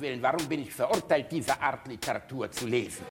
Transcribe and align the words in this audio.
Gottes 0.00 0.02
Willen, 0.02 0.22
warum 0.22 0.46
bin 0.48 0.62
ich 0.62 0.72
verurteilt, 0.72 1.26
diese 1.30 1.60
Art 1.60 1.86
Literatur 1.86 2.50
zu 2.50 2.66
lesen? 2.66 3.04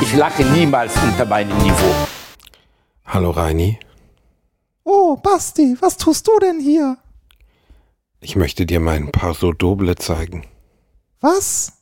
Ich 0.00 0.14
lache 0.14 0.44
niemals 0.44 0.94
unter 1.02 1.24
meinem 1.26 1.56
Niveau. 1.58 1.94
Hallo 3.06 3.30
Reini. 3.30 3.78
Oh, 4.84 5.16
Basti, 5.16 5.76
was 5.80 5.96
tust 5.96 6.26
du 6.26 6.38
denn 6.40 6.60
hier? 6.60 6.96
Ich 8.20 8.36
möchte 8.36 8.66
dir 8.66 8.80
meinen 8.80 9.12
Paso 9.12 9.52
Doble 9.52 9.96
zeigen. 9.96 10.44
Was? 11.20 11.72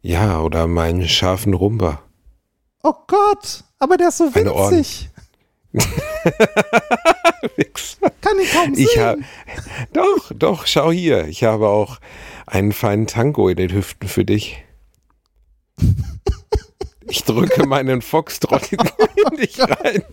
Ja, 0.00 0.40
oder 0.40 0.66
meinen 0.66 1.08
scharfen 1.08 1.54
Rumba. 1.54 2.02
Oh 2.82 2.94
Gott, 3.06 3.64
aber 3.78 3.96
der 3.96 4.08
ist 4.08 4.18
so 4.18 4.34
winzig. 4.34 5.08
Kann 8.20 8.38
ich 8.38 8.52
kaum 8.52 8.74
sehen. 8.74 8.86
Ich 8.86 8.98
hab, 8.98 9.18
doch, 9.92 10.32
doch, 10.34 10.66
schau 10.66 10.92
hier. 10.92 11.26
Ich 11.26 11.44
habe 11.44 11.68
auch 11.68 11.98
einen 12.46 12.72
feinen 12.72 13.06
Tango 13.06 13.48
in 13.48 13.56
den 13.56 13.72
Hüften 13.72 14.08
für 14.08 14.24
dich. 14.24 14.62
Ich 17.08 17.24
drücke 17.24 17.66
meinen 17.66 18.02
Foxtrott 18.02 18.72
in 18.72 18.78
dich 19.36 19.58
rein. 19.60 20.04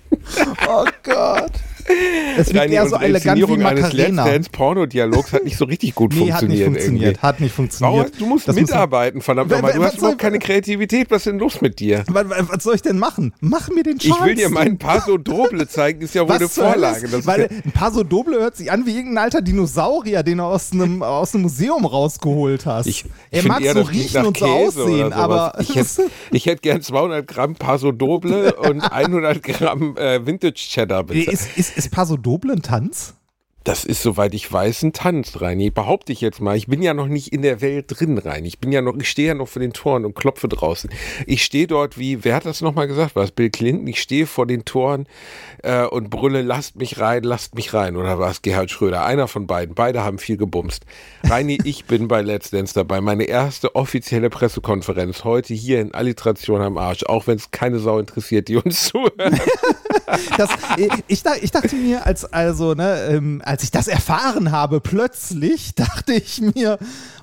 oh 0.68 0.86
Gott. 1.04 1.52
Es 2.38 2.53
Reini, 2.55 2.76
eher 2.76 2.88
so 2.88 2.95
elegant 2.95 3.38
wie 3.40 3.44
eines 3.63 3.84
Macarena. 3.84 4.26
Dance 4.26 4.49
Porno-Dialogs 4.52 5.34
hat 5.34 5.44
nicht 5.44 5.58
so 5.58 5.66
richtig 5.66 5.95
gut 5.95 6.13
Nee, 6.16 6.31
hat 6.31 6.44
nicht 6.44 6.63
funktioniert. 6.63 6.66
funktioniert. 6.66 7.03
irgendwie. 7.03 7.22
Hat 7.27 7.39
nicht 7.39 7.53
funktioniert. 7.53 8.05
Warum? 8.12 8.20
Du 8.20 8.26
musst 8.26 8.48
Das 8.48 8.55
mitarbeiten, 8.55 9.22
verdammt 9.22 9.52
nochmal. 9.52 9.73
Du 9.73 9.84
hast 9.84 9.97
überhaupt 9.97 10.19
keine 10.19 10.39
Kreativität. 10.39 11.09
Was 11.11 11.17
ist 11.17 11.28
denn 11.28 11.39
los 11.39 11.61
mit 11.61 11.80
dir? 11.80 12.03
Was, 12.08 12.25
was 12.30 12.64
soll 12.64 12.75
ich 12.75 12.81
denn 12.81 12.97
machen? 13.00 13.33
Mach 13.39 13.69
mir 13.69 13.83
den 13.83 14.00
Scheiß. 14.00 14.16
Ich 14.17 14.25
will 14.25 14.36
dir 14.36 14.50
meinen 14.50 14.78
Paso 14.78 15.17
Doble 15.17 15.67
zeigen, 15.67 16.02
ist 16.02 16.16
ja 16.16 16.22
wohl 16.28 16.30
Was 16.30 16.38
eine 16.39 16.50
Vorlage. 16.50 17.08
Das 17.08 17.25
weil 17.25 17.50
ein 17.66 17.72
Paso 17.72 18.03
Doble 18.03 18.39
hört 18.39 18.56
sich 18.56 18.72
an 18.72 18.86
wie 18.86 18.95
irgendein 18.95 19.23
alter 19.25 19.41
Dinosaurier, 19.41 20.23
den 20.23 20.38
du 20.39 20.44
aus 20.44 20.72
einem, 20.72 21.03
aus 21.03 21.34
einem 21.34 21.44
Museum 21.44 21.86
rausgeholt 21.86 22.66
hast. 22.66 22.88
ich, 22.88 23.06
ich 23.31 23.39
er 23.39 23.47
mag 23.47 23.61
eher, 23.61 23.73
so 23.73 23.81
riechen 23.81 24.25
und 24.25 24.38
so 24.38 24.45
aussehen, 24.45 25.13
aber 25.13 25.53
ich 25.59 25.75
hätte 25.75 26.09
ich 26.31 26.45
hätt 26.45 26.61
gern 26.61 26.81
200 26.81 27.28
Gramm 27.28 27.56
Paso 27.56 27.91
Doble 27.91 28.53
und 28.53 28.81
100 28.81 29.44
Gramm 29.44 29.97
äh, 29.97 30.25
Vintage 30.25 30.53
Cheddar 30.56 31.03
bitte. 31.03 31.31
ist, 31.31 31.58
ist, 31.58 31.70
ist 31.75 31.91
Paso 31.91 32.17
Doble 32.17 32.53
ein 32.53 32.61
Tanz? 32.61 33.16
Das 33.64 33.86
ist, 33.86 34.02
soweit 34.02 34.33
ich 34.33 34.52
weiß, 34.52 34.81
ein 34.81 34.94
Tanz, 34.94 35.39
Reini. 35.39 35.69
Behaupte 35.69 36.11
ich 36.11 36.19
jetzt 36.19 36.41
mal. 36.41 36.58
Ich 36.58 36.66
bin 36.66 36.81
ja 36.81 36.95
noch 36.95 37.08
nicht 37.08 37.31
in 37.31 37.44
der 37.44 37.61
Welt 37.61 37.86
drin, 37.89 38.17
Reini. 38.17 38.47
Ich 38.47 38.58
bin 38.58 38.72
ja 38.72 38.81
noch, 38.81 38.97
ich 38.97 39.08
stehe 39.08 39.28
ja 39.28 39.33
noch 39.36 39.47
vor 39.47 39.59
den 39.59 39.72
Toren 39.72 40.03
und 40.03 40.16
klopfe 40.16 40.47
draußen. 40.47 40.89
Ich 41.28 41.44
stehe 41.44 41.67
dort 41.67 42.00
wie, 42.00 42.23
wer 42.23 42.33
hat 42.33 42.45
das 42.45 42.61
nochmal 42.61 42.88
gesagt? 42.88 43.16
War 43.16 43.23
es 43.23 43.30
Bill 43.30 43.52
Clinton? 43.52 43.86
Ich 43.86 44.02
stehe 44.02 44.25
vor 44.25 44.47
den 44.47 44.66
Toren 44.66 45.05
äh, 45.61 45.86
und 45.86 46.09
brülle, 46.09 46.41
lasst 46.41 46.78
mich 46.78 47.00
rein, 47.00 47.22
lasst 47.22 47.53
mich 47.53 47.72
rein. 47.75 47.97
Oder 47.97 48.17
war 48.17 48.31
es 48.31 48.41
Gerhard 48.41 48.72
Schröder? 48.72 49.06
Einer 49.06 49.28
von 49.28 49.45
beiden. 49.45 49.75
Beide 49.75 50.03
haben 50.03 50.17
viel 50.17 50.38
gebumst. 50.38 50.83
Reini, 51.25 51.59
ich 51.63 51.85
bin 51.85 52.08
bei 52.08 52.23
Let's 52.23 52.50
Dance 52.50 52.73
dabei. 52.73 53.00
Meine 53.00 53.25
erste 53.25 53.75
offizielle 53.75 54.31
Pressekonferenz 54.31 55.23
heute 55.23 55.53
hier 55.53 55.81
in 55.81 55.94
Alliteration 55.94 56.61
am 56.61 56.80
Arsch. 56.80 57.03
Auch 57.03 57.28
wenn 57.28 57.35
es 57.35 57.52
keine 57.52 57.78
Sau 57.78 58.00
interessiert, 58.00 58.47
die 58.47 58.56
uns 58.56 58.85
zuhört. 58.89 59.39
Das, 60.38 60.49
ich, 61.07 61.23
dach- 61.23 61.38
ich 61.41 61.52
dachte 61.52 61.75
mir, 61.75 62.05
als, 62.05 62.25
also, 62.25 62.73
ne, 62.73 63.05
ähm, 63.09 63.41
als 63.45 63.63
ich 63.63 63.71
das 63.71 63.88
erfahren 63.88 64.52
habe, 64.52 64.81
plötzlich 64.81 65.75
dachte 65.75 66.13
ich 66.13 66.41
mir, 66.41 66.77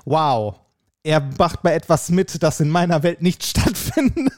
wow, 0.05 0.55
er 1.03 1.21
macht 1.37 1.61
bei 1.61 1.73
etwas 1.73 2.09
mit, 2.09 2.41
das 2.43 2.59
in 2.59 2.69
meiner 2.69 3.03
Welt 3.03 3.21
nicht 3.21 3.43
stattfindet. 3.45 4.33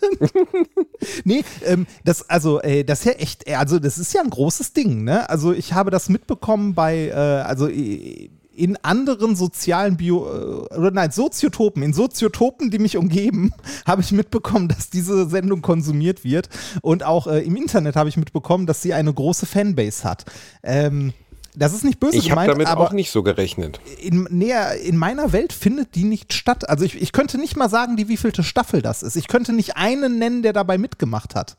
nee, 1.24 1.44
ähm, 1.66 1.88
das, 2.04 2.30
also, 2.30 2.62
äh, 2.62 2.84
das 2.84 3.00
ist 3.00 3.06
ja 3.06 3.12
echt, 3.14 3.48
äh, 3.48 3.56
also, 3.56 3.80
das 3.80 3.98
ist 3.98 4.14
ja 4.14 4.22
ein 4.22 4.30
großes 4.30 4.74
Ding, 4.74 5.04
ne? 5.04 5.30
Also, 5.30 5.54
ich 5.54 5.74
habe 5.74 5.92
das 5.92 6.10
mitbekommen 6.10 6.74
bei, 6.76 7.08
äh, 7.08 7.14
also, 7.14 7.68
äh, 7.68 8.30
in 8.54 8.78
anderen 8.84 9.36
sozialen 9.36 9.98
Bio, 9.98 10.28
äh, 10.28 10.76
oder 10.76 10.92
nein, 10.92 11.12
Soziotopen, 11.12 11.84
in 11.84 11.94
Soziotopen, 11.94 12.70
die 12.70 12.80
mich 12.80 12.98
umgeben, 12.98 13.54
habe 13.86 14.02
ich 14.02 14.12
mitbekommen, 14.12 14.68
dass 14.68 14.90
diese 14.90 15.28
Sendung 15.30 15.62
konsumiert 15.62 16.24
wird. 16.24 16.50
Und 16.82 17.04
auch 17.04 17.28
äh, 17.28 17.40
im 17.40 17.56
Internet 17.56 17.96
habe 17.96 18.10
ich 18.10 18.18
mitbekommen, 18.18 18.66
dass 18.66 18.82
sie 18.82 18.94
eine 18.94 19.14
große 19.14 19.46
Fanbase 19.46 20.04
hat. 20.04 20.26
Ähm, 20.64 21.14
das 21.56 21.74
ist 21.74 21.84
nicht 21.84 22.00
böse 22.00 22.16
Ich 22.18 22.32
habe 22.32 22.48
damit 22.48 22.68
aber 22.68 22.88
auch 22.88 22.94
nicht 22.94 23.12
so 23.12 23.24
gerechnet. 23.24 23.82
in, 24.02 24.24
näher, 24.30 24.80
in 24.80 24.96
meiner 24.96 25.34
Welt 25.34 25.52
findet 25.52 25.96
die 25.96 26.06
nicht 26.06 26.34
statt. 26.34 26.70
Also 26.70 26.86
ich, 26.86 27.02
ich 27.02 27.12
könnte 27.12 27.38
nicht 27.38 27.58
mal 27.58 27.70
sagen, 27.70 27.98
die 27.98 28.08
wievielte 28.08 28.44
Staffel 28.44 28.82
das 28.82 29.04
ist. 29.04 29.18
Ich 29.18 29.28
könnte 29.28 29.52
nicht 29.52 29.76
einen 29.76 30.18
nennen, 30.18 30.44
der 30.44 30.54
dabei 30.54 30.78
mitgemacht 30.78 31.36
hat. 31.36 31.58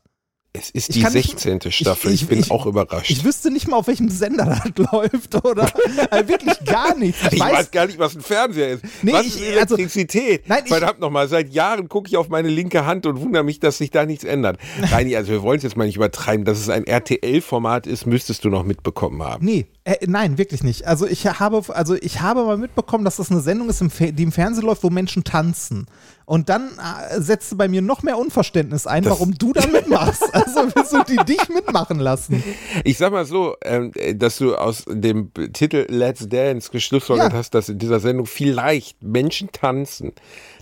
Es 0.55 0.69
ist 0.69 0.89
Ich 0.89 0.95
die 0.97 1.01
kann 1.01 1.13
nicht- 1.13 1.39
16. 1.39 1.71
Staffel. 1.71 2.13
Ich, 2.13 2.27
bin 2.27 2.45
auch 2.51 2.67
überrascht. 2.67 3.09
Ich 3.09 3.23
wüsste 3.23 3.49
nicht 3.49 3.67
mal, 3.67 3.77
auf 3.77 3.87
welchem 3.87 4.09
Sender 4.09 4.45
das 4.75 4.87
läuft 4.91 5.33
oder 5.43 5.65
äh, 6.11 6.27
wirklich 6.27 6.63
gar 6.63 6.95
nichts. 6.95 7.19
Ich 7.31 7.39
weiß, 7.39 7.71
gar 7.71 7.87
nicht, 7.87 7.97
was 7.97 8.15
ein 8.15 8.21
Fernseher 8.21 8.69
ist. 8.69 8.83
Nee, 9.01 9.13
was 9.13 9.25
ich- 9.25 9.41
ist 9.41 9.57
also- 9.57 9.75
Elektrizität? 9.75 10.47
Nein, 10.47 10.59
ich- 10.65 10.69
Verdammt 10.71 10.99
nochmal, 10.99 11.27
seit 11.27 11.51
Jahren 11.51 11.89
gucke 11.89 12.07
ich 12.07 12.17
auf 12.17 12.29
meine 12.29 12.49
linke 12.49 12.85
Hand 12.85 13.07
und 13.07 13.19
wundere 13.19 13.43
mich, 13.43 13.59
dass 13.61 13.79
sich 13.79 13.89
da 13.89 14.05
nichts 14.05 14.23
ändert. 14.25 14.59
Reini, 14.91 15.15
also 15.15 15.31
wir 15.31 15.41
wollen 15.41 15.57
es 15.57 15.63
jetzt 15.63 15.75
mal 15.75 15.85
nicht 15.87 15.95
übertreiben, 15.95 16.45
dass 16.45 16.59
es 16.59 16.69
ein 16.69 16.85
RTL-Format 16.85 17.87
ist, 17.87 18.05
müsstest 18.05 18.45
du 18.45 18.49
noch 18.49 18.63
mitbekommen 18.63 19.23
haben. 19.23 19.43
Nee, 19.43 19.65
äh, 19.85 19.97
nein, 20.07 20.37
wirklich 20.37 20.63
nicht. 20.63 20.87
Also 20.87 21.05
ich 21.05 21.25
habe, 21.27 21.61
also 21.75 21.95
ich 21.95 22.21
habe 22.21 22.45
mal 22.45 22.57
mitbekommen, 22.57 23.03
dass 23.03 23.17
das 23.17 23.31
eine 23.31 23.41
Sendung 23.41 23.69
ist, 23.69 23.83
die 23.99 24.23
im 24.23 24.31
Fernsehen 24.31 24.65
läuft, 24.65 24.83
wo 24.83 24.89
Menschen 24.89 25.23
tanzen. 25.23 25.87
Und 26.25 26.47
dann 26.47 26.69
äh, 27.09 27.19
setzte 27.19 27.55
bei 27.57 27.67
mir 27.67 27.81
noch 27.81 28.01
mehr 28.01 28.17
Unverständnis 28.17 28.87
ein, 28.87 29.03
warum 29.03 29.37
du 29.37 29.51
da 29.51 29.67
mitmachst. 29.67 30.23
Also 30.33 30.67
willst 30.73 30.93
du 30.93 31.03
die 31.03 31.17
dich 31.25 31.49
mitmachen 31.49 31.99
lassen? 31.99 32.41
Ich 32.85 32.97
sag 32.97 33.11
mal 33.11 33.25
so, 33.25 33.55
ähm, 33.63 33.91
äh, 33.95 34.15
dass 34.15 34.37
du 34.37 34.55
aus 34.55 34.85
dem 34.87 35.31
Titel 35.51 35.85
Let's 35.89 36.27
Dance 36.29 36.69
geschlussfolgert 36.71 37.33
Ja. 37.33 37.37
hast, 37.39 37.53
dass 37.53 37.67
in 37.67 37.77
dieser 37.77 37.99
Sendung 37.99 38.25
vielleicht 38.25 39.03
Menschen 39.03 39.51
tanzen. 39.51 40.13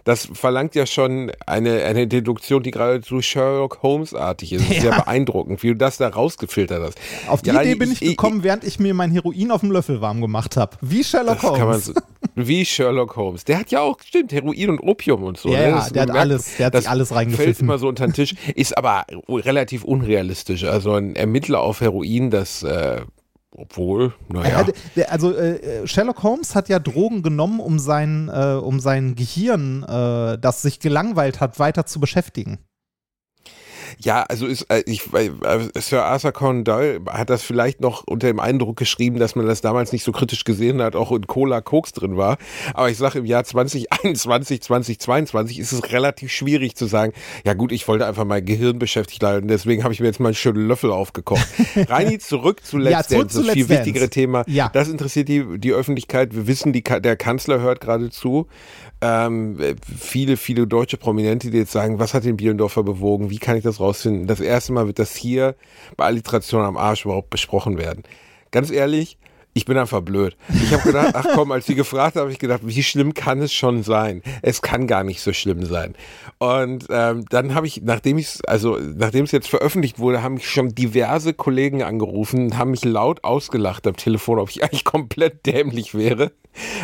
Das 0.03 0.27
verlangt 0.33 0.73
ja 0.75 0.85
schon 0.85 1.31
eine, 1.45 1.83
eine 1.83 2.07
Deduktion, 2.07 2.63
die 2.63 2.71
geradezu 2.71 3.21
Sherlock 3.21 3.83
Holmes-artig 3.83 4.53
ist. 4.53 4.61
Das 4.61 4.69
ist 4.71 4.75
Ja. 4.77 4.81
sehr 4.93 5.01
beeindruckend, 5.03 5.61
wie 5.63 5.67
du 5.69 5.75
das 5.75 5.97
da 5.97 6.07
rausgefiltert 6.07 6.81
hast. 6.81 6.97
Auf 7.27 7.41
die 7.41 7.49
Ja, 7.51 7.61
Idee 7.61 7.75
bin 7.75 7.91
ich 7.91 7.99
gekommen, 7.99 8.43
während 8.43 8.63
ich 8.63 8.79
mir 8.79 8.93
mein 8.93 9.11
Heroin 9.11 9.51
auf 9.51 9.61
dem 9.61 9.71
Löffel 9.71 10.01
warm 10.01 10.21
gemacht 10.21 10.57
habe. 10.57 10.77
Wie 10.81 11.03
Sherlock 11.03 11.43
Holmes. 11.43 11.85
so, 11.85 11.93
wie 12.35 12.65
Sherlock 12.65 13.15
Holmes. 13.15 13.43
Der 13.43 13.59
hat 13.59 13.69
ja 13.71 13.81
auch, 13.81 13.97
stimmt, 14.05 14.31
Heroin 14.33 14.69
und 14.71 14.79
Opium 14.79 15.23
und 15.23 15.37
so. 15.37 15.49
Ja, 15.49 15.59
ne? 15.59 15.67
ja, 15.69 15.89
der 15.89 16.01
hat 16.01 16.07
merkt- 16.09 16.19
alles- 16.19 16.57
der 16.57 16.65
hat 16.67 16.73
sich 16.73 16.83
das 16.83 16.91
alles 16.91 17.07
Fällt 17.09 17.17
reingepfiffen. 17.19 17.65
immer 17.67 17.77
so 17.77 17.87
unter 17.87 18.07
den 18.07 18.13
Tisch, 18.13 18.33
ist 18.55 18.77
aber 18.77 19.05
relativ 19.29 19.83
unrealistisch. 19.83 20.63
Also 20.63 20.93
ein 20.93 21.15
Ermittler 21.15 21.61
auf 21.61 21.81
Heroin, 21.81 22.29
das, 22.31 22.63
äh, 22.63 23.01
obwohl, 23.55 24.13
naja. 24.29 24.65
Also 25.09 25.33
äh, 25.33 25.85
Sherlock 25.85 26.23
Holmes 26.23 26.55
hat 26.55 26.69
ja 26.69 26.79
Drogen 26.79 27.21
genommen, 27.21 27.59
um 27.59 27.79
sein, 27.79 28.29
äh, 28.33 28.53
um 28.53 28.79
sein 28.79 29.15
Gehirn, 29.15 29.83
äh, 29.83 30.37
das 30.37 30.61
sich 30.61 30.79
gelangweilt 30.79 31.39
hat, 31.41 31.59
weiter 31.59 31.85
zu 31.85 31.99
beschäftigen. 31.99 32.59
Ja, 34.03 34.23
also 34.23 34.47
ist, 34.47 34.63
äh, 34.69 34.83
ich, 34.85 35.13
äh, 35.13 35.31
Sir 35.75 36.05
Arthur 36.05 36.31
Conan 36.31 36.63
Doyle 36.63 37.01
hat 37.07 37.29
das 37.29 37.43
vielleicht 37.43 37.81
noch 37.81 38.03
unter 38.05 38.27
dem 38.27 38.39
Eindruck 38.39 38.77
geschrieben, 38.77 39.19
dass 39.19 39.35
man 39.35 39.45
das 39.45 39.61
damals 39.61 39.91
nicht 39.91 40.03
so 40.03 40.11
kritisch 40.11 40.43
gesehen 40.43 40.81
hat, 40.81 40.95
auch 40.95 41.11
in 41.11 41.27
Cola 41.27 41.61
Koks 41.61 41.93
drin 41.93 42.17
war. 42.17 42.37
Aber 42.73 42.89
ich 42.89 42.97
sage, 42.97 43.19
im 43.19 43.25
Jahr 43.25 43.43
2021, 43.43 44.61
2022 44.61 45.59
ist 45.59 45.71
es 45.71 45.91
relativ 45.91 46.31
schwierig 46.31 46.75
zu 46.75 46.85
sagen, 46.87 47.13
ja 47.45 47.53
gut, 47.53 47.71
ich 47.71 47.87
wollte 47.87 48.05
einfach 48.07 48.25
mein 48.25 48.43
Gehirn 48.45 48.79
beschäftigt 48.79 49.23
halten, 49.23 49.47
deswegen 49.47 49.83
habe 49.83 49.93
ich 49.93 49.99
mir 49.99 50.07
jetzt 50.07 50.19
mal 50.19 50.29
einen 50.29 50.35
schönen 50.35 50.67
Löffel 50.67 50.91
aufgekocht. 50.91 51.47
Reini, 51.75 52.17
zurück 52.17 52.65
zu 52.65 52.77
Let's 52.77 52.91
Ja, 52.91 53.03
zurück 53.03 53.21
Dance, 53.23 53.39
zu 53.39 53.43
das 53.45 53.53
viel 53.53 53.69
wichtigere 53.69 54.09
Thema. 54.09 54.43
Ja. 54.47 54.69
Das 54.73 54.87
interessiert 54.89 55.27
die, 55.27 55.59
die 55.59 55.73
Öffentlichkeit. 55.73 56.33
Wir 56.35 56.47
wissen, 56.47 56.73
die, 56.73 56.81
der 56.83 57.15
Kanzler 57.15 57.59
hört 57.59 57.81
gerade 57.81 58.09
zu. 58.09 58.47
Ähm, 59.03 59.59
äh, 59.59 59.75
viele, 59.97 60.37
viele 60.37 60.67
deutsche 60.67 60.97
Prominente, 60.97 61.49
die 61.49 61.57
jetzt 61.57 61.71
sagen, 61.71 61.97
was 61.97 62.13
hat 62.13 62.23
den 62.23 62.37
Bielendorfer 62.37 62.83
bewogen, 62.83 63.31
wie 63.31 63.39
kann 63.39 63.57
ich 63.57 63.63
das 63.63 63.79
rausfinden? 63.79 64.27
Das 64.27 64.39
erste 64.39 64.73
Mal 64.73 64.85
wird 64.85 64.99
das 64.99 65.15
hier 65.15 65.55
bei 65.97 66.05
Alliteration 66.05 66.63
am 66.63 66.77
Arsch 66.77 67.05
überhaupt 67.05 67.31
besprochen 67.31 67.79
werden. 67.79 68.03
Ganz 68.51 68.69
ehrlich, 68.69 69.17
ich 69.53 69.65
bin 69.65 69.77
einfach 69.77 70.01
blöd. 70.01 70.37
Ich 70.53 70.71
habe 70.71 70.83
gedacht, 70.83 71.11
ach 71.13 71.25
komm, 71.35 71.51
als 71.51 71.65
sie 71.65 71.75
gefragt 71.75 72.15
haben, 72.15 72.23
habe 72.23 72.31
ich 72.31 72.39
gedacht, 72.39 72.61
wie 72.63 72.83
schlimm 72.83 73.13
kann 73.13 73.41
es 73.41 73.51
schon 73.51 73.83
sein? 73.83 74.21
Es 74.41 74.61
kann 74.61 74.87
gar 74.87 75.03
nicht 75.03 75.21
so 75.21 75.33
schlimm 75.33 75.65
sein. 75.65 75.95
Und 76.37 76.85
ähm, 76.89 77.25
dann 77.29 77.53
habe 77.53 77.67
ich, 77.67 77.81
nachdem 77.83 78.17
ich 78.17 78.39
also 78.47 78.77
nachdem 78.77 79.25
es 79.25 79.31
jetzt 79.31 79.49
veröffentlicht 79.49 79.99
wurde, 79.99 80.23
haben 80.23 80.35
mich 80.35 80.49
schon 80.49 80.69
diverse 80.69 81.33
Kollegen 81.33 81.83
angerufen 81.83 82.45
und 82.45 82.57
haben 82.57 82.71
mich 82.71 82.85
laut 82.85 83.23
ausgelacht 83.23 83.85
am 83.87 83.97
Telefon, 83.97 84.39
ob 84.39 84.49
ich 84.49 84.63
eigentlich 84.63 84.85
komplett 84.85 85.45
dämlich 85.45 85.93
wäre. 85.93 86.31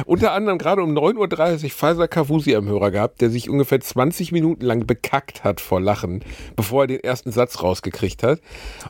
Unter 0.06 0.32
anderem 0.32 0.58
gerade 0.58 0.82
um 0.82 0.98
9.30 0.98 1.64
Uhr 1.64 1.70
Pfizer 1.70 2.08
Kavusi 2.08 2.56
am 2.56 2.68
Hörer 2.68 2.92
gehabt, 2.92 3.20
der 3.20 3.30
sich 3.30 3.50
ungefähr 3.50 3.82
20 3.82 4.32
Minuten 4.32 4.64
lang 4.64 4.88
bekackt 4.88 5.44
hat 5.44 5.60
vor 5.60 5.82
Lachen, 5.82 6.24
bevor 6.56 6.84
er 6.84 6.88
den 6.88 7.04
ersten 7.04 7.32
Satz 7.32 7.62
rausgekriegt 7.62 8.24
hat. 8.24 8.40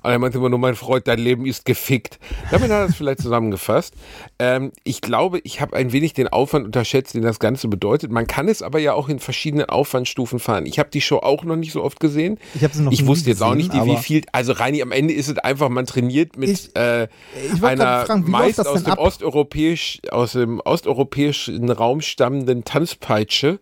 Und 0.03 0.12
er 0.12 0.19
meinte 0.19 0.38
immer 0.38 0.50
nur, 0.50 0.59
mein 0.59 0.75
Freund, 0.75 1.07
dein 1.07 1.19
Leben 1.19 1.45
ist 1.45 1.65
gefickt. 1.65 2.19
Damit 2.51 2.69
hat 2.69 2.81
er 2.81 2.85
es 2.89 2.95
vielleicht 2.95 3.21
zusammengefasst. 3.21 3.67
Zusammengefasst. 3.68 3.94
Ähm, 4.40 4.72
ich 4.84 5.02
glaube, 5.02 5.40
ich 5.44 5.62
habe 5.62 5.75
ein 5.75 5.92
wenig 5.92 6.14
den 6.14 6.28
Aufwand 6.28 6.66
unterschätzt, 6.66 7.14
den 7.14 7.22
das 7.24 7.40
Ganze 7.40 7.68
bedeutet. 7.68 8.12
Man 8.12 8.28
kann 8.28 8.48
es 8.48 8.62
aber 8.62 8.80
ja 8.80 8.94
auch 8.94 9.10
in 9.10 9.19
verschiedenen 9.19 9.69
Aufwandstufen 9.69 10.40
fahren. 10.40 10.66
Ich 10.66 10.80
habe 10.80 10.90
die 10.90 11.02
Show 11.02 11.18
auch 11.18 11.44
noch 11.44 11.56
nicht 11.56 11.72
so 11.74 11.84
oft 11.84 12.00
gesehen. 12.00 12.40
Ich 12.56 12.64
habe 12.64 12.74
sie 12.74 12.84
noch 12.84 12.92
Ich 12.92 13.06
wusste 13.06 13.30
jetzt 13.30 13.42
auch 13.44 13.54
gesehen, 13.54 13.58
nicht, 13.69 13.74
wie 13.74 13.92
aber 13.92 13.98
viel. 13.98 14.24
Also 14.31 14.54
Reini, 14.54 14.81
am 14.81 14.92
Ende 14.92 15.14
ist 15.14 15.28
es 15.30 15.38
einfach, 15.38 15.69
man 15.69 15.86
trainiert 15.86 16.38
mit 16.38 16.50
Ich- 16.50 16.75
äh, 16.75 17.08
ich 17.54 17.64
einer 17.64 18.06
fragen, 18.06 18.25
wie 18.28 18.31
meist 18.31 18.66
aus 18.66 18.84
dem, 18.84 18.94
osteuropäisch, 18.98 20.00
aus 20.12 20.31
dem 20.34 20.60
osteuropäischen 20.62 21.70
Raum 21.70 22.02
stammenden 22.02 22.63
Tanzpeitsche. 22.63 23.60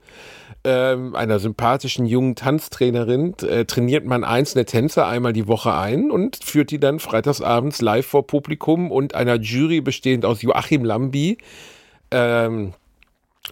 Ähm, 0.67 1.15
einer 1.15 1.37
sympathischen 1.37 2.07
jungen 2.07 2.33
Tanztrainerin 2.33 3.35
äh, 3.47 3.65
trainiert 3.65 4.03
man 4.03 4.23
einzelne 4.23 4.65
Tänzer 4.65 5.05
einmal 5.05 5.31
die 5.31 5.47
Woche 5.47 5.75
ein 5.75 6.09
und 6.09 6.43
führt 6.43 6.71
die 6.71 6.79
dann 6.79 6.97
freitagsabends 6.97 7.81
live 7.81 8.07
vor 8.07 8.25
Publikum 8.25 8.91
und 8.91 9.13
einer 9.13 9.35
Jury 9.35 9.81
bestehend 9.81 10.25
aus 10.25 10.41
Joachim 10.41 10.83
Lambi, 10.83 11.37
ähm, 12.09 12.73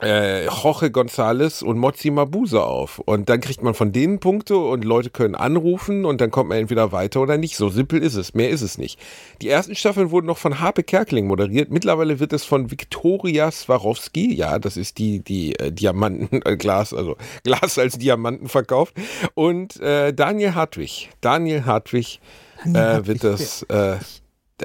äh, 0.01 0.45
Jorge 0.45 0.87
González 0.87 1.63
und 1.63 1.77
Mozi 1.77 2.11
Mabuse 2.11 2.63
auf. 2.63 2.99
Und 2.99 3.29
dann 3.29 3.41
kriegt 3.41 3.61
man 3.61 3.73
von 3.73 3.91
denen 3.91 4.19
Punkte 4.19 4.57
und 4.57 4.83
Leute 4.83 5.09
können 5.09 5.35
anrufen 5.35 6.05
und 6.05 6.21
dann 6.21 6.31
kommt 6.31 6.49
man 6.49 6.57
entweder 6.57 6.91
weiter 6.91 7.21
oder 7.21 7.37
nicht. 7.37 7.55
So 7.55 7.69
simpel 7.69 8.01
ist 8.01 8.15
es. 8.15 8.33
Mehr 8.33 8.49
ist 8.49 8.61
es 8.61 8.77
nicht. 8.77 8.99
Die 9.41 9.49
ersten 9.49 9.75
Staffeln 9.75 10.11
wurden 10.11 10.27
noch 10.27 10.37
von 10.37 10.59
Harpe 10.59 10.83
Kerkeling 10.83 11.27
moderiert. 11.27 11.71
Mittlerweile 11.71 12.19
wird 12.19 12.33
es 12.33 12.43
von 12.43 12.71
Viktoria 12.71 13.51
Swarovski, 13.51 14.33
ja, 14.33 14.59
das 14.59 14.77
ist 14.77 14.97
die, 14.97 15.19
die 15.19 15.57
äh, 15.59 15.71
Diamanten, 15.71 16.41
äh, 16.45 16.57
Glas, 16.57 16.93
also 16.93 17.17
Glas 17.43 17.77
als 17.77 17.97
Diamanten 17.97 18.47
verkauft. 18.47 18.95
Und 19.33 19.79
äh, 19.79 20.13
Daniel 20.13 20.55
Hartwig. 20.55 21.09
Daniel 21.21 21.65
Hartwig 21.65 22.19
äh, 22.65 23.05
wird 23.05 23.23
das. 23.23 23.63
Äh, 23.63 23.97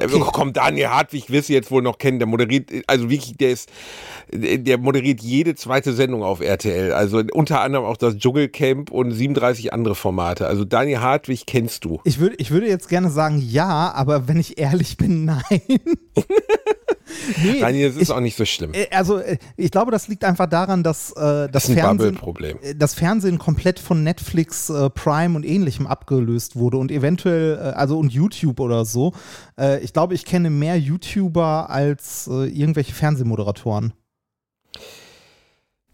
Okay. 0.02 0.22
Komm, 0.32 0.52
Daniel 0.52 0.88
Hartwig 0.88 1.30
wirst 1.30 1.48
du 1.48 1.52
jetzt 1.52 1.70
wohl 1.70 1.82
noch 1.82 1.98
kennen. 1.98 2.18
Der 2.18 2.28
moderiert, 2.28 2.70
also 2.86 3.10
wirklich, 3.10 3.36
der 3.36 3.50
ist, 3.50 3.70
der 4.32 4.78
moderiert 4.78 5.20
jede 5.20 5.54
zweite 5.54 5.92
Sendung 5.92 6.22
auf 6.22 6.40
RTL. 6.40 6.92
Also 6.92 7.22
unter 7.32 7.60
anderem 7.60 7.84
auch 7.84 7.96
das 7.96 8.16
Dschungelcamp 8.16 8.90
und 8.90 9.12
37 9.12 9.72
andere 9.72 9.94
Formate. 9.94 10.46
Also 10.46 10.64
Daniel 10.64 11.00
Hartwig 11.00 11.46
kennst 11.46 11.84
du. 11.84 12.00
Ich, 12.04 12.18
würd, 12.18 12.34
ich 12.38 12.50
würde 12.50 12.68
jetzt 12.68 12.88
gerne 12.88 13.10
sagen 13.10 13.42
ja, 13.44 13.92
aber 13.92 14.28
wenn 14.28 14.38
ich 14.38 14.58
ehrlich 14.58 14.96
bin, 14.96 15.24
nein. 15.24 15.42
nee, 17.42 17.60
Daniel, 17.60 17.88
das 17.88 17.96
ist 17.96 18.02
ich, 18.02 18.10
auch 18.10 18.20
nicht 18.20 18.36
so 18.36 18.44
schlimm. 18.44 18.72
äh, 18.74 18.86
also 18.90 19.18
äh, 19.18 19.38
ich 19.56 19.70
glaube, 19.70 19.90
das 19.90 20.08
liegt 20.08 20.24
einfach 20.24 20.46
daran, 20.46 20.82
dass 20.82 21.12
äh, 21.12 21.48
das, 21.48 21.66
Das 21.66 21.70
Fernsehen, 21.70 22.18
äh, 22.62 22.74
das 22.74 22.94
Fernsehen 22.94 23.38
komplett 23.38 23.78
von 23.78 24.02
Netflix, 24.02 24.70
äh, 24.70 24.90
Prime 24.90 25.36
und 25.36 25.44
ähnlichem 25.44 25.86
abgelöst 25.86 26.56
wurde 26.56 26.78
und 26.78 26.90
eventuell, 26.90 27.56
äh, 27.56 27.60
also 27.76 27.98
und 27.98 28.12
YouTube 28.12 28.60
oder 28.60 28.84
so. 28.84 29.12
Äh, 29.56 29.82
ich 29.88 29.94
glaube, 29.94 30.14
ich 30.14 30.26
kenne 30.26 30.50
mehr 30.50 30.78
YouTuber 30.78 31.70
als 31.70 32.28
äh, 32.30 32.44
irgendwelche 32.44 32.92
Fernsehmoderatoren. 32.92 33.94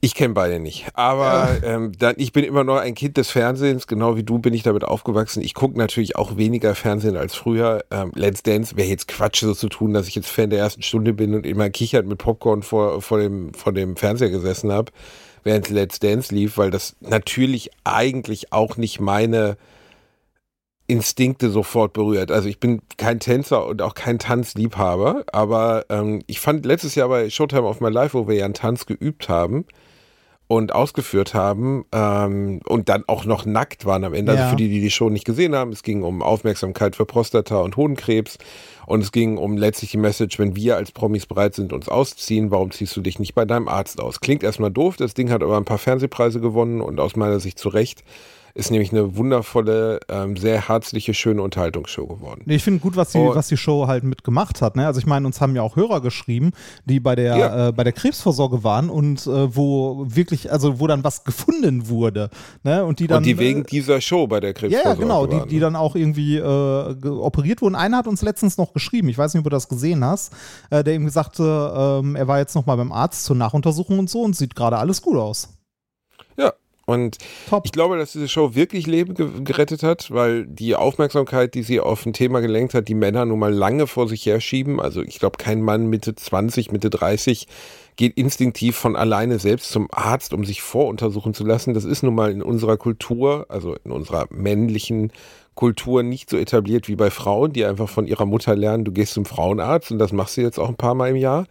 Ich 0.00 0.16
kenne 0.16 0.34
beide 0.34 0.58
nicht. 0.58 0.86
Aber 0.94 1.48
ähm, 1.62 1.92
dann, 1.96 2.16
ich 2.18 2.32
bin 2.32 2.42
immer 2.42 2.64
noch 2.64 2.78
ein 2.78 2.96
Kind 2.96 3.16
des 3.16 3.30
Fernsehens, 3.30 3.86
genau 3.86 4.16
wie 4.16 4.24
du 4.24 4.40
bin 4.40 4.52
ich 4.52 4.64
damit 4.64 4.82
aufgewachsen. 4.82 5.44
Ich 5.44 5.54
gucke 5.54 5.78
natürlich 5.78 6.16
auch 6.16 6.36
weniger 6.36 6.74
Fernsehen 6.74 7.16
als 7.16 7.36
früher. 7.36 7.84
Ähm, 7.92 8.10
Let's 8.16 8.42
Dance 8.42 8.76
wäre 8.76 8.88
jetzt 8.88 9.06
Quatsch, 9.06 9.42
so 9.42 9.54
zu 9.54 9.68
tun, 9.68 9.92
dass 9.92 10.08
ich 10.08 10.16
jetzt 10.16 10.28
Fan 10.28 10.50
der 10.50 10.58
ersten 10.58 10.82
Stunde 10.82 11.12
bin 11.12 11.32
und 11.32 11.46
immer 11.46 11.70
kichert 11.70 12.04
mit 12.04 12.18
Popcorn 12.18 12.64
vor, 12.64 13.00
vor, 13.00 13.20
dem, 13.20 13.54
vor 13.54 13.72
dem 13.72 13.94
Fernseher 13.94 14.30
gesessen 14.30 14.72
habe, 14.72 14.90
während 15.44 15.70
Let's 15.70 16.00
Dance 16.00 16.34
lief, 16.34 16.58
weil 16.58 16.72
das 16.72 16.96
natürlich 16.98 17.70
eigentlich 17.84 18.52
auch 18.52 18.76
nicht 18.76 18.98
meine 18.98 19.56
Instinkte 20.86 21.50
sofort 21.50 21.92
berührt. 21.92 22.30
Also 22.30 22.48
ich 22.48 22.60
bin 22.60 22.82
kein 22.96 23.20
Tänzer 23.20 23.66
und 23.66 23.80
auch 23.80 23.94
kein 23.94 24.18
Tanzliebhaber, 24.18 25.24
aber 25.32 25.86
ähm, 25.88 26.22
ich 26.26 26.40
fand 26.40 26.66
letztes 26.66 26.94
Jahr 26.94 27.08
bei 27.08 27.30
Showtime 27.30 27.62
of 27.62 27.80
My 27.80 27.88
Life, 27.90 28.18
wo 28.18 28.28
wir 28.28 28.36
ja 28.36 28.44
einen 28.44 28.54
Tanz 28.54 28.84
geübt 28.84 29.28
haben, 29.28 29.66
und 30.46 30.74
ausgeführt 30.74 31.32
haben 31.32 31.86
ähm, 31.92 32.60
und 32.66 32.88
dann 32.88 33.04
auch 33.06 33.24
noch 33.24 33.46
nackt 33.46 33.86
waren 33.86 34.04
am 34.04 34.12
Ende. 34.12 34.34
Ja. 34.34 34.38
Also 34.38 34.50
für 34.50 34.56
die, 34.56 34.68
die 34.68 34.80
die 34.80 34.90
Show 34.90 35.08
nicht 35.08 35.24
gesehen 35.24 35.54
haben, 35.54 35.72
es 35.72 35.82
ging 35.82 36.02
um 36.02 36.22
Aufmerksamkeit 36.22 36.96
für 36.96 37.06
Prostata 37.06 37.60
und 37.60 37.76
Hodenkrebs 37.76 38.38
und 38.86 39.02
es 39.02 39.10
ging 39.10 39.38
um 39.38 39.56
letztlich 39.56 39.92
die 39.92 39.96
Message, 39.96 40.38
wenn 40.38 40.54
wir 40.54 40.76
als 40.76 40.92
Promis 40.92 41.26
bereit 41.26 41.54
sind, 41.54 41.72
uns 41.72 41.88
auszuziehen, 41.88 42.50
warum 42.50 42.70
ziehst 42.70 42.94
du 42.96 43.00
dich 43.00 43.18
nicht 43.18 43.34
bei 43.34 43.46
deinem 43.46 43.68
Arzt 43.68 44.00
aus? 44.00 44.20
Klingt 44.20 44.42
erstmal 44.42 44.70
doof, 44.70 44.96
das 44.96 45.14
Ding 45.14 45.30
hat 45.30 45.42
aber 45.42 45.56
ein 45.56 45.64
paar 45.64 45.78
Fernsehpreise 45.78 46.40
gewonnen 46.40 46.82
und 46.82 47.00
aus 47.00 47.16
meiner 47.16 47.40
Sicht 47.40 47.58
zu 47.58 47.70
Recht. 47.70 48.04
Ist 48.56 48.70
nämlich 48.70 48.92
eine 48.92 49.16
wundervolle, 49.16 49.98
ähm, 50.08 50.36
sehr 50.36 50.68
herzliche, 50.68 51.12
schöne 51.12 51.42
Unterhaltungsshow 51.42 52.06
geworden. 52.06 52.42
Nee, 52.44 52.54
ich 52.54 52.62
finde 52.62 52.78
gut, 52.78 52.94
was 52.94 53.10
die, 53.10 53.18
Oh. 53.18 53.34
was 53.34 53.48
die 53.48 53.56
Show 53.56 53.88
halt 53.88 54.04
mitgemacht 54.04 54.62
hat. 54.62 54.76
Ne? 54.76 54.86
Also 54.86 55.00
ich 55.00 55.06
meine, 55.06 55.26
uns 55.26 55.40
haben 55.40 55.56
ja 55.56 55.62
auch 55.62 55.74
Hörer 55.74 56.00
geschrieben, 56.00 56.52
die 56.84 57.00
bei 57.00 57.16
der, 57.16 57.36
Ja. 57.36 57.68
äh, 57.68 57.72
bei 57.72 57.82
der 57.82 57.92
Krebsvorsorge 57.92 58.62
waren 58.62 58.90
und 58.90 59.26
äh, 59.26 59.56
wo 59.56 60.04
wirklich, 60.06 60.52
also 60.52 60.78
wo 60.78 60.86
dann 60.86 61.02
was 61.02 61.24
gefunden 61.24 61.88
wurde. 61.88 62.30
Ne? 62.62 62.84
Und 62.84 63.00
die 63.00 63.08
dann. 63.08 63.18
und 63.18 63.26
die 63.26 63.38
wegen 63.40 63.62
äh, 63.62 63.64
dieser 63.64 64.00
Show 64.00 64.28
bei 64.28 64.38
der 64.38 64.54
Krebsvorsorge 64.54 65.00
ja, 65.00 65.02
genau, 65.04 65.26
die, 65.26 65.36
waren, 65.36 65.48
die 65.48 65.56
ne? 65.56 65.60
dann 65.60 65.74
auch 65.74 65.96
irgendwie 65.96 66.36
äh, 66.36 67.08
operiert 67.08 67.60
wurden. 67.60 67.74
Einer 67.74 67.96
hat 67.96 68.06
uns 68.06 68.22
letztens 68.22 68.56
noch 68.56 68.72
geschrieben, 68.72 69.08
ich 69.08 69.18
weiß 69.18 69.34
nicht, 69.34 69.40
ob 69.40 69.44
du 69.44 69.50
das 69.50 69.68
gesehen 69.68 70.04
hast, 70.04 70.32
äh, 70.70 70.84
der 70.84 70.94
ihm 70.94 71.08
sagte, 71.08 71.42
ähm, 71.76 72.14
er 72.14 72.28
war 72.28 72.38
jetzt 72.38 72.54
noch 72.54 72.66
mal 72.66 72.76
beim 72.76 72.92
Arzt 72.92 73.24
zur 73.24 73.34
Nachuntersuchung 73.34 73.98
und 73.98 74.08
so 74.08 74.22
und 74.22 74.36
sieht 74.36 74.54
gerade 74.54 74.78
alles 74.78 75.02
gut 75.02 75.16
aus. 75.16 75.48
Und 76.86 77.18
Top. 77.48 77.62
ich 77.64 77.72
glaube, 77.72 77.96
dass 77.96 78.12
diese 78.12 78.28
Show 78.28 78.54
wirklich 78.54 78.86
Leben 78.86 79.14
ge 79.14 79.28
gerettet 79.42 79.82
hat, 79.82 80.10
weil 80.10 80.46
die 80.46 80.76
Aufmerksamkeit, 80.76 81.54
die 81.54 81.62
sie 81.62 81.80
auf 81.80 82.04
ein 82.04 82.12
Thema 82.12 82.40
gelenkt 82.40 82.74
hat, 82.74 82.88
die 82.88 82.94
Männer 82.94 83.24
nun 83.24 83.38
mal 83.38 83.52
lange 83.52 83.86
vor 83.86 84.08
sich 84.08 84.26
herschieben. 84.26 84.80
Also 84.80 85.02
ich 85.02 85.18
glaube, 85.18 85.38
kein 85.38 85.62
Mann 85.62 85.86
Mitte 85.86 86.14
20, 86.14 86.72
Mitte 86.72 86.90
30 86.90 87.46
geht 87.96 88.16
instinktiv 88.16 88.76
von 88.76 88.96
alleine 88.96 89.38
selbst 89.38 89.70
zum 89.70 89.88
Arzt, 89.92 90.34
um 90.34 90.44
sich 90.44 90.62
voruntersuchen 90.62 91.32
zu 91.32 91.44
lassen. 91.44 91.74
Das 91.74 91.84
ist 91.84 92.02
nun 92.02 92.14
mal 92.14 92.30
in 92.30 92.42
unserer 92.42 92.76
Kultur, 92.76 93.46
also 93.48 93.76
in 93.84 93.92
unserer 93.92 94.26
männlichen 94.30 95.12
Kultur 95.54 96.02
nicht 96.02 96.28
so 96.28 96.36
etabliert 96.36 96.88
wie 96.88 96.96
bei 96.96 97.10
Frauen, 97.10 97.52
die 97.52 97.64
einfach 97.64 97.88
von 97.88 98.06
ihrer 98.06 98.26
Mutter 98.26 98.56
lernen, 98.56 98.84
du 98.84 98.92
gehst 98.92 99.14
zum 99.14 99.24
Frauenarzt 99.24 99.92
und 99.92 99.98
das 99.98 100.12
machst 100.12 100.36
du 100.36 100.40
jetzt 100.40 100.58
auch 100.58 100.68
ein 100.68 100.76
paar 100.76 100.94
Mal 100.94 101.10
im 101.10 101.16
Jahr. 101.16 101.46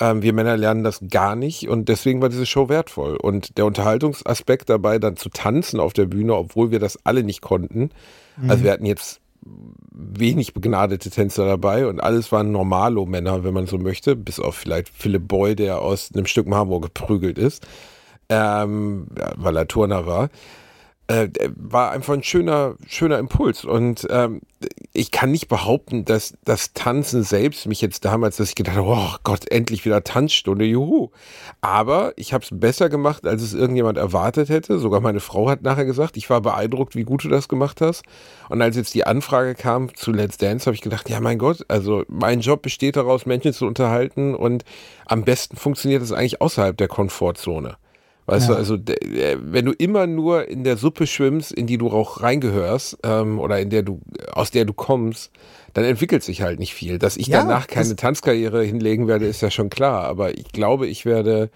Ähm, 0.00 0.22
wir 0.22 0.32
Männer 0.32 0.56
lernen 0.56 0.82
das 0.82 1.00
gar 1.08 1.36
nicht 1.36 1.68
und 1.68 1.88
deswegen 1.88 2.20
war 2.20 2.28
diese 2.28 2.46
Show 2.46 2.68
wertvoll. 2.68 3.16
Und 3.16 3.58
der 3.58 3.66
Unterhaltungsaspekt 3.66 4.68
dabei, 4.68 4.98
dann 4.98 5.16
zu 5.16 5.28
tanzen 5.28 5.78
auf 5.78 5.92
der 5.92 6.06
Bühne, 6.06 6.34
obwohl 6.34 6.70
wir 6.70 6.80
das 6.80 6.98
alle 7.04 7.22
nicht 7.22 7.42
konnten. 7.42 7.90
Also 8.48 8.64
wir 8.64 8.72
hatten 8.72 8.86
jetzt 8.86 9.20
wenig 9.92 10.54
begnadete 10.54 11.10
Tänzer 11.10 11.46
dabei 11.46 11.86
und 11.86 12.00
alles 12.00 12.30
waren 12.32 12.52
Normalo-Männer, 12.52 13.44
wenn 13.44 13.54
man 13.54 13.66
so 13.66 13.78
möchte, 13.78 14.16
bis 14.16 14.40
auf 14.40 14.54
vielleicht 14.54 14.88
Philipp 14.88 15.28
Boy, 15.28 15.56
der 15.56 15.80
aus 15.80 16.10
einem 16.14 16.26
Stück 16.26 16.46
Marmor 16.46 16.80
geprügelt 16.80 17.38
ist, 17.38 17.66
ähm, 18.28 19.06
weil 19.36 19.56
er 19.56 19.68
Turner 19.68 20.06
war. 20.06 20.30
Äh, 21.10 21.28
war 21.56 21.90
einfach 21.90 22.14
ein 22.14 22.22
schöner, 22.22 22.76
schöner 22.86 23.18
Impuls. 23.18 23.64
Und 23.64 24.06
ähm, 24.10 24.42
ich 24.92 25.10
kann 25.10 25.32
nicht 25.32 25.48
behaupten, 25.48 26.04
dass 26.04 26.34
das 26.44 26.72
Tanzen 26.72 27.24
selbst 27.24 27.66
mich 27.66 27.80
jetzt 27.80 28.04
damals, 28.04 28.36
dass 28.36 28.50
ich 28.50 28.54
gedacht 28.54 28.76
habe, 28.76 28.86
oh 28.88 29.16
Gott, 29.24 29.50
endlich 29.50 29.84
wieder 29.84 30.04
Tanzstunde, 30.04 30.64
juhu. 30.64 31.10
Aber 31.62 32.12
ich 32.14 32.32
habe 32.32 32.44
es 32.44 32.50
besser 32.52 32.88
gemacht, 32.88 33.26
als 33.26 33.42
es 33.42 33.54
irgendjemand 33.54 33.98
erwartet 33.98 34.50
hätte. 34.50 34.78
Sogar 34.78 35.00
meine 35.00 35.18
Frau 35.18 35.50
hat 35.50 35.62
nachher 35.62 35.84
gesagt, 35.84 36.16
ich 36.16 36.30
war 36.30 36.42
beeindruckt, 36.42 36.94
wie 36.94 37.02
gut 37.02 37.24
du 37.24 37.28
das 37.28 37.48
gemacht 37.48 37.80
hast. 37.80 38.04
Und 38.48 38.62
als 38.62 38.76
jetzt 38.76 38.94
die 38.94 39.04
Anfrage 39.04 39.56
kam 39.56 39.92
zu 39.96 40.12
Let's 40.12 40.38
Dance, 40.38 40.66
habe 40.66 40.76
ich 40.76 40.80
gedacht, 40.80 41.10
ja 41.10 41.18
mein 41.18 41.38
Gott, 41.38 41.64
also 41.66 42.04
mein 42.06 42.38
Job 42.38 42.62
besteht 42.62 42.94
daraus, 42.94 43.26
Menschen 43.26 43.52
zu 43.52 43.66
unterhalten 43.66 44.36
und 44.36 44.64
am 45.06 45.24
besten 45.24 45.56
funktioniert 45.56 46.02
es 46.02 46.12
eigentlich 46.12 46.40
außerhalb 46.40 46.76
der 46.76 46.86
Komfortzone. 46.86 47.78
Weißt 48.30 48.48
Ja. 48.48 48.54
du, 48.54 48.58
also 48.58 48.74
äh, 48.76 49.36
wenn 49.40 49.64
du 49.64 49.72
immer 49.72 50.06
nur 50.06 50.48
in 50.48 50.62
der 50.62 50.76
Suppe 50.76 51.06
schwimmst, 51.06 51.50
in 51.52 51.66
die 51.66 51.78
du 51.78 51.90
auch 51.90 52.22
reingehörst, 52.22 52.98
ähm, 53.02 53.38
oder 53.40 53.58
in 53.58 53.70
der 53.70 53.82
du, 53.82 54.00
aus 54.32 54.50
der 54.52 54.64
du 54.64 54.72
kommst, 54.72 55.32
dann 55.74 55.84
entwickelt 55.84 56.22
sich 56.22 56.42
halt 56.42 56.58
nicht 56.60 56.72
viel. 56.74 56.98
Dass 56.98 57.16
ich 57.16 57.26
Ja, 57.26 57.40
danach 57.42 57.66
keine 57.66 57.96
Tanzkarriere 57.96 58.62
hinlegen 58.62 59.08
werde, 59.08 59.26
ist 59.26 59.40
ja 59.40 59.50
schon 59.50 59.68
klar. 59.70 60.04
Aber 60.04 60.36
ich 60.36 60.52
glaube, 60.52 60.86
ich 60.86 61.04
werde 61.04 61.50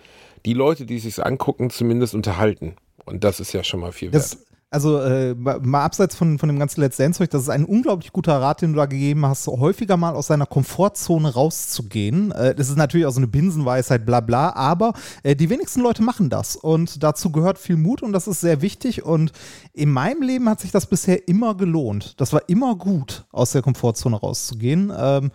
die 0.44 0.54
Leute, 0.54 0.84
die 0.84 0.98
sich 0.98 1.24
angucken, 1.24 1.70
zumindest 1.70 2.14
unterhalten. 2.14 2.74
Und 3.04 3.22
das 3.24 3.38
ist 3.38 3.52
ja 3.52 3.62
schon 3.62 3.80
mal 3.80 3.92
viel 3.92 4.12
wert. 4.12 4.22
Das, 4.22 4.38
also 4.74 5.00
äh, 5.00 5.34
ma- 5.34 5.58
mal 5.62 5.84
abseits 5.84 6.14
von, 6.14 6.38
von 6.38 6.48
dem 6.48 6.58
ganzen 6.58 6.82
Let's 6.82 6.98
Dance-Zeug, 6.98 7.30
das 7.30 7.42
ist 7.42 7.48
ein 7.48 7.64
unglaublich 7.64 8.12
guter 8.12 8.40
Rat, 8.42 8.60
den 8.60 8.72
du 8.72 8.76
da 8.76 8.86
gegeben 8.86 9.24
hast, 9.24 9.46
häufiger 9.46 9.96
mal 9.96 10.14
aus 10.14 10.26
seiner 10.26 10.44
Komfortzone 10.46 11.32
rauszugehen. 11.32 12.32
Äh, 12.32 12.54
das 12.54 12.68
ist 12.68 12.76
natürlich 12.76 13.06
auch 13.06 13.12
so 13.12 13.20
eine 13.20 13.28
Binsenweisheit, 13.28 14.04
bla 14.04 14.20
bla, 14.20 14.54
aber 14.54 14.92
äh, 15.22 15.34
die 15.34 15.48
wenigsten 15.48 15.80
Leute 15.80 16.02
machen 16.02 16.28
das 16.28 16.56
und 16.56 17.02
dazu 17.02 17.32
gehört 17.32 17.58
viel 17.58 17.76
Mut 17.76 18.02
und 18.02 18.12
das 18.12 18.26
ist 18.26 18.42
sehr 18.42 18.60
wichtig 18.60 19.04
und 19.04 19.32
in 19.72 19.90
meinem 19.90 20.22
Leben 20.22 20.48
hat 20.48 20.60
sich 20.60 20.72
das 20.72 20.86
bisher 20.86 21.26
immer 21.28 21.56
gelohnt. 21.56 22.20
Das 22.20 22.32
war 22.32 22.42
immer 22.48 22.74
gut, 22.74 23.24
aus 23.32 23.52
der 23.52 23.62
Komfortzone 23.62 24.16
rauszugehen. 24.16 24.92
Ähm, 24.96 25.30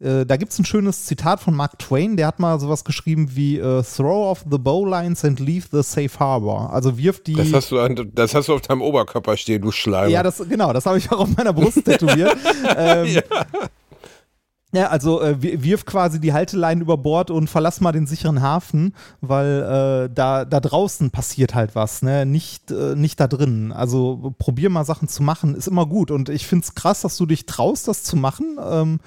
äh, 0.00 0.26
da 0.26 0.36
gibt 0.36 0.52
es 0.52 0.58
ein 0.58 0.64
schönes 0.64 1.06
Zitat 1.06 1.40
von 1.40 1.54
Mark 1.54 1.78
Twain, 1.78 2.16
der 2.16 2.26
hat 2.26 2.38
mal 2.38 2.58
sowas 2.60 2.84
geschrieben 2.84 3.28
wie 3.34 3.58
äh, 3.58 3.82
Throw 3.82 4.30
off 4.30 4.44
the 4.50 4.58
bowlines 4.58 5.24
and 5.24 5.40
leave 5.40 5.66
the 5.70 5.82
safe 5.82 6.18
harbor. 6.18 6.72
Also 6.72 6.98
wirf 6.98 7.22
die. 7.22 7.34
das, 7.34 7.52
hast 7.52 7.70
du 7.70 7.80
an, 7.80 8.10
das 8.14 8.34
hast 8.34 8.48
du 8.48 8.54
auf 8.54 8.60
deinem 8.60 8.82
Oberkörper 8.82 9.36
stehen, 9.36 9.62
du 9.62 9.70
Schleimer. 9.70 10.08
Ja, 10.08 10.22
das, 10.22 10.42
genau, 10.48 10.72
das 10.72 10.86
habe 10.86 10.98
ich 10.98 11.10
auch 11.10 11.20
auf 11.20 11.36
meiner 11.36 11.52
Brust 11.52 11.84
tätowiert. 11.84 12.36
ähm, 12.76 13.20
Ja, 14.74 14.88
also 14.88 15.22
äh, 15.22 15.36
wirf 15.40 15.86
quasi 15.86 16.20
die 16.20 16.32
Halteleinen 16.32 16.82
über 16.82 16.96
Bord 16.96 17.30
und 17.30 17.48
verlass 17.48 17.80
mal 17.80 17.92
den 17.92 18.08
sicheren 18.08 18.42
Hafen, 18.42 18.92
weil 19.20 19.62
äh, 19.62 20.12
da, 20.12 20.44
da 20.44 20.58
draußen 20.58 21.12
passiert 21.12 21.54
halt 21.54 21.76
was, 21.76 22.02
ne? 22.02 22.26
Nicht, 22.26 22.72
äh, 22.72 22.96
nicht 22.96 23.20
da 23.20 23.28
drin. 23.28 23.70
Also 23.70 24.34
probier 24.36 24.70
mal 24.70 24.84
Sachen 24.84 25.06
zu 25.06 25.22
machen, 25.22 25.54
ist 25.54 25.68
immer 25.68 25.86
gut. 25.86 26.10
Und 26.10 26.28
ich 26.28 26.48
finde 26.48 26.64
es 26.64 26.74
krass, 26.74 27.02
dass 27.02 27.16
du 27.16 27.24
dich 27.24 27.46
traust, 27.46 27.86
das 27.86 28.02
zu 28.02 28.16
machen. 28.16 28.58
Ähm, 28.60 28.98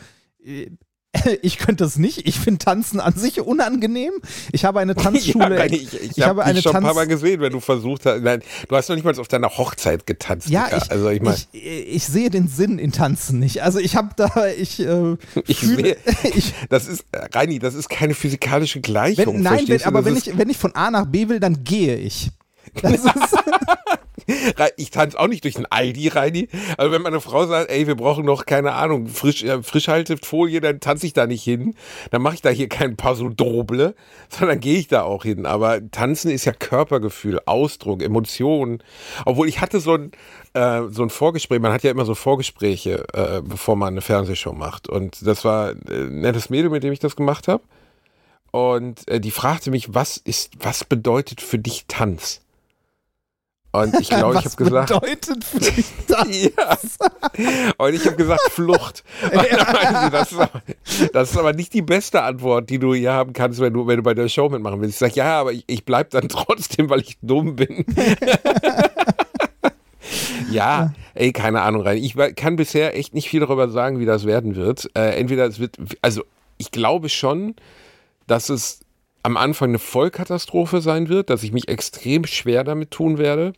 ich 1.41 1.57
könnte 1.57 1.83
es 1.83 1.97
nicht. 1.97 2.27
Ich 2.27 2.39
finde 2.39 2.63
Tanzen 2.63 2.99
an 2.99 3.13
sich 3.13 3.41
unangenehm. 3.41 4.13
Ich 4.51 4.65
habe 4.65 4.79
eine 4.79 4.95
Tanzschule. 4.95 5.57
Ja, 5.57 5.65
ich 5.65 5.93
ich, 5.93 6.17
ich 6.17 6.23
habe 6.23 6.45
hab 6.45 6.53
dich 6.53 6.63
schon 6.63 6.73
Tanz 6.73 6.83
ein 6.83 6.87
paar 6.87 6.95
Mal 6.95 7.07
gesehen, 7.07 7.41
wenn 7.41 7.51
du 7.51 7.59
versucht 7.59 8.05
hast. 8.05 8.21
Nein, 8.21 8.41
du 8.67 8.75
hast 8.75 8.89
noch 8.89 8.95
nicht 8.95 9.05
mal 9.05 9.17
auf 9.17 9.27
deiner 9.27 9.49
Hochzeit 9.49 10.05
getanzt. 10.05 10.49
Ja, 10.49 10.67
ich, 10.75 10.91
also 10.91 11.09
ich, 11.09 11.21
mein, 11.21 11.35
ich, 11.51 11.63
ich, 11.63 12.05
sehe 12.05 12.29
den 12.29 12.47
Sinn 12.47 12.79
in 12.79 12.91
Tanzen 12.91 13.39
nicht. 13.39 13.63
Also 13.63 13.79
ich 13.79 13.95
habe 13.95 14.09
da, 14.15 14.47
ich, 14.57 14.79
äh, 14.79 15.17
ich 15.47 15.59
fühle, 15.59 15.97
ich, 16.23 16.53
das 16.69 16.87
ist, 16.87 17.05
Reini, 17.33 17.59
das 17.59 17.75
ist 17.75 17.89
keine 17.89 18.13
physikalische 18.13 18.81
Gleichung. 18.81 19.35
Wenn, 19.35 19.43
nein, 19.43 19.67
wenn, 19.67 19.83
aber 19.83 20.05
wenn 20.05 20.15
ich, 20.15 20.37
wenn 20.37 20.49
ich 20.49 20.57
von 20.57 20.75
A 20.75 20.91
nach 20.91 21.05
B 21.05 21.29
will, 21.29 21.39
dann 21.39 21.63
gehe 21.63 21.95
ich. 21.95 22.31
Das 22.81 22.93
ist 22.93 23.05
ich 24.75 24.91
tanze 24.91 25.19
auch 25.19 25.27
nicht 25.27 25.43
durch 25.43 25.57
ein 25.57 25.65
Aldi, 25.65 26.09
Reini. 26.09 26.49
Also 26.77 26.91
wenn 26.91 27.01
meine 27.01 27.21
Frau 27.21 27.45
sagt, 27.45 27.71
ey, 27.71 27.87
wir 27.87 27.95
brauchen 27.95 28.25
noch, 28.25 28.45
keine 28.45 28.73
Ahnung, 28.73 29.07
Frisch, 29.07 29.43
äh, 29.43 29.63
Frischhaltefolie, 29.63 30.61
dann 30.61 30.79
tanze 30.79 31.07
ich 31.07 31.13
da 31.13 31.27
nicht 31.27 31.43
hin. 31.43 31.75
Dann 32.11 32.21
mache 32.21 32.35
ich 32.35 32.41
da 32.41 32.49
hier 32.49 32.67
kein 32.67 32.97
Paso 32.97 33.29
Doble, 33.29 33.95
sondern 34.29 34.59
gehe 34.59 34.79
ich 34.79 34.87
da 34.87 35.03
auch 35.03 35.23
hin. 35.23 35.45
Aber 35.45 35.79
tanzen 35.91 36.31
ist 36.31 36.45
ja 36.45 36.51
Körpergefühl, 36.51 37.39
Ausdruck, 37.45 38.03
Emotionen. 38.03 38.83
Obwohl 39.25 39.47
ich 39.47 39.61
hatte 39.61 39.79
so 39.79 39.93
ein, 39.93 40.11
äh, 40.53 40.83
so 40.89 41.03
ein 41.03 41.09
Vorgespräch, 41.09 41.59
man 41.59 41.71
hat 41.71 41.83
ja 41.83 41.91
immer 41.91 42.05
so 42.05 42.15
Vorgespräche, 42.15 43.05
äh, 43.13 43.41
bevor 43.41 43.75
man 43.75 43.93
eine 43.93 44.01
Fernsehshow 44.01 44.53
macht. 44.53 44.89
Und 44.89 45.25
das 45.25 45.45
war 45.45 45.71
äh, 45.71 45.73
ein 46.03 46.21
nettes 46.21 46.49
Mädel, 46.49 46.69
mit 46.69 46.83
dem 46.83 46.91
ich 46.91 46.99
das 46.99 47.15
gemacht 47.15 47.47
habe. 47.47 47.63
Und 48.51 49.07
äh, 49.07 49.19
die 49.19 49.31
fragte 49.31 49.71
mich, 49.71 49.93
was 49.93 50.17
ist, 50.17 50.51
was 50.59 50.83
bedeutet 50.83 51.41
für 51.41 51.59
dich 51.59 51.85
Tanz? 51.87 52.41
Und 53.71 53.99
ich 53.99 54.09
glaube, 54.09 54.39
ich 54.39 54.45
habe 54.45 54.55
gesagt. 54.55 54.89
Was 54.89 54.99
bedeutet 54.99 55.43
für 55.43 55.59
dich 55.71 55.85
das? 56.07 56.27
ja. 57.37 57.73
Und 57.77 57.93
ich 57.93 58.05
habe 58.05 58.15
gesagt 58.15 58.51
Flucht. 58.51 59.03
Ja. 59.37 60.09
Das, 60.09 60.31
ist 60.31 60.39
aber, 60.39 60.61
das, 61.13 61.31
ist 61.31 61.37
aber, 61.37 61.53
nicht 61.53 61.73
die 61.73 61.81
beste 61.81 62.21
Antwort, 62.23 62.69
die 62.69 62.79
du 62.79 62.93
hier 62.93 63.13
haben 63.13 63.33
kannst, 63.33 63.59
wenn 63.59 63.73
du, 63.73 63.87
wenn 63.87 63.97
du 63.97 64.03
bei 64.03 64.13
der 64.13 64.29
Show 64.29 64.49
mitmachen 64.49 64.81
willst. 64.81 64.95
Ich 64.95 64.99
sage, 64.99 65.13
ja, 65.15 65.39
aber 65.39 65.53
ich, 65.53 65.63
ich 65.67 65.85
bleibe 65.85 66.09
dann 66.09 66.27
trotzdem, 66.29 66.89
weil 66.89 67.01
ich 67.01 67.17
dumm 67.21 67.55
bin. 67.55 67.85
ja, 70.51 70.93
ey, 71.13 71.31
keine 71.33 71.61
Ahnung 71.61 71.81
rein. 71.81 71.97
Ich 71.97 72.15
kann 72.35 72.55
bisher 72.55 72.95
echt 72.95 73.13
nicht 73.13 73.29
viel 73.29 73.41
darüber 73.41 73.69
sagen, 73.69 73.99
wie 73.99 74.05
das 74.05 74.25
werden 74.25 74.55
wird. 74.55 74.89
Äh, 74.95 75.19
entweder 75.19 75.45
es 75.45 75.59
wird, 75.59 75.77
also 76.01 76.23
ich 76.57 76.71
glaube 76.71 77.09
schon, 77.09 77.55
dass 78.27 78.49
es 78.49 78.79
am 79.27 79.35
Anfang 79.35 79.71
eine 79.71 79.79
Vollkatastrophe 79.79 80.79
sein 80.79 81.09
wird, 81.09 81.29
dass 81.29 81.43
ich 81.43 81.51
mich 81.51 81.67
extrem 81.67 82.25
schwer 82.25 82.63
damit 82.63 82.91
tun 82.91 83.17
werde. 83.17 83.51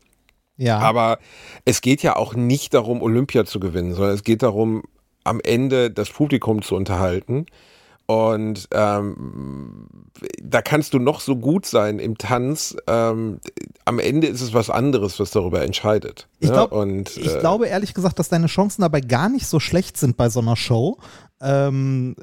Ja. 0.57 0.79
Aber 0.79 1.19
es 1.63 1.81
geht 1.81 2.01
ja 2.01 2.15
auch 2.15 2.33
nicht 2.33 2.73
darum, 2.73 3.03
Olympia 3.03 3.45
zu 3.45 3.59
gewinnen, 3.59 3.93
sondern 3.93 4.15
es 4.15 4.23
geht 4.23 4.41
darum, 4.41 4.81
am 5.23 5.39
Ende 5.39 5.91
das 5.91 6.09
Publikum 6.09 6.63
zu 6.63 6.75
unterhalten. 6.75 7.45
Und 8.07 8.67
ähm, 8.71 9.85
da 10.41 10.63
kannst 10.63 10.95
du 10.95 10.97
noch 10.97 11.19
so 11.19 11.35
gut 11.35 11.67
sein 11.67 11.99
im 11.99 12.17
Tanz. 12.17 12.75
Ähm, 12.87 13.39
am 13.85 13.99
Ende 13.99 14.25
ist 14.25 14.41
es 14.41 14.55
was 14.55 14.71
anderes, 14.71 15.19
was 15.19 15.29
darüber 15.29 15.61
entscheidet. 15.61 16.27
Ich, 16.39 16.49
glaub, 16.49 16.71
ja? 16.71 16.77
Und, 16.79 17.15
ich 17.15 17.35
äh, 17.35 17.39
glaube 17.39 17.67
ehrlich 17.67 17.93
gesagt, 17.93 18.17
dass 18.17 18.29
deine 18.29 18.47
Chancen 18.47 18.81
dabei 18.81 19.01
gar 19.01 19.29
nicht 19.29 19.45
so 19.45 19.59
schlecht 19.59 19.97
sind 19.97 20.17
bei 20.17 20.29
so 20.29 20.39
einer 20.39 20.55
Show. 20.55 20.97
Ähm, 21.41 22.15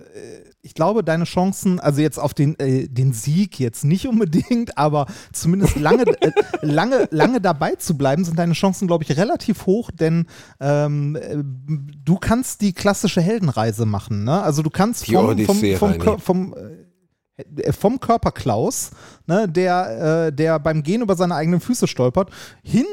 ich 0.62 0.74
glaube, 0.74 1.02
deine 1.02 1.24
Chancen, 1.24 1.80
also 1.80 2.00
jetzt 2.00 2.18
auf 2.18 2.34
den, 2.34 2.58
äh, 2.58 2.88
den 2.88 3.12
Sieg 3.12 3.58
jetzt 3.58 3.84
nicht 3.84 4.06
unbedingt, 4.06 4.76
aber 4.76 5.06
zumindest 5.32 5.76
lange, 5.76 6.02
äh, 6.20 6.32
lange, 6.60 7.08
lange 7.10 7.40
dabei 7.40 7.76
zu 7.76 7.96
bleiben, 7.96 8.24
sind 8.24 8.38
deine 8.38 8.52
Chancen, 8.52 8.86
glaube 8.86 9.04
ich, 9.04 9.16
relativ 9.16 9.66
hoch, 9.66 9.90
denn 9.90 10.26
ähm, 10.60 11.16
äh, 11.16 11.36
du 11.38 12.16
kannst 12.16 12.60
die 12.60 12.72
klassische 12.72 13.20
Heldenreise 13.20 13.86
machen. 13.86 14.24
Ne? 14.24 14.42
Also 14.42 14.62
du 14.62 14.70
kannst 14.70 15.06
vom, 15.06 15.38
vom, 15.38 15.58
vom, 15.76 16.00
vom, 16.00 16.18
vom 16.20 16.54
äh, 17.36 17.72
vom 17.72 18.00
Körper 18.00 18.32
Klaus, 18.32 18.90
ne, 19.26 19.48
der, 19.48 20.26
äh, 20.26 20.32
der 20.32 20.58
beim 20.58 20.82
Gehen 20.82 21.02
über 21.02 21.16
seine 21.16 21.34
eigenen 21.34 21.60
Füße 21.60 21.86
stolpert, 21.86 22.30
hin 22.62 22.86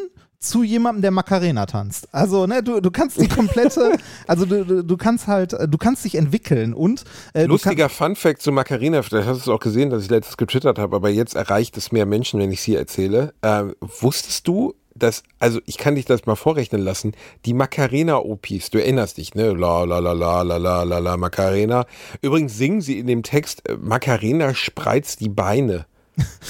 zu 0.44 0.64
jemandem, 0.64 1.02
der 1.02 1.12
Macarena 1.12 1.66
tanzt. 1.66 2.08
Also, 2.12 2.48
ne, 2.48 2.64
du, 2.64 2.82
du 2.82 2.92
kannst 2.92 3.20
die 3.20 3.28
komplette, 3.28 3.98
also 4.28 4.46
du, 4.46 4.66
du, 4.66 4.84
du 4.84 4.98
kannst 4.98 5.28
halt, 5.28 5.54
du 5.54 5.78
kannst 5.78 6.06
dich 6.06 6.16
entwickeln 6.16 6.74
und 6.74 7.04
äh, 7.34 7.46
Lustiger 7.46 7.90
Fun 7.90 8.16
Fact 8.16 8.42
zu 8.42 8.52
Macarena, 8.52 9.02
vielleicht 9.02 9.28
hast 9.28 9.46
du 9.46 9.52
es 9.52 9.56
auch 9.56 9.62
gesehen, 9.62 9.90
dass 9.90 10.04
ich 10.04 10.10
letztes 10.10 10.38
getwittert 10.38 10.80
habe, 10.80 10.96
aber 10.96 11.10
jetzt 11.10 11.36
erreicht 11.36 11.78
es 11.78 11.92
mehr 11.92 12.06
Menschen, 12.06 12.40
wenn 12.40 12.52
ich 12.52 12.60
es 12.60 12.66
hier 12.66 12.80
erzähle. 12.80 13.34
Äh, 13.42 13.66
wusstest 13.82 14.48
du, 14.48 14.76
dass, 14.96 15.24
also 15.40 15.60
ich 15.66 15.78
kann 15.78 15.96
dich 15.96 16.06
das 16.06 16.26
mal 16.26 16.36
vorrechnen 16.36 16.82
lassen, 16.82 17.14
die 17.46 17.54
Macarena-Opis, 17.54 18.70
du 18.70 18.80
erinnerst 18.80 19.18
dich, 19.18 19.36
ne? 19.36 19.54
La 19.54 19.84
la 19.84 20.00
la 20.00 20.14
la 20.14 20.42
la 20.42 20.58
la 20.58 20.84
la 20.84 21.00
la 21.00 21.18
Macarena. 21.18 21.86
Übrigens 22.22 22.58
singen 22.58 22.82
sie 22.82 23.00
in 23.00 23.08
dem 23.08 23.24
Text, 23.24 23.68
äh, 23.68 23.78
Macarena 23.80 24.54
spreizt 24.54 25.20
die 25.20 25.30
Beine. 25.30 25.86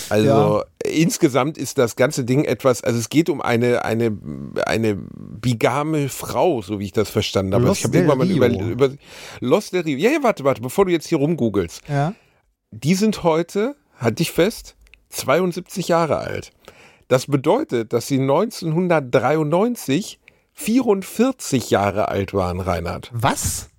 Also 0.10 0.27
ja. 0.27 0.63
insgesamt 0.84 1.58
ist 1.58 1.77
das 1.77 1.96
ganze 1.96 2.25
Ding 2.25 2.43
etwas, 2.43 2.84
also 2.84 3.00
es 3.00 3.08
geht 3.10 3.29
um 3.29 3.41
eine, 3.41 3.86
eine, 3.86 4.17
eine 4.65 4.96
bigame 4.96 6.10
Frau, 6.10 6.62
so 6.62 6.79
wie 6.79 6.86
ich 6.86 6.91
das 6.91 7.10
verstanden 7.10 7.53
habe. 7.53 7.65
Los 7.65 7.79
ich 7.79 7.86
habe 7.86 7.98
irgendwann 7.98 8.17
mal 8.17 8.29
über, 8.29 8.50
über 8.50 8.89
Los 9.39 9.70
del 9.70 9.84
Rio. 9.84 9.98
Ja, 9.98 10.12
ja, 10.12 10.22
warte, 10.22 10.43
warte, 10.43 10.62
bevor 10.62 10.86
du 10.86 10.91
jetzt 10.91 11.08
hier 11.08 11.20
rumgoogelst. 11.20 11.82
Ja. 11.88 12.13
Die 12.72 12.96
sind 12.96 13.24
heute, 13.24 13.75
halt 13.98 14.20
dich 14.20 14.32
fest, 14.32 14.75
72 15.10 15.88
Jahre 15.88 16.17
alt. 16.17 16.51
Das 17.08 17.27
bedeutet, 17.27 17.93
dass 17.93 18.08
sie 18.08 18.20
1993 18.20 20.20
44 20.53 21.70
Jahre 21.70 22.10
alt 22.10 22.34
waren, 22.34 22.60
Reinhard. 22.60 23.10
Was? 23.13 23.70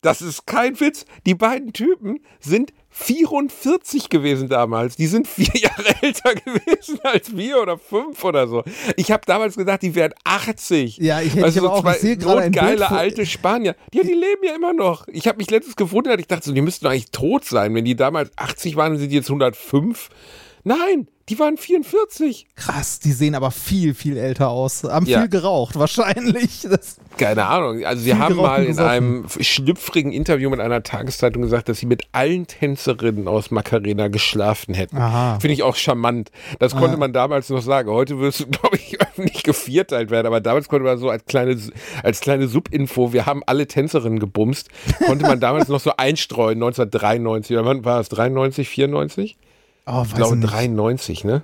Das 0.00 0.22
ist 0.22 0.46
kein 0.46 0.78
Witz. 0.78 1.04
Die 1.26 1.34
beiden 1.34 1.72
Typen 1.72 2.20
sind 2.40 2.72
44 3.00 4.08
gewesen 4.08 4.48
damals. 4.48 4.96
Die 4.96 5.06
sind 5.06 5.28
vier 5.28 5.54
Jahre 5.54 6.02
älter 6.02 6.34
gewesen 6.34 6.98
als 7.04 7.36
wir 7.36 7.62
oder 7.62 7.78
fünf 7.78 8.22
oder 8.24 8.48
so. 8.48 8.64
Ich 8.96 9.10
habe 9.12 9.22
damals 9.24 9.56
gedacht, 9.56 9.82
die 9.82 9.94
wären 9.94 10.12
80. 10.24 10.98
Ja, 10.98 11.20
ich 11.20 11.34
hätte 11.34 11.44
also 11.44 11.60
so 11.60 11.70
auch 11.70 11.82
zwei 11.96 12.48
geile 12.48 12.90
alte 12.90 13.24
Spanier. 13.24 13.76
Ja, 13.94 14.02
die 14.02 14.14
leben 14.14 14.42
ja 14.42 14.54
immer 14.56 14.72
noch. 14.72 15.06
Ich 15.08 15.28
habe 15.28 15.38
mich 15.38 15.50
letztens 15.50 15.76
gewundert. 15.76 16.18
Ich 16.20 16.26
dachte 16.26 16.46
so, 16.46 16.52
die 16.52 16.60
müssten 16.60 16.86
eigentlich 16.86 17.10
tot 17.10 17.44
sein. 17.44 17.74
Wenn 17.74 17.84
die 17.84 17.96
damals 17.96 18.30
80 18.36 18.76
waren, 18.76 18.98
sind 18.98 19.10
die 19.10 19.16
jetzt 19.16 19.30
105. 19.30 20.08
Nein, 20.64 21.08
die 21.28 21.38
waren 21.38 21.56
44. 21.56 22.46
Krass, 22.56 23.00
die 23.00 23.12
sehen 23.12 23.34
aber 23.34 23.50
viel, 23.50 23.94
viel 23.94 24.16
älter 24.16 24.48
aus. 24.48 24.84
Haben 24.84 25.06
ja. 25.06 25.20
viel 25.20 25.28
geraucht, 25.28 25.78
wahrscheinlich. 25.78 26.66
Das 26.68 26.96
Keine 27.16 27.46
Ahnung. 27.46 27.84
Also 27.84 28.02
sie 28.02 28.14
haben 28.14 28.36
mal 28.36 28.64
in 28.64 28.78
einem 28.78 29.26
schlüpfrigen 29.40 30.12
Interview 30.12 30.48
mit 30.50 30.60
einer 30.60 30.82
Tageszeitung 30.82 31.42
gesagt, 31.42 31.68
dass 31.68 31.78
sie 31.78 31.86
mit 31.86 32.02
allen 32.12 32.46
Tänzerinnen 32.46 33.28
aus 33.28 33.50
Macarena 33.50 34.08
geschlafen 34.08 34.74
hätten. 34.74 34.96
Finde 35.40 35.54
ich 35.54 35.62
auch 35.62 35.76
charmant. 35.76 36.30
Das 36.58 36.74
konnte 36.74 36.96
man 36.96 37.12
damals 37.12 37.50
noch 37.50 37.62
sagen. 37.62 37.90
Heute 37.90 38.18
wirst 38.18 38.40
du, 38.40 38.46
glaube 38.50 38.76
ich, 38.76 39.00
öffentlich 39.00 39.42
gevierteilt 39.42 40.10
werden. 40.10 40.26
Aber 40.26 40.40
damals 40.40 40.68
konnte 40.68 40.84
man 40.84 40.98
so 40.98 41.10
als 41.10 41.24
kleine, 41.26 41.58
als 42.02 42.20
kleine 42.20 42.48
Subinfo, 42.48 43.12
wir 43.12 43.26
haben 43.26 43.42
alle 43.46 43.66
Tänzerinnen 43.66 44.18
gebumst, 44.18 44.68
konnte 45.06 45.26
man 45.26 45.40
damals 45.40 45.68
noch 45.68 45.80
so 45.80 45.92
einstreuen, 45.96 46.58
1993. 46.62 47.56
Oder 47.56 47.66
wann 47.66 47.84
war 47.84 48.00
es? 48.00 48.08
93, 48.08 48.68
94? 48.68 49.36
Oh, 49.90 50.04
ich 50.06 50.14
glaube 50.14 50.36
93, 50.38 51.24
ne? 51.24 51.42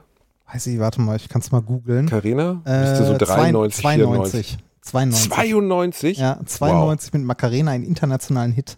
Weiß 0.53 0.67
ich, 0.67 0.79
warte 0.79 1.01
mal, 1.01 1.17
ich 1.17 1.29
kann 1.29 1.41
es 1.41 1.51
mal 1.51 1.63
googeln. 1.63 2.07
Carina? 2.07 2.61
Äh, 2.65 2.97
so 2.97 3.17
93, 3.17 3.81
92. 3.83 4.59
92. 4.83 5.31
92? 5.31 6.19
Ja, 6.19 6.39
92 6.45 7.13
wow. 7.13 7.19
mit 7.19 7.27
Macarena, 7.27 7.71
einen 7.71 7.85
internationalen 7.85 8.53
Hit. 8.53 8.77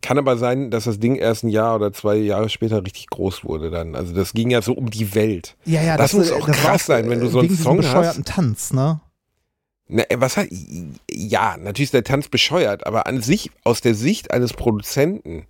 Kann 0.00 0.18
aber 0.18 0.36
sein, 0.36 0.70
dass 0.70 0.84
das 0.84 0.98
Ding 0.98 1.16
erst 1.16 1.44
ein 1.44 1.48
Jahr 1.48 1.76
oder 1.76 1.92
zwei 1.92 2.16
Jahre 2.16 2.48
später 2.48 2.82
richtig 2.82 3.08
groß 3.08 3.44
wurde 3.44 3.70
dann. 3.70 3.94
Also 3.94 4.14
das 4.14 4.32
ging 4.32 4.50
ja 4.50 4.62
so 4.62 4.72
um 4.72 4.88
die 4.88 5.14
Welt. 5.14 5.56
Ja, 5.64 5.82
ja, 5.82 5.96
das, 5.96 6.12
das 6.12 6.18
muss 6.18 6.32
auch 6.32 6.46
das 6.46 6.56
krass 6.56 6.82
auch, 6.82 6.86
sein, 6.86 7.10
wenn 7.10 7.20
du 7.20 7.28
so 7.28 7.40
einen 7.40 7.56
Song 7.56 7.78
bescheuerten 7.78 8.24
hast. 8.24 8.34
Tanz, 8.34 8.72
ne? 8.72 9.00
Na, 9.88 10.02
äh, 10.08 10.20
was 10.20 10.36
hat, 10.36 10.48
ja, 11.10 11.56
natürlich 11.56 11.88
ist 11.88 11.94
der 11.94 12.04
Tanz 12.04 12.28
bescheuert, 12.28 12.86
aber 12.86 13.06
an 13.06 13.20
sich, 13.20 13.50
aus 13.64 13.80
der 13.80 13.94
Sicht 13.94 14.30
eines 14.30 14.52
Produzenten, 14.52 15.44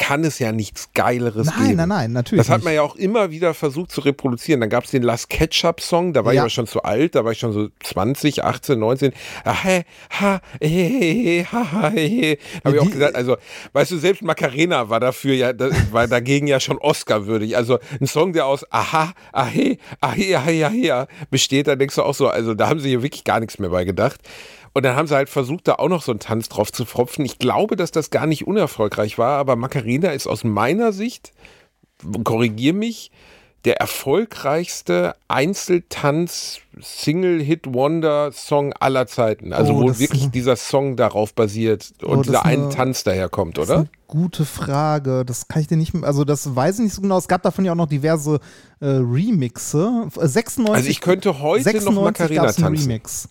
kann 0.00 0.24
es 0.24 0.38
ja 0.38 0.50
nichts 0.50 0.88
Geileres 0.94 1.46
nein, 1.46 1.56
geben. 1.56 1.76
Nein, 1.76 1.76
nein, 1.76 1.88
nein, 1.88 2.12
natürlich. 2.12 2.46
Das 2.46 2.48
hat 2.52 2.64
man 2.64 2.72
ja 2.72 2.80
auch 2.80 2.96
immer 2.96 3.30
wieder 3.30 3.52
versucht 3.52 3.92
zu 3.92 4.00
reproduzieren. 4.00 4.60
Dann 4.60 4.70
gab 4.70 4.84
es 4.84 4.90
den 4.90 5.02
Last 5.02 5.28
Ketchup-Song, 5.28 6.14
da 6.14 6.24
war 6.24 6.32
ja. 6.32 6.38
ich 6.38 6.40
aber 6.40 6.50
schon 6.50 6.66
zu 6.66 6.82
alt, 6.82 7.14
da 7.14 7.24
war 7.24 7.32
ich 7.32 7.38
schon 7.38 7.52
so 7.52 7.68
20, 7.84 8.42
18, 8.42 8.78
19. 8.78 9.12
Ah, 9.44 9.62
he, 9.62 9.82
ha, 10.18 10.40
he, 10.58 11.44
ha, 11.52 11.72
ha, 11.72 11.90
he. 11.90 12.38
Habe 12.64 12.76
ich 12.76 12.82
auch 12.82 12.90
gesagt, 12.90 13.14
also, 13.14 13.36
weißt 13.74 13.90
du, 13.90 13.98
selbst 13.98 14.22
Macarena 14.22 14.88
war 14.88 15.00
dafür 15.00 15.34
ja, 15.34 15.52
das, 15.52 15.92
war 15.92 16.08
dagegen 16.08 16.46
ja 16.46 16.60
schon 16.60 16.78
Oscar-würdig. 16.78 17.54
Also 17.58 17.78
ein 18.00 18.06
Song, 18.06 18.32
der 18.32 18.46
aus 18.46 18.64
aha, 18.72 19.12
ahe, 19.32 19.76
ahe, 20.00 20.38
ahe, 20.38 20.66
ahe 20.66 21.06
besteht, 21.30 21.66
da 21.66 21.76
denkst 21.76 21.96
du 21.96 22.02
auch 22.02 22.14
so, 22.14 22.28
also 22.28 22.54
da 22.54 22.68
haben 22.68 22.80
sie 22.80 22.88
hier 22.88 23.02
wirklich 23.02 23.24
gar 23.24 23.38
nichts 23.38 23.58
mehr 23.58 23.68
bei 23.68 23.84
gedacht. 23.84 24.20
Und 24.72 24.84
dann 24.84 24.94
haben 24.96 25.08
sie 25.08 25.14
halt 25.16 25.28
versucht, 25.28 25.66
da 25.68 25.74
auch 25.74 25.88
noch 25.88 26.02
so 26.02 26.12
einen 26.12 26.20
Tanz 26.20 26.48
drauf 26.48 26.70
zu 26.72 26.84
fropfen. 26.84 27.24
Ich 27.24 27.38
glaube, 27.38 27.74
dass 27.76 27.90
das 27.90 28.10
gar 28.10 28.26
nicht 28.26 28.46
unerfolgreich 28.46 29.18
war, 29.18 29.38
aber 29.38 29.56
Macarena 29.56 30.10
ist 30.10 30.26
aus 30.28 30.44
meiner 30.44 30.92
Sicht, 30.92 31.32
korrigier 32.24 32.72
mich, 32.72 33.10
der 33.64 33.76
erfolgreichste 33.78 35.14
Einzeltanz 35.28 36.60
Single-Hit-Wonder-Song 36.80 38.72
aller 38.78 39.06
Zeiten. 39.06 39.52
Also 39.52 39.74
Oh, 39.74 39.82
wo 39.82 39.98
wirklich 39.98 40.30
dieser 40.30 40.56
Song 40.56 40.96
darauf 40.96 41.34
basiert 41.34 41.92
Oh, 42.02 42.06
und 42.08 42.18
das 42.20 42.26
dieser 42.26 42.44
eine- 42.44 42.62
einen 42.62 42.70
Tanz 42.70 43.04
daherkommt, 43.04 43.58
Das 43.58 43.64
ist 43.64 43.70
oder? 43.70 43.78
eine 43.80 43.88
gute 44.06 44.44
Frage. 44.44 45.24
Das 45.24 45.48
kann 45.48 45.60
ich 45.62 45.68
dir 45.68 45.76
nicht, 45.76 45.94
also 46.02 46.24
das 46.24 46.54
weiß 46.56 46.76
ich 46.78 46.84
nicht 46.84 46.94
so 46.94 47.02
genau. 47.02 47.18
Es 47.18 47.28
gab 47.28 47.42
davon 47.42 47.64
ja 47.64 47.72
auch 47.72 47.76
noch 47.76 47.88
diverse 47.88 48.40
äh, 48.80 48.86
Remixe. 48.86 50.06
Äh, 50.16 50.26
96, 50.26 50.74
Also 50.74 50.88
ich 50.88 51.00
könnte 51.00 51.40
heute 51.40 51.64
96 51.64 51.94
noch 51.94 52.02
Macarena 52.02 52.52
tanzen. 52.52 52.64
Remix. 52.90 53.28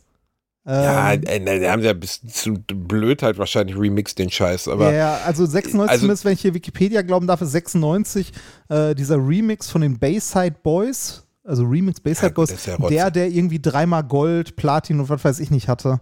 Ja, 0.66 1.14
Ähm, 1.14 1.24
äh, 1.26 1.60
da 1.62 1.72
haben 1.72 1.82
sie 1.82 1.88
ja 1.88 1.94
bis 1.94 2.22
zu 2.22 2.54
Blödheit 2.68 3.38
wahrscheinlich 3.38 3.76
remixed 3.78 4.20
den 4.20 4.30
Scheiß, 4.30 4.68
aber 4.68 4.94
ja, 4.94 5.18
also 5.26 5.46
96, 5.46 5.90
also- 5.90 6.02
zumindest 6.02 6.26
wenn 6.26 6.34
ich 6.34 6.42
hier 6.42 6.54
Wikipedia 6.54 7.02
glauben 7.02 7.26
darf, 7.28 7.42
ist 7.42 7.52
96 7.54 8.32
äh, 8.70 8.94
dieser 8.94 9.16
Remix 9.18 9.70
von 9.70 9.82
den 9.82 9.98
Bayside 9.98 10.56
Boys, 10.62 11.26
also 11.44 11.64
Remix 11.64 12.00
Bayside 12.02 12.28
Ja, 12.28 12.34
Boys, 12.34 12.50
das 12.50 12.66
ja 12.66 12.78
der, 12.78 13.10
der 13.10 13.28
irgendwie 13.30 13.60
dreimal 13.62 14.04
Gold, 14.04 14.58
Platin 14.58 15.00
und 15.00 15.10
was 15.10 15.24
weiß 15.24 15.40
ich 15.40 15.50
nicht 15.50 15.68
hatte. 15.70 16.02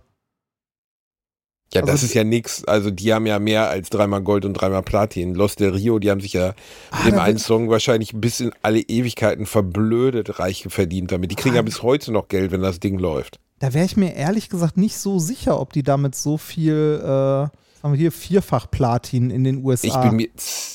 Ja, 1.73 1.81
das 1.81 1.89
Also- 1.91 2.05
ist 2.07 2.13
ja 2.13 2.23
nix. 2.23 2.63
Also 2.63 2.91
die 2.91 3.13
haben 3.13 3.25
ja 3.25 3.39
mehr 3.39 3.69
als 3.69 3.89
dreimal 3.89 4.21
Gold 4.21 4.45
und 4.45 4.53
dreimal 4.53 4.83
Platin. 4.83 5.35
Los 5.35 5.55
del 5.57 5.71
Rio, 5.71 5.99
die 5.99 6.09
haben 6.09 6.21
sich 6.21 6.31
ja 6.33 6.53
Ah, 6.91 7.03
mit 7.03 7.13
dem 7.13 7.15
da 7.17 7.23
einen 7.23 7.37
Song 7.39 7.69
wahrscheinlich 7.69 8.13
bis 8.15 8.39
in 8.39 8.51
alle 8.61 8.79
Ewigkeiten 8.79 9.45
verblödet 9.45 10.39
reich 10.39 10.65
verdient 10.69 11.11
damit. 11.11 11.29
Die 11.31 11.35
kriegen 11.35 11.55
Ah. 11.55 11.57
ja 11.57 11.61
bis 11.63 11.83
heute 11.83 12.11
noch 12.13 12.29
Geld, 12.29 12.51
wenn 12.51 12.61
das 12.61 12.79
Ding 12.79 12.97
läuft. 12.97 13.39
Da 13.59 13.73
wäre 13.73 13.85
ich 13.85 13.97
mir 13.97 14.13
ehrlich 14.15 14.49
gesagt 14.49 14.77
nicht 14.77 14.97
so 14.97 15.19
sicher, 15.19 15.59
ob 15.59 15.73
die 15.73 15.83
damit 15.83 16.15
so 16.15 16.37
viel, 16.37 17.01
äh, 17.03 17.07
haben 17.07 17.93
wir 17.93 17.97
hier 17.97 18.11
vierfach 18.11 18.69
Platin 18.69 19.31
in 19.31 19.43
den 19.43 19.63
USA. 19.63 19.87
Ich 19.87 19.95
bin, 19.95 20.15
mir, 20.15 20.29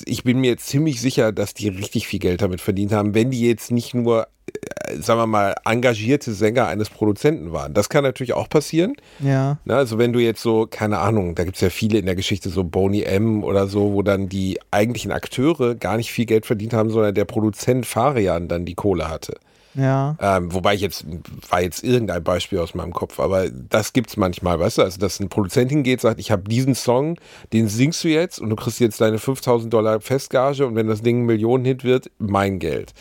ich 0.05 0.25
bin 0.25 0.41
mir 0.41 0.57
ziemlich 0.57 1.01
sicher, 1.01 1.33
dass 1.33 1.55
die 1.55 1.69
richtig 1.69 2.09
viel 2.09 2.19
Geld 2.19 2.43
damit 2.43 2.61
verdient 2.61 2.93
haben, 2.93 3.15
wenn 3.15 3.31
die 3.31 3.47
jetzt 3.47 3.71
nicht 3.71 3.95
nur, 3.95 4.27
äh, 4.49 4.97
sagen 4.97 5.21
wir 5.21 5.27
mal, 5.29 5.55
engagierte 5.65 6.33
Sänger 6.33 6.67
eines 6.67 6.91
Produzenten 6.91 7.53
waren. 7.53 7.73
Das 7.73 7.89
kann 7.89 8.03
natürlich 8.03 8.33
auch 8.33 8.49
passieren. 8.49 8.95
ja. 9.21 9.59
Ne, 9.65 9.77
also 9.77 9.99
wenn 9.99 10.13
du 10.13 10.19
jetzt 10.19 10.43
so, 10.43 10.67
keine 10.69 10.99
Ahnung, 10.99 11.37
da 11.37 11.45
gibt 11.45 11.57
es 11.57 11.61
ja 11.61 11.71
viele 11.71 11.99
in 11.99 12.07
der 12.07 12.17
Geschichte, 12.17 12.51
so 12.51 12.65
Boney 12.65 13.03
M 13.03 13.45
oder 13.45 13.69
so, 13.69 13.93
wo 13.93 14.03
dann 14.03 14.29
die 14.29 14.59
eigentlichen 14.73 15.13
Akteure 15.13 15.77
gar 15.77 15.97
nicht 15.97 16.11
viel 16.11 16.27
Geld 16.27 16.47
verdient 16.47 16.73
haben, 16.73 16.91
sondern 16.91 17.15
der 17.15 17.27
Produzent 17.27 17.87
Farian 17.87 18.49
dann 18.49 18.65
die 18.65 18.75
Kohle 18.75 19.09
hatte. 19.09 19.35
Ja. 19.75 20.17
Ähm, 20.21 20.53
wobei 20.53 20.75
ich 20.75 20.81
jetzt, 20.81 21.07
war 21.49 21.63
jetzt 21.63 21.83
irgendein 21.83 22.23
Beispiel 22.23 22.59
aus 22.59 22.75
meinem 22.75 22.93
Kopf, 22.93 23.19
aber 23.19 23.49
das 23.49 23.93
gibt's 23.93 24.17
manchmal, 24.17 24.61
weißt 24.61 24.79
du, 24.79 24.83
also 24.83 24.99
dass 24.99 25.19
ein 25.19 25.29
Produzent 25.29 25.71
hingeht, 25.71 26.01
sagt, 26.01 26.21
ich 26.21 26.31
habe 26.31 26.49
diesen 26.49 26.75
Song, 26.75 27.19
den 27.53 27.69
singst 27.69 28.05
du 28.05 28.09
jetzt 28.09 28.39
und 28.39 28.51
du 28.51 28.57
kriegst 28.57 28.81
jetzt 28.81 29.01
deine 29.01 29.19
5000 29.19 29.73
Dollar 29.73 30.01
Festgage 30.01 30.67
und 30.67 30.75
wenn 30.75 30.89
das 30.89 31.03
Ding 31.03 31.23
ein 31.23 31.27
Millionen-Hit 31.27 31.85
wird, 31.85 32.11
mein 32.19 32.59
Geld. 32.59 32.93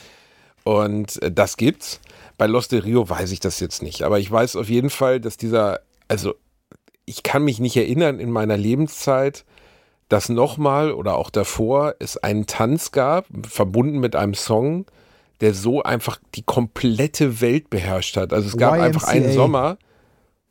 Und 0.63 1.21
äh, 1.21 1.31
das 1.31 1.57
gibt's. 1.57 1.99
Bei 2.37 2.47
Los 2.47 2.67
de 2.69 2.79
Rio 2.79 3.07
weiß 3.07 3.31
ich 3.31 3.39
das 3.39 3.59
jetzt 3.59 3.83
nicht, 3.83 4.03
aber 4.03 4.19
ich 4.19 4.31
weiß 4.31 4.55
auf 4.55 4.69
jeden 4.69 4.89
Fall, 4.89 5.19
dass 5.19 5.37
dieser, 5.37 5.81
also 6.07 6.35
ich 7.05 7.23
kann 7.23 7.43
mich 7.43 7.59
nicht 7.59 7.75
erinnern 7.75 8.19
in 8.19 8.31
meiner 8.31 8.57
Lebenszeit, 8.57 9.43
dass 10.07 10.29
nochmal 10.29 10.91
oder 10.91 11.15
auch 11.15 11.29
davor 11.29 11.95
es 11.99 12.17
einen 12.17 12.45
Tanz 12.45 12.91
gab, 12.91 13.25
verbunden 13.43 13.99
mit 13.99 14.15
einem 14.15 14.33
Song, 14.33 14.85
der 15.41 15.53
so 15.53 15.83
einfach 15.83 16.19
die 16.35 16.43
komplette 16.43 17.41
Welt 17.41 17.69
beherrscht 17.69 18.15
hat. 18.15 18.31
Also 18.31 18.47
es 18.47 18.57
gab 18.57 18.73
einfach 18.73 19.03
einen 19.03 19.25
YMCA. 19.25 19.33
Sommer. 19.33 19.77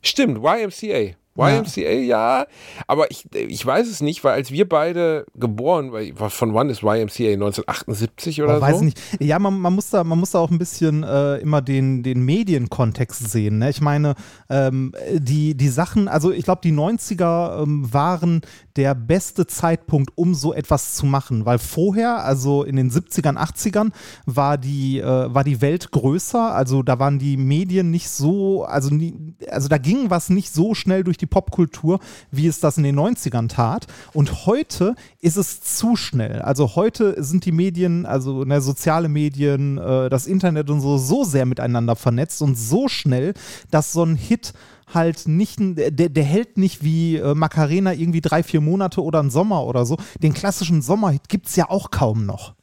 Stimmt, 0.01 0.39
YMCA. 0.43 1.15
YMCA, 1.37 1.91
ja. 1.91 2.45
aber 2.87 3.09
ich, 3.09 3.25
ich 3.33 3.65
weiß 3.65 3.87
es 3.87 4.01
nicht, 4.01 4.23
weil 4.23 4.33
als 4.33 4.51
wir 4.51 4.67
beide 4.67 5.25
geboren, 5.33 5.93
weil 5.93 6.13
von 6.13 6.53
wann 6.53 6.69
ist 6.69 6.83
YMCA? 6.83 7.33
1978 7.33 8.41
oder 8.41 8.57
Oh, 8.57 8.61
weiß 8.61 8.79
so? 8.79 8.85
ich 8.85 8.85
nicht. 8.85 9.21
Ja, 9.21 9.39
man, 9.39 9.59
man, 9.59 9.73
muss 9.73 9.89
da, 9.89 10.03
man 10.03 10.19
muss 10.19 10.31
da 10.31 10.39
auch 10.39 10.51
ein 10.51 10.59
bisschen 10.59 11.03
äh, 11.03 11.37
immer 11.37 11.61
den, 11.61 12.03
den 12.03 12.25
Medienkontext 12.25 13.31
sehen. 13.31 13.59
Ne? 13.59 13.69
Ich 13.69 13.79
meine, 13.79 14.15
ähm, 14.49 14.93
die, 15.13 15.55
die 15.55 15.69
Sachen, 15.69 16.09
also 16.09 16.31
ich 16.31 16.43
glaube, 16.43 16.61
die 16.63 16.73
90er 16.73 17.63
ähm, 17.63 17.93
waren 17.93 18.41
der 18.75 18.93
beste 18.93 19.47
Zeitpunkt, 19.47 20.11
um 20.15 20.33
so 20.33 20.53
etwas 20.53 20.95
zu 20.95 21.05
machen, 21.05 21.45
weil 21.45 21.59
vorher, 21.59 22.23
also 22.23 22.63
in 22.63 22.75
den 22.75 22.91
70ern, 22.91 23.37
80ern, 23.37 23.91
war 24.25 24.57
die, 24.57 24.99
äh, 24.99 25.33
war 25.33 25.43
die 25.43 25.61
Welt 25.61 25.91
größer, 25.91 26.53
also 26.53 26.83
da 26.83 26.99
waren 26.99 27.19
die 27.19 27.37
Medien 27.37 27.89
nicht 27.89 28.09
so, 28.09 28.63
also, 28.63 28.93
nie, 28.93 29.35
also 29.49 29.67
da 29.67 29.77
ging 29.77 30.09
was 30.09 30.29
nicht 30.29 30.53
so 30.53 30.73
schnell 30.73 31.03
durch 31.03 31.17
die 31.21 31.25
Popkultur, 31.25 31.99
wie 32.31 32.47
es 32.47 32.59
das 32.59 32.77
in 32.77 32.83
den 32.83 32.99
90ern 32.99 33.47
tat. 33.47 33.87
Und 34.13 34.45
heute 34.45 34.95
ist 35.19 35.37
es 35.37 35.61
zu 35.61 35.95
schnell. 35.95 36.41
Also 36.41 36.75
heute 36.75 37.23
sind 37.23 37.45
die 37.45 37.51
Medien, 37.51 38.05
also 38.05 38.43
ne, 38.43 38.61
soziale 38.61 39.09
Medien, 39.09 39.77
äh, 39.77 40.09
das 40.09 40.27
Internet 40.27 40.69
und 40.69 40.81
so, 40.81 40.97
so 40.97 41.23
sehr 41.23 41.45
miteinander 41.45 41.95
vernetzt 41.95 42.41
und 42.41 42.55
so 42.55 42.87
schnell, 42.87 43.33
dass 43.69 43.91
so 43.91 44.03
ein 44.03 44.15
Hit 44.15 44.53
halt 44.93 45.27
nicht, 45.27 45.59
der, 45.59 46.09
der 46.09 46.23
hält 46.23 46.57
nicht 46.57 46.83
wie 46.83 47.17
äh, 47.17 47.33
Macarena 47.33 47.93
irgendwie 47.93 48.21
drei, 48.21 48.43
vier 48.43 48.61
Monate 48.61 49.01
oder 49.03 49.19
einen 49.19 49.29
Sommer 49.29 49.65
oder 49.65 49.85
so. 49.85 49.97
Den 50.21 50.33
klassischen 50.33 50.81
Sommerhit 50.81 51.29
gibt 51.29 51.47
es 51.47 51.55
ja 51.55 51.69
auch 51.69 51.91
kaum 51.91 52.25
noch. 52.25 52.55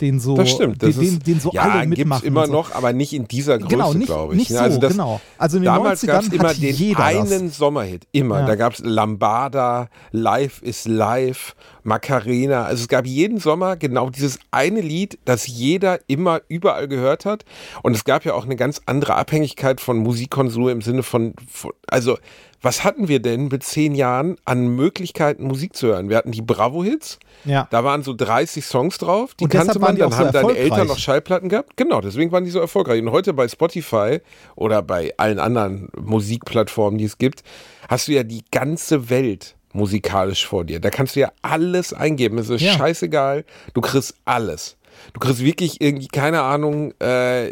Den 0.00 0.18
so, 0.20 0.34
Das 0.36 0.50
stimmt. 0.50 0.82
Das 0.82 0.96
den, 0.96 1.04
ist, 1.04 1.26
den 1.26 1.38
so 1.40 1.50
ja, 1.52 1.62
alle 1.62 1.82
gibt's 1.86 1.98
mitmachen. 1.98 2.26
immer 2.26 2.46
so. 2.46 2.52
noch, 2.52 2.74
aber 2.74 2.92
nicht 2.92 3.12
in 3.12 3.28
dieser 3.28 3.58
Größe, 3.58 3.68
Genau, 3.68 3.92
glaube 3.92 4.32
ich. 4.34 4.38
nicht 4.40 4.50
ne? 4.50 4.56
so, 4.56 4.62
also 4.64 4.78
das, 4.80 4.92
genau. 4.92 5.20
Also 5.38 5.56
in 5.58 5.62
den 5.62 5.66
Damals 5.72 6.02
90ern 6.02 6.06
gab 6.06 6.22
es 6.22 6.28
immer 6.32 6.54
den 6.54 6.96
einen 6.96 7.48
das. 7.48 7.56
Sommerhit, 7.56 8.06
immer. 8.12 8.40
Ja. 8.40 8.46
Da 8.46 8.54
gab 8.56 8.72
es 8.74 8.80
Lambada, 8.80 9.88
Live 10.12 10.60
is 10.62 10.86
Live, 10.88 11.54
Macarena. 11.82 12.64
Also 12.64 12.82
es 12.82 12.88
gab 12.88 13.06
jeden 13.06 13.38
Sommer 13.38 13.76
genau 13.76 14.10
dieses 14.10 14.38
eine 14.50 14.80
Lied, 14.80 15.18
das 15.24 15.46
jeder 15.46 16.00
immer 16.06 16.40
überall 16.48 16.88
gehört 16.88 17.24
hat. 17.24 17.44
Und 17.82 17.94
es 17.94 18.04
gab 18.04 18.24
ja 18.24 18.34
auch 18.34 18.44
eine 18.44 18.56
ganz 18.56 18.80
andere 18.86 19.14
Abhängigkeit 19.14 19.80
von 19.80 19.98
Musikkonsum 19.98 20.68
im 20.68 20.82
Sinne 20.82 21.02
von, 21.02 21.34
von 21.48 21.72
also 21.88 22.18
was 22.62 22.84
hatten 22.84 23.08
wir 23.08 23.20
denn 23.20 23.48
mit 23.48 23.62
zehn 23.62 23.94
Jahren 23.94 24.36
an 24.44 24.68
Möglichkeiten, 24.68 25.44
Musik 25.44 25.74
zu 25.74 25.88
hören? 25.88 26.10
Wir 26.10 26.18
hatten 26.18 26.30
die 26.30 26.42
Bravo-Hits. 26.42 27.18
Ja. 27.46 27.66
Da 27.70 27.84
waren 27.84 28.02
so 28.02 28.12
30 28.14 28.64
Songs 28.64 28.98
drauf, 28.98 29.34
die 29.34 29.46
kannte 29.46 29.78
man, 29.78 29.94
die 29.94 30.02
dann 30.02 30.12
so 30.12 30.18
haben 30.18 30.32
deine. 30.32 30.56
Eltern 30.56 30.86
noch 30.86 30.98
Schallplatten 30.98 31.48
gehabt. 31.48 31.76
Genau, 31.76 32.02
deswegen 32.02 32.32
waren 32.32 32.44
die 32.44 32.50
so 32.50 32.60
erfolgreich. 32.60 33.00
Und 33.00 33.12
heute 33.12 33.32
bei 33.32 33.48
Spotify 33.48 34.20
oder 34.56 34.82
bei 34.82 35.14
allen 35.16 35.38
anderen 35.38 35.88
Musikplattformen, 35.98 36.98
die 36.98 37.06
es 37.06 37.16
gibt, 37.16 37.42
hast 37.88 38.08
du 38.08 38.12
ja 38.12 38.24
die 38.24 38.44
ganze 38.50 39.08
Welt 39.08 39.56
musikalisch 39.72 40.46
vor 40.46 40.64
dir. 40.64 40.80
Da 40.80 40.90
kannst 40.90 41.16
du 41.16 41.20
ja 41.20 41.32
alles 41.42 41.92
eingeben. 41.92 42.38
Es 42.38 42.48
ist 42.48 42.60
Ja. 42.62 42.72
scheißegal, 42.72 43.44
du 43.74 43.80
kriegst 43.80 44.14
alles. 44.24 44.76
Du 45.12 45.20
kriegst 45.20 45.40
wirklich 45.42 45.80
irgendwie, 45.80 46.08
keine 46.08 46.42
Ahnung, 46.42 46.92
äh, 47.00 47.50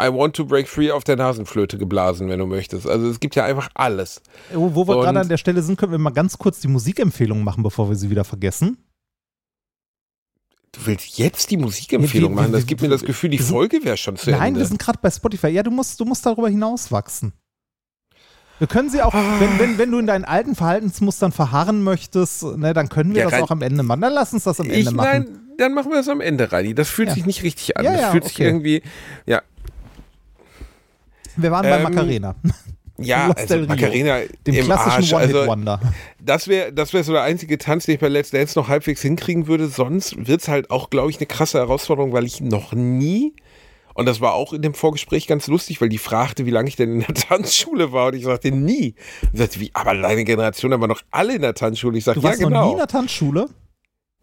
I 0.00 0.08
want 0.08 0.34
to 0.34 0.44
break 0.44 0.66
free 0.68 0.90
auf 0.90 1.04
der 1.04 1.16
Nasenflöte 1.16 1.78
geblasen, 1.78 2.28
wenn 2.28 2.40
du 2.40 2.46
möchtest. 2.46 2.88
Also 2.88 3.08
es 3.08 3.20
gibt 3.20 3.36
ja 3.36 3.44
einfach 3.44 3.68
alles. 3.74 4.20
Wo, 4.52 4.74
wo 4.74 4.88
wir 4.88 4.96
gerade 5.00 5.20
an 5.20 5.28
der 5.28 5.36
Stelle 5.36 5.62
sind, 5.62 5.78
können 5.78 5.92
wir 5.92 5.98
mal 5.98 6.10
ganz 6.10 6.36
kurz 6.38 6.58
die 6.60 6.66
Musikempfehlung 6.68 7.44
machen, 7.44 7.62
bevor 7.62 7.88
wir 7.88 7.94
sie 7.96 8.10
wieder 8.10 8.24
vergessen. 8.24 8.78
Du 10.72 10.86
willst 10.86 11.18
jetzt 11.18 11.50
die 11.50 11.56
Musikempfehlung 11.58 12.30
Ja, 12.32 12.36
wir- 12.36 12.42
machen? 12.42 12.52
Das 12.52 12.62
wir- 12.62 12.66
gibt 12.66 12.80
mir 12.80 12.88
das 12.88 13.02
Gefühl, 13.02 13.30
die 13.30 13.38
Folge 13.38 13.84
wäre 13.84 13.96
schon 13.96 14.16
zu 14.16 14.30
Nein, 14.30 14.48
Ende. 14.48 14.60
wir 14.60 14.66
sind 14.66 14.78
gerade 14.80 14.98
bei 15.00 15.10
Spotify. 15.10 15.48
Ja, 15.48 15.62
du 15.62 15.70
musst, 15.70 16.00
du 16.00 16.04
musst 16.04 16.24
darüber 16.26 16.48
hinauswachsen. 16.48 17.32
Wir 18.62 18.68
können 18.68 18.90
sie 18.90 19.02
auch, 19.02 19.12
Ah. 19.12 19.40
wenn, 19.40 19.58
wenn, 19.58 19.76
wenn 19.78 19.90
du 19.90 19.98
in 19.98 20.06
deinen 20.06 20.24
alten 20.24 20.54
Verhaltensmustern 20.54 21.32
verharren 21.32 21.82
möchtest, 21.82 22.44
ne, 22.44 22.72
dann 22.72 22.88
können 22.88 23.12
wir 23.12 23.22
Ja, 23.22 23.24
das 23.24 23.32
rein- 23.32 23.42
auch 23.42 23.50
am 23.50 23.60
Ende 23.60 23.82
machen. 23.82 24.00
Dann 24.02 24.12
lass 24.12 24.32
uns 24.32 24.44
das 24.44 24.60
am 24.60 24.66
Ende 24.66 24.78
Ich, 24.78 24.90
machen. 24.92 25.04
nein, 25.04 25.38
dann 25.58 25.74
machen 25.74 25.90
wir 25.90 25.96
das 25.96 26.08
am 26.08 26.20
Ende, 26.20 26.52
Reini. 26.52 26.72
Das 26.72 26.88
fühlt 26.88 27.08
Ja. 27.08 27.14
sich 27.16 27.26
nicht 27.26 27.42
richtig 27.42 27.76
an. 27.76 27.84
Ja, 27.84 27.96
das 27.96 28.10
fühlt 28.12 28.22
sich 28.22 28.34
okay. 28.36 28.44
irgendwie, 28.44 28.82
ja, 29.26 29.42
Wir 31.34 31.50
waren 31.50 31.62
bei 31.64 31.76
Ähm, 31.76 31.82
Macarena, 31.82 32.36
ja, 32.98 33.30
also 33.32 33.58
Macarena 33.66 34.18
dem 34.46 34.54
im 34.54 34.64
klassischen 34.64 34.90
Arsch. 34.92 35.12
Also, 35.14 35.38
One-Hit-Wonder. 35.38 35.80
das 36.20 36.46
wäre 36.46 36.72
das 36.72 36.92
wär 36.92 37.02
so 37.02 37.12
der 37.14 37.22
einzige 37.22 37.58
Tanz, 37.58 37.86
den 37.86 37.94
ich 37.96 38.00
bei 38.00 38.06
Let's 38.08 38.30
Dance 38.30 38.56
noch 38.56 38.68
halbwegs 38.68 39.02
hinkriegen 39.02 39.48
würde. 39.48 39.66
Sonst 39.66 40.14
wird 40.28 40.40
es 40.42 40.46
halt 40.46 40.70
auch, 40.70 40.88
glaube 40.88 41.10
ich, 41.10 41.16
eine 41.16 41.26
krasse 41.26 41.58
Herausforderung, 41.58 42.12
weil 42.12 42.26
ich 42.26 42.40
noch 42.40 42.74
nie, 42.74 43.34
und 43.94 44.06
das 44.06 44.20
war 44.20 44.34
auch 44.34 44.52
in 44.52 44.62
dem 44.62 44.74
Vorgespräch 44.74 45.26
ganz 45.26 45.46
lustig, 45.46 45.80
weil 45.80 45.88
die 45.88 45.98
fragte, 45.98 46.46
wie 46.46 46.50
lange 46.50 46.68
ich 46.68 46.76
denn 46.76 46.92
in 46.92 47.00
der 47.00 47.14
Tanzschule 47.28 47.92
war 47.92 48.08
und 48.08 48.14
ich 48.14 48.24
sagte, 48.24 48.50
nie. 48.50 48.94
Und 49.32 49.38
sagte, 49.38 49.60
wie, 49.60 49.70
aber 49.74 49.94
deine 49.94 50.24
Generation 50.24 50.72
haben 50.72 50.80
wir 50.80 50.88
noch 50.88 51.02
alle 51.10 51.34
in 51.34 51.42
der 51.42 51.54
Tanzschule. 51.54 51.98
Ich 51.98 52.04
sage, 52.04 52.20
Du 52.20 52.24
ja, 52.24 52.30
warst 52.30 52.40
noch 52.40 52.48
nie 52.48 52.54
genau. 52.54 52.72
in 52.72 52.78
der 52.78 52.86
Tanzschule? 52.86 53.48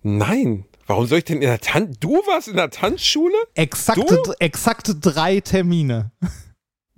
Nein. 0.01 0.65
Warum 0.87 1.05
soll 1.05 1.19
ich 1.19 1.25
denn 1.25 1.35
in 1.35 1.47
der 1.47 1.59
Tanz? 1.59 1.97
Du 1.99 2.13
warst 2.25 2.47
in 2.47 2.55
der 2.55 2.71
Tanzschule? 2.71 3.35
Exakte, 3.53 4.33
exakte 4.39 4.95
drei 4.95 5.39
Termine. 5.39 6.11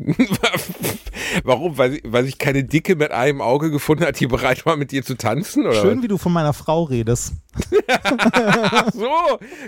Warum? 1.44 1.78
Weil, 1.78 2.00
weil 2.04 2.26
sich 2.26 2.38
keine 2.38 2.64
Dicke 2.64 2.96
mit 2.96 3.12
einem 3.12 3.42
Auge 3.42 3.72
gefunden 3.72 4.06
hat, 4.06 4.20
die 4.20 4.28
bereit 4.28 4.66
war, 4.66 4.76
mit 4.76 4.92
dir 4.92 5.04
zu 5.04 5.16
tanzen? 5.16 5.66
Oder 5.66 5.82
Schön, 5.82 6.02
wie 6.04 6.08
du 6.08 6.18
von 6.18 6.34
meiner 6.34 6.54
Frau 6.54 6.84
redest. 6.84 7.34
Ach 7.88 8.88
so, 8.94 9.10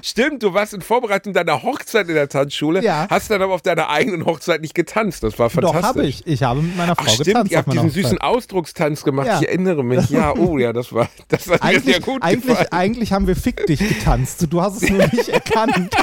stimmt, 0.01 0.41
du 0.43 0.53
warst 0.53 0.73
in 0.73 0.81
Vorbereitung 0.81 1.33
deiner 1.33 1.63
Hochzeit 1.63 2.07
in 2.07 2.15
der 2.15 2.29
Tanzschule, 2.29 2.81
Ja. 2.83 3.07
hast 3.09 3.29
dann 3.29 3.41
aber 3.41 3.53
auf 3.53 3.61
deiner 3.61 3.89
eigenen 3.89 4.25
Hochzeit 4.25 4.61
nicht 4.61 4.73
getanzt. 4.73 5.23
Das 5.23 5.37
war 5.39 5.49
fantastisch. 5.49 5.81
Doch, 5.81 5.87
habe 5.87 6.03
ich. 6.05 6.25
Ich 6.25 6.43
habe 6.43 6.61
mit 6.61 6.77
meiner 6.77 6.95
Frau 6.95 7.03
Ach 7.05 7.09
stimmt, 7.09 7.25
getanzt 7.27 7.51
ihr 7.51 7.57
habt 7.57 7.73
diesen 7.73 7.89
süßen 7.89 8.11
Hochzeit. 8.13 8.21
Ausdruckstanz 8.23 9.03
gemacht, 9.03 9.27
Ja. 9.27 9.39
ich 9.41 9.47
erinnere 9.47 9.83
mich. 9.83 10.09
Ja, 10.09 10.33
oh 10.37 10.57
ja, 10.57 10.71
das 10.73 10.93
war, 10.93 11.09
das 11.27 11.47
hat 11.49 11.63
mir 11.63 11.69
sehr 11.71 11.95
Eigentlich, 11.95 12.01
gut 12.01 12.23
eigentlich, 12.23 12.45
gefallen. 12.47 12.67
eigentlich 12.71 13.13
haben 13.13 13.27
wir 13.27 13.35
Fick 13.35 13.65
dich 13.67 13.79
getanzt. 13.79 14.45
Du 14.49 14.61
hast 14.61 14.81
es 14.81 14.89
nur 14.89 14.99
nicht 15.07 15.27
erkannt. 15.29 15.93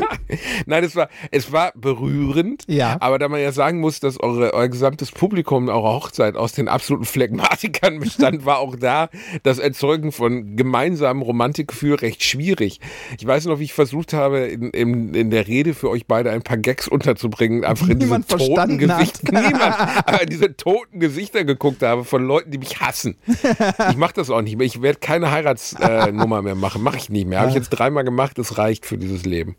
Nein, 0.66 0.84
es 0.84 0.96
war, 0.96 1.08
es 1.30 1.52
war 1.52 1.72
berührend, 1.74 2.64
Ja. 2.66 2.96
aber 3.00 3.18
da 3.18 3.28
man 3.28 3.40
ja 3.40 3.52
sagen 3.52 3.80
muss, 3.80 4.00
dass 4.00 4.18
eure, 4.20 4.52
euer 4.54 4.68
gesamtes 4.68 5.10
Publikum 5.12 5.68
eurer 5.68 5.94
Hochzeit 5.94 6.36
aus 6.36 6.52
den 6.52 6.68
absoluten 6.68 7.04
Phlegmatikern 7.04 7.98
bestand, 8.00 8.44
war 8.44 8.58
auch 8.58 8.76
da 8.76 9.08
das 9.42 9.58
Erzeugen 9.58 10.12
von 10.12 10.56
gemeinsamen 10.56 11.22
Romantikgefühl 11.22 11.94
recht 11.96 12.22
schwierig. 12.24 12.80
Ich 13.18 13.26
weiß 13.26 13.46
noch, 13.46 13.58
wie 13.58 13.64
ich 13.64 13.72
versucht 13.72 14.12
habe, 14.12 14.38
in, 14.46 14.70
in, 14.70 15.14
in 15.14 15.30
der 15.30 15.46
Rede 15.46 15.74
für 15.74 15.90
euch 15.90 16.06
beide 16.06 16.30
ein 16.30 16.42
paar 16.42 16.56
Gags 16.58 16.88
unterzubringen, 16.88 17.64
einfach 17.64 17.88
in 17.88 17.98
diese 17.98 18.10
Niemand 18.12 18.28
toten 18.28 18.44
verstanden 18.44 18.92
hat. 18.92 18.98
Gesichter, 19.00 19.32
niemand, 19.40 19.74
aber 20.06 20.22
in 20.22 20.28
diese 20.28 20.56
toten 20.56 21.00
Gesichter 21.00 21.44
geguckt 21.44 21.82
habe 21.82 22.04
von 22.04 22.24
Leuten, 22.24 22.50
die 22.50 22.58
mich 22.58 22.80
hassen. 22.80 23.16
Ich 23.90 23.96
mache 23.96 24.14
das 24.14 24.30
auch 24.30 24.42
nicht 24.42 24.56
mehr. 24.56 24.66
Ich 24.66 24.82
werde 24.82 24.98
keine 24.98 25.30
Heiratsnummer 25.30 26.38
äh, 26.38 26.42
mehr 26.42 26.54
machen. 26.54 26.82
Mache 26.82 26.96
ich 26.96 27.08
nicht 27.10 27.26
mehr. 27.26 27.40
Habe 27.40 27.50
ich 27.50 27.54
jetzt 27.54 27.70
dreimal 27.70 28.04
gemacht. 28.04 28.38
Das 28.38 28.58
reicht 28.58 28.86
für 28.86 28.98
dieses 28.98 29.24
Leben. 29.24 29.56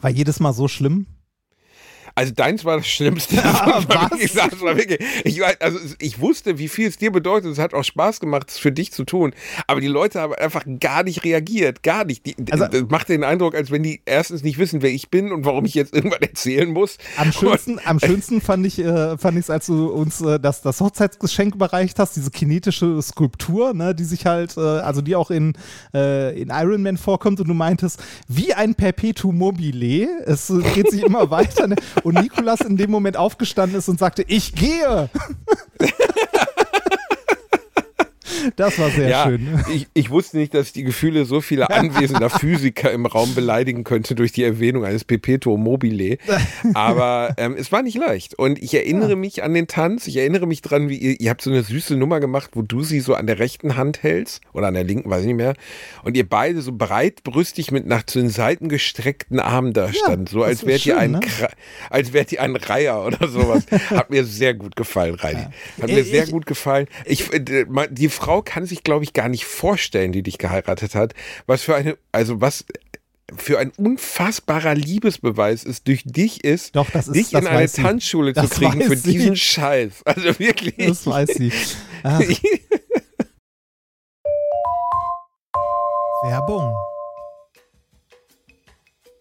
War 0.00 0.10
jedes 0.10 0.40
Mal 0.40 0.52
so 0.52 0.68
schlimm. 0.68 1.06
Also 2.18 2.32
deins 2.34 2.64
war 2.64 2.78
das 2.78 2.86
Schlimmste. 2.86 3.36
Ja, 3.36 3.84
was? 3.88 4.32
das 4.32 4.60
war 4.62 4.74
wirklich, 4.76 4.98
ich, 5.24 5.40
also 5.60 5.78
ich 6.00 6.18
wusste, 6.18 6.58
wie 6.58 6.68
viel 6.68 6.88
es 6.88 6.96
dir 6.96 7.12
bedeutet. 7.12 7.52
Es 7.52 7.58
hat 7.58 7.74
auch 7.74 7.84
Spaß 7.84 8.20
gemacht, 8.20 8.48
es 8.50 8.58
für 8.58 8.72
dich 8.72 8.90
zu 8.90 9.04
tun. 9.04 9.34
Aber 9.66 9.82
die 9.82 9.86
Leute 9.86 10.20
haben 10.20 10.32
einfach 10.32 10.64
gar 10.80 11.02
nicht 11.02 11.24
reagiert. 11.24 11.82
Gar 11.82 12.06
nicht. 12.06 12.24
Die, 12.24 12.34
Also- 12.50 12.68
das 12.68 12.84
macht 12.88 13.10
den 13.10 13.22
Eindruck, 13.22 13.54
als 13.54 13.70
wenn 13.70 13.82
die 13.82 14.00
erstens 14.06 14.42
nicht 14.42 14.56
wissen, 14.56 14.80
wer 14.80 14.90
ich 14.90 15.10
bin 15.10 15.30
und 15.30 15.44
warum 15.44 15.66
ich 15.66 15.74
jetzt 15.74 15.94
irgendwann 15.94 16.22
erzählen 16.22 16.70
muss. 16.72 16.96
Am 17.18 17.32
schönsten, 17.32 17.78
am 17.84 18.00
schönsten 18.00 18.40
fand 18.40 18.66
ich 18.66 18.78
äh, 18.78 19.18
fand 19.18 19.38
ich 19.38 19.50
als 19.50 19.66
du 19.66 19.88
uns 19.88 20.22
äh, 20.22 20.40
das, 20.40 20.62
das 20.62 20.80
Hochzeitsgeschenk 20.80 21.54
überreicht 21.54 21.98
hast, 21.98 22.16
diese 22.16 22.30
kinetische 22.30 23.00
Skulptur, 23.02 23.74
ne, 23.74 23.94
die 23.94 24.04
sich 24.04 24.24
halt, 24.24 24.56
äh, 24.56 24.60
also 24.60 25.02
die 25.02 25.14
auch 25.16 25.30
in, 25.30 25.52
äh, 25.92 26.40
in 26.40 26.48
Iron 26.48 26.82
Man 26.82 26.96
vorkommt 26.96 27.40
und 27.40 27.48
du 27.48 27.54
meintest, 27.54 28.02
wie 28.26 28.54
ein 28.54 28.74
Perpetuum 28.74 29.36
mobile, 29.36 30.08
es 30.24 30.50
geht 30.74 30.90
sich 30.90 31.02
immer 31.02 31.30
weiter 31.30 31.66
ne? 31.66 31.76
Und 32.06 32.22
Nikolas 32.22 32.60
in 32.60 32.76
dem 32.76 32.92
Moment 32.92 33.16
aufgestanden 33.16 33.76
ist 33.76 33.88
und 33.88 33.98
sagte, 33.98 34.24
ich 34.28 34.54
gehe. 34.54 35.10
Das 38.56 38.78
war 38.78 38.90
sehr 38.90 39.08
ja, 39.08 39.24
schön. 39.24 39.48
Ich, 39.72 39.86
ich 39.94 40.10
wusste 40.10 40.36
nicht, 40.38 40.54
dass 40.54 40.68
ich 40.68 40.72
die 40.72 40.82
Gefühle 40.84 41.24
so 41.24 41.40
vieler 41.40 41.70
anwesender 41.74 42.30
Physiker 42.30 42.90
im 42.92 43.06
Raum 43.06 43.34
beleidigen 43.34 43.84
könnte 43.84 44.14
durch 44.14 44.32
die 44.32 44.44
Erwähnung 44.44 44.84
eines 44.84 45.04
Perpetuum 45.04 45.62
mobile. 45.62 46.18
Aber 46.74 47.34
ähm, 47.38 47.56
es 47.58 47.72
war 47.72 47.82
nicht 47.82 47.96
leicht. 47.96 48.34
Und 48.34 48.62
ich 48.62 48.74
erinnere 48.74 49.16
mich 49.16 49.42
an 49.42 49.54
den 49.54 49.66
Tanz. 49.66 50.06
Ich 50.06 50.16
erinnere 50.16 50.46
mich 50.46 50.62
dran, 50.62 50.88
wie 50.88 50.96
ihr, 50.96 51.20
ihr 51.20 51.30
habt 51.30 51.42
so 51.42 51.50
eine 51.50 51.62
süße 51.62 51.96
Nummer 51.96 52.20
gemacht, 52.20 52.50
wo 52.54 52.62
du 52.62 52.82
sie 52.82 53.00
so 53.00 53.14
an 53.14 53.26
der 53.26 53.38
rechten 53.38 53.76
Hand 53.76 54.02
hältst 54.02 54.42
oder 54.52 54.68
an 54.68 54.74
der 54.74 54.84
linken, 54.84 55.10
weiß 55.10 55.20
ich 55.22 55.26
nicht 55.28 55.36
mehr. 55.36 55.54
Und 56.04 56.16
ihr 56.16 56.28
beide 56.28 56.60
so 56.62 56.72
breitbrüstig 56.72 57.70
mit 57.70 57.86
nach 57.86 58.04
zu 58.04 58.18
den 58.20 58.28
Seiten 58.28 58.68
gestreckten 58.68 59.40
Armen 59.40 59.72
da 59.72 59.92
stand. 59.92 60.28
so 60.28 60.40
das 60.40 60.48
als 60.48 60.66
wärt 60.66 60.86
ihr 60.86 60.94
schön, 60.94 60.98
ein, 60.98 61.10
ne? 61.12 61.20
Als 61.90 62.12
wärt 62.12 62.32
ihr 62.32 62.42
ein 62.42 62.56
Reiher 62.56 63.04
oder 63.04 63.28
sowas. 63.28 63.64
Hat 63.90 64.10
mir 64.10 64.24
sehr 64.24 64.54
gut 64.54 64.76
gefallen, 64.76 65.14
Reini. 65.14 65.46
Hat 65.80 65.88
mir 65.88 66.00
Ich- 66.00 66.10
sehr 66.10 66.26
gut 66.26 66.46
gefallen. 66.46 66.86
Ich, 67.04 67.32
äh, 67.32 67.44
die 67.90 68.08
Frau 68.08 68.25
kann 68.42 68.66
sich, 68.66 68.82
glaube 68.84 69.04
ich, 69.04 69.12
gar 69.12 69.28
nicht 69.28 69.44
vorstellen, 69.44 70.12
die 70.12 70.22
dich 70.22 70.38
geheiratet 70.38 70.94
hat. 70.94 71.14
Was 71.46 71.62
für 71.62 71.74
eine, 71.74 71.96
also 72.12 72.40
was 72.40 72.64
für 73.36 73.58
ein 73.58 73.70
unfassbarer 73.76 74.74
Liebesbeweis 74.74 75.64
es 75.64 75.82
durch 75.82 76.04
dich 76.04 76.44
ist, 76.44 76.76
Doch, 76.76 76.88
das 76.90 77.08
ist- 77.08 77.14
dich 77.16 77.32
in 77.32 77.46
eine. 77.46 77.68
Tanzschule 77.70 78.34
zu 78.34 78.46
kriegen 78.48 78.80
für 78.82 78.96
sie. 78.96 79.12
diesen 79.18 79.36
Scheiß. 79.36 80.02
Also 80.04 80.38
wirklich. 80.38 80.74
Das 80.88 81.06
weiß 81.06 81.30
sie. 81.34 81.52
Ach, 82.04 82.20
Werbung. 86.22 86.74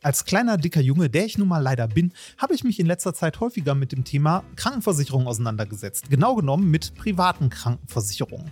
Als 0.01 0.23
kleiner, 0.25 0.57
dicker 0.57 0.81
Junge, 0.81 1.09
der 1.09 1.25
ich 1.25 1.37
nun 1.39 1.47
mal 1.47 1.57
leider 1.59 1.87
bin, 1.87 2.13
habe 2.37 2.53
ich 2.53 2.63
mich 2.63 2.79
in 2.79 2.85
letzter 2.85 3.15
Zeit 3.15 3.39
häufiger 3.39 3.73
mit 3.73 3.91
dem 3.91 4.03
Thema 4.03 4.43
Krankenversicherung 4.55 5.25
auseinandergesetzt. 5.25 6.11
Genau 6.11 6.35
genommen 6.35 6.69
mit 6.69 6.93
privaten 6.93 7.49
Krankenversicherungen. 7.49 8.51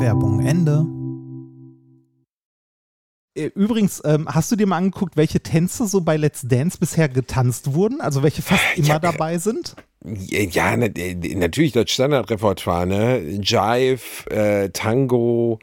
Werbung 0.00 0.40
Ende. 0.40 0.86
Äh, 3.36 3.50
Übrigens, 3.54 4.00
ähm, 4.04 4.28
hast 4.28 4.52
du 4.52 4.56
dir 4.56 4.66
mal 4.66 4.76
angeguckt, 4.76 5.16
welche 5.16 5.40
Tänze 5.40 5.86
so 5.86 6.00
bei 6.00 6.16
Let's 6.16 6.42
Dance 6.42 6.78
bisher 6.78 7.08
getanzt 7.08 7.74
wurden? 7.74 8.00
Also 8.00 8.22
welche 8.22 8.42
fast 8.42 8.62
immer 8.76 9.00
dabei 9.00 9.38
sind? 9.38 9.74
Ja, 10.04 10.74
äh, 10.74 11.34
natürlich 11.34 11.72
das 11.72 11.90
Standardrepertoire, 11.90 12.86
ne? 12.86 13.18
Jive, 13.42 14.30
äh, 14.30 14.70
Tango, 14.70 15.58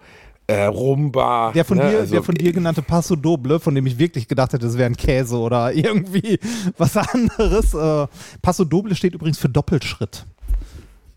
äh, 0.47 0.65
Rumba. 0.65 1.53
Der 1.53 1.63
von, 1.63 1.77
ne? 1.77 1.89
dir, 1.89 1.99
Also, 1.99 2.13
der 2.15 2.23
von 2.23 2.35
dir 2.35 2.51
genannte 2.51 2.81
Passo 2.81 3.15
Doble, 3.15 3.59
von 3.59 3.73
dem 3.73 3.85
ich 3.87 3.97
wirklich 3.97 4.27
gedacht 4.27 4.51
hätte, 4.51 4.67
es 4.67 4.77
wäre 4.77 4.89
ein 4.89 4.97
Käse 4.97 5.37
oder 5.37 5.73
irgendwie 5.73 6.39
was 6.77 6.97
anderes. 6.97 7.73
Äh, 7.73 8.07
Passo 8.41 8.65
Doble 8.65 8.95
steht 8.95 9.13
übrigens 9.13 9.37
für 9.37 9.49
Doppelschritt. 9.49 10.25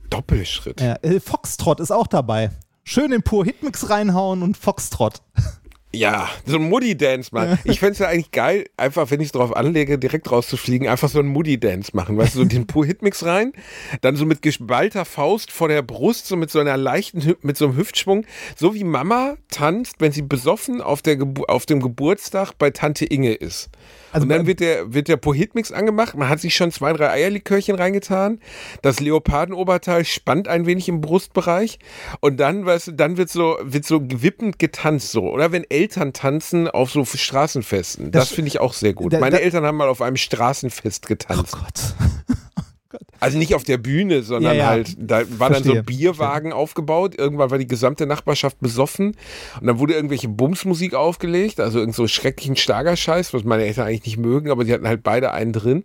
Doppelschritt. 0.08 0.80
Ja, 0.80 0.94
äh, 1.02 1.18
Foxtrot 1.20 1.80
ist 1.80 1.90
auch 1.90 2.06
dabei. 2.06 2.50
Schön 2.90 3.12
in 3.12 3.22
pur 3.22 3.44
Hitmix 3.44 3.90
reinhauen 3.90 4.42
und 4.42 4.56
Foxtrot. 4.56 5.20
Ja, 5.92 6.26
so 6.46 6.56
ein 6.56 6.70
Muddy-Dance 6.70 7.34
machen. 7.34 7.58
Ich 7.64 7.80
fände 7.80 7.92
es 7.92 7.98
ja 7.98 8.08
eigentlich 8.08 8.30
geil, 8.30 8.64
einfach, 8.78 9.10
wenn 9.10 9.20
ich 9.20 9.26
es 9.26 9.32
drauf 9.32 9.54
anlege, 9.54 9.98
direkt 9.98 10.30
rauszufliegen, 10.30 10.88
einfach 10.88 11.10
so 11.10 11.18
einen 11.18 11.28
Muddy-Dance 11.28 11.90
machen. 11.94 12.16
Weißt 12.16 12.34
du, 12.34 12.38
so 12.38 12.44
den 12.46 12.66
pur 12.66 12.86
Hitmix 12.86 13.26
rein, 13.26 13.52
dann 14.00 14.16
so 14.16 14.24
mit 14.24 14.40
geballter 14.40 15.04
Faust 15.04 15.52
vor 15.52 15.68
der 15.68 15.82
Brust, 15.82 16.28
so 16.28 16.36
mit 16.36 16.50
so 16.50 16.60
einer 16.60 16.78
leichten, 16.78 17.34
mit 17.42 17.58
so 17.58 17.66
einem 17.66 17.76
Hüftschwung, 17.76 18.24
so 18.56 18.74
wie 18.74 18.84
Mama 18.84 19.36
tanzt, 19.50 19.96
wenn 19.98 20.12
sie 20.12 20.22
besoffen 20.22 20.80
auf, 20.80 21.02
der 21.02 21.16
Gebu 21.16 21.44
auf 21.44 21.66
dem 21.66 21.82
Geburtstag 21.82 22.52
bei 22.56 22.70
Tante 22.70 23.04
Inge 23.04 23.34
ist. 23.34 23.68
Also 24.10 24.22
und 24.24 24.30
dann 24.30 24.46
wird 24.46 24.60
der, 24.60 24.94
wird 24.94 25.08
der 25.08 25.18
Pur-Hitmix 25.18 25.70
angemacht, 25.70 26.16
man 26.16 26.28
hat 26.30 26.40
sich 26.40 26.54
schon 26.56 26.72
zwei, 26.72 26.92
drei 26.94 27.10
Eierlikörchen 27.10 27.74
reingetan, 27.76 28.40
das 28.80 29.00
Leopardenoberteil 29.00 30.04
spannt 30.06 30.48
ein 30.48 30.64
wenig 30.64 30.88
im 30.88 31.02
Brustbereich 31.02 31.78
und 32.20 32.38
dann, 32.40 32.64
weißt 32.64 32.86
du, 32.88 32.92
dann 32.92 33.18
wird 33.18 33.28
so, 33.28 33.58
wird 33.62 33.84
so 33.84 34.00
wippend 34.02 34.58
getanzt 34.58 35.12
so. 35.12 35.24
Oder 35.30 35.52
wenn 35.52 35.64
Eltern 35.68 36.12
tanzen 36.14 36.68
auf 36.68 36.90
so 36.90 37.04
Straßenfesten. 37.04 38.10
Das, 38.10 38.28
Das- 38.28 38.34
finde 38.34 38.48
ich 38.48 38.60
auch 38.60 38.72
sehr 38.72 38.94
gut. 38.94 39.12
da- 39.12 39.18
Meine 39.20 39.36
da- 39.36 39.42
Eltern 39.42 39.64
haben 39.66 39.76
mal 39.76 39.88
auf 39.88 40.00
einem 40.00 40.16
Straßenfest 40.16 41.06
getanzt. 41.06 41.54
Oh 41.54 41.58
Gott. 41.58 42.37
Also 43.20 43.38
nicht 43.38 43.54
auf 43.54 43.64
der 43.64 43.78
Bühne, 43.78 44.22
sondern 44.22 44.54
Ja, 44.56 44.64
ja. 44.64 44.66
halt, 44.68 44.96
da 44.98 45.22
war 45.38 45.50
dann 45.50 45.62
so 45.64 45.72
Verstehe. 45.72 45.78
ein 45.80 45.84
Bierwagen 45.84 46.52
aufgebaut. 46.52 47.14
Irgendwann 47.18 47.50
war 47.50 47.58
die 47.58 47.66
gesamte 47.66 48.06
Nachbarschaft 48.06 48.60
besoffen 48.60 49.16
und 49.60 49.66
dann 49.66 49.78
wurde 49.78 49.94
irgendwelche 49.94 50.28
Bumsmusik 50.28 50.94
aufgelegt, 50.94 51.60
also 51.60 51.78
irgend 51.78 51.94
so 51.94 52.06
schrecklichen 52.06 52.56
Schlagerscheiß, 52.56 53.34
was 53.34 53.44
meine 53.44 53.64
Eltern 53.64 53.86
eigentlich 53.86 54.06
nicht 54.06 54.18
mögen, 54.18 54.50
aber 54.50 54.64
die 54.64 54.72
hatten 54.72 54.86
halt 54.86 55.02
beide 55.02 55.32
einen 55.32 55.52
drin. 55.52 55.84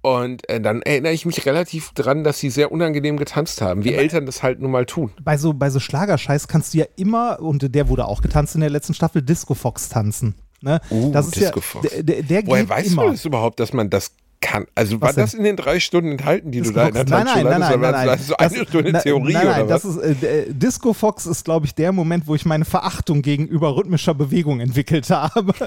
Und 0.00 0.48
äh, 0.48 0.60
dann 0.60 0.82
erinnere 0.82 1.12
ich 1.12 1.26
mich 1.26 1.44
relativ 1.44 1.90
dran, 1.92 2.22
dass 2.22 2.38
sie 2.38 2.50
sehr 2.50 2.70
unangenehm 2.70 3.16
getanzt 3.16 3.60
haben, 3.60 3.84
wie 3.84 3.94
Eltern 3.94 4.26
das 4.26 4.42
halt 4.42 4.60
nun 4.60 4.70
mal 4.70 4.86
tun. 4.86 5.12
Bei 5.22 5.36
so, 5.36 5.52
bei 5.54 5.70
so 5.70 5.80
Schlagerscheiß 5.80 6.46
kannst 6.48 6.72
du 6.72 6.78
ja 6.78 6.84
immer, 6.96 7.40
und 7.40 7.74
der 7.74 7.88
wurde 7.88 8.06
auch 8.06 8.22
getanzt 8.22 8.54
in 8.54 8.60
der 8.60 8.70
letzten 8.70 8.94
Staffel, 8.94 9.22
Disco 9.22 9.54
Fox 9.54 9.88
tanzen. 9.88 10.34
Ne? 10.60 10.80
Uh, 10.90 11.10
das 11.12 11.26
ist 11.26 11.36
Disco 11.36 11.60
ja, 11.60 11.62
Fox. 11.62 11.88
Der, 11.90 12.02
der, 12.02 12.22
der 12.22 12.46
Woher 12.46 12.68
weißt 12.68 12.92
immer. 12.92 13.04
du 13.06 13.10
das 13.10 13.24
überhaupt, 13.24 13.60
dass 13.60 13.72
man 13.72 13.90
das 13.90 14.12
kann? 14.40 14.66
Also 14.74 15.00
war 15.00 15.08
Was 15.08 15.14
denn? 15.16 15.24
das 15.24 15.34
in 15.34 15.44
den 15.44 15.56
drei 15.56 15.80
Stunden 15.80 16.12
enthalten, 16.12 16.50
die 16.52 16.60
du 16.60 16.70
da 16.70 16.88
in 16.88 16.94
der 16.94 17.04
nein, 17.04 17.24
nein, 17.24 17.44
nein, 17.44 17.50
nein, 17.50 17.60
nein, 17.60 17.80
war 17.82 17.92
nein. 17.92 18.06
das 18.06 18.26
so 18.28 18.34
Das- 18.38 18.52
eine 18.52 18.64
Stunde 18.66 18.92
na- 18.92 19.00
Theorie 19.00 19.32
nein, 19.32 19.46
nein, 19.46 19.62
oder 19.64 19.74
was? 19.74 19.82
das 19.82 19.96
ist, 19.96 20.02
äh, 20.02 20.14
der- 20.14 20.46
Disco 20.52 20.92
Fox 20.92 21.26
ist, 21.26 21.44
glaube 21.44 21.66
ich, 21.66 21.74
der 21.74 21.92
Moment, 21.92 22.26
wo 22.26 22.34
ich 22.34 22.44
meine 22.46 22.64
Verachtung 22.64 23.22
gegenüber 23.22 23.76
rhythmischer 23.76 24.14
Bewegung 24.14 24.60
entwickelt 24.60 25.10
habe. 25.10 25.52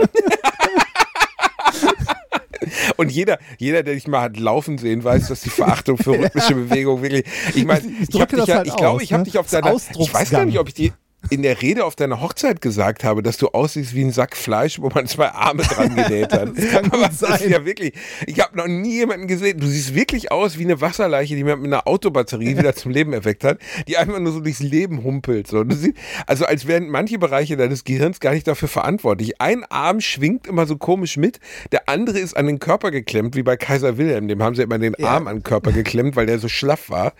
Und 2.97 3.11
jeder, 3.11 3.39
jeder, 3.57 3.81
der 3.83 3.95
dich 3.95 4.07
mal 4.07 4.21
hat 4.21 4.37
laufen 4.37 4.77
sehen, 4.77 5.03
weiß, 5.03 5.27
dass 5.29 5.41
die 5.41 5.49
Verachtung 5.49 5.97
für 5.97 6.11
rhythmische 6.11 6.53
Bewegung 6.55 7.01
wirklich. 7.01 7.25
Ich 7.55 7.65
meine, 7.65 7.79
Ich- 7.79 8.09
ich 8.09 8.15
ich, 8.15 8.25
das 8.27 8.47
halt 8.49 8.67
ich 8.67 8.75
glaube, 8.75 9.01
ich 9.03 9.11
habe 9.13 9.21
ne? 9.21 9.25
dich 9.25 9.37
auf 9.39 9.47
Das 9.49 9.61
deiner. 9.61 9.75
Ich 9.99 10.13
weiß 10.13 10.29
gar 10.29 10.45
nicht, 10.45 10.59
ob 10.59 10.67
ich 10.67 10.73
dir 10.75 10.91
in 11.29 11.43
der 11.43 11.61
Rede 11.61 11.85
auf 11.85 11.95
deiner 11.95 12.19
Hochzeit 12.19 12.61
gesagt 12.61 13.03
habe, 13.03 13.21
dass 13.21 13.37
du 13.37 13.49
aussiehst 13.49 13.93
wie 13.93 14.03
ein 14.03 14.11
Sack 14.11 14.35
Fleisch, 14.35 14.79
wo 14.81 14.89
man 14.89 15.05
zwei 15.07 15.29
Arme 15.29 15.63
dran 15.63 15.95
genäht 15.95 16.33
hat. 16.33 16.49
Das 16.55 16.69
kann 16.71 16.85
Aber 16.91 17.03
das 17.07 17.13
ist 17.13 17.19
sein. 17.19 17.49
ja 17.49 17.63
wirklich. 17.65 17.93
Ich 18.25 18.39
habe 18.39 18.57
noch 18.57 18.67
nie 18.67 18.95
jemanden 18.95 19.27
gesehen. 19.27 19.59
Du 19.59 19.67
siehst 19.67 19.93
wirklich 19.95 20.31
aus 20.31 20.57
wie 20.57 20.63
eine 20.63 20.81
Wasserleiche, 20.81 21.35
die 21.35 21.43
man 21.43 21.59
mit 21.61 21.67
einer 21.67 21.87
Autobatterie 21.87 22.57
wieder 22.57 22.75
zum 22.75 22.91
Leben 22.91 23.13
erweckt 23.13 23.43
hat, 23.43 23.59
die 23.87 23.97
einfach 23.97 24.19
nur 24.19 24.31
so 24.33 24.39
durchs 24.39 24.59
Leben 24.61 25.03
humpelt. 25.03 25.47
So. 25.47 25.63
Siehst, 25.69 25.93
also 26.25 26.45
als 26.45 26.67
wären 26.67 26.89
manche 26.89 27.19
Bereiche 27.19 27.55
deines 27.55 27.83
Gehirns 27.83 28.19
gar 28.19 28.33
nicht 28.33 28.47
dafür 28.47 28.67
verantwortlich. 28.67 29.39
Ein 29.39 29.63
Arm 29.65 30.01
schwingt 30.01 30.47
immer 30.47 30.65
so 30.65 30.75
komisch 30.77 31.17
mit, 31.17 31.39
der 31.71 31.87
andere 31.87 32.17
ist 32.19 32.35
an 32.35 32.47
den 32.47 32.59
Körper 32.59 32.89
geklemmt, 32.91 33.35
wie 33.35 33.43
bei 33.43 33.57
Kaiser 33.57 33.97
Wilhelm. 33.97 34.27
Dem 34.27 34.41
haben 34.41 34.55
sie 34.55 34.63
immer 34.63 34.79
den 34.79 34.95
Arm 35.03 35.27
an 35.27 35.37
den 35.37 35.43
Körper 35.43 35.71
geklemmt, 35.71 36.15
weil 36.15 36.25
der 36.25 36.39
so 36.39 36.47
schlaff 36.49 36.89
war. 36.89 37.13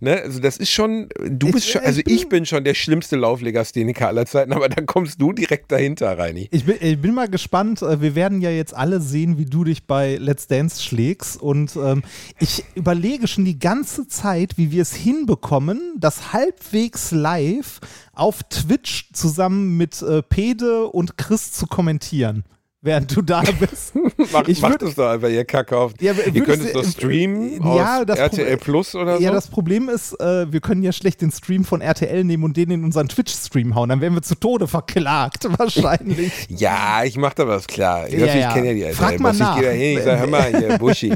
Ne? 0.00 0.20
Also 0.22 0.40
das 0.40 0.56
ist 0.56 0.70
schon, 0.70 1.08
du 1.28 1.48
Ich- 1.48 1.52
bist 1.54 1.68
schon, 1.70 1.82
also 1.82 2.00
ich 2.06 2.28
bin 2.28 2.46
schon 2.46 2.64
der 2.64 2.74
schlimmste 2.74 3.16
Lauflegastheniker 3.52 4.08
aller 4.08 4.26
Zeiten, 4.26 4.52
aber 4.52 4.68
dann 4.68 4.86
kommst 4.86 5.20
du 5.20 5.32
direkt 5.32 5.70
dahinter, 5.70 6.18
Reini. 6.18 6.48
Ich 6.50 6.64
bin, 6.64 6.76
ich 6.80 7.00
bin 7.00 7.14
mal 7.14 7.28
gespannt. 7.28 7.82
äh, 7.82 8.00
Wir 8.00 8.14
werden 8.14 8.40
ja 8.40 8.50
jetzt 8.50 8.74
alle 8.74 9.00
sehen, 9.00 9.38
wie 9.38 9.44
du 9.44 9.64
dich 9.64 9.86
bei 9.86 10.16
Let's 10.16 10.46
Dance 10.46 10.82
schlägst. 10.82 11.40
Und 11.40 11.76
ähm, 11.76 12.02
ich 12.40 12.64
überlege 12.74 13.28
schon 13.28 13.44
die 13.44 13.58
ganze 13.58 14.08
Zeit, 14.08 14.56
wie 14.56 14.70
wir 14.70 14.82
es 14.82 14.94
hinbekommen, 14.94 15.94
das 15.98 16.32
halbwegs 16.32 17.10
live 17.10 17.80
auf 18.14 18.42
Twitch 18.44 19.10
zusammen 19.12 19.76
mit 19.76 20.02
äh, 20.02 20.22
Pede 20.22 20.86
und 20.86 21.16
Chris 21.16 21.52
zu 21.52 21.66
kommentieren. 21.66 22.44
Während 22.84 23.14
du 23.14 23.22
da 23.22 23.42
bist. 23.60 23.94
Mach, 24.32 24.48
Ich 24.48 24.60
macht 24.60 24.82
es 24.82 24.96
doch 24.96 25.08
einfach, 25.08 25.28
ihr 25.28 25.44
Kackhaufen. 25.44 25.96
Ja, 26.00 26.10
aber 26.10 26.26
ihr 26.26 26.42
könnt 26.42 26.64
es 26.64 26.72
doch 26.72 26.84
streamen 26.84 27.62
Ja, 27.64 28.00
auf 28.00 28.06
das 28.06 28.18
RTL 28.18 28.56
Plus 28.56 28.96
oder 28.96 29.18
so. 29.18 29.22
Ja, 29.22 29.30
das 29.30 29.46
Problem 29.46 29.88
ist, 29.88 30.18
äh, 30.20 30.52
wir 30.52 30.60
können 30.60 30.82
ja 30.82 30.90
schlecht 30.90 31.20
den 31.22 31.30
Stream 31.30 31.64
von 31.64 31.80
RTL 31.80 32.24
nehmen 32.24 32.42
und 32.42 32.56
den 32.56 32.72
in 32.72 32.82
unseren 32.82 33.06
Twitch-Stream 33.08 33.76
hauen. 33.76 33.88
Dann 33.88 34.00
werden 34.00 34.14
wir 34.14 34.22
zu 34.22 34.34
Tode 34.34 34.66
verklagt, 34.66 35.46
wahrscheinlich. 35.58 36.32
Ja, 36.48 37.04
ich 37.04 37.16
mach 37.16 37.34
da 37.34 37.46
was 37.46 37.68
klar. 37.68 38.08
Ich, 38.08 38.14
Ja, 38.14 38.22
also, 38.24 38.34
ich 38.36 38.40
ja. 38.42 38.52
kenne 38.52 38.66
ja 38.68 38.74
die 38.74 38.82
RTL. 38.82 38.96
Frag 38.96 39.20
mal 39.20 39.28
Boss. 39.30 39.38
nach. 39.38 39.54
Ich 39.56 39.62
gehe 39.62 39.70
da 39.70 39.76
hin, 39.76 39.98
ich 39.98 40.04
sage, 40.04 40.18
hör 40.18 40.26
mal 40.26 40.56
hier, 40.58 40.78
Buschi. 40.78 41.12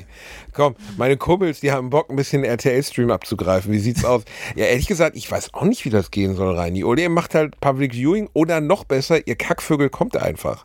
Komm, 0.52 0.76
meine 0.96 1.16
Kumpels, 1.16 1.58
die 1.58 1.72
haben 1.72 1.90
Bock, 1.90 2.10
ein 2.10 2.16
bisschen 2.16 2.44
RTL-Stream 2.44 3.10
abzugreifen. 3.10 3.72
Wie 3.72 3.80
sieht's 3.80 4.04
aus? 4.04 4.22
Ja, 4.54 4.66
ehrlich 4.66 4.86
gesagt, 4.86 5.16
ich 5.16 5.28
weiß 5.28 5.52
auch 5.52 5.64
nicht, 5.64 5.84
wie 5.84 5.90
das 5.90 6.12
gehen 6.12 6.36
soll, 6.36 6.54
Reini. 6.54 6.84
Oder 6.84 7.02
ihr 7.02 7.10
macht 7.10 7.34
halt 7.34 7.60
Public 7.60 7.92
Viewing 7.92 8.28
oder 8.34 8.60
noch 8.60 8.84
besser, 8.84 9.26
ihr 9.26 9.34
Kackvögel 9.34 9.90
kommt 9.90 10.16
einfach. 10.16 10.64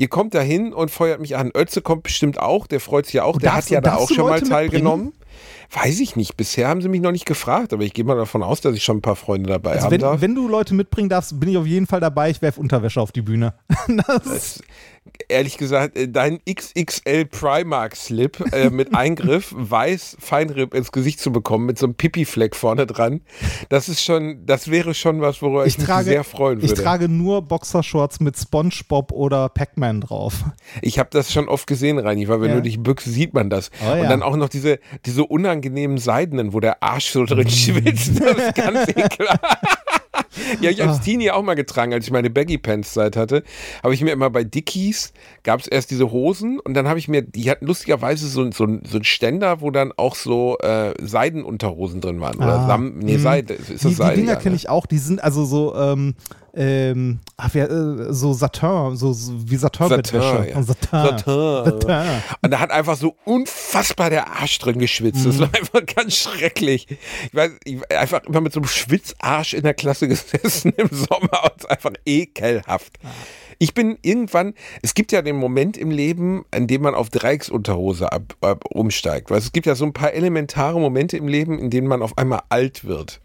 Ihr 0.00 0.08
kommt 0.08 0.34
da 0.34 0.40
hin 0.40 0.72
und 0.72 0.90
feuert 0.90 1.20
mich 1.20 1.36
an. 1.36 1.50
Ötze 1.54 1.82
kommt 1.82 2.04
bestimmt 2.04 2.40
auch, 2.40 2.66
der 2.66 2.80
freut 2.80 3.04
sich 3.04 3.16
ja 3.16 3.24
auch. 3.24 3.34
Und 3.34 3.42
der 3.42 3.50
darfst 3.52 3.68
hat 3.68 3.70
ja 3.74 3.80
da 3.82 3.96
auch 3.96 4.08
schon 4.08 4.24
mal 4.24 4.30
Leute 4.30 4.44
mitbringen? 4.44 4.70
teilgenommen. 4.70 5.12
Weiß 5.70 6.00
ich 6.00 6.16
nicht. 6.16 6.38
Bisher 6.38 6.68
haben 6.68 6.80
sie 6.80 6.88
mich 6.88 7.02
noch 7.02 7.12
nicht 7.12 7.26
gefragt, 7.26 7.74
aber 7.74 7.82
ich 7.82 7.92
gehe 7.92 8.02
mal 8.06 8.16
davon 8.16 8.42
aus, 8.42 8.62
dass 8.62 8.74
ich 8.74 8.82
schon 8.82 8.96
ein 8.96 9.02
paar 9.02 9.14
Freunde 9.14 9.50
dabei 9.50 9.72
Also 9.72 9.84
haben 9.84 9.90
wenn, 9.92 10.00
darf. 10.00 10.20
wenn 10.22 10.34
du 10.34 10.48
Leute 10.48 10.72
mitbringen 10.72 11.10
darfst, 11.10 11.38
bin 11.38 11.50
ich 11.50 11.58
auf 11.58 11.66
jeden 11.66 11.86
Fall 11.86 12.00
dabei. 12.00 12.30
Ich 12.30 12.40
werfe 12.40 12.58
Unterwäsche 12.60 12.98
auf 12.98 13.12
die 13.12 13.20
Bühne. 13.20 13.52
Das, 14.24 14.62
ehrlich 15.28 15.56
gesagt, 15.58 15.96
äh, 15.96 16.08
dein 16.08 16.40
XXL 16.48 17.24
Primark 17.26 17.96
Slip 17.96 18.42
äh, 18.52 18.70
mit 18.70 18.94
Eingriff, 18.94 19.52
weiß 19.56 20.16
Feinripp 20.20 20.74
ins 20.74 20.92
Gesicht 20.92 21.20
zu 21.20 21.32
bekommen, 21.32 21.66
mit 21.66 21.78
so 21.78 21.86
einem 21.86 21.94
Pipi-Fleck 21.94 22.54
vorne 22.54 22.86
dran, 22.86 23.22
das 23.68 23.88
ist 23.88 24.02
schon, 24.04 24.44
das 24.46 24.70
wäre 24.70 24.94
schon 24.94 25.20
was, 25.20 25.40
worüber 25.42 25.64
ich, 25.66 25.74
ich, 25.74 25.78
mich 25.78 25.86
trage, 25.86 26.04
sehr 26.04 26.24
freuen 26.24 26.58
ich 26.60 26.70
würde. 26.70 26.82
trage 26.82 27.08
nur 27.08 27.42
Boxershorts 27.42 28.20
mit 28.20 28.36
SpongeBob 28.38 29.12
oder 29.12 29.48
Pac-Man 29.48 30.02
drauf. 30.02 30.44
Ich 30.82 30.98
habe 30.98 31.08
das 31.12 31.32
schon 31.32 31.48
oft 31.48 31.66
gesehen, 31.66 31.98
Reini, 31.98 32.28
weil 32.28 32.40
wenn 32.40 32.50
Ja. 32.50 32.56
du 32.56 32.62
dich 32.62 32.82
bückst, 32.82 33.06
sieht 33.06 33.34
man 33.34 33.50
das. 33.50 33.70
Oh 33.82 33.86
ja. 33.94 34.02
Und 34.02 34.08
dann 34.10 34.22
auch 34.22 34.36
noch 34.36 34.48
diese, 34.48 34.78
diese 35.06 35.24
unangenehmen 35.24 35.98
Seidenen, 35.98 36.52
wo 36.52 36.60
der 36.60 36.82
Arsch 36.82 37.06
so 37.10 37.24
drin 37.24 37.48
schwitzt. 37.50 38.20
Das 38.20 38.36
ist 38.36 38.54
ganz 38.54 38.88
ekelhaft. 38.88 39.40
Die 40.36 40.66
habe 40.66 40.70
ich 40.72 40.82
als 40.82 40.98
Ah. 40.98 41.02
Teenie 41.02 41.30
auch 41.30 41.42
mal 41.42 41.54
getragen, 41.54 41.92
als 41.92 42.04
ich 42.06 42.10
meine 42.12 42.30
Baggy-Pants-Zeit 42.30 43.16
hatte. 43.16 43.42
Habe 43.82 43.94
ich 43.94 44.02
mir 44.02 44.12
immer 44.12 44.30
bei 44.30 44.44
Dickies, 44.44 45.12
gab 45.42 45.60
es 45.60 45.66
erst 45.66 45.90
diese 45.90 46.10
Hosen 46.12 46.60
und 46.60 46.74
dann 46.74 46.86
habe 46.88 46.98
ich 46.98 47.08
mir, 47.08 47.22
die 47.22 47.50
hatten 47.50 47.66
lustigerweise 47.66 48.28
so, 48.28 48.44
so, 48.52 48.52
so 48.52 48.64
einen 48.64 49.04
Ständer, 49.04 49.60
wo 49.60 49.70
dann 49.70 49.92
auch 49.96 50.14
so 50.14 50.56
äh, 50.58 50.94
Seidenunterhosen 51.00 52.00
drin 52.00 52.20
waren. 52.20 52.36
Oder 52.36 52.60
Ah, 52.60 52.66
Sam, 52.66 52.98
nee, 52.98 53.14
hm. 53.14 53.20
Seide. 53.22 53.54
Ist 53.54 53.70
das 53.70 53.80
Die, 53.80 53.88
die 53.88 53.94
Seide? 53.94 54.16
Dinger 54.16 54.32
Ja, 54.32 54.38
kenne 54.38 54.50
ne? 54.52 54.56
ich 54.56 54.68
auch. 54.68 54.86
Die 54.86 54.98
sind 54.98 55.22
also 55.22 55.44
so, 55.44 55.74
ähm, 55.74 56.14
ähm, 56.54 57.20
ach, 57.36 57.50
wer, 57.52 57.70
äh, 57.70 58.12
so 58.12 58.32
Satin, 58.32 58.96
so, 58.96 59.12
so 59.12 59.32
wie 59.50 59.56
Satin-Bettwäsche. 59.56 60.22
Satin, 60.26 60.50
ja. 60.50 60.56
Und 60.56 60.64
Satin. 60.64 60.88
Satin. 60.90 61.64
Satin. 61.80 62.22
Und 62.42 62.50
da 62.50 62.58
hat 62.60 62.70
einfach 62.70 62.96
so 62.96 63.16
unfassbar 63.24 64.10
der 64.10 64.28
Arsch 64.28 64.58
drin 64.58 64.78
geschwitzt. 64.78 65.26
Das 65.26 65.36
Mhm. 65.36 65.40
war 65.40 65.50
einfach 65.54 65.86
ganz 65.86 66.16
schrecklich. 66.16 66.86
Ich 66.90 67.34
weiß, 67.34 67.52
ich 67.64 67.80
war 67.80 67.98
einfach 67.98 68.22
immer 68.24 68.40
mit 68.40 68.52
so 68.52 68.60
einem 68.60 68.68
Schwitzarsch 68.68 69.54
in 69.54 69.62
der 69.62 69.74
Klasse 69.74 70.08
gesessen 70.08 70.72
im 70.76 70.88
Sommer 70.90 71.44
und 71.44 71.52
es 71.58 71.64
einfach 71.66 71.92
ekelhaft. 72.06 72.98
Ich 73.62 73.74
bin 73.74 73.98
irgendwann, 74.02 74.54
es 74.82 74.94
gibt 74.94 75.12
ja 75.12 75.20
den 75.20 75.36
Moment 75.36 75.76
im 75.76 75.90
Leben, 75.90 76.46
in 76.54 76.66
dem 76.66 76.80
man 76.82 76.94
auf 76.94 77.10
Dreiecksunterhose 77.10 78.10
ab, 78.10 78.34
ab, 78.40 78.64
umsteigt. 78.70 79.30
Weil 79.30 79.38
es 79.38 79.52
gibt 79.52 79.66
ja 79.66 79.74
so 79.74 79.84
ein 79.84 79.92
paar 79.92 80.12
elementare 80.14 80.80
Momente 80.80 81.16
im 81.18 81.28
Leben, 81.28 81.58
in 81.58 81.68
denen 81.68 81.86
man 81.86 82.00
auf 82.02 82.16
einmal 82.16 82.40
alt 82.48 82.84
wird. 82.84 83.20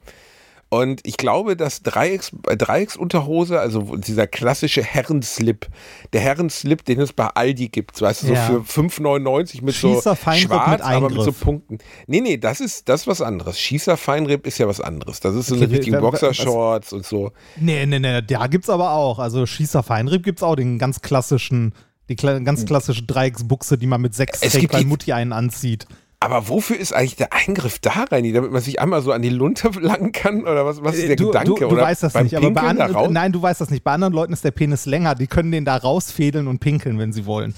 Und 0.75 0.99
ich 1.03 1.17
glaube, 1.17 1.55
dass 1.55 1.81
Dreiecks, 1.83 2.31
äh, 2.47 2.57
Dreiecksunterhose, 2.57 3.59
also 3.59 3.95
dieser 3.97 4.27
klassische 4.27 4.83
Herrenslip, 4.83 5.67
der 6.13 6.21
Herrenslip, 6.21 6.83
den 6.85 6.99
es 6.99 7.13
bei 7.13 7.27
Aldi 7.27 7.69
gibt, 7.69 8.01
weißt 8.01 8.23
du, 8.23 8.27
so 8.27 8.33
Ja. 8.33 8.45
für 8.45 8.63
5,99 8.63 9.61
mit 9.61 9.73
so 9.75 9.93
Schießer 9.95 10.15
Feinripp 10.15 10.47
schwarz, 10.47 10.71
mit 10.71 10.81
aber 10.81 11.09
mit 11.09 11.21
so. 11.23 11.31
Punkten. 11.31 11.77
Nee, 12.07 12.21
nee, 12.21 12.37
das 12.37 12.59
ist 12.59 12.89
das 12.89 13.01
ist 13.01 13.07
was 13.07 13.21
anderes. 13.21 13.59
Schießer 13.59 13.95
Feinripp 13.97 14.45
ist 14.47 14.57
ja 14.57 14.67
was 14.67 14.81
anderes. 14.81 15.19
Das 15.19 15.35
ist 15.35 15.47
so 15.47 15.55
eine 15.55 15.65
Okay, 15.65 15.75
richtige 15.75 15.97
wa- 15.97 16.01
wa- 16.03 16.09
Boxershorts 16.11 16.93
und 16.93 17.05
so. 17.05 17.31
Nee, 17.55 17.85
nee, 17.85 17.99
nee, 17.99 18.21
da 18.21 18.47
gibt's 18.47 18.69
aber 18.69 18.91
auch. 18.91 19.19
Also 19.19 19.45
Schießer 19.45 19.83
Feinripp 19.83 20.23
gibt's 20.23 20.43
auch, 20.43 20.55
den 20.55 20.77
ganz 20.77 21.01
klassischen, 21.01 21.73
die 22.09 22.15
ganz 22.15 22.65
klassische 22.65 23.03
Dreiecksbuchse, 23.03 23.77
die 23.77 23.87
man 23.87 24.01
mit 24.01 24.13
sechs 24.13 24.41
weil 24.41 24.67
die- 24.81 24.85
Mutti 24.85 25.13
einen 25.13 25.31
anzieht. 25.33 25.85
Aber 26.25 26.49
wofür 26.49 26.77
ist 26.77 26.91
eigentlich 26.91 27.15
der 27.15 27.33
Eingriff 27.33 27.77
da 27.79 28.05
rein, 28.09 28.33
damit 28.33 28.51
man 28.51 28.61
sich 28.61 28.79
einmal 28.79 29.01
so 29.03 29.11
an 29.11 29.21
die 29.21 29.29
Lunte 29.29 29.69
langen 29.79 30.11
kann? 30.11 30.41
Oder 30.41 30.65
was, 30.65 30.83
was 30.83 30.95
ist 30.95 31.03
der 31.03 31.11
Äh, 31.11 31.15
du, 31.17 31.27
Gedanke? 31.27 31.49
du, 31.49 31.55
du 31.59 31.67
oder 31.67 31.83
weißt 31.83 32.01
das 32.03 32.13
beim 32.13 32.23
nicht, 32.23 32.35
aber 32.35 32.49
bei 32.51 32.61
raus? 32.71 33.09
nein, 33.11 33.31
du 33.31 33.41
weißt 33.41 33.61
das 33.61 33.69
nicht. 33.69 33.83
Bei 33.83 33.91
anderen 33.91 34.13
Leuten 34.13 34.33
ist 34.33 34.43
der 34.43 34.51
Penis 34.51 34.85
länger, 34.87 35.13
die 35.15 35.27
können 35.27 35.51
den 35.51 35.65
da 35.65 35.77
rausfädeln 35.77 36.47
und 36.47 36.59
pinkeln, 36.59 36.97
wenn 36.97 37.13
sie 37.13 37.25
wollen. 37.27 37.53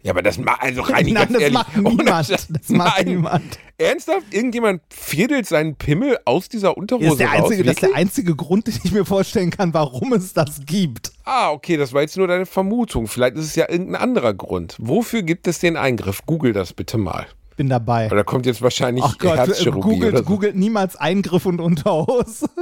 Ja, 0.00 0.12
aber 0.12 0.22
das 0.22 0.38
macht 0.38 0.62
also 0.62 0.82
rein 0.82 1.06
Nein, 1.12 1.26
das 1.32 1.42
ehrlich. 1.42 1.58
macht 1.58 1.76
niemand. 1.76 2.26
Scheiß. 2.28 2.46
Das 2.48 2.68
macht 2.70 2.96
Nein. 2.98 3.06
niemand. 3.08 3.58
Ernsthaft? 3.78 4.32
Irgendjemand 4.32 4.80
fädelt 4.90 5.46
seinen 5.46 5.74
Pimmel 5.74 6.16
aus 6.24 6.48
dieser 6.48 6.76
Unterhose 6.76 7.04
Das 7.04 7.12
ist, 7.14 7.18
der 7.18 7.28
raus? 7.28 7.42
einzige, 7.42 7.64
das 7.64 7.74
ist 7.74 7.82
der 7.82 7.94
einzige 7.94 8.36
Grund, 8.36 8.68
den 8.68 8.74
ich 8.84 8.92
mir 8.92 9.04
vorstellen 9.04 9.50
kann, 9.50 9.74
warum 9.74 10.12
es 10.14 10.32
das 10.32 10.60
gibt. 10.66 11.12
Ah, 11.24 11.50
okay, 11.50 11.76
das 11.76 11.92
war 11.92 12.02
jetzt 12.02 12.16
nur 12.16 12.26
deine 12.28 12.46
Vermutung. 12.46 13.06
Vielleicht 13.08 13.36
ist 13.36 13.44
es 13.46 13.54
ja 13.56 13.68
irgendein 13.68 14.00
anderer 14.00 14.34
Grund. 14.34 14.76
Wofür 14.80 15.22
gibt 15.22 15.46
es 15.48 15.58
den 15.58 15.76
Eingriff? 15.76 16.20
Google 16.26 16.52
das 16.52 16.72
bitte 16.72 16.96
mal. 16.96 17.26
Bin 17.58 17.68
dabei. 17.68 18.08
Weil 18.08 18.18
da 18.18 18.22
kommt 18.22 18.46
jetzt 18.46 18.62
wahrscheinlich 18.62 19.02
Ach 19.04 19.18
Gott, 19.18 19.36
Herzchirurgie 19.36 19.80
googelt, 19.96 20.12
oder 20.14 20.18
so. 20.22 20.24
googelt 20.24 20.54
niemals 20.54 20.94
Eingriff 20.94 21.44
und 21.44 21.60
Unterhose. 21.60 22.48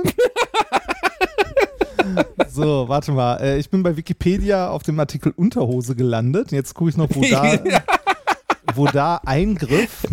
so, 2.49 2.89
warte 2.89 3.13
mal. 3.13 3.37
Äh, 3.43 3.59
Ich 3.59 3.69
bin 3.69 3.83
bei 3.83 3.95
Wikipedia 3.97 4.71
auf 4.71 4.83
dem 4.83 4.99
Artikel 4.99 5.33
Unterhose 5.37 5.95
gelandet. 5.95 6.51
Jetzt 6.51 6.75
gucke 6.75 6.91
ich 6.91 6.97
noch, 6.97 7.09
wo 7.13 7.21
da, 7.21 7.55
wo 8.75 8.87
da 8.87 9.21
Eingriff. 9.25 10.07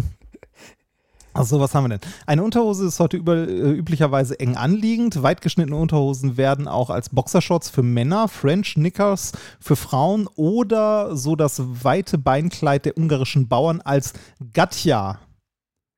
Achso, 1.34 1.60
was 1.60 1.74
haben 1.74 1.86
wir 1.86 1.98
denn? 1.98 2.12
Eine 2.28 2.44
Unterhose 2.44 2.86
ist 2.86 3.00
heute 3.00 3.18
über, 3.18 3.36
äh, 3.36 3.72
üblicherweise 3.72 4.40
eng 4.40 4.56
anliegend. 4.56 5.24
Weit 5.24 5.42
geschnittene 5.42 5.76
Unterhosen 5.76 6.38
werden 6.38 6.68
auch 6.68 6.92
als 6.92 7.10
Boxershorts 7.10 7.70
für 7.70 7.82
Männer, 7.82 8.28
French 8.28 8.76
Knickers 8.76 9.32
für 9.60 9.76
Frauen 9.76 10.28
oder 10.36 11.16
so 11.16 11.36
das 11.36 11.62
weite 11.84 12.20
Beinkleid 12.20 12.86
der 12.86 12.98
ungarischen 12.98 13.48
Bauern 13.48 13.82
als 13.82 14.14
Gatja 14.54 15.20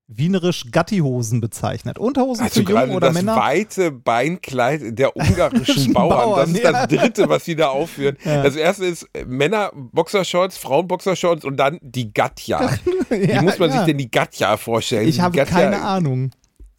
wienerisch 0.07 0.65
Gattihosen 0.71 1.41
bezeichnet. 1.41 1.97
Unterhosen 1.97 2.43
Also 2.43 2.61
für 2.63 2.69
Jungen 2.71 2.91
oder 2.91 3.07
das 3.07 3.15
Männer. 3.15 3.35
weite 3.37 3.91
Beinkleid 3.91 4.97
der 4.99 5.15
ungarischen 5.17 5.93
Bauern. 5.93 6.09
Bauern, 6.09 6.39
Das 6.39 6.49
ist 6.51 6.63
ja. 6.63 6.71
das 6.71 6.87
dritte, 6.87 7.29
was 7.29 7.45
sie 7.45 7.55
da 7.55 7.69
aufführen. 7.69 8.15
Ja. 8.23 8.43
Das 8.43 8.55
erste 8.55 8.85
ist 8.85 9.07
äh, 9.13 9.25
Männer 9.25 9.71
Boxershorts, 9.73 10.57
Frauen 10.57 10.87
Boxershorts 10.87 11.43
und 11.43 11.57
dann 11.57 11.79
die 11.81 12.13
Gatja. 12.13 12.69
Wie 13.09 13.25
Ja, 13.31 13.41
muss 13.41 13.57
man 13.59 13.71
sich 13.71 13.81
denn 13.81 13.97
die 13.97 14.11
Gatja 14.11 14.57
vorstellen? 14.57 15.07
Ich 15.07 15.19
habe 15.19 15.35
Gatja- 15.37 15.45
keine 15.51 15.81
Ahnung. 15.81 16.31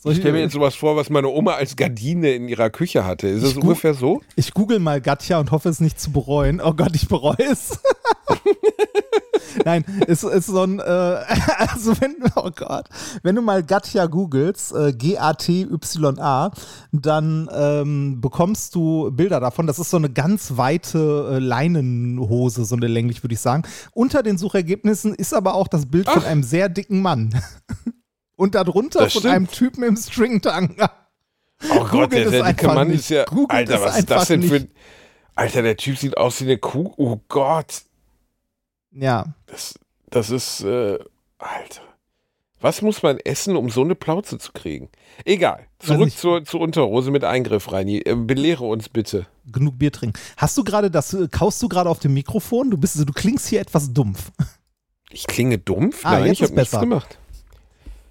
Ich 0.05 0.19
stelle 0.19 0.35
mir 0.35 0.41
jetzt 0.41 0.53
sowas 0.53 0.75
vor, 0.75 0.97
was 0.97 1.11
meine 1.11 1.29
Oma 1.29 1.55
als 1.55 1.75
Gardine 1.75 2.33
in 2.33 2.49
ihrer 2.49 2.71
Küche 2.71 3.05
hatte. 3.05 3.27
Ist 3.27 3.45
das 3.45 3.55
ungefähr 3.55 3.95
so? 3.95 4.23
Ich 4.37 4.55
google 4.55 4.79
mal 4.79 5.01
Gatja 5.01 5.41
und 5.41 5.51
hoffe 5.51 5.69
es 5.69 5.81
nicht 5.81 6.01
zu 6.01 6.13
bereuen. 6.13 6.61
Oh 6.61 6.75
Gott, 6.75 6.95
ich 6.95 7.09
bereue 7.09 7.37
es. 7.51 7.81
Nein, 9.65 9.85
es 10.07 10.23
ist 10.23 10.47
so 10.47 10.63
ein, 10.63 10.79
äh, 10.79 10.83
also 11.59 12.01
wenn, 12.01 12.17
oh 12.37 12.51
Gott, 12.55 12.89
wenn 13.23 13.35
du 13.35 13.43
mal 13.43 13.63
Gatja 13.63 14.07
googelst, 14.07 14.75
äh, 14.75 14.93
G-A-T-Y-A, 14.93 16.51
dann 16.93 17.49
ähm, 17.53 18.21
bekommst 18.21 18.75
du 18.75 19.11
Bilder 19.11 19.41
davon. 19.41 19.67
Das 19.67 19.79
ist 19.79 19.91
so 19.91 19.97
eine 19.97 20.11
ganz 20.11 20.57
weite 20.57 21.31
äh, 21.33 21.39
Leinenhose, 21.39 22.65
so 22.65 22.77
eine 22.77 22.87
länglich, 22.87 23.23
würde 23.25 23.35
ich 23.35 23.41
sagen. 23.41 23.63
Unter 23.93 24.23
den 24.23 24.39
Suchergebnissen 24.39 25.15
ist 25.15 25.35
aber 25.35 25.55
auch 25.55 25.69
das 25.69 25.87
Bild 25.87 26.09
von 26.09 26.25
einem 26.25 26.43
sehr 26.43 26.69
dicken 26.69 27.01
Mann. 27.01 27.35
Und 28.37 28.55
darunter 28.55 29.01
Das 29.01 29.13
von 29.15 29.21
stimmt. 29.21 29.35
einem 29.35 29.51
Typen 29.51 29.83
im 29.85 29.97
Stringtanga. 29.97 30.91
Oh 31.71 31.79
Gott, 31.79 31.91
Googelt 31.91 32.13
der, 32.13 32.31
der 32.31 32.43
dicke 32.53 32.67
Mann 32.67 32.89
nicht. 32.89 32.99
ist 32.99 33.09
ja. 33.09 33.25
Googelt 33.25 33.51
Alter, 33.71 33.81
was 33.83 33.99
ist 33.99 34.11
das 34.11 34.29
denn 34.29 34.43
für 34.43 34.57
ein. 34.57 34.63
nicht. 34.65 34.75
Alter, 35.37 35.63
der 35.63 35.77
Typ 35.79 35.97
sieht 35.97 36.19
aus 36.19 36.39
wie 36.43 36.45
eine 36.45 36.59
Kuh. 36.59 36.93
Oh 36.99 37.19
Gott. 37.29 37.83
Ja, 38.93 39.33
Das, 39.47 39.75
das 40.11 40.29
ist. 40.29 40.61
Äh, 40.61 40.99
Alter. 41.39 41.81
Was 42.61 42.83
muss 42.83 43.03
man 43.03 43.19
essen, 43.21 43.57
um 43.57 43.71
so 43.71 43.83
eine 43.83 43.95
Plauze 43.95 44.39
zu 44.39 44.53
kriegen? 44.53 44.91
Egal. 45.25 45.67
Zurück 45.79 46.07
nicht. 46.07 46.19
zur, 46.19 46.45
zur 46.45 46.61
Unterhose 46.61 47.11
mit 47.11 47.25
Eingriff, 47.25 47.73
Reini. 47.73 47.99
Äh, 48.05 48.15
belehre 48.17 48.65
uns 48.65 48.91
bitte. 48.91 49.27
genug 49.51 49.79
Bier 49.79 49.93
trinken. 49.93 50.19
Hast 50.37 50.59
du 50.59 50.63
gerade 50.65 50.91
das, 50.91 51.15
äh, 51.15 51.27
kaust 51.31 51.63
du 51.63 51.69
gerade 51.69 51.89
auf 51.89 52.01
dem 52.01 52.13
Mikrofon? 52.13 52.71
Du 52.71 52.77
bist, 52.77 52.99
du 52.99 53.13
klingst 53.15 53.47
hier 53.49 53.61
etwas 53.63 53.93
dumpf. 53.95 54.31
Ich 55.11 55.27
klinge 55.27 55.57
dumpf? 55.57 56.05
Ah, 56.05 56.13
Nein, 56.19 56.27
jetzt 56.27 56.33
ich 56.35 56.43
habe 56.43 56.53
ist 56.53 56.57
nichts 56.57 56.71
besser. 56.73 56.81
gemacht. 56.81 57.19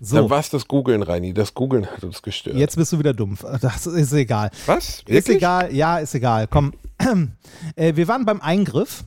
So, 0.06 0.30
war 0.30 0.40
es 0.40 0.50
das 0.50 0.68
Googeln, 0.68 1.04
Reini. 1.04 1.34
Das 1.34 1.54
Googeln 1.54 1.86
hat 1.88 2.04
uns 2.04 2.22
gestört. 2.22 2.56
jetzt 2.56 2.76
bist 2.76 2.94
du 2.94 3.00
wieder 3.00 3.14
dumpf. 3.14 3.44
Das 3.62 3.88
ist 3.88 4.14
egal. 4.14 4.52
Was? 4.66 5.00
Ist 5.00 5.10
Wirklich? 5.10 5.38
egal, 5.38 5.74
ja, 5.74 5.98
ist 5.98 6.14
egal. 6.16 6.48
Komm. 6.48 6.74
Äh, 7.76 7.96
wir 7.96 8.08
waren 8.08 8.26
beim 8.26 8.42
Eingriff. 8.42 9.04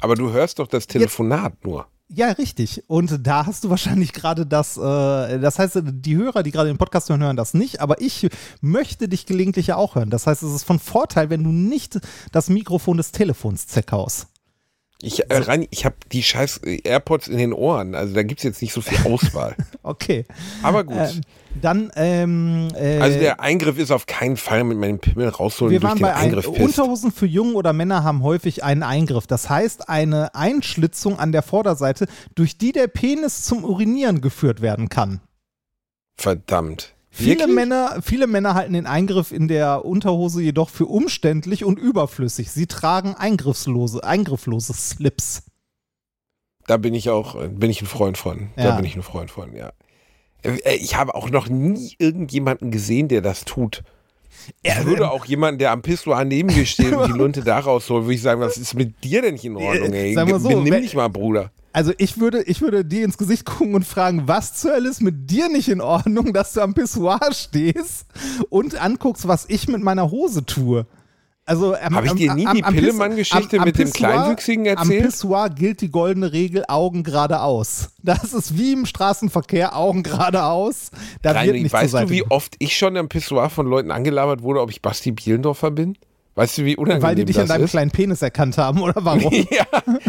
Aber 0.00 0.14
du 0.14 0.30
hörst 0.30 0.58
doch 0.58 0.68
das 0.68 0.86
Telefonat 0.86 1.64
nur. 1.64 1.86
Ja, 2.08 2.30
richtig. 2.30 2.84
Und 2.86 3.26
da 3.26 3.46
hast 3.46 3.64
du 3.64 3.70
wahrscheinlich 3.70 4.12
gerade 4.12 4.46
das, 4.46 4.76
äh, 4.76 5.40
das 5.40 5.58
heißt, 5.58 5.82
die 5.84 6.16
Hörer, 6.16 6.42
die 6.44 6.52
gerade 6.52 6.68
den 6.68 6.78
Podcast 6.78 7.08
hören, 7.08 7.22
hören 7.22 7.36
das 7.36 7.52
nicht, 7.52 7.80
aber 7.80 8.00
ich 8.00 8.28
möchte 8.60 9.08
dich 9.08 9.26
gelegentlich 9.26 9.68
ja 9.68 9.76
auch 9.76 9.96
hören. 9.96 10.10
Das 10.10 10.26
heißt, 10.26 10.42
es 10.42 10.52
ist 10.54 10.64
von 10.64 10.78
Vorteil, 10.78 11.30
wenn 11.30 11.42
du 11.42 11.50
nicht 11.50 11.98
das 12.30 12.48
Mikrofon 12.48 12.96
des 12.96 13.10
Telefons 13.10 13.66
zerkaust. 13.66 14.28
Ich, 15.02 15.30
äh, 15.30 15.36
Reini, 15.36 15.68
ich 15.70 15.84
habe 15.84 15.96
die 16.10 16.22
scheiß 16.22 16.62
AirPods 16.64 17.28
in 17.28 17.36
den 17.36 17.52
Ohren. 17.52 17.94
Also 17.94 18.14
da 18.14 18.22
gibt 18.22 18.40
es 18.40 18.44
jetzt 18.44 18.62
nicht 18.62 18.72
so 18.72 18.80
viel 18.80 18.98
Auswahl. 19.10 19.54
Okay. 19.82 20.24
Aber 20.64 20.82
gut. 20.82 20.96
Ähm, 20.96 21.20
dann, 21.62 21.92
ähm, 21.94 22.68
äh, 22.74 22.98
also 22.98 23.20
der 23.20 23.38
Eingriff 23.38 23.78
ist 23.78 23.92
auf 23.92 24.06
keinen 24.06 24.36
Fall 24.36 24.64
mit 24.64 24.78
meinem 24.78 24.98
Pimmel 24.98 25.28
rausholen 25.28 25.70
Wir 25.70 25.78
durch 25.78 25.90
waren 25.90 25.98
den 25.98 26.02
bei 26.02 26.14
ein, 26.14 26.24
Eingriff 26.24 26.52
pisst. 26.52 26.80
Unterhosen 26.80 27.12
für 27.12 27.26
Jungen 27.26 27.54
oder 27.54 27.72
Männer 27.72 28.02
haben 28.02 28.24
häufig 28.24 28.64
einen 28.64 28.82
Eingriff. 28.82 29.28
Das 29.28 29.48
heißt, 29.48 29.88
eine 29.88 30.34
Einschlitzung 30.34 31.20
an 31.20 31.30
der 31.30 31.42
Vorderseite, 31.42 32.08
durch 32.34 32.58
die 32.58 32.72
der 32.72 32.88
Penis 32.88 33.44
zum 33.44 33.62
Urinieren 33.62 34.20
geführt 34.20 34.60
werden 34.60 34.88
kann. 34.88 35.20
Verdammt. 36.16 36.95
Viele 37.18 37.38
Wirklich? 37.40 37.54
Männer, 37.54 37.98
viele 38.02 38.26
Männer 38.26 38.52
halten 38.54 38.74
den 38.74 38.86
Eingriff 38.86 39.32
in 39.32 39.48
der 39.48 39.86
Unterhose 39.86 40.42
jedoch 40.42 40.68
für 40.68 40.84
umständlich 40.84 41.64
und 41.64 41.78
überflüssig. 41.78 42.50
Sie 42.50 42.66
tragen 42.66 43.14
eingriffslose, 43.14 44.04
eingrifflose 44.04 44.74
Slips. 44.74 45.44
Da 46.66 46.76
bin 46.76 46.92
ich 46.92 47.08
auch, 47.08 47.40
äh, 47.40 47.48
bin 47.48 47.70
ich 47.70 47.80
ein 47.80 47.86
Freund 47.86 48.18
von. 48.18 48.50
Da 48.56 48.64
Ja. 48.64 48.76
bin 48.76 48.84
ich 48.84 48.96
ein 48.96 49.02
Freund 49.02 49.30
von, 49.30 49.54
ja. 49.56 49.72
Äh, 50.42 50.74
Ich 50.76 50.96
habe 50.96 51.14
auch 51.14 51.30
noch 51.30 51.48
nie 51.48 51.94
irgendjemanden 51.98 52.70
gesehen, 52.70 53.08
der 53.08 53.22
das 53.22 53.46
tut. 53.46 53.82
Ich 54.62 54.84
würde 54.84 55.10
auch 55.10 55.24
jemanden, 55.24 55.58
der 55.58 55.70
am 55.70 55.80
Pissoir 55.80 56.22
neben 56.26 56.54
mir 56.54 56.66
steht 56.66 56.92
und 56.92 57.08
die 57.08 57.12
Lunte 57.18 57.42
da 57.42 57.60
rausholt, 57.60 58.04
würde 58.04 58.14
ich 58.14 58.20
sagen, 58.20 58.42
was 58.42 58.58
ist 58.58 58.74
mit 58.74 59.02
dir 59.02 59.22
denn 59.22 59.32
nicht 59.34 59.46
in 59.46 59.56
Ordnung, 59.56 59.94
ey? 59.94 60.12
Sag 60.12 60.28
mal 60.28 60.38
so, 60.38 60.48
Benimm 60.50 60.70
wenn- 60.74 60.82
dich 60.82 60.94
mal, 60.94 61.08
Bruder. 61.08 61.50
Also 61.76 61.92
ich 61.98 62.18
würde, 62.18 62.40
ich 62.44 62.62
würde 62.62 62.86
dir 62.86 63.04
ins 63.04 63.18
Gesicht 63.18 63.44
gucken 63.44 63.74
und 63.74 63.84
fragen, 63.86 64.22
was 64.26 64.54
zur 64.54 64.70
Hölle 64.72 64.88
ist 64.88 65.02
mit 65.02 65.30
dir 65.30 65.50
nicht 65.50 65.68
in 65.68 65.82
Ordnung, 65.82 66.32
dass 66.32 66.54
du 66.54 66.62
am 66.62 66.72
Pissoir 66.72 67.20
stehst 67.32 68.06
und 68.48 68.80
anguckst, 68.80 69.28
was 69.28 69.44
ich 69.50 69.68
mit 69.68 69.82
meiner 69.82 70.10
Hose 70.10 70.46
tue. 70.46 70.86
Also 71.44 71.74
am- 71.76 71.94
Hab 71.94 72.04
ich 72.06 72.10
am- 72.12 72.16
dir 72.16 72.34
nie 72.34 72.46
am- 72.46 72.56
die 72.56 72.64
am 72.64 72.74
Pillemann-Geschichte 72.74 73.56
am- 73.58 73.60
am 73.64 73.66
mit 73.68 73.78
dem 73.78 73.88
Pissoir- 73.90 74.10
Kleinwüchsigen 74.10 74.66
Am 74.68 74.90
erzählt? 74.90 75.04
Pissoir 75.04 75.50
gilt 75.50 75.82
die 75.82 75.90
goldene 75.90 76.32
Regel, 76.32 76.64
Augen 76.66 77.02
geradeaus. 77.02 77.90
Das 78.02 78.32
ist 78.32 78.56
wie 78.56 78.72
im 78.72 78.86
Straßenverkehr, 78.86 79.76
Augen 79.76 80.02
geradeaus. 80.02 80.90
Da 81.20 81.34
wird 81.34 81.36
Reini, 81.36 81.62
nicht 81.64 81.74
weißt 81.74 81.92
du, 81.92 82.08
wie 82.08 82.22
oft 82.24 82.56
ich 82.58 82.74
schon 82.74 82.96
am 82.96 83.10
Pissoir 83.10 83.50
von 83.50 83.66
Leuten 83.66 83.90
angelabert 83.90 84.40
wurde, 84.42 84.62
ob 84.62 84.70
ich 84.70 84.80
Basti 84.80 85.12
Bielendorfer 85.12 85.70
bin? 85.72 85.98
Weißt 86.36 86.58
du, 86.58 86.64
wie 86.64 86.76
unangenehm 86.76 87.02
Weil 87.02 87.14
die 87.16 87.24
dich 87.24 87.40
an 87.40 87.48
deinem 87.48 87.64
ist? 87.64 87.70
kleinen 87.72 87.90
Penis 87.90 88.22
erkannt 88.22 88.56
haben, 88.58 88.80
oder 88.82 88.94
warum? 89.04 89.32
ja, 89.32 89.64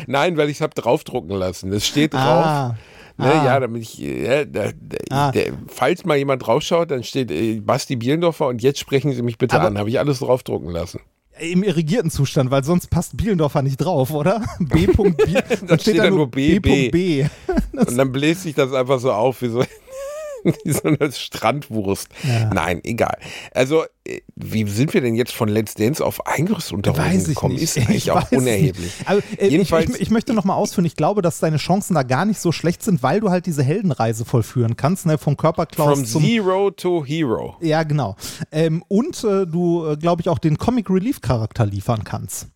nein, 0.06 0.38
weil 0.38 0.50
ich 0.50 0.58
es 0.58 0.62
habe 0.62 0.76
draufdrucken 0.76 1.32
lassen. 1.36 1.72
Es 1.74 1.88
steht 1.88 2.14
drauf. 2.14 2.22
ah, 2.46 2.76
Ne, 3.20 3.32
Ah. 3.34 3.46
Ja, 3.46 3.60
damit 3.60 3.82
ich, 3.82 4.00
äh, 4.04 4.46
da, 4.46 4.66
da, 4.80 4.98
Ah. 5.10 5.32
der, 5.32 5.54
falls 5.68 6.06
mal 6.06 6.18
jemand 6.18 6.46
draufschaut, 6.46 6.92
dann 6.92 7.04
steht 7.04 7.32
äh, 7.32 7.60
Basti 7.62 7.96
Bielendorfer 7.96 8.46
und 8.46 8.62
jetzt 8.62 8.78
sprechen 8.80 9.12
Sie 9.12 9.24
mich 9.24 9.40
bitte 9.40 9.56
Aber- 9.56 9.66
an. 9.68 9.80
Habe 9.80 9.90
ich 9.90 9.98
alles 9.98 10.20
draufdrucken 10.20 10.70
lassen. 10.70 11.00
Im 11.40 11.64
irrigierten 11.64 12.12
Zustand, 12.12 12.52
weil 12.52 12.64
sonst 12.64 12.90
passt 12.92 13.16
Bielendorfer 13.18 13.62
nicht 13.64 13.78
drauf, 13.78 14.12
oder? 14.12 14.44
B. 14.60 14.86
Biel, 14.88 15.44
dann 15.68 15.80
steht 15.80 15.98
da 16.00 16.10
nur 16.12 16.30
B, 16.30 16.60
B. 16.60 16.90
B. 16.90 17.26
Und 17.74 17.98
dann 17.98 18.12
bläst 18.12 18.44
sich 18.44 18.54
das 18.54 18.72
einfach 18.74 19.00
so 19.00 19.12
auf 19.12 19.42
wie 19.42 19.50
so, 19.50 19.64
so 20.66 20.84
eine 20.84 21.12
Strandwurst. 21.12 22.10
Ja. 22.24 22.54
Nein, 22.54 22.82
egal. 22.84 23.18
Also, 23.54 23.84
äh, 24.06 24.22
wie 24.36 24.68
sind 24.70 24.94
wir 24.94 25.02
denn 25.02 25.16
jetzt 25.16 25.34
von 25.34 25.50
Let's 25.50 25.74
Dance 25.76 26.04
auf 26.04 26.26
Eingriffsunterhosen 26.28 27.20
ich 27.22 27.26
gekommen? 27.28 27.54
nicht. 27.56 27.64
Ist 27.64 27.78
eigentlich 27.78 27.98
Ich 27.98 28.12
auch 28.12 28.32
unerheblich. 28.32 28.92
Also, 29.06 29.22
äh, 29.38 29.46
ich, 29.46 29.52
Jedenfalls- 29.52 29.96
ich, 29.96 30.02
ich 30.02 30.10
möchte 30.12 30.34
noch 30.34 30.44
mal 30.46 30.56
ausführen, 30.56 30.86
ich 30.86 30.96
glaube, 30.96 31.22
dass 31.22 31.40
deine 31.40 31.58
Chancen 31.58 31.94
da 31.96 32.04
gar 32.04 32.26
nicht 32.26 32.40
so 32.40 32.52
schlecht 32.52 32.84
sind, 32.84 33.04
weil 33.04 33.20
du 33.20 33.30
halt 33.30 33.46
diese 33.46 33.64
Heldenreise 33.64 34.26
vollführen 34.26 34.76
kannst, 34.78 35.06
ne? 35.06 35.18
vom 35.18 35.38
Körperklaus 35.38 36.00
From 36.00 36.06
zum... 36.06 36.24
Zero 36.24 36.72
to 36.72 37.04
Hero. 37.06 37.56
Ja, 37.62 37.84
genau. 37.84 38.16
Ähm, 38.52 38.84
und 38.88 39.24
äh, 39.24 39.46
du, 39.46 39.86
äh, 39.88 39.98
glaube 39.98 40.22
ich, 40.22 40.30
auch 40.30 40.40
den 40.40 40.58
Comic 40.58 40.90
Relief 40.90 41.22
Charakter 41.22 41.66
liefern 41.66 42.04
kannst. 42.04 42.48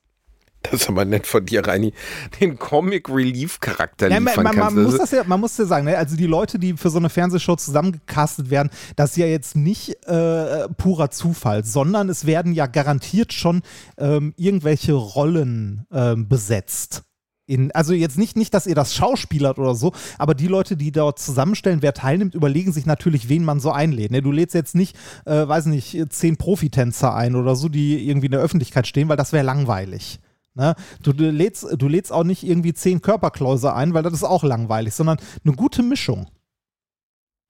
Das 0.63 0.81
ist 0.81 0.89
aber 0.89 1.05
nett 1.05 1.25
von 1.25 1.45
dir, 1.45 1.65
Reini. 1.65 1.93
Den 2.39 2.59
Comic 2.59 3.09
Relief 3.09 3.59
Charakter 3.59 4.09
Ja, 4.09 4.19
liefern 4.19 4.43
man, 4.43 4.57
man, 4.57 4.73
man, 4.75 4.83
muss 4.83 4.97
das 4.97 5.11
ja, 5.11 5.23
man 5.25 5.39
muss 5.39 5.57
ja 5.57 5.65
sagen, 5.65 5.85
ne? 5.85 5.97
also 5.97 6.15
die 6.15 6.27
Leute, 6.27 6.59
die 6.59 6.77
für 6.77 6.89
so 6.89 6.99
eine 6.99 7.09
Fernsehshow 7.09 7.55
zusammengecastet 7.55 8.49
werden, 8.49 8.69
das 8.95 9.11
ist 9.11 9.17
ja 9.17 9.25
jetzt 9.25 9.55
nicht 9.55 10.05
äh, 10.07 10.67
purer 10.77 11.09
Zufall, 11.09 11.65
sondern 11.65 12.09
es 12.09 12.25
werden 12.25 12.53
ja 12.53 12.67
garantiert 12.67 13.33
schon 13.33 13.61
ähm, 13.97 14.33
irgendwelche 14.37 14.93
Rollen 14.93 15.85
ähm, 15.91 16.27
besetzt. 16.27 17.03
In, 17.47 17.71
also 17.71 17.93
jetzt 17.93 18.17
nicht, 18.17 18.37
nicht, 18.37 18.53
dass 18.53 18.67
ihr 18.67 18.75
das 18.75 18.95
schauspielert 18.95 19.59
oder 19.59 19.75
so, 19.75 19.91
aber 20.17 20.35
die 20.35 20.47
Leute, 20.47 20.77
die 20.77 20.91
dort 20.91 21.19
zusammenstellen, 21.19 21.81
wer 21.81 21.93
teilnimmt, 21.93 22.35
überlegen 22.35 22.71
sich 22.71 22.85
natürlich, 22.85 23.27
wen 23.27 23.43
man 23.43 23.59
so 23.59 23.71
einlädt. 23.71 24.11
Ne? 24.11 24.21
Du 24.21 24.31
lädst 24.31 24.53
jetzt 24.53 24.75
nicht, 24.75 24.95
äh, 25.25 25.47
weiß 25.47 25.65
nicht, 25.65 25.97
zehn 26.13 26.37
Profitänzer 26.37 27.13
ein 27.13 27.35
oder 27.35 27.55
so, 27.55 27.67
die 27.67 28.07
irgendwie 28.07 28.27
in 28.27 28.31
der 28.31 28.41
Öffentlichkeit 28.41 28.87
stehen, 28.87 29.09
weil 29.09 29.17
das 29.17 29.33
wäre 29.33 29.43
langweilig. 29.43 30.21
Ne? 30.53 30.75
Du, 31.01 31.13
du, 31.13 31.29
lädst, 31.31 31.65
du 31.77 31.87
lädst 31.87 32.11
auch 32.11 32.23
nicht 32.23 32.43
irgendwie 32.43 32.73
zehn 32.73 33.01
Körperkläuse 33.01 33.73
ein, 33.73 33.93
weil 33.93 34.03
das 34.03 34.13
ist 34.13 34.23
auch 34.23 34.43
langweilig, 34.43 34.93
sondern 34.93 35.17
eine 35.45 35.55
gute 35.55 35.83
Mischung. 35.83 36.27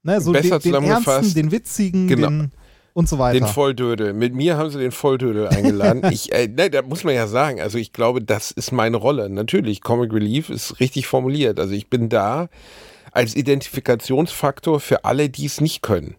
Ne? 0.03 0.21
So 0.21 0.31
Besser 0.31 0.59
den, 0.59 0.73
den 0.73 0.83
ernsten, 0.83 1.33
den 1.33 1.51
witzigen, 1.51 2.07
Genau. 2.07 2.29
den 2.29 2.51
und 2.93 3.07
so 3.07 3.17
weiter. 3.19 3.39
Den 3.39 3.47
Volldödel. 3.47 4.13
Mit 4.13 4.35
mir 4.35 4.57
haben 4.57 4.69
sie 4.69 4.79
den 4.79 4.91
Volldödel 4.91 5.47
eingeladen. 5.47 6.03
ich, 6.11 6.31
äh, 6.33 6.47
ne, 6.47 6.69
da 6.69 6.81
muss 6.81 7.03
man 7.03 7.15
ja 7.15 7.27
sagen, 7.27 7.61
also 7.61 7.77
ich 7.77 7.93
glaube, 7.93 8.21
das 8.21 8.51
ist 8.51 8.71
meine 8.71 8.97
Rolle. 8.97 9.29
Natürlich, 9.29 9.81
Comic 9.81 10.11
Relief 10.13 10.49
ist 10.49 10.79
richtig 10.79 11.07
formuliert. 11.07 11.59
Also 11.59 11.73
ich 11.73 11.89
bin 11.89 12.09
da 12.09 12.49
als 13.11 13.35
Identifikationsfaktor 13.35 14.79
für 14.79 15.05
alle, 15.05 15.29
die 15.29 15.45
es 15.45 15.61
nicht 15.61 15.81
können. 15.81 16.15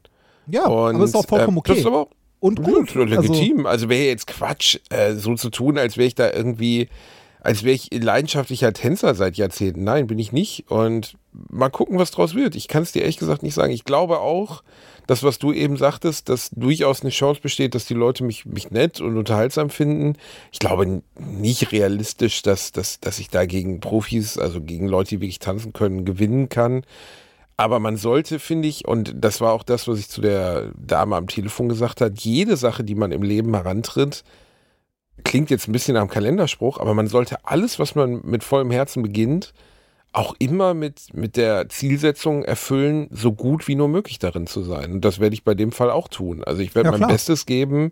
ja, 0.47 0.67
Und, 0.67 0.97
aber 0.97 1.05
ist 1.05 1.15
auch 1.15 1.27
vollkommen 1.27 1.59
äh, 1.59 1.61
okay. 1.61 1.73
Das 1.73 1.79
ist 1.81 1.87
aber 1.87 2.09
und 2.43 2.63
gut. 2.63 2.93
gut, 2.93 3.09
legitim. 3.09 3.67
Also, 3.67 3.89
wäre 3.89 4.05
jetzt 4.05 4.27
Quatsch, 4.27 4.79
äh, 4.91 5.15
so 5.15 5.37
zu 5.37 5.49
tun, 5.49 5.79
als 5.79 5.97
wäre 5.97 6.09
ich 6.09 6.17
da 6.17 6.33
irgendwie, 6.33 6.89
als 7.41 7.63
wäre 7.63 7.77
ich 7.77 7.89
leidenschaftlicher 7.93 8.73
Tänzer 8.73 9.15
seit 9.15 9.37
Jahrzehnten. 9.37 9.85
Nein, 9.85 10.09
bin 10.09 10.19
ich 10.19 10.33
nicht. 10.33 10.65
Und 10.69 11.17
mal 11.51 11.71
gucken, 11.71 12.01
was 12.01 12.11
draus 12.11 12.35
wird. 12.35 12.57
Ich 12.57 12.67
kann 12.67 12.83
es 12.83 12.91
dir 12.91 13.03
ehrlich 13.03 13.19
gesagt 13.19 13.45
nicht 13.45 13.55
sagen. 13.55 13.73
Ich 13.73 13.85
glaube 13.85 14.19
auch, 14.19 14.65
das, 15.07 15.23
was 15.23 15.39
du 15.39 15.53
eben 15.53 15.77
sagtest, 15.77 16.29
dass 16.29 16.51
durchaus 16.51 17.03
eine 17.03 17.11
Chance 17.11 17.41
besteht, 17.41 17.77
dass 17.77 17.87
die 17.87 17.95
Leute 17.95 18.25
mich, 18.25 18.45
mich 18.45 18.73
nett 18.73 19.01
und 19.01 19.17
unterhaltsam 19.17 19.71
finden. 19.71 20.15
Ich 20.51 20.59
glaube 20.59 21.03
nicht 21.19 21.71
realistisch, 21.71 22.43
dass, 22.43 22.73
dass, 22.73 22.99
dass 22.99 23.21
ich 23.21 23.29
da 23.29 23.47
gegen 23.47 23.79
Profis, 23.79 24.37
also 24.37 24.61
gegen 24.61 24.89
Leute, 24.89 25.11
die 25.11 25.21
wirklich 25.21 25.39
tanzen 25.39 25.73
können, 25.73 26.05
gewinnen 26.05 26.49
kann. 26.49 26.83
Aber 27.57 27.79
man 27.79 27.97
sollte, 27.97 28.39
finde 28.39 28.69
ich, 28.69 28.89
und 28.89 29.15
das 29.15 29.41
war 29.41 29.53
auch 29.53 29.63
das, 29.63 29.87
was 29.87 29.99
ich 29.99 30.09
zu 30.09 30.21
der 30.21 30.73
Dame 30.77 31.17
am 31.17 31.27
Telefon 31.27 31.69
gesagt 31.69 32.01
habe, 32.01 32.15
jede 32.17 32.57
Sache, 32.57 32.83
die 32.83 32.95
man 32.95 33.13
im 33.13 33.23
Leben 33.23 33.55
herantritt, 33.55 34.25
klingt 35.25 35.51
jetzt 35.51 35.69
ein 35.69 35.73
bisschen 35.73 35.97
am 35.97 36.09
Kalenderspruch, 36.09 36.79
aber 36.79 36.95
man 36.95 37.07
sollte 37.07 37.45
alles, 37.45 37.79
was 37.79 37.95
man 37.95 38.23
mit 38.25 38.43
vollem 38.43 38.71
Herzen 38.71 39.03
beginnt, 39.03 39.53
auch 40.13 40.35
immer 40.39 40.75
mit, 40.75 41.15
mit 41.15 41.37
der 41.37 41.69
Zielsetzung 41.69 42.45
erfüllen, 42.45 43.09
so 43.11 43.33
gut 43.33 43.67
wie 43.67 43.75
nur 43.75 43.89
möglich 43.89 44.19
darin 44.19 44.47
zu 44.47 44.63
sein. 44.63 44.93
Und 44.93 45.05
das 45.05 45.21
werde 45.21 45.35
ich 45.35 45.45
bei 45.45 45.55
dem 45.55 45.73
Fall 45.73 45.91
auch 45.91 46.09
tun. 46.09 46.45
Also 46.45 46.61
ich 46.61 46.75
werde 46.75 46.91
Ja, 46.91 46.99
mein. 46.99 47.09
Bestes 47.09 47.47
geben. 47.47 47.91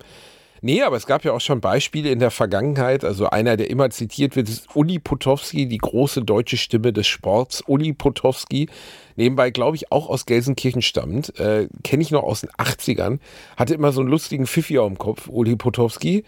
Nee, 0.62 0.82
aber 0.82 0.96
es 0.96 1.06
gab 1.06 1.24
ja 1.24 1.32
auch 1.32 1.40
schon 1.40 1.60
Beispiele 1.60 2.10
in 2.10 2.18
der 2.18 2.30
Vergangenheit. 2.30 3.04
Also 3.04 3.30
einer, 3.30 3.56
der 3.56 3.70
immer 3.70 3.88
zitiert 3.90 4.36
wird, 4.36 4.48
ist 4.48 4.74
Uli 4.74 4.98
Potowski, 4.98 5.66
die 5.66 5.78
große 5.78 6.22
deutsche 6.22 6.58
Stimme 6.58 6.92
des 6.92 7.06
Sports. 7.06 7.62
Uli 7.66 7.94
Potowski, 7.94 8.68
nebenbei 9.16 9.50
glaube 9.50 9.76
ich 9.76 9.90
auch 9.90 10.08
aus 10.08 10.26
Gelsenkirchen 10.26 10.82
stammt, 10.82 11.38
äh, 11.38 11.68
kenne 11.82 12.02
ich 12.02 12.10
noch 12.10 12.24
aus 12.24 12.42
den 12.42 12.50
80ern, 12.50 13.20
hatte 13.56 13.74
immer 13.74 13.92
so 13.92 14.00
einen 14.00 14.10
lustigen 14.10 14.46
Pfiffi 14.46 14.78
am 14.78 14.98
Kopf, 14.98 15.28
Uli 15.28 15.56
Potowski. 15.56 16.24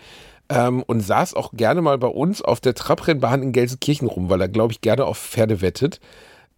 Ähm, 0.48 0.82
und 0.82 1.00
saß 1.00 1.34
auch 1.34 1.52
gerne 1.52 1.80
mal 1.82 1.96
bei 1.98 2.08
uns 2.08 2.42
auf 2.42 2.60
der 2.60 2.74
Trabrennbahn 2.74 3.42
in 3.42 3.52
Gelsenkirchen 3.52 4.08
rum, 4.08 4.28
weil 4.28 4.40
er, 4.40 4.48
glaube 4.48 4.72
ich, 4.72 4.80
gerne 4.80 5.04
auf 5.04 5.16
Pferde 5.16 5.60
wettet. 5.60 6.00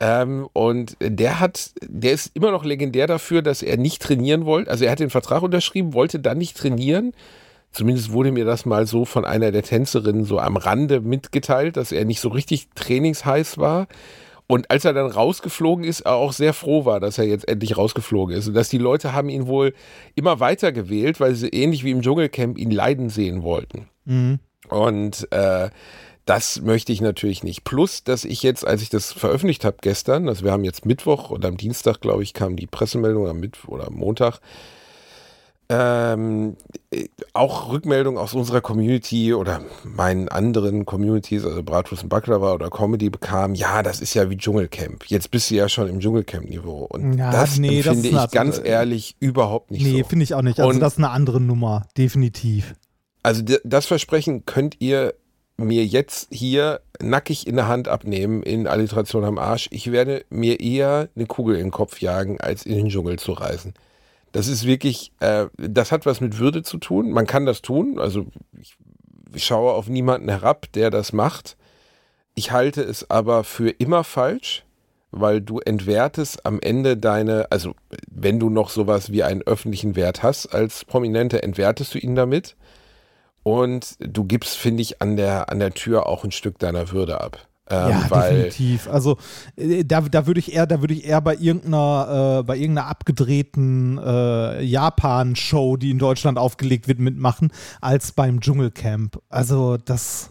Ähm, 0.01 0.49
und 0.53 0.97
der 1.01 1.39
hat, 1.39 1.71
der 1.83 2.13
ist 2.13 2.31
immer 2.35 2.51
noch 2.51 2.65
legendär 2.65 3.07
dafür, 3.07 3.43
dass 3.43 3.63
er 3.63 3.77
nicht 3.77 4.03
trainieren 4.03 4.47
wollte. 4.47 4.71
Also 4.71 4.85
er 4.85 4.91
hat 4.91 5.01
den 5.01 5.11
Vertrag 5.11 5.43
unterschrieben, 5.43 5.93
wollte 5.93 6.19
dann 6.19 6.39
nicht 6.39 6.57
trainieren. 6.57 7.13
Zumindest 7.75 8.13
wurde 8.13 8.31
mir 8.31 8.45
das 8.45 8.67
mal 8.67 8.87
so 8.87 9.05
von 9.05 9.25
einer 9.25 9.51
der 9.51 9.65
Tänzerinnen 9.65 10.25
so 10.25 10.39
am 10.39 10.57
Rande 10.57 11.01
mitgeteilt, 11.01 11.77
dass 11.77 11.91
er 11.91 12.05
nicht 12.05 12.21
so 12.21 12.29
richtig 12.29 12.69
trainingsheiß 12.77 13.59
war. 13.59 13.89
Und 14.47 14.71
als 14.71 14.85
er 14.85 14.93
dann 14.93 15.11
rausgeflogen 15.11 15.85
ist, 15.85 16.03
er 16.03 16.15
auch 16.15 16.33
sehr 16.33 16.53
froh 16.53 16.85
war, 16.85 17.01
dass 17.01 17.19
er 17.19 17.25
jetzt 17.25 17.49
endlich 17.49 17.77
rausgeflogen 17.77 18.37
ist. 18.37 18.47
Und 18.47 18.55
dass 18.55 18.69
die 18.69 18.79
Leute 18.79 19.13
haben 19.13 19.29
ihn 19.29 19.49
wohl 19.49 19.75
immer 20.15 20.39
weiter 20.39 20.71
gewählt, 20.71 21.19
weil 21.19 21.35
sie 21.35 21.49
ähnlich 21.49 21.83
wie 21.83 21.91
im 21.91 22.03
Dschungelcamp 22.03 22.59
ihn 22.59 22.71
leiden 22.71 23.09
sehen 23.11 23.43
wollten. 23.43 23.89
Mhm. 24.05 24.39
Und 24.69 25.27
äh, 25.33 25.71
das 26.27 26.61
möchte 26.61 26.93
ich 26.93 27.01
natürlich 27.01 27.43
nicht. 27.43 27.65
Plus, 27.65 28.05
dass 28.05 28.25
ich 28.25 28.45
jetzt, 28.45 28.65
als 28.65 28.83
ich 28.83 28.89
das 28.89 29.13
veröffentlicht 29.13 29.65
habe 29.65 29.79
gestern, 29.81 30.29
also 30.29 30.45
wir 30.45 30.53
haben 30.53 30.65
jetzt 30.65 30.87
Mittwoch 30.87 31.31
oder 31.31 31.49
am 31.49 31.57
Dienstag, 31.57 32.01
glaube 32.01 32.23
ich, 32.23 32.35
kam 32.35 32.55
die 32.55 32.69
Pressemeldung 32.69 33.27
am 33.27 33.41
Mittwoch 33.41 33.69
oder 33.69 33.89
am 33.89 33.95
Montag, 33.95 34.39
ähm, 35.79 36.57
äh, 36.93 37.07
auch 37.33 37.73
Rückmeldungen 37.73 38.19
aus 38.21 38.35
unserer 38.35 38.61
Community 38.61 39.35
oder 39.35 39.61
meinen 39.83 40.29
anderen 40.29 40.87
Communities, 40.87 41.45
also 41.45 41.63
Bratwurst 41.63 42.05
und 42.05 42.09
Baklava 42.09 42.53
oder 42.53 42.71
Comedy 42.71 43.11
bekam, 43.11 43.55
ja, 43.55 43.83
das 43.83 44.01
ist 44.01 44.15
ja 44.15 44.31
wie 44.31 44.37
Dschungelcamp. 44.37 45.05
Jetzt 45.07 45.31
bist 45.31 45.51
du 45.51 45.57
ja 45.57 45.69
schon 45.69 45.89
im 45.89 46.01
Dschungelcamp-Niveau. 46.01 46.85
Und 46.91 47.19
Ja, 47.19 47.31
das 47.31 47.59
nee, 47.59 47.83
finde 47.83 48.09
ich 48.09 48.31
ganz 48.31 48.61
ehrlich 48.63 49.17
überhaupt 49.21 49.71
nicht 49.71 49.83
Nee, 49.85 50.03
so. 50.03 50.09
finde 50.09 50.23
ich 50.25 50.35
auch 50.35 50.43
nicht. 50.43 50.61
Also 50.61 50.71
Und- 50.71 50.81
das 50.81 50.95
ist 50.95 50.99
eine 50.99 51.11
andere 51.11 51.41
Nummer, 51.41 51.87
definitiv. 51.99 52.75
Also 53.23 53.43
das 53.65 53.87
Versprechen 53.87 54.45
könnt 54.47 54.77
ihr 54.81 55.15
mir 55.57 55.85
jetzt 55.87 56.29
hier 56.31 56.81
nackig 57.01 57.47
in 57.47 57.57
der 57.57 57.69
Hand 57.69 57.89
abnehmen 57.89 58.43
in 58.43 58.67
Alliteration 58.67 59.25
am 59.25 59.39
Arsch. 59.39 59.69
Ich 59.71 59.91
werde 59.93 60.25
mir 60.29 60.61
eher 60.61 61.09
eine 61.17 61.27
Kugel 61.27 61.55
in 61.57 61.67
den 61.67 61.71
Kopf 61.71 62.01
jagen, 62.01 62.41
als 62.41 62.67
in 62.67 62.77
den 62.77 62.89
Dschungel 62.89 63.19
zu 63.19 63.33
reisen. 63.33 63.73
Das 64.35 64.49
ist 64.49 64.67
wirklich, 64.67 65.13
äh, 65.21 65.47
das 65.57 65.93
hat 65.93 66.07
was 66.07 66.21
mit 66.21 66.39
Würde 66.39 66.65
zu 66.65 66.79
tun. 66.79 67.13
Man 67.13 67.25
kann 67.25 67.47
das 67.47 67.63
tun. 67.63 68.01
Also 68.01 68.27
ich, 68.61 68.75
ich 69.33 69.45
schaue 69.45 69.73
auf 69.73 69.87
niemanden 69.87 70.29
herab, 70.29 70.67
der 70.73 70.91
das 70.91 71.13
macht. 71.13 71.57
Ich 72.35 72.51
halte 72.51 72.83
es 72.83 73.09
aber 73.09 73.45
für 73.45 73.71
immer 73.71 74.03
falsch, 74.03 74.65
weil 75.13 75.41
du 75.41 75.61
entwertest 75.61 76.45
am 76.45 76.59
Ende 76.59 76.97
deine, 76.97 77.47
also 77.53 77.77
wenn 78.11 78.41
du 78.41 78.51
noch 78.51 78.71
sowas 78.71 79.13
wie 79.13 79.23
einen 79.23 79.43
öffentlichen 79.43 79.95
Wert 79.95 80.25
hast 80.25 80.49
als 80.49 80.85
Prominente, 80.85 81.45
entwertest 81.45 81.95
du 81.95 81.99
ihn 81.99 82.17
damit. 82.17 82.57
Und 83.45 83.95
du 84.01 84.25
gibst, 84.25 84.57
finde 84.57 84.83
ich, 84.83 85.01
an 85.01 85.17
der, 85.17 85.49
an 85.49 85.61
der 85.61 85.75
Tür 85.75 86.09
auch 86.09 86.25
ein 86.25 86.33
Stück 86.33 86.59
deiner 86.59 86.91
Würde 86.91 87.21
ab. 87.21 87.47
Ähm, 87.71 87.91
ja, 87.91 88.09
definitiv. 88.09 88.89
Also 88.89 89.17
äh, 89.57 89.85
da, 89.85 90.03
da 90.03 90.27
würde 90.27 90.39
ich 90.39 90.53
eher, 90.53 90.67
da 90.67 90.83
würde 90.83 90.93
ich 90.93 91.05
eher 91.07 91.21
bei 91.23 91.35
irgendeiner, 91.35 92.41
äh, 92.41 92.43
bei 92.43 92.57
irgendeiner 92.57 92.89
abgedrehten 92.89 93.99
äh, 93.99 94.63
Japan-Show, 94.63 95.79
die 95.79 95.91
in 95.91 95.99
Deutschland 95.99 96.39
aufgelegt 96.39 96.89
wird, 96.89 96.99
mitmachen, 96.99 97.53
als 97.81 98.13
beim 98.13 98.41
Dschungelcamp. 98.41 99.19
Also 99.31 99.79
das. 99.79 100.31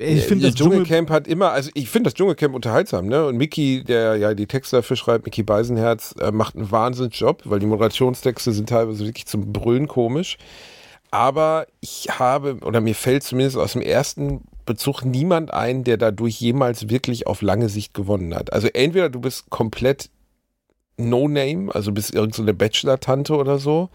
Ich 0.00 0.24
finde 0.24 0.46
das 0.46 0.54
das 0.54 0.58
Dschungel 0.58 0.84
Dschungelcamp 0.84 1.10
hat 1.10 1.26
immer, 1.26 1.50
also 1.50 1.70
ich 1.74 1.90
finde 1.90 2.08
das 2.08 2.14
Dschungelcamp 2.14 2.54
unterhaltsam, 2.54 3.06
ne? 3.06 3.26
Und 3.26 3.36
Mickey, 3.36 3.82
der 3.82 4.16
ja 4.16 4.32
die 4.32 4.46
Texte 4.46 4.76
dafür 4.76 4.96
schreibt, 4.96 5.24
Mickey 5.24 5.42
Beisenherz, 5.42 6.14
äh, 6.20 6.30
macht 6.30 6.54
einen 6.54 6.70
Wahnsinnsjob, 6.70 7.42
weil 7.46 7.58
die 7.58 7.66
Moderationstexte 7.66 8.52
sind 8.52 8.68
teilweise 8.68 9.04
wirklich 9.04 9.26
zum 9.26 9.52
Brüllen 9.52 9.88
komisch. 9.88 10.38
Aber 11.10 11.66
ich 11.80 12.08
habe, 12.18 12.58
oder 12.64 12.80
mir 12.80 12.94
fällt 12.94 13.22
zumindest 13.22 13.56
aus 13.56 13.72
dem 13.72 13.82
ersten 13.82 14.42
Bezug 14.68 15.02
niemand 15.02 15.52
ein, 15.52 15.82
der 15.82 15.96
dadurch 15.96 16.40
jemals 16.40 16.90
wirklich 16.90 17.26
auf 17.26 17.40
lange 17.40 17.70
Sicht 17.70 17.94
gewonnen 17.94 18.34
hat. 18.34 18.52
Also 18.52 18.68
entweder 18.68 19.08
du 19.08 19.18
bist 19.18 19.48
komplett 19.48 20.10
No-Name, 20.98 21.74
also 21.74 21.90
bist 21.90 22.14
irgendeine 22.14 22.52
Bachelor-Tante 22.52 23.34
oder 23.34 23.58
so 23.58 23.88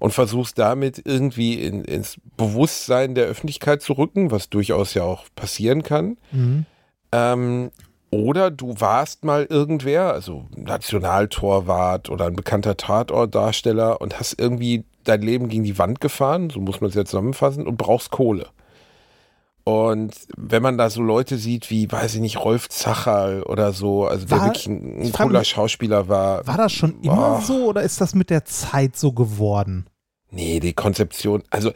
und 0.00 0.12
versuchst 0.12 0.58
damit 0.58 1.00
irgendwie 1.04 1.54
in, 1.54 1.82
ins 1.84 2.18
Bewusstsein 2.36 3.14
der 3.14 3.24
Öffentlichkeit 3.24 3.80
zu 3.80 3.94
rücken, 3.94 4.30
was 4.30 4.50
durchaus 4.50 4.92
ja 4.92 5.04
auch 5.04 5.24
passieren 5.34 5.82
kann. 5.82 6.18
Mhm. 6.30 6.66
Ähm, 7.12 7.70
oder 8.10 8.50
du 8.50 8.74
warst 8.78 9.24
mal 9.24 9.46
irgendwer, 9.48 10.12
also 10.12 10.44
Nationaltorwart 10.54 12.10
oder 12.10 12.26
ein 12.26 12.36
bekannter 12.36 12.76
Tatortdarsteller 12.76 14.02
und 14.02 14.18
hast 14.18 14.38
irgendwie 14.38 14.84
dein 15.04 15.22
Leben 15.22 15.48
gegen 15.48 15.64
die 15.64 15.78
Wand 15.78 16.02
gefahren, 16.02 16.50
so 16.50 16.60
muss 16.60 16.82
man 16.82 16.90
es 16.90 16.96
ja 16.96 17.06
zusammenfassen, 17.06 17.66
und 17.66 17.78
brauchst 17.78 18.10
Kohle. 18.10 18.48
Und 19.64 20.14
wenn 20.36 20.62
man 20.62 20.76
da 20.76 20.90
so 20.90 21.02
Leute 21.02 21.38
sieht 21.38 21.70
wie, 21.70 21.90
weiß 21.90 22.16
ich 22.16 22.20
nicht, 22.20 22.38
Rolf 22.44 22.68
Zacherl 22.68 23.42
oder 23.44 23.72
so, 23.72 24.06
also 24.06 24.26
der 24.26 24.38
War- 24.38 24.46
wirklich 24.46 24.66
ein, 24.66 25.02
ein 25.02 25.12
cooler 25.12 25.40
mich, 25.40 25.48
Schauspieler 25.48 26.08
war. 26.08 26.44
War 26.46 26.56
das 26.56 26.72
schon 26.72 27.00
immer 27.02 27.40
so 27.40 27.66
oder 27.66 27.82
ist 27.82 28.00
das 28.00 28.14
mit 28.14 28.30
der 28.30 28.44
Zeit 28.44 28.96
so 28.96 29.12
geworden? 29.12 29.86
Nee, 30.34 30.60
die 30.60 30.72
Konzeption, 30.72 31.42
also 31.50 31.72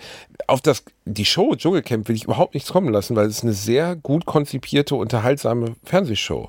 auf 0.46 0.62
das, 0.62 0.82
die 1.04 1.26
Show 1.26 1.54
Dschungelcamp 1.54 2.08
will 2.08 2.16
ich 2.16 2.24
überhaupt 2.24 2.54
nichts 2.54 2.72
kommen 2.72 2.88
lassen, 2.88 3.14
weil 3.14 3.26
es 3.26 3.42
eine 3.42 3.52
sehr 3.52 3.94
gut 3.96 4.24
konzipierte, 4.24 4.94
unterhaltsame 4.96 5.76
Fernsehshow. 5.84 6.48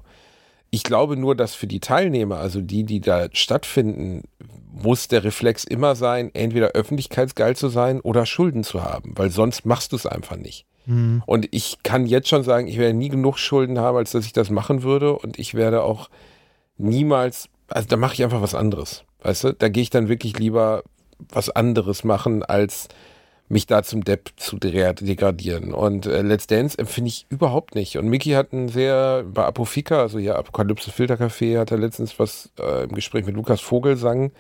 Ich 0.70 0.84
glaube 0.84 1.18
nur, 1.18 1.36
dass 1.36 1.54
für 1.54 1.68
die 1.68 1.82
Teilnehmer, 1.82 2.38
also 2.38 2.62
die, 2.62 2.84
die 2.86 3.02
da 3.02 3.28
stattfinden, 3.34 4.24
muss 4.72 5.08
der 5.10 5.24
Reflex 5.24 5.66
immer 5.66 5.96
sein, 5.96 6.32
entweder 6.34 6.70
öffentlichkeitsgeil 6.70 7.56
zu 7.56 7.68
sein 7.68 8.00
oder 8.00 8.26
Schulden 8.26 8.64
zu 8.64 8.84
haben, 8.84 9.14
weil 9.16 9.30
sonst 9.30 9.66
machst 9.66 9.92
du 9.92 9.98
es 9.98 10.06
einfach 10.06 10.38
nicht. 10.38 10.66
Hm. 10.88 11.22
Und 11.26 11.48
ich 11.52 11.78
kann 11.84 12.06
jetzt 12.06 12.30
schon 12.30 12.44
sagen, 12.44 12.68
ich 12.68 12.78
werde 12.78 12.94
nie 12.94 13.10
genug 13.10 13.38
Schulden 13.38 13.78
haben, 13.80 13.98
als 13.98 14.12
dass 14.12 14.26
ich 14.26 14.34
das 14.34 14.50
machen 14.50 14.84
würde. 14.84 15.14
Und 15.14 15.38
ich 15.38 15.54
werde 15.54 15.84
auch 15.84 16.10
niemals, 16.78 17.50
also 17.68 17.88
da 17.88 17.98
mache 17.98 18.16
ich 18.16 18.24
einfach 18.24 18.42
was 18.42 18.56
anderes. 18.56 19.04
Weißt 19.22 19.44
du, 19.44 19.54
da 19.54 19.70
gehe 19.70 19.84
ich 19.84 19.90
dann 19.90 20.10
wirklich 20.10 20.40
lieber 20.40 20.84
was 21.30 21.50
anderes 21.50 22.04
machen, 22.04 22.44
als 22.44 22.88
mich 23.50 23.66
da 23.66 23.82
zum 23.82 24.04
Depp 24.04 24.32
zu 24.38 24.58
de- 24.58 24.94
degradieren. 24.94 25.74
Und 25.74 26.06
äh, 26.06 26.22
Let's 26.22 26.48
Dance 26.48 26.78
empfinde 26.78 27.10
ich 27.10 27.26
überhaupt 27.30 27.76
nicht. 27.76 27.98
Und 27.98 28.08
Mickey 28.08 28.32
hat 28.32 28.52
ein 28.52 28.68
sehr, 28.68 29.24
bei 29.24 29.46
Apofika, 29.46 30.02
also 30.02 30.20
hier 30.20 30.38
Apokalypse 30.38 30.92
Filtercafé, 30.92 31.58
hat 31.58 31.72
er 31.72 31.78
letztens 31.78 32.20
was 32.20 32.52
äh, 32.60 32.84
im 32.84 32.92
Gespräch 32.92 33.26
mit 33.26 33.36
Lukas 33.36 33.62
Vogelsang 33.62 34.32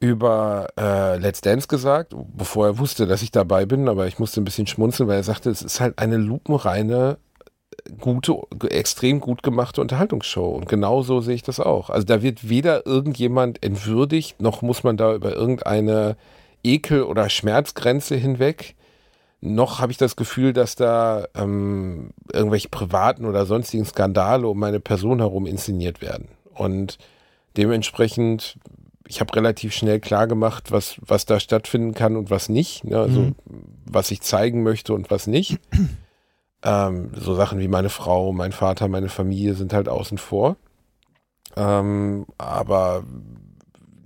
über 0.00 0.68
äh, 0.78 1.18
Let's 1.18 1.40
Dance 1.40 1.66
gesagt, 1.66 2.14
bevor 2.36 2.66
er 2.66 2.78
wusste, 2.78 3.06
dass 3.06 3.22
ich 3.22 3.32
dabei 3.32 3.66
bin, 3.66 3.88
aber 3.88 4.06
ich 4.06 4.18
musste 4.18 4.40
ein 4.40 4.44
bisschen 4.44 4.66
schmunzeln, 4.66 5.08
weil 5.08 5.16
er 5.16 5.24
sagte, 5.24 5.50
es 5.50 5.62
ist 5.62 5.80
halt 5.80 5.98
eine 5.98 6.16
lupenreine, 6.16 7.18
gute, 8.00 8.36
extrem 8.70 9.20
gut 9.20 9.42
gemachte 9.42 9.80
Unterhaltungsshow. 9.80 10.48
Und 10.50 10.68
genau 10.68 11.02
so 11.02 11.20
sehe 11.20 11.34
ich 11.34 11.42
das 11.42 11.60
auch. 11.60 11.90
Also 11.90 12.06
da 12.06 12.22
wird 12.22 12.48
weder 12.48 12.86
irgendjemand 12.86 13.62
entwürdigt, 13.64 14.40
noch 14.40 14.62
muss 14.62 14.84
man 14.84 14.96
da 14.96 15.14
über 15.14 15.34
irgendeine 15.34 16.16
Ekel- 16.62 17.04
oder 17.04 17.28
Schmerzgrenze 17.28 18.16
hinweg. 18.16 18.76
Noch 19.40 19.80
habe 19.80 19.92
ich 19.92 19.98
das 19.98 20.16
Gefühl, 20.16 20.52
dass 20.52 20.74
da 20.74 21.26
ähm, 21.34 22.10
irgendwelche 22.32 22.68
privaten 22.68 23.24
oder 23.24 23.46
sonstigen 23.46 23.84
Skandale 23.84 24.48
um 24.48 24.58
meine 24.58 24.80
Person 24.80 25.20
herum 25.20 25.46
inszeniert 25.46 26.02
werden. 26.02 26.28
Und 26.54 26.98
dementsprechend, 27.56 28.58
ich 29.08 29.20
habe 29.20 29.34
relativ 29.34 29.72
schnell 29.74 30.00
klar 30.00 30.26
gemacht, 30.26 30.70
was, 30.70 30.96
was 31.00 31.24
da 31.24 31.40
stattfinden 31.40 31.94
kann 31.94 32.14
und 32.14 32.30
was 32.30 32.48
nicht. 32.50 32.84
Ne? 32.84 32.98
Also 32.98 33.20
Mhm. 33.20 33.34
was 33.86 34.10
ich 34.10 34.20
zeigen 34.20 34.62
möchte 34.62 34.92
und 34.92 35.10
was 35.10 35.26
nicht. 35.26 35.58
ähm, 36.62 37.10
so 37.14 37.34
Sachen 37.34 37.58
wie 37.58 37.68
meine 37.68 37.88
Frau, 37.88 38.32
mein 38.32 38.52
Vater, 38.52 38.86
meine 38.88 39.08
Familie 39.08 39.54
sind 39.54 39.72
halt 39.72 39.88
außen 39.88 40.18
vor. 40.18 40.56
Ähm, 41.56 42.26
aber 42.36 43.02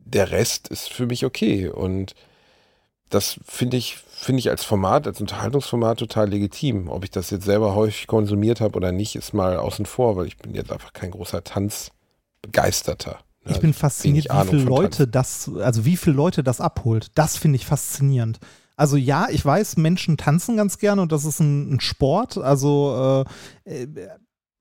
der 0.05 0.30
Rest 0.30 0.68
ist 0.68 0.92
für 0.92 1.07
mich 1.07 1.24
okay. 1.24 1.68
Und 1.68 2.14
das 3.11 3.40
finde 3.44 3.76
ich, 3.78 3.96
finde 3.96 4.38
ich 4.38 4.50
als 4.50 4.62
Format, 4.62 5.09
als 5.09 5.20
Unterhaltungsformat 5.20 5.98
total 5.98 6.28
legitim. 6.30 6.88
Ob 6.88 7.03
ich 7.03 7.11
das 7.11 7.30
jetzt 7.30 7.44
selber 7.44 7.74
häufig 7.74 8.07
konsumiert 8.07 8.61
habe 8.61 8.76
oder 8.76 8.92
nicht, 8.92 9.16
ist 9.16 9.34
mal 9.34 9.57
außen 9.57 9.84
vor, 9.84 10.16
weil 10.16 10.26
ich 10.26 10.38
bin 10.38 10.55
jetzt 10.55 10.70
einfach 10.70 10.92
kein 10.92 11.11
großer 11.11 11.42
begeisterter. 12.40 13.18
Ich 13.49 13.61
bin 13.61 13.72
fasziniert, 13.72 14.26
wie 14.30 14.49
viele 14.49 14.62
Leute 14.62 15.09
das, 15.09 15.51
also 15.61 15.84
wie 15.84 15.97
viele 15.97 16.16
Leute 16.16 16.45
das 16.45 16.61
abholt. 16.61 17.11
Das 17.14 17.36
finde 17.36 17.57
ich 17.57 17.66
faszinierend. 17.66 18.38
Also 18.76 18.97
ja, 18.97 19.28
ich 19.30 19.45
weiß, 19.45 19.76
Menschen 19.76 20.16
tanzen 20.16 20.57
ganz 20.57 20.78
gerne 20.78 21.03
und 21.03 21.12
das 21.12 21.24
ist 21.24 21.40
ein, 21.40 21.74
ein 21.74 21.80
Sport. 21.80 22.38
Also 22.38 23.24
äh, 23.64 23.86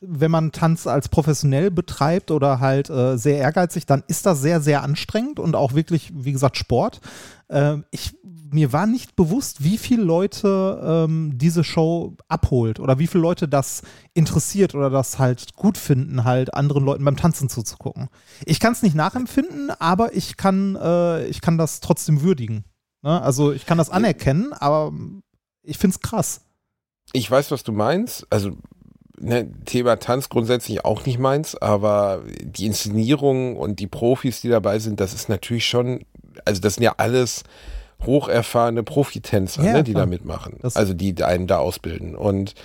wenn 0.01 0.31
man 0.31 0.51
Tanz 0.51 0.87
als 0.87 1.09
professionell 1.09 1.69
betreibt 1.69 2.31
oder 2.31 2.59
halt 2.59 2.89
äh, 2.89 3.17
sehr 3.17 3.37
ehrgeizig, 3.37 3.85
dann 3.85 4.03
ist 4.07 4.25
das 4.25 4.41
sehr, 4.41 4.59
sehr 4.59 4.83
anstrengend 4.83 5.39
und 5.39 5.55
auch 5.55 5.73
wirklich, 5.73 6.11
wie 6.13 6.31
gesagt, 6.31 6.57
Sport. 6.57 7.01
Äh, 7.49 7.77
ich, 7.91 8.17
mir 8.53 8.73
war 8.73 8.87
nicht 8.87 9.15
bewusst, 9.15 9.63
wie 9.63 9.77
viele 9.77 10.03
Leute 10.03 10.81
ähm, 10.83 11.37
diese 11.37 11.63
Show 11.63 12.15
abholt 12.27 12.79
oder 12.79 12.99
wie 12.99 13.07
viele 13.07 13.21
Leute 13.21 13.47
das 13.47 13.81
interessiert 14.13 14.75
oder 14.75 14.89
das 14.89 15.19
halt 15.19 15.55
gut 15.55 15.77
finden, 15.77 16.23
halt 16.23 16.53
anderen 16.53 16.83
Leuten 16.83 17.05
beim 17.05 17.17
Tanzen 17.17 17.49
zuzugucken. 17.49 18.09
Ich 18.45 18.59
kann 18.59 18.73
es 18.73 18.83
nicht 18.83 18.95
nachempfinden, 18.95 19.71
aber 19.79 20.15
ich 20.15 20.37
kann, 20.37 20.75
äh, 20.75 21.25
ich 21.27 21.41
kann 21.41 21.57
das 21.57 21.79
trotzdem 21.79 22.21
würdigen. 22.21 22.65
Ne? 23.01 23.21
Also 23.21 23.51
ich 23.51 23.65
kann 23.65 23.77
das 23.77 23.89
anerkennen, 23.89 24.53
aber 24.53 24.93
ich 25.63 25.77
finde 25.77 25.95
es 25.95 26.01
krass. 26.01 26.41
Ich 27.13 27.29
weiß, 27.29 27.51
was 27.51 27.63
du 27.63 27.71
meinst. 27.71 28.25
Also 28.29 28.51
ne, 29.19 29.49
Thema 29.65 29.97
Tanz 29.97 30.29
grundsätzlich 30.29 30.85
auch 30.85 31.05
nicht 31.05 31.19
meins, 31.19 31.55
aber 31.55 32.23
die 32.41 32.65
Inszenierung 32.65 33.55
und 33.57 33.79
die 33.79 33.87
Profis, 33.87 34.41
die 34.41 34.49
dabei 34.49 34.79
sind, 34.79 34.99
das 34.99 35.13
ist 35.13 35.29
natürlich 35.29 35.65
schon, 35.65 36.05
also 36.45 36.61
das 36.61 36.75
sind 36.75 36.83
ja 36.83 36.95
alles 36.97 37.43
hocherfahrene 38.05 38.83
Profitänzer, 38.83 39.63
ja, 39.63 39.73
ne, 39.73 39.83
die 39.83 39.93
da 39.93 40.05
mitmachen. 40.05 40.57
Also 40.77 40.93
die 40.93 41.23
einen 41.23 41.47
da 41.47 41.57
ausbilden. 41.57 42.15
Und 42.15 42.55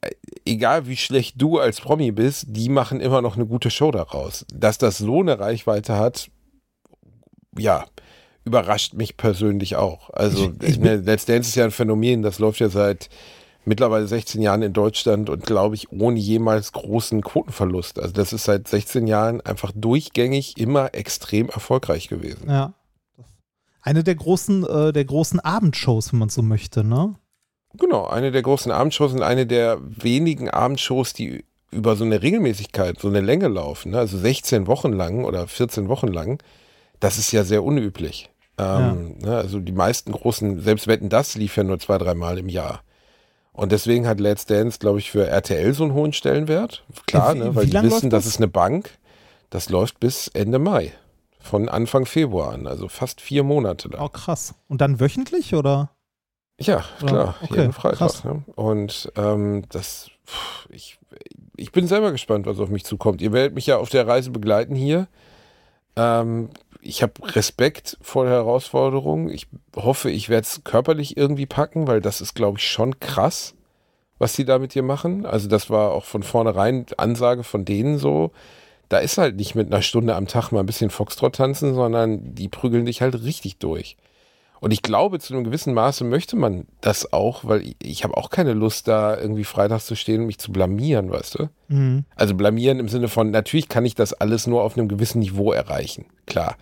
äh, 0.00 0.10
egal 0.44 0.86
wie 0.86 0.96
schlecht 0.96 1.40
du 1.40 1.58
als 1.58 1.80
Promi 1.80 2.12
bist, 2.12 2.46
die 2.48 2.68
machen 2.68 3.00
immer 3.00 3.22
noch 3.22 3.36
eine 3.36 3.46
gute 3.46 3.70
Show 3.70 3.90
daraus. 3.90 4.44
Dass 4.52 4.78
das 4.78 4.98
so 4.98 5.20
eine 5.20 5.38
Reichweite 5.38 5.96
hat, 5.96 6.30
ja, 7.56 7.84
überrascht 8.44 8.94
mich 8.94 9.16
persönlich 9.16 9.76
auch. 9.76 10.10
Also 10.10 10.52
ich, 10.62 10.68
ich 10.68 10.78
ne, 10.78 10.96
Let's 10.96 11.26
Dance 11.26 11.48
ist 11.48 11.54
ja 11.54 11.64
ein 11.64 11.70
Phänomen, 11.70 12.22
das 12.22 12.38
läuft 12.38 12.60
ja 12.60 12.68
seit 12.68 13.08
mittlerweile 13.64 14.08
16 14.08 14.40
Jahren 14.40 14.62
in 14.62 14.72
Deutschland 14.72 15.30
und 15.30 15.44
glaube 15.44 15.74
ich 15.74 15.92
ohne 15.92 16.18
jemals 16.18 16.72
großen 16.72 17.22
Quotenverlust. 17.22 18.00
Also 18.00 18.12
das 18.12 18.32
ist 18.32 18.44
seit 18.44 18.66
16 18.66 19.06
Jahren 19.06 19.40
einfach 19.42 19.72
durchgängig 19.74 20.56
immer 20.56 20.94
extrem 20.94 21.48
erfolgreich 21.50 22.08
gewesen. 22.08 22.48
Ja. 22.48 22.72
Eine 23.80 24.04
der 24.04 24.14
großen, 24.14 24.64
äh, 24.66 24.92
der 24.92 25.04
großen 25.04 25.40
Abendshows, 25.40 26.12
wenn 26.12 26.18
man 26.18 26.28
so 26.28 26.42
möchte, 26.42 26.84
ne? 26.84 27.14
Genau, 27.74 28.06
eine 28.06 28.32
der 28.32 28.42
großen 28.42 28.72
Abendshows 28.72 29.12
und 29.12 29.22
eine 29.22 29.46
der 29.46 29.78
wenigen 29.80 30.50
Abendshows, 30.50 31.12
die 31.12 31.44
über 31.70 31.96
so 31.96 32.04
eine 32.04 32.22
Regelmäßigkeit, 32.22 32.98
so 32.98 33.08
eine 33.08 33.20
Länge 33.20 33.48
laufen, 33.48 33.92
ne? 33.92 33.98
also 33.98 34.18
16 34.18 34.66
Wochen 34.66 34.92
lang 34.92 35.24
oder 35.24 35.46
14 35.46 35.88
Wochen 35.88 36.08
lang, 36.08 36.42
das 36.98 37.18
ist 37.18 37.30
ja 37.32 37.44
sehr 37.44 37.62
unüblich. 37.62 38.30
Ähm, 38.56 39.16
ja. 39.20 39.28
ne? 39.28 39.36
Also 39.36 39.60
die 39.60 39.72
meisten 39.72 40.12
großen, 40.12 40.60
selbst 40.62 40.86
Wetten, 40.86 41.10
das 41.10 41.34
lief 41.34 41.56
ja 41.56 41.64
nur 41.64 41.78
zwei, 41.78 41.98
dreimal 41.98 42.38
im 42.38 42.48
Jahr. 42.48 42.82
Und 43.52 43.72
deswegen 43.72 44.06
hat 44.06 44.20
Let's 44.20 44.46
Dance, 44.46 44.78
glaube 44.78 45.00
ich, 45.00 45.10
für 45.10 45.26
RTL 45.26 45.74
so 45.74 45.84
einen 45.84 45.92
hohen 45.92 46.12
Stellenwert. 46.12 46.84
Klar, 47.06 47.34
wie, 47.34 47.38
ne, 47.40 47.54
weil 47.54 47.66
die 47.66 47.82
wissen, 47.82 48.08
das? 48.08 48.24
das 48.24 48.34
ist 48.34 48.38
eine 48.38 48.48
Bank. 48.48 48.90
Das 49.50 49.68
läuft 49.68 49.98
bis 50.00 50.28
Ende 50.28 50.58
Mai. 50.58 50.92
Von 51.48 51.70
Anfang 51.70 52.04
Februar 52.04 52.52
an, 52.52 52.66
also 52.66 52.88
fast 52.88 53.22
vier 53.22 53.42
Monate 53.42 53.88
lang. 53.88 54.02
Oh, 54.02 54.10
krass. 54.10 54.54
Und 54.68 54.82
dann 54.82 55.00
wöchentlich 55.00 55.54
oder? 55.54 55.92
Ja, 56.60 56.84
klar, 56.98 57.36
okay, 57.40 57.60
jeden 57.60 57.72
Freitag. 57.72 58.22
Ne? 58.22 58.42
Und 58.54 59.10
ähm, 59.16 59.62
das, 59.70 60.10
ich, 60.68 60.98
ich 61.56 61.72
bin 61.72 61.86
selber 61.86 62.12
gespannt, 62.12 62.44
was 62.44 62.58
auf 62.58 62.68
mich 62.68 62.84
zukommt. 62.84 63.22
Ihr 63.22 63.32
werdet 63.32 63.54
mich 63.54 63.66
ja 63.66 63.78
auf 63.78 63.88
der 63.88 64.06
Reise 64.06 64.30
begleiten 64.30 64.74
hier. 64.74 65.08
Ähm, 65.96 66.50
ich 66.82 67.02
habe 67.02 67.14
Respekt 67.34 67.96
vor 68.02 68.24
der 68.24 68.34
Herausforderung. 68.34 69.30
Ich 69.30 69.46
hoffe, 69.74 70.10
ich 70.10 70.28
werde 70.28 70.42
es 70.42 70.64
körperlich 70.64 71.16
irgendwie 71.16 71.46
packen, 71.46 71.86
weil 71.86 72.02
das 72.02 72.20
ist, 72.20 72.34
glaube 72.34 72.58
ich, 72.58 72.68
schon 72.68 73.00
krass, 73.00 73.54
was 74.18 74.34
sie 74.34 74.44
da 74.44 74.58
mit 74.58 74.74
dir 74.74 74.82
machen. 74.82 75.24
Also 75.24 75.48
das 75.48 75.70
war 75.70 75.92
auch 75.92 76.04
von 76.04 76.22
vornherein 76.22 76.84
Ansage 76.98 77.42
von 77.42 77.64
denen 77.64 77.96
so. 77.96 78.32
Da 78.88 78.98
ist 78.98 79.18
halt 79.18 79.36
nicht 79.36 79.54
mit 79.54 79.66
einer 79.66 79.82
Stunde 79.82 80.14
am 80.14 80.26
Tag 80.26 80.50
mal 80.50 80.60
ein 80.60 80.66
bisschen 80.66 80.90
Foxtrot 80.90 81.36
tanzen, 81.36 81.74
sondern 81.74 82.34
die 82.34 82.48
prügeln 82.48 82.86
dich 82.86 83.02
halt 83.02 83.22
richtig 83.22 83.58
durch. 83.58 83.96
Und 84.60 84.72
ich 84.72 84.82
glaube, 84.82 85.20
zu 85.20 85.34
einem 85.34 85.44
gewissen 85.44 85.72
Maße 85.72 86.02
möchte 86.04 86.34
man 86.34 86.66
das 86.80 87.12
auch, 87.12 87.44
weil 87.44 87.62
ich, 87.62 87.76
ich 87.80 88.04
habe 88.04 88.16
auch 88.16 88.28
keine 88.28 88.54
Lust, 88.54 88.88
da 88.88 89.16
irgendwie 89.16 89.44
freitags 89.44 89.86
zu 89.86 89.94
stehen 89.94 90.22
und 90.22 90.26
mich 90.26 90.38
zu 90.38 90.50
blamieren, 90.50 91.10
weißt 91.10 91.38
du? 91.38 91.48
Mhm. 91.68 92.04
Also 92.16 92.34
blamieren 92.34 92.80
im 92.80 92.88
Sinne 92.88 93.08
von, 93.08 93.30
natürlich 93.30 93.68
kann 93.68 93.84
ich 93.84 93.94
das 93.94 94.14
alles 94.14 94.46
nur 94.48 94.62
auf 94.62 94.76
einem 94.76 94.88
gewissen 94.88 95.20
Niveau 95.20 95.52
erreichen. 95.52 96.06
Klar 96.26 96.56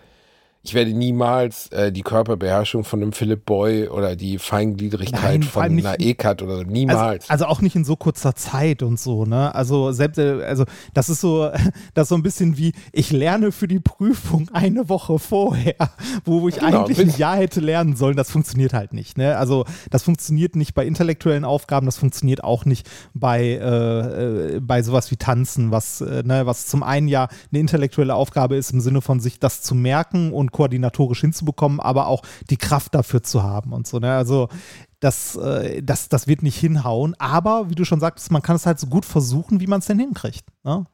ich 0.67 0.73
werde 0.73 0.93
niemals 0.93 1.67
äh, 1.71 1.93
die 1.93 2.01
Körperbeherrschung 2.01 2.83
von 2.83 3.01
einem 3.01 3.13
Philipp 3.13 3.45
Boy 3.45 3.87
oder 3.87 4.17
die 4.17 4.37
Feingliedrigkeit 4.37 5.21
Nein, 5.21 5.43
von 5.43 5.63
einer 5.63 5.97
Ekat 5.99 6.41
oder 6.41 6.65
niemals. 6.65 7.29
Also, 7.29 7.31
also, 7.31 7.45
auch 7.45 7.61
nicht 7.61 7.77
in 7.77 7.85
so 7.85 7.95
kurzer 7.95 8.35
Zeit 8.35 8.83
und 8.83 8.99
so, 8.99 9.25
ne? 9.25 9.55
Also 9.55 9.93
selbst, 9.93 10.17
äh, 10.17 10.43
also 10.43 10.65
das 10.93 11.07
ist 11.07 11.21
so, 11.21 11.49
das 11.93 12.03
ist 12.03 12.09
so 12.09 12.15
ein 12.15 12.23
bisschen 12.23 12.57
wie, 12.57 12.73
ich 12.91 13.11
lerne 13.11 13.53
für 13.53 13.69
die 13.69 13.79
Prüfung 13.79 14.49
eine 14.51 14.89
Woche 14.89 15.19
vorher, 15.19 15.75
wo 16.25 16.49
ich 16.49 16.55
genau, 16.59 16.83
eigentlich 16.83 16.99
ein 16.99 17.17
Jahr 17.17 17.37
hätte 17.37 17.61
lernen 17.61 17.95
sollen. 17.95 18.17
Das 18.17 18.29
funktioniert 18.29 18.73
halt 18.73 18.91
nicht, 18.91 19.17
ne? 19.17 19.37
Also 19.37 19.63
das 19.89 20.03
funktioniert 20.03 20.57
nicht 20.57 20.73
bei 20.73 20.85
intellektuellen 20.85 21.45
Aufgaben, 21.45 21.85
das 21.85 21.97
funktioniert 21.97 22.43
auch 22.43 22.65
nicht 22.65 22.89
bei, 23.13 23.41
äh, 23.41 24.55
äh, 24.55 24.59
bei 24.59 24.81
sowas 24.81 25.11
wie 25.11 25.17
Tanzen, 25.17 25.71
was, 25.71 26.01
äh, 26.01 26.23
ne, 26.23 26.45
was 26.45 26.65
zum 26.65 26.83
einen 26.83 27.07
ja 27.07 27.29
eine 27.51 27.59
intellektuelle 27.61 28.15
Aufgabe 28.15 28.57
ist 28.57 28.71
im 28.71 28.81
Sinne 28.81 29.01
von 29.01 29.21
sich 29.21 29.39
das 29.39 29.61
zu 29.61 29.73
merken 29.73 30.33
und 30.33 30.56
koordinatorisch 30.57 31.21
hinzubekommen, 31.21 31.79
aber 31.79 32.07
auch 32.07 32.23
die 32.49 32.57
Kraft 32.57 32.95
dafür 32.95 33.21
zu 33.21 33.43
haben 33.43 33.73
und 33.73 33.85
so. 33.85 33.99
Ne? 33.99 34.11
Also 34.11 34.49
das, 34.99 35.35
äh, 35.35 35.83
das, 35.83 36.09
das 36.09 36.27
wird 36.27 36.41
nicht 36.41 36.57
hinhauen, 36.57 37.15
aber 37.19 37.69
wie 37.69 37.75
du 37.75 37.85
schon 37.85 37.99
sagtest, 37.99 38.31
man 38.31 38.41
kann 38.41 38.55
es 38.55 38.65
halt 38.65 38.79
so 38.79 38.87
gut 38.87 39.05
versuchen, 39.05 39.59
wie 39.59 39.67
man 39.67 39.79
es 39.79 39.85
denn 39.85 39.99
hinkriegt. 39.99 40.45
Ne? 40.63 40.85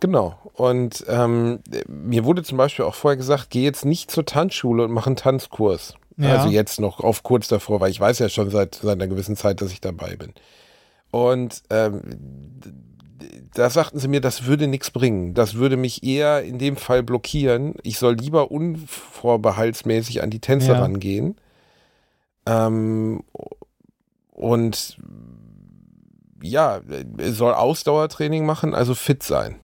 Genau. 0.00 0.36
Und 0.52 1.04
ähm, 1.08 1.60
mir 1.88 2.24
wurde 2.24 2.42
zum 2.42 2.58
Beispiel 2.58 2.84
auch 2.84 2.94
vorher 2.94 3.16
gesagt, 3.16 3.48
geh 3.48 3.64
jetzt 3.64 3.86
nicht 3.86 4.10
zur 4.10 4.26
Tanzschule 4.26 4.84
und 4.84 4.92
mach 4.92 5.06
einen 5.06 5.16
Tanzkurs. 5.16 5.94
Ja. 6.18 6.36
Also 6.36 6.48
jetzt 6.48 6.80
noch 6.80 7.00
auf 7.00 7.22
kurz 7.22 7.48
davor, 7.48 7.80
weil 7.80 7.90
ich 7.90 7.98
weiß 7.98 8.18
ja 8.18 8.28
schon 8.28 8.50
seit, 8.50 8.74
seit 8.74 8.92
einer 8.92 9.08
gewissen 9.08 9.36
Zeit, 9.36 9.62
dass 9.62 9.72
ich 9.72 9.80
dabei 9.80 10.16
bin. 10.16 10.34
Und 11.10 11.62
ähm, 11.70 12.00
da 13.54 13.70
sagten 13.70 13.98
sie 13.98 14.08
mir, 14.08 14.20
das 14.20 14.44
würde 14.44 14.66
nichts 14.66 14.90
bringen. 14.90 15.34
Das 15.34 15.54
würde 15.54 15.76
mich 15.76 16.02
eher 16.02 16.42
in 16.42 16.58
dem 16.58 16.76
Fall 16.76 17.02
blockieren. 17.02 17.74
Ich 17.82 17.98
soll 17.98 18.14
lieber 18.14 18.50
unvorbehaltsmäßig 18.50 20.22
an 20.22 20.30
die 20.30 20.40
Tänzer 20.40 20.74
ja. 20.74 20.80
rangehen. 20.80 21.36
Ähm, 22.46 23.22
und 24.30 24.98
ja, 26.42 26.80
soll 27.18 27.54
Ausdauertraining 27.54 28.46
machen, 28.46 28.74
also 28.74 28.94
fit 28.94 29.22
sein. 29.22 29.60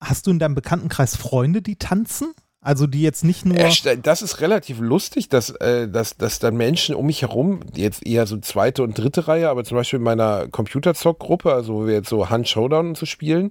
Hast 0.00 0.26
du 0.26 0.32
in 0.32 0.40
deinem 0.40 0.56
Bekanntenkreis 0.56 1.16
Freunde, 1.16 1.62
die 1.62 1.76
tanzen? 1.76 2.34
Also 2.64 2.86
die 2.86 3.02
jetzt 3.02 3.24
nicht 3.24 3.44
nur. 3.44 3.56
Das 3.56 4.22
ist 4.22 4.40
relativ 4.40 4.78
lustig, 4.78 5.28
dass, 5.28 5.50
äh, 5.50 5.88
dass, 5.88 6.16
dass 6.16 6.38
dann 6.38 6.56
Menschen 6.56 6.94
um 6.94 7.06
mich 7.06 7.22
herum, 7.22 7.60
jetzt 7.74 8.06
eher 8.06 8.24
so 8.26 8.36
zweite 8.38 8.84
und 8.84 8.96
dritte 8.96 9.26
Reihe, 9.26 9.48
aber 9.48 9.64
zum 9.64 9.76
Beispiel 9.76 9.98
in 9.98 10.04
meiner 10.04 10.46
Computerzock-Gruppe, 10.46 11.52
also 11.52 11.74
wo 11.74 11.86
wir 11.86 11.94
jetzt 11.94 12.08
so 12.08 12.30
Hand 12.30 12.48
Showdown 12.48 12.94
so 12.94 13.04
spielen, 13.04 13.50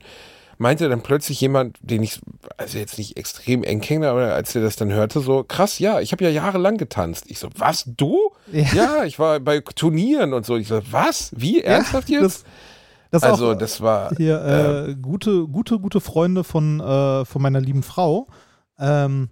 meinte 0.57 0.87
dann 0.87 1.01
plötzlich 1.01 1.41
jemand, 1.41 1.77
den 1.81 2.03
ich, 2.03 2.21
also 2.55 2.77
jetzt 2.77 2.97
nicht 2.97 3.17
extrem 3.17 3.63
eng 3.63 3.81
kenne, 3.81 4.09
aber 4.09 4.33
als 4.33 4.55
er 4.55 4.61
das 4.61 4.77
dann 4.77 4.93
hörte, 4.93 5.19
so, 5.19 5.43
krass, 5.43 5.79
ja, 5.79 5.99
ich 5.99 6.13
habe 6.13 6.23
ja 6.23 6.29
jahrelang 6.29 6.77
getanzt. 6.77 7.25
Ich 7.27 7.39
so, 7.39 7.49
was, 7.57 7.83
du? 7.85 8.17
Ja. 8.53 8.63
ja. 8.73 9.03
ich 9.03 9.19
war 9.19 9.41
bei 9.41 9.59
Turnieren 9.59 10.33
und 10.33 10.45
so. 10.45 10.55
Ich 10.55 10.69
so, 10.69 10.79
was? 10.89 11.31
Wie? 11.35 11.59
Ernsthaft 11.61 12.09
ja, 12.09 12.21
jetzt? 12.21 12.45
Das, 13.11 13.23
das 13.23 13.23
also, 13.23 13.51
auch, 13.51 13.55
das 13.55 13.81
war. 13.81 14.15
Hier, 14.15 14.41
äh, 14.41 14.91
äh, 14.91 14.95
gute, 14.95 15.47
gute, 15.47 15.79
gute 15.79 15.99
Freunde 15.99 16.45
von, 16.45 16.79
äh, 16.79 17.25
von 17.25 17.41
meiner 17.41 17.59
lieben 17.59 17.83
Frau 17.83 18.27
ähm, 18.81 19.29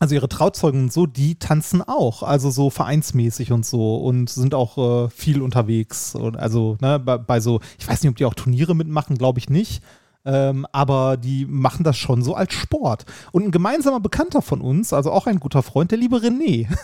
also 0.00 0.14
ihre 0.14 0.28
Trauzeugen 0.28 0.84
und 0.84 0.92
so, 0.92 1.06
die 1.06 1.38
tanzen 1.38 1.82
auch, 1.82 2.22
also 2.22 2.50
so 2.50 2.70
vereinsmäßig 2.70 3.52
und 3.52 3.66
so 3.66 3.96
und 3.96 4.30
sind 4.30 4.54
auch 4.54 4.78
äh, 5.06 5.10
viel 5.10 5.42
unterwegs. 5.42 6.14
Und 6.14 6.38
also 6.38 6.78
ne, 6.80 6.98
bei, 6.98 7.18
bei, 7.18 7.40
so, 7.40 7.60
ich 7.78 7.86
weiß 7.86 8.02
nicht, 8.02 8.10
ob 8.10 8.16
die 8.16 8.24
auch 8.24 8.34
Turniere 8.34 8.74
mitmachen, 8.74 9.18
glaube 9.18 9.38
ich 9.38 9.50
nicht. 9.50 9.82
Ähm, 10.24 10.66
aber 10.72 11.16
die 11.16 11.46
machen 11.46 11.84
das 11.84 11.96
schon 11.98 12.22
so 12.22 12.34
als 12.34 12.52
Sport. 12.54 13.04
Und 13.32 13.44
ein 13.44 13.50
gemeinsamer 13.50 14.00
Bekannter 14.00 14.42
von 14.42 14.60
uns, 14.62 14.92
also 14.92 15.12
auch 15.12 15.26
ein 15.26 15.40
guter 15.40 15.62
Freund, 15.62 15.90
der 15.90 15.98
liebe 15.98 16.16
René. 16.16 16.66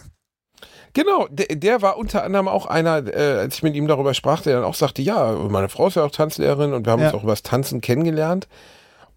Genau, 0.93 1.27
der, 1.29 1.55
der, 1.57 1.83
war 1.83 1.99
unter 1.99 2.25
anderem 2.25 2.49
auch 2.49 2.65
einer, 2.65 3.07
äh, 3.07 3.41
als 3.41 3.57
ich 3.57 3.63
mit 3.63 3.75
ihm 3.75 3.87
darüber 3.87 4.15
sprach, 4.15 4.41
der 4.41 4.55
dann 4.55 4.65
auch 4.65 4.75
sagte, 4.75 5.03
ja, 5.03 5.33
meine 5.33 5.69
Frau 5.69 5.89
ist 5.89 5.97
ja 5.97 6.05
auch 6.05 6.11
Tanzlehrerin 6.11 6.73
und 6.73 6.87
wir 6.87 6.93
haben 6.93 7.03
ja. 7.03 7.09
uns 7.09 7.15
auch 7.15 7.23
über 7.23 7.33
das 7.33 7.43
Tanzen 7.43 7.83
kennengelernt. 7.83 8.49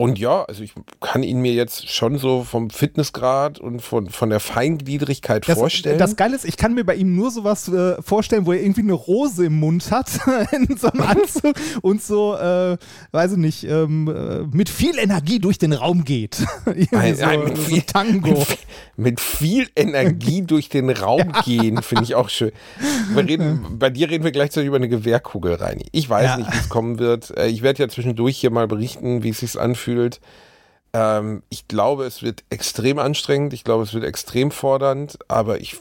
Und 0.02 0.18
ja, 0.18 0.44
also 0.46 0.64
ich 0.64 0.72
kann 1.02 1.24
ihn 1.24 1.42
mir 1.42 1.52
jetzt 1.52 1.90
schon 1.90 2.18
so 2.18 2.46
vom 2.46 2.70
Fitnessgrad 2.70 3.60
und 3.60 3.82
von, 3.82 4.08
von 4.10 4.30
der 4.30 4.40
Feingliedrigkeit 4.40 5.46
Das, 5.46 5.58
vorstellen. 5.60 5.98
das 6.00 6.16
Geile 6.16 6.38
ist, 6.38 6.46
ich 6.46 6.56
kann 6.56 6.74
mir 6.74 6.86
bei 6.86 6.96
ihm 6.96 7.18
nur 7.18 7.32
sowas 7.32 7.68
äh, 7.68 8.02
vorstellen, 8.02 8.46
wo 8.46 8.54
er 8.54 8.62
irgendwie 8.62 8.80
eine 8.80 8.94
Rose 8.94 9.48
im 9.48 9.60
Mund 9.60 9.92
hat, 9.92 10.08
in 10.54 10.78
so 10.78 10.88
einem 10.90 11.02
Anzug 11.02 11.54
und 11.82 12.02
so, 12.02 12.34
äh, 12.38 12.78
weiß 13.12 13.34
ich 13.34 13.38
nicht, 13.40 13.64
ähm, 13.66 14.08
äh, 14.08 14.56
mit 14.56 14.70
viel 14.70 14.98
Energie 14.98 15.40
durch 15.40 15.58
den 15.58 15.74
Raum 15.74 16.06
geht. 16.06 16.38
Irgendwie 16.66 16.96
Ein- 16.96 17.16
so, 17.18 17.26
ein- 17.26 17.44
mit 17.44 17.58
so 17.58 17.64
viel- 17.64 17.82
Tango. 17.82 18.46
Mit, 18.96 19.20
viel 19.20 19.68
Energie 19.76 20.42
durch 20.48 20.70
den 20.70 20.90
Raum 20.92 21.34
gehen, 21.44 21.82
finde 21.84 22.06
ich 22.06 22.16
auch 22.16 22.30
schön. 22.30 22.52
Wir 23.14 23.28
reden, 23.28 23.78
bei 23.78 23.90
dir 23.90 24.10
reden 24.10 24.24
wir 24.24 24.32
gleichzeitig 24.32 24.68
über 24.68 24.78
eine 24.78 24.88
Gewehrkugel, 24.88 25.56
Reini. 25.56 25.88
Ich 25.92 26.10
weiß 26.10 26.24
Ja. 26.26 26.38
nicht, 26.38 26.54
wie 26.54 26.58
es 26.58 26.70
kommen 26.70 27.00
wird. 27.00 27.38
Äh, 27.38 27.48
Ich 27.48 27.64
werde 27.64 27.84
ja 27.84 27.90
zwischendurch 27.90 28.38
hier 28.38 28.50
mal 28.52 28.68
berichten, 28.68 29.24
wie 29.24 29.30
es 29.32 29.40
sich 29.40 29.60
anfühlt. 29.60 29.89
Ähm, 30.94 31.44
ich 31.50 31.68
glaube, 31.68 32.06
es 32.06 32.24
wird 32.24 32.44
extrem 32.50 33.00
anstrengend. 33.00 33.54
Ich 33.54 33.64
glaube, 33.64 33.84
es 33.84 33.94
wird 33.94 34.04
extrem 34.04 34.52
fordernd. 34.52 35.20
Aber 35.28 35.60
ich, 35.60 35.78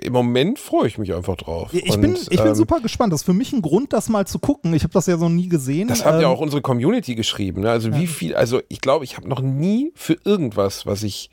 im 0.00 0.12
Moment 0.12 0.58
freue 0.58 0.86
ich 0.86 0.98
mich 0.98 1.14
einfach 1.14 1.36
drauf. 1.36 1.72
Ich 1.72 1.94
Und, 1.94 2.00
bin, 2.00 2.14
ich 2.14 2.28
bin 2.28 2.46
ähm, 2.46 2.54
super 2.54 2.80
gespannt. 2.80 3.12
Das 3.12 3.20
ist 3.20 3.26
für 3.26 3.32
mich 3.32 3.52
ein 3.52 3.62
Grund, 3.62 3.92
das 3.92 4.08
mal 4.08 4.26
zu 4.26 4.38
gucken. 4.38 4.74
Ich 4.74 4.82
habe 4.82 4.92
das 4.92 5.06
ja 5.06 5.16
so 5.16 5.28
nie 5.28 5.48
gesehen. 5.48 5.88
Das 5.88 6.04
hat 6.04 6.20
ja 6.20 6.28
Ähm, 6.28 6.34
auch 6.34 6.40
unsere 6.40 6.62
Community 6.62 7.14
geschrieben. 7.14 7.62
Ne? 7.62 7.70
Also 7.70 7.94
wie 7.94 8.06
viel, 8.06 8.36
also 8.36 8.60
ich 8.68 8.80
glaube, 8.80 9.04
ich 9.04 9.16
habe 9.16 9.28
noch 9.28 9.40
nie 9.40 9.92
für 9.94 10.16
irgendwas, 10.24 10.86
was 10.86 11.02
ich 11.02 11.30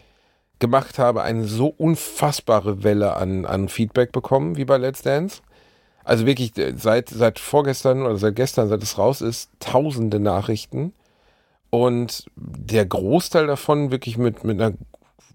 gemacht 0.59 0.97
habe, 0.97 1.23
eine 1.23 1.45
so 1.45 1.67
unfassbare 1.67 2.83
Welle 2.83 3.15
an, 3.17 3.45
an 3.45 3.67
Feedback 3.67 4.11
bekommen 4.11 4.55
wie 4.55 4.65
bei 4.65 4.77
Let's 4.77 5.01
Dance. 5.01 5.41
Also 6.05 6.25
wirklich 6.25 6.57
äh, 6.57 6.73
seit, 6.77 7.09
seit 7.09 7.39
vorgestern 7.39 8.03
oder 8.03 8.17
seit 8.17 8.35
gestern, 8.35 8.69
seit 8.69 8.81
es 8.81 8.97
raus 8.97 9.21
ist, 9.21 9.49
tausende 9.59 10.19
Nachrichten. 10.19 10.93
Und 11.73 12.25
der 12.35 12.85
Großteil 12.85 13.47
davon 13.47 13.89
wirklich 13.89 14.19
mit, 14.19 14.43
mit 14.43 14.61
einer 14.61 14.77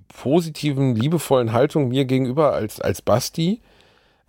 positiven, 0.06 0.94
liebevollen 0.94 1.52
Haltung 1.52 1.88
mir 1.88 2.04
gegenüber 2.04 2.52
als, 2.52 2.80
als 2.80 3.02
Basti. 3.02 3.60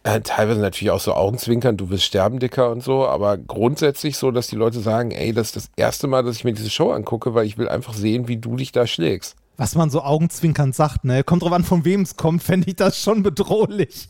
Äh, 0.02 0.22
teilweise 0.22 0.60
natürlich 0.60 0.90
auch 0.90 1.00
so 1.00 1.14
Augenzwinkern, 1.14 1.78
du 1.78 1.92
wirst 1.92 2.06
sterben, 2.06 2.40
Dicker 2.40 2.72
und 2.72 2.82
so, 2.82 3.06
aber 3.06 3.38
grundsätzlich 3.38 4.18
so, 4.18 4.32
dass 4.32 4.48
die 4.48 4.56
Leute 4.56 4.80
sagen, 4.80 5.12
ey, 5.12 5.34
das 5.34 5.50
ist 5.50 5.56
das 5.56 5.70
erste 5.76 6.08
Mal, 6.08 6.24
dass 6.24 6.38
ich 6.38 6.44
mir 6.44 6.54
diese 6.54 6.72
Show 6.72 6.90
angucke, 6.90 7.36
weil 7.36 7.46
ich 7.46 7.60
will 7.60 7.70
einfach 7.70 7.94
sehen, 7.94 8.28
wie 8.28 8.38
du 8.38 8.56
dich 8.56 8.72
da 8.72 8.88
schlägst. 8.88 9.36
was 9.58 9.76
man 9.76 9.92
so 9.92 10.02
augenzwinkernd 10.02 10.74
sagt, 10.74 11.04
ne? 11.04 11.24
Kommt 11.24 11.44
drauf 11.44 11.52
an, 11.52 11.64
von 11.64 11.86
wem 11.86 12.02
es 12.02 12.16
kommt, 12.16 12.42
fände 12.42 12.70
ich 12.70 12.76
das 12.76 13.00
schon 13.00 13.22
bedrohlich. 13.22 14.10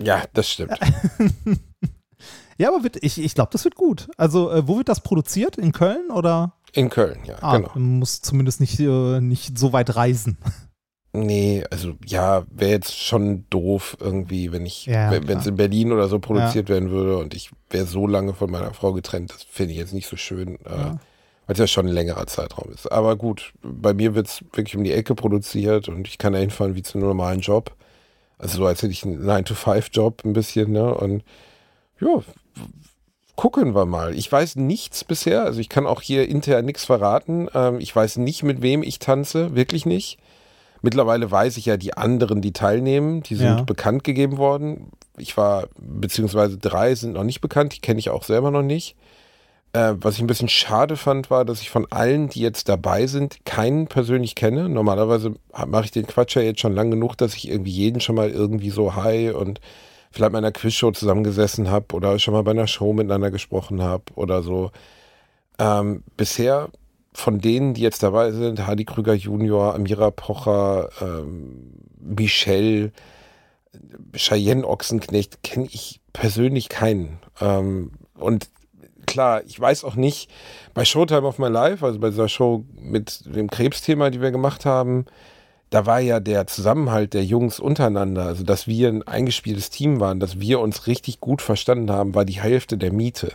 Ja, 0.00 0.22
das 0.34 0.48
stimmt. 0.48 0.78
Ja, 2.58 2.68
aber 2.68 2.84
wird, 2.84 3.02
ich, 3.02 3.18
ich 3.18 3.34
glaube, 3.34 3.48
das 3.50 3.64
wird 3.64 3.74
gut. 3.74 4.08
Also, 4.16 4.50
äh, 4.52 4.68
wo 4.68 4.76
wird 4.76 4.88
das 4.88 5.00
produziert? 5.00 5.56
In 5.56 5.72
Köln 5.72 6.10
oder? 6.10 6.52
In 6.74 6.88
Köln, 6.88 7.18
ja, 7.26 7.36
Ah, 7.42 7.56
genau. 7.58 7.70
man 7.74 7.98
muss 7.98 8.22
zumindest 8.22 8.60
nicht, 8.60 8.80
äh, 8.80 9.20
nicht 9.20 9.58
so 9.58 9.72
weit 9.72 9.94
reisen. 9.96 10.38
Nee, 11.14 11.62
also 11.70 11.92
ja, 12.06 12.44
wäre 12.50 12.70
jetzt 12.70 12.96
schon 12.98 13.44
doof 13.50 13.98
irgendwie, 14.00 14.50
wenn 14.50 14.64
ich, 14.64 14.86
Ja, 14.86 15.10
wenn 15.10 15.38
es 15.38 15.46
in 15.46 15.56
Berlin 15.56 15.92
oder 15.92 16.08
so 16.08 16.18
produziert 16.18 16.70
werden 16.70 16.88
würde 16.90 17.18
und 17.18 17.34
ich 17.34 17.50
wäre 17.68 17.84
so 17.84 18.06
lange 18.06 18.32
von 18.32 18.50
meiner 18.50 18.72
Frau 18.72 18.94
getrennt, 18.94 19.30
das 19.34 19.42
finde 19.42 19.72
ich 19.72 19.78
jetzt 19.78 19.92
nicht 19.92 20.06
so 20.08 20.16
schön, 20.16 20.58
äh, 20.64 20.70
Ja. 20.70 20.98
weil 21.46 21.52
es 21.52 21.58
ja 21.58 21.66
schon 21.66 21.86
ein 21.86 21.92
längerer 21.92 22.26
Zeitraum 22.26 22.72
ist. 22.72 22.90
Aber 22.90 23.16
gut, 23.16 23.52
bei 23.62 23.92
mir 23.92 24.14
wird 24.14 24.28
es 24.28 24.40
wirklich 24.54 24.74
um 24.74 24.84
die 24.84 24.92
Ecke 24.92 25.14
produziert 25.14 25.90
und 25.90 26.08
ich 26.08 26.16
kann 26.16 26.32
da 26.32 26.38
hinfahren 26.38 26.74
wie 26.76 26.82
zu 26.82 26.96
einem 26.96 27.08
normalen 27.08 27.40
Job. 27.40 27.76
Also 28.38 28.56
so, 28.56 28.66
als 28.66 28.80
hätte 28.80 28.92
ich 28.92 29.04
einen 29.04 29.22
9-to-5-Job 29.22 30.24
ein 30.24 30.32
bisschen, 30.32 30.72
ne? 30.72 30.94
Und 30.94 31.22
ja, 32.00 32.22
gucken 33.36 33.74
wir 33.74 33.86
mal. 33.86 34.14
Ich 34.14 34.30
weiß 34.30 34.56
nichts 34.56 35.04
bisher, 35.04 35.42
also 35.44 35.60
ich 35.60 35.68
kann 35.68 35.86
auch 35.86 36.00
hier 36.02 36.28
intern 36.28 36.64
nichts 36.64 36.84
verraten. 36.84 37.48
Ähm, 37.54 37.80
ich 37.80 37.94
weiß 37.94 38.18
nicht, 38.18 38.42
mit 38.42 38.62
wem 38.62 38.82
ich 38.82 38.98
tanze, 38.98 39.54
wirklich 39.54 39.86
nicht. 39.86 40.18
Mittlerweile 40.82 41.30
weiß 41.30 41.56
ich 41.58 41.66
ja 41.66 41.76
die 41.76 41.96
anderen, 41.96 42.40
die 42.40 42.52
teilnehmen, 42.52 43.22
die 43.22 43.36
sind 43.36 43.58
Ja. 43.58 43.62
bekannt 43.64 44.02
gegeben 44.04 44.36
worden. 44.36 44.90
Ich 45.16 45.36
war, 45.36 45.68
beziehungsweise 45.78 46.58
drei 46.58 46.94
sind 46.94 47.12
noch 47.12 47.24
nicht 47.24 47.40
bekannt, 47.40 47.74
die 47.76 47.80
kenne 47.80 48.00
ich 48.00 48.10
auch 48.10 48.24
selber 48.24 48.50
noch 48.50 48.62
nicht. 48.62 48.96
Äh, 49.74 49.94
was 49.98 50.16
ich 50.16 50.20
ein 50.20 50.26
bisschen 50.26 50.48
schade 50.48 50.96
fand, 50.96 51.30
war, 51.30 51.44
dass 51.44 51.62
ich 51.62 51.70
von 51.70 51.86
allen, 51.90 52.28
die 52.28 52.40
jetzt 52.40 52.68
dabei 52.68 53.06
sind, 53.06 53.44
keinen 53.46 53.86
persönlich 53.86 54.34
kenne. 54.34 54.68
Normalerweise 54.68 55.34
mache 55.66 55.84
ich 55.86 55.90
den 55.92 56.06
Quatsch 56.06 56.36
ja 56.36 56.42
jetzt 56.42 56.60
schon 56.60 56.74
lang 56.74 56.90
genug, 56.90 57.16
dass 57.16 57.34
ich 57.34 57.48
irgendwie 57.48 57.70
jeden 57.70 58.00
schon 58.00 58.16
mal 58.16 58.28
irgendwie 58.30 58.70
so 58.70 58.94
hi 58.96 59.30
und 59.30 59.60
vielleicht 60.12 60.32
mal 60.32 60.38
in 60.38 60.44
einer 60.44 60.52
Quizshow 60.52 60.92
zusammengesessen 60.92 61.70
habe 61.70 61.94
oder 61.94 62.18
schon 62.18 62.34
mal 62.34 62.42
bei 62.42 62.52
einer 62.52 62.66
Show 62.66 62.92
miteinander 62.92 63.30
gesprochen 63.30 63.82
habe 63.82 64.04
oder 64.14 64.42
so. 64.42 64.70
Ähm, 65.58 66.02
bisher 66.16 66.70
von 67.14 67.40
denen, 67.40 67.74
die 67.74 67.82
jetzt 67.82 68.02
dabei 68.02 68.30
sind, 68.32 68.66
Hardy 68.66 68.84
Krüger 68.84 69.14
Junior, 69.14 69.74
Amira 69.74 70.10
Pocher, 70.10 70.88
ähm, 71.00 71.72
Michelle, 72.00 72.92
Cheyenne 74.14 74.66
Ochsenknecht, 74.66 75.42
kenne 75.42 75.68
ich 75.70 76.00
persönlich 76.12 76.68
keinen. 76.68 77.18
Ähm, 77.40 77.92
und 78.18 78.48
klar, 79.06 79.42
ich 79.44 79.58
weiß 79.58 79.84
auch 79.84 79.94
nicht, 79.94 80.30
bei 80.74 80.84
Showtime 80.84 81.26
of 81.26 81.38
My 81.38 81.48
Life, 81.48 81.84
also 81.84 81.98
bei 81.98 82.10
dieser 82.10 82.28
Show 82.28 82.64
mit 82.74 83.24
dem 83.26 83.50
Krebsthema, 83.50 84.10
die 84.10 84.20
wir 84.20 84.30
gemacht 84.30 84.64
haben, 84.64 85.06
da 85.72 85.86
war 85.86 86.00
ja 86.00 86.20
der 86.20 86.46
Zusammenhalt 86.46 87.14
der 87.14 87.24
Jungs 87.24 87.58
untereinander, 87.58 88.24
also 88.24 88.44
dass 88.44 88.66
wir 88.66 88.88
ein 88.88 89.02
eingespieltes 89.06 89.70
Team 89.70 90.00
waren, 90.00 90.20
dass 90.20 90.38
wir 90.38 90.60
uns 90.60 90.86
richtig 90.86 91.18
gut 91.20 91.40
verstanden 91.40 91.90
haben, 91.90 92.14
war 92.14 92.26
die 92.26 92.40
Hälfte 92.40 92.76
der 92.76 92.92
Miete. 92.92 93.32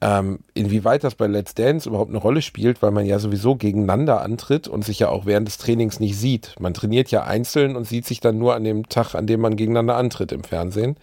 Ähm, 0.00 0.38
inwieweit 0.54 1.02
das 1.04 1.16
bei 1.16 1.26
Let's 1.26 1.54
Dance 1.54 1.88
überhaupt 1.88 2.10
eine 2.10 2.18
Rolle 2.18 2.42
spielt, 2.42 2.80
weil 2.80 2.92
man 2.92 3.06
ja 3.06 3.18
sowieso 3.18 3.56
gegeneinander 3.56 4.20
antritt 4.20 4.68
und 4.68 4.84
sich 4.84 5.00
ja 5.00 5.08
auch 5.08 5.26
während 5.26 5.48
des 5.48 5.58
Trainings 5.58 6.00
nicht 6.00 6.16
sieht. 6.16 6.54
Man 6.60 6.74
trainiert 6.74 7.10
ja 7.10 7.24
einzeln 7.24 7.74
und 7.74 7.86
sieht 7.86 8.06
sich 8.06 8.20
dann 8.20 8.38
nur 8.38 8.54
an 8.54 8.64
dem 8.64 8.88
Tag, 8.88 9.14
an 9.14 9.26
dem 9.26 9.40
man 9.40 9.56
gegeneinander 9.56 9.96
antritt 9.96 10.32
im 10.32 10.44
Fernsehen. 10.44 10.96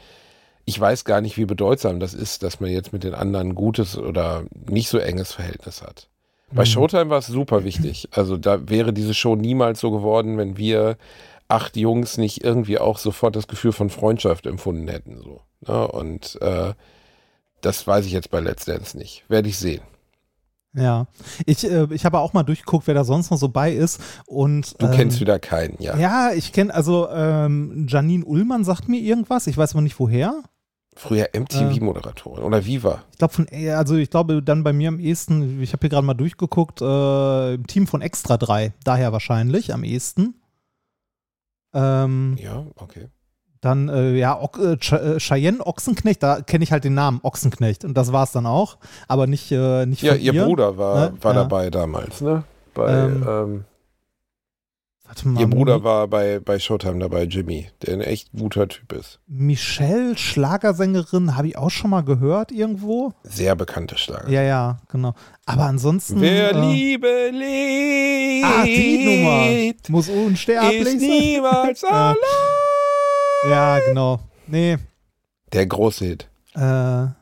Ich 0.65 0.79
weiß 0.79 1.05
gar 1.05 1.19
nicht, 1.21 1.37
wie 1.37 1.45
bedeutsam 1.45 1.99
das 1.99 2.13
ist, 2.13 2.43
dass 2.43 2.59
man 2.59 2.69
jetzt 2.69 2.93
mit 2.93 3.03
den 3.03 3.13
anderen 3.13 3.49
ein 3.49 3.55
gutes 3.55 3.97
oder 3.97 4.43
nicht 4.69 4.89
so 4.89 4.99
enges 4.99 5.31
Verhältnis 5.33 5.81
hat. 5.81 6.08
Bei 6.51 6.65
Showtime 6.65 7.09
war 7.09 7.19
es 7.19 7.27
super 7.27 7.63
wichtig. 7.63 8.09
Also 8.11 8.37
da 8.37 8.69
wäre 8.69 8.93
diese 8.93 9.13
Show 9.13 9.35
niemals 9.35 9.79
so 9.79 9.91
geworden, 9.91 10.37
wenn 10.37 10.57
wir 10.57 10.97
acht 11.47 11.77
Jungs 11.77 12.17
nicht 12.17 12.43
irgendwie 12.43 12.77
auch 12.79 12.97
sofort 12.97 13.35
das 13.35 13.47
Gefühl 13.47 13.71
von 13.71 13.89
Freundschaft 13.89 14.45
empfunden 14.45 14.87
hätten. 14.87 15.17
So. 15.17 15.41
Ne? 15.67 15.87
Und 15.87 16.39
äh, 16.41 16.73
das 17.61 17.85
weiß 17.85 18.05
ich 18.05 18.11
jetzt 18.11 18.31
bei 18.31 18.39
Let's 18.39 18.65
Dance 18.65 18.97
nicht. 18.97 19.25
Werde 19.27 19.49
ich 19.49 19.57
sehen. 19.57 19.81
Ja. 20.73 21.07
Ich, 21.45 21.63
äh, 21.69 21.87
ich 21.91 22.05
habe 22.05 22.19
auch 22.19 22.33
mal 22.33 22.43
durchgeguckt, 22.43 22.87
wer 22.87 22.93
da 22.93 23.03
sonst 23.03 23.31
noch 23.31 23.37
so 23.37 23.49
bei 23.49 23.71
ist. 23.71 23.99
Und, 24.27 24.79
Du 24.79 24.85
ähm, 24.85 24.91
kennst 24.93 25.19
wieder 25.19 25.39
keinen, 25.39 25.75
ja. 25.79 25.97
Ja, 25.97 26.31
ich 26.31 26.53
kenne, 26.53 26.73
also 26.73 27.09
ähm, 27.09 27.87
Janine 27.89 28.23
Ullmann 28.23 28.63
sagt 28.63 28.87
mir 28.87 28.99
irgendwas, 28.99 29.47
ich 29.47 29.57
weiß 29.57 29.73
aber 29.73 29.81
nicht 29.81 29.99
woher. 29.99 30.43
Früher 30.99 31.29
MTV-Moderatorin 31.33 32.43
oder 32.43 32.65
Viva. 32.65 33.03
Ich 33.11 33.17
glaube 33.17 33.33
von, 33.33 33.47
äh, 33.51 33.71
also 33.71 33.95
ich 33.95 34.09
glaube 34.09 34.43
dann 34.43 34.63
bei 34.63 34.73
mir 34.73 34.89
am 34.89 34.99
ehesten, 34.99 35.61
ich 35.61 35.71
habe 35.71 35.81
hier 35.81 35.89
gerade 35.89 36.05
mal 36.05 36.13
durchgeguckt, 36.13 36.81
äh, 36.81 37.53
im 37.53 37.65
Team 37.67 37.87
von 37.87 38.01
Extra 38.01 38.35
3, 38.37 38.73
daher 38.83 39.13
wahrscheinlich 39.13 39.73
am 39.73 39.83
ehesten. 39.83 40.35
Ähm, 41.73 42.35
Ja, 42.39 42.65
okay. 42.75 43.07
Dann, 43.61 43.89
äh, 43.89 44.13
ja, 44.15 44.39
Ock, 44.41 44.57
äh, 44.57 44.73
äh, 44.95 45.19
Cheyenne 45.19 45.65
Ochsenknecht, 45.65 46.23
da 46.23 46.41
kenne 46.41 46.63
ich 46.63 46.71
halt 46.71 46.83
den 46.85 46.93
Namen 46.93 47.19
Ochsenknecht 47.23 47.83
und 47.85 47.93
das 47.95 48.11
war 48.13 48.23
es 48.23 48.31
dann 48.31 48.45
auch, 48.45 48.77
aber 49.07 49.27
nicht, 49.27 49.51
äh, 49.51 49.85
nicht 49.85 50.01
Ja, 50.01 50.15
ihr 50.15 50.33
Bruder 50.45 50.77
war, 50.77 51.11
Ne? 51.11 51.17
war 51.21 51.33
Ja. 51.33 51.43
dabei 51.43 51.69
damals, 51.69 52.21
ne? 52.21 52.43
Bei, 52.73 52.91
Ähm, 52.93 53.25
ähm, 53.27 53.65
Warte 55.09 55.27
mal, 55.27 55.39
ihr 55.41 55.47
Bruder 55.47 55.83
war 55.83 56.07
bei, 56.07 56.39
bei 56.39 56.59
Showtime 56.59 56.99
dabei, 56.99 57.23
Jimmy, 57.23 57.67
der 57.81 57.95
ein 57.95 58.01
echt 58.01 58.31
guter 58.31 58.67
Typ 58.67 58.93
ist. 58.93 59.19
Michelle, 59.25 60.15
Schlagersängerin, 60.15 61.35
habe 61.35 61.47
ich 61.47 61.57
auch 61.57 61.71
schon 61.71 61.89
mal 61.89 62.01
gehört 62.03 62.51
irgendwo. 62.51 63.13
Sehr 63.23 63.55
bekannte 63.55 63.97
Schlager. 63.97 64.29
Ja, 64.29 64.43
ja, 64.43 64.77
genau. 64.91 65.15
Aber 65.47 65.63
ansonsten. 65.63 66.21
Wer 66.21 66.51
äh, 66.53 66.71
Liebe 66.71 67.29
liebt, 67.31 68.45
Ah, 68.45 68.63
die 68.63 69.73
Nummer. 69.87 69.97
Muss 69.97 70.09
unsterblich 70.09 70.81
ist 70.81 70.99
sein. 70.99 71.09
niemals 71.09 71.81
Ja. 71.89 71.89
allein. 71.89 72.15
Ja, 73.49 73.79
genau. 73.79 74.19
Nee. 74.45 74.77
Der 75.53 75.65
große 75.65 76.05
Hit. 76.05 76.29
Äh, 76.53 76.59
ah. 76.59 77.15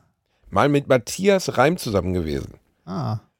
Mal 0.50 0.68
mit 0.68 0.88
Matthias 0.88 1.56
Reim 1.56 1.78
zusammen 1.78 2.12
gewesen. 2.12 2.52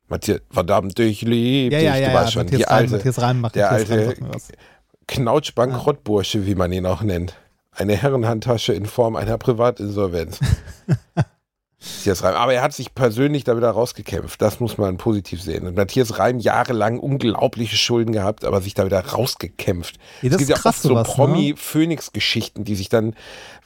Matthias, 0.09 0.41
verdammt, 0.51 0.99
ich 0.99 1.23
lieb 1.23 1.73
Ja, 1.73 1.79
dich. 1.79 1.87
ja, 1.89 1.97
ja, 1.97 2.09
du 2.09 2.15
weißt 2.15 2.33
schon, 2.33 2.43
Matthias 2.45 2.59
die 2.61 2.65
Reim, 2.65 2.77
alte, 2.79 2.93
Matthias 2.93 3.21
Reim 3.21 3.41
macht 3.41 3.55
der 3.55 3.71
Matthias 3.71 3.91
alte. 3.91 4.17
Knautschbankrottbursche, 5.07 6.47
wie 6.47 6.55
man 6.55 6.73
ihn 6.73 6.87
auch 6.87 7.03
nennt. 7.03 7.35
Eine 7.73 7.97
Herrenhandtasche 7.97 8.73
in 8.73 8.87
Form 8.87 9.17
einer 9.17 9.39
Privatinsolvenz. 9.39 10.41
Matthias 11.81 12.25
Reim. 12.25 12.35
Aber 12.35 12.53
er 12.55 12.63
hat 12.63 12.73
sich 12.73 12.93
persönlich 12.95 13.45
da 13.45 13.57
wieder 13.57 13.71
rausgekämpft. 13.71 14.43
Das 14.43 14.59
muss 14.59 14.79
man 14.79 14.97
positiv 14.97 15.41
sehen. 15.41 15.67
Und 15.67 15.77
Matthias 15.77 16.19
Reim 16.19 16.39
jahrelang 16.41 16.99
unglaubliche 16.99 17.77
Schulden 17.77 18.13
gehabt, 18.13 18.45
aber 18.45 18.61
sich 18.61 18.75
da 18.75 18.85
wieder 18.85 19.01
rausgekämpft. 19.05 19.97
Ja, 20.23 20.31
das 20.31 20.33
es 20.33 20.39
gibt 20.39 20.41
ist 20.43 20.49
ja 20.49 20.57
krass 20.57 20.77
oft 20.77 20.83
so 20.83 20.95
ne? 20.95 21.03
Promi-Phoenix-Geschichten, 21.05 22.65
die 22.65 22.75
sich 22.75 22.89
dann. 22.89 23.15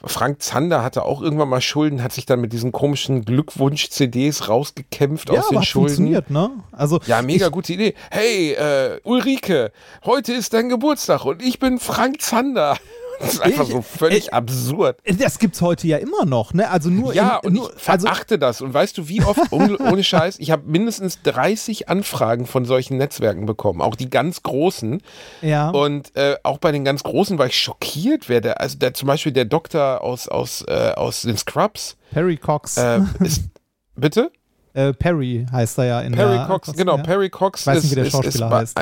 Frank 0.05 0.41
Zander 0.43 0.83
hatte 0.83 1.03
auch 1.03 1.21
irgendwann 1.21 1.49
mal 1.49 1.61
Schulden, 1.61 2.03
hat 2.03 2.11
sich 2.11 2.25
dann 2.25 2.41
mit 2.41 2.53
diesen 2.53 2.71
komischen 2.71 3.23
Glückwunsch-CDs 3.25 4.47
rausgekämpft 4.49 5.29
Ja, 5.31 5.39
aus 5.39 5.49
den 5.49 5.59
hat 5.59 5.65
Schulden. 5.65 5.87
funktioniert, 5.95 6.29
ne? 6.29 6.51
Also 6.71 6.99
Ja, 7.07 7.21
mega 7.21 7.47
gute 7.49 7.73
Idee. 7.73 7.95
Hey, 8.11 8.51
äh, 8.51 8.99
Ulrike, 9.05 9.71
heute 10.05 10.33
ist 10.33 10.53
dein 10.53 10.69
Geburtstag 10.69 11.25
und 11.25 11.41
ich 11.41 11.57
bin 11.57 11.79
Frank 11.79 12.21
Zander. 12.21 12.77
Das 13.19 13.33
ist 13.33 13.39
einfach 13.41 13.63
Ich- 13.63 13.71
so 13.71 13.81
völlig 13.81 14.17
ich- 14.25 14.33
absurd. 14.33 14.97
das 15.19 15.39
gibt's 15.39 15.61
heute 15.61 15.87
ja 15.87 15.97
immer 15.97 16.25
noch, 16.25 16.53
ne? 16.53 16.69
Also 16.69 16.89
nur 16.89 17.13
Ja, 17.13 17.39
in, 17.43 17.47
und 17.49 17.53
nur, 17.53 17.73
ich 17.77 17.89
also 17.89 18.05
verachte 18.07 18.39
das. 18.39 18.61
Und 18.61 18.73
weißt 18.73 18.97
du, 18.97 19.07
wie 19.07 19.23
oft, 19.23 19.51
ohne, 19.51 20.03
Scheiß, 20.03 20.39
ich 20.39 20.51
habe 20.51 20.63
mindestens 20.65 21.21
30 21.23 21.89
Anfragen 21.89 22.45
von 22.45 22.65
solchen 22.65 22.97
Netzwerken 22.97 23.45
bekommen, 23.45 23.81
auch 23.81 23.95
die 23.95 24.09
ganz 24.09 24.43
großen. 24.43 25.01
ja. 25.41 25.69
Und 25.69 26.15
äh, 26.15 26.35
auch 26.43 26.57
bei 26.57 26.71
den 26.71 26.83
ganz 26.85 27.03
großen 27.03 27.37
war 27.37 27.45
ich 27.47 27.57
schockiert, 27.57 28.29
wer 28.29 28.41
der, 28.41 28.59
also 28.61 28.77
der 28.77 28.93
zum 28.93 29.07
Beispiel 29.07 29.31
der 29.31 29.45
Doktor 29.45 30.01
aus, 30.01 30.27
aus, 30.27 30.63
äh, 30.67 30.91
aus 30.95 31.21
den 31.21 31.37
Scrubs, 31.37 31.95
Perry 32.11 32.37
Cox. 32.37 32.77
äh, 32.77 32.99
ist, 33.19 33.43
bitte? 33.95 34.31
Äh, 34.73 34.91
Perry 34.93 35.45
heißt 35.51 35.77
er 35.77 35.85
ja 35.85 36.01
in 36.01 36.13
Perry 36.13 36.37
der 36.37 36.45
Cox, 36.47 36.73
genau, 36.73 36.97
ja. 36.97 37.03
Perry 37.03 37.29
Cox 37.29 37.61
Ich 37.61 37.67
weiß 37.67 37.77
ist, 37.77 37.83
nicht, 37.83 37.91
wie 37.91 37.95
der 37.95 38.03
ist, 38.05 38.13
ist, 38.13 38.23
Schauspieler 38.23 38.49
bei, 38.49 38.57
heißt. 38.61 38.75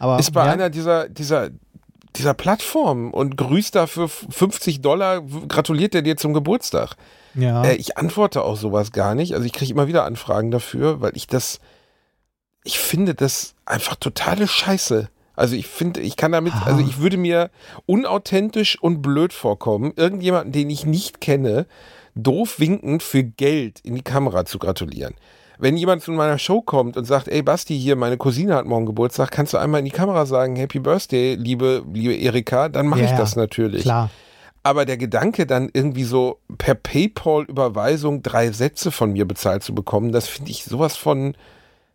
Aber, 0.00 0.18
ist 0.18 0.32
bei 0.32 0.46
ja, 0.46 0.52
einer 0.52 0.70
dieser, 0.70 1.08
dieser, 1.08 1.50
dieser 2.18 2.34
Plattformen 2.34 3.12
und 3.12 3.36
grüßt 3.36 3.74
da 3.74 3.86
für 3.86 4.08
50 4.08 4.80
Dollar, 4.80 5.22
gratuliert 5.48 5.94
er 5.94 6.02
dir 6.02 6.16
zum 6.16 6.34
Geburtstag. 6.34 6.94
ja. 7.34 7.64
Äh, 7.64 7.76
ich 7.76 7.96
antworte 7.96 8.42
auch 8.42 8.56
sowas 8.56 8.92
gar 8.92 9.14
nicht. 9.14 9.34
Also 9.34 9.44
ich 9.44 9.52
kriege 9.52 9.72
immer 9.72 9.88
wieder 9.88 10.04
Anfragen 10.04 10.50
dafür, 10.50 11.00
weil 11.00 11.12
ich 11.14 11.26
das, 11.26 11.60
ich 12.64 12.78
finde 12.78 13.14
das 13.14 13.54
einfach 13.64 13.96
totale 13.96 14.48
Scheiße. 14.48 15.08
Also 15.36 15.54
ich 15.54 15.68
finde, 15.68 16.00
ich 16.00 16.16
kann 16.16 16.32
damit, 16.32 16.52
also 16.64 16.80
ich 16.80 16.98
würde 16.98 17.16
mir 17.16 17.50
unauthentisch 17.86 18.76
und 18.82 19.02
blöd 19.02 19.32
vorkommen, 19.32 19.92
irgendjemanden, 19.94 20.50
den 20.50 20.68
ich 20.68 20.84
nicht 20.84 21.20
kenne, 21.20 21.66
doof 22.16 22.58
winkend 22.58 23.04
für 23.04 23.22
Geld 23.22 23.78
in 23.80 23.94
die 23.94 24.02
Kamera 24.02 24.44
zu 24.44 24.58
gratulieren. 24.58 25.14
Wenn 25.58 25.76
jemand 25.76 26.02
zu 26.02 26.12
meiner 26.12 26.38
Show 26.38 26.60
kommt 26.60 26.96
und 26.96 27.04
sagt, 27.04 27.26
ey 27.28 27.42
Basti, 27.42 27.78
hier, 27.78 27.96
meine 27.96 28.16
Cousine 28.16 28.54
hat 28.54 28.66
morgen 28.66 28.86
Geburtstag, 28.86 29.30
kannst 29.32 29.52
du 29.52 29.58
einmal 29.58 29.80
in 29.80 29.84
die 29.86 29.90
Kamera 29.90 30.24
sagen, 30.24 30.54
Happy 30.56 30.78
Birthday, 30.78 31.34
liebe, 31.34 31.84
liebe 31.92 32.14
Erika, 32.14 32.68
dann 32.68 32.86
mache 32.86 33.00
Ja, 33.00 33.06
ich 33.06 33.12
das 33.12 33.34
natürlich. 33.34 33.82
klar. 33.82 34.10
Aber 34.62 34.84
der 34.84 34.96
Gedanke, 34.96 35.46
dann 35.46 35.70
irgendwie 35.72 36.04
so 36.04 36.38
per 36.58 36.74
PayPal-Überweisung 36.74 38.22
drei 38.22 38.50
Sätze 38.52 38.90
von 38.90 39.12
mir 39.12 39.24
bezahlt 39.26 39.62
zu 39.62 39.74
bekommen, 39.74 40.12
das 40.12 40.28
finde 40.28 40.50
ich 40.50 40.64
sowas 40.64 40.96
von, 40.96 41.34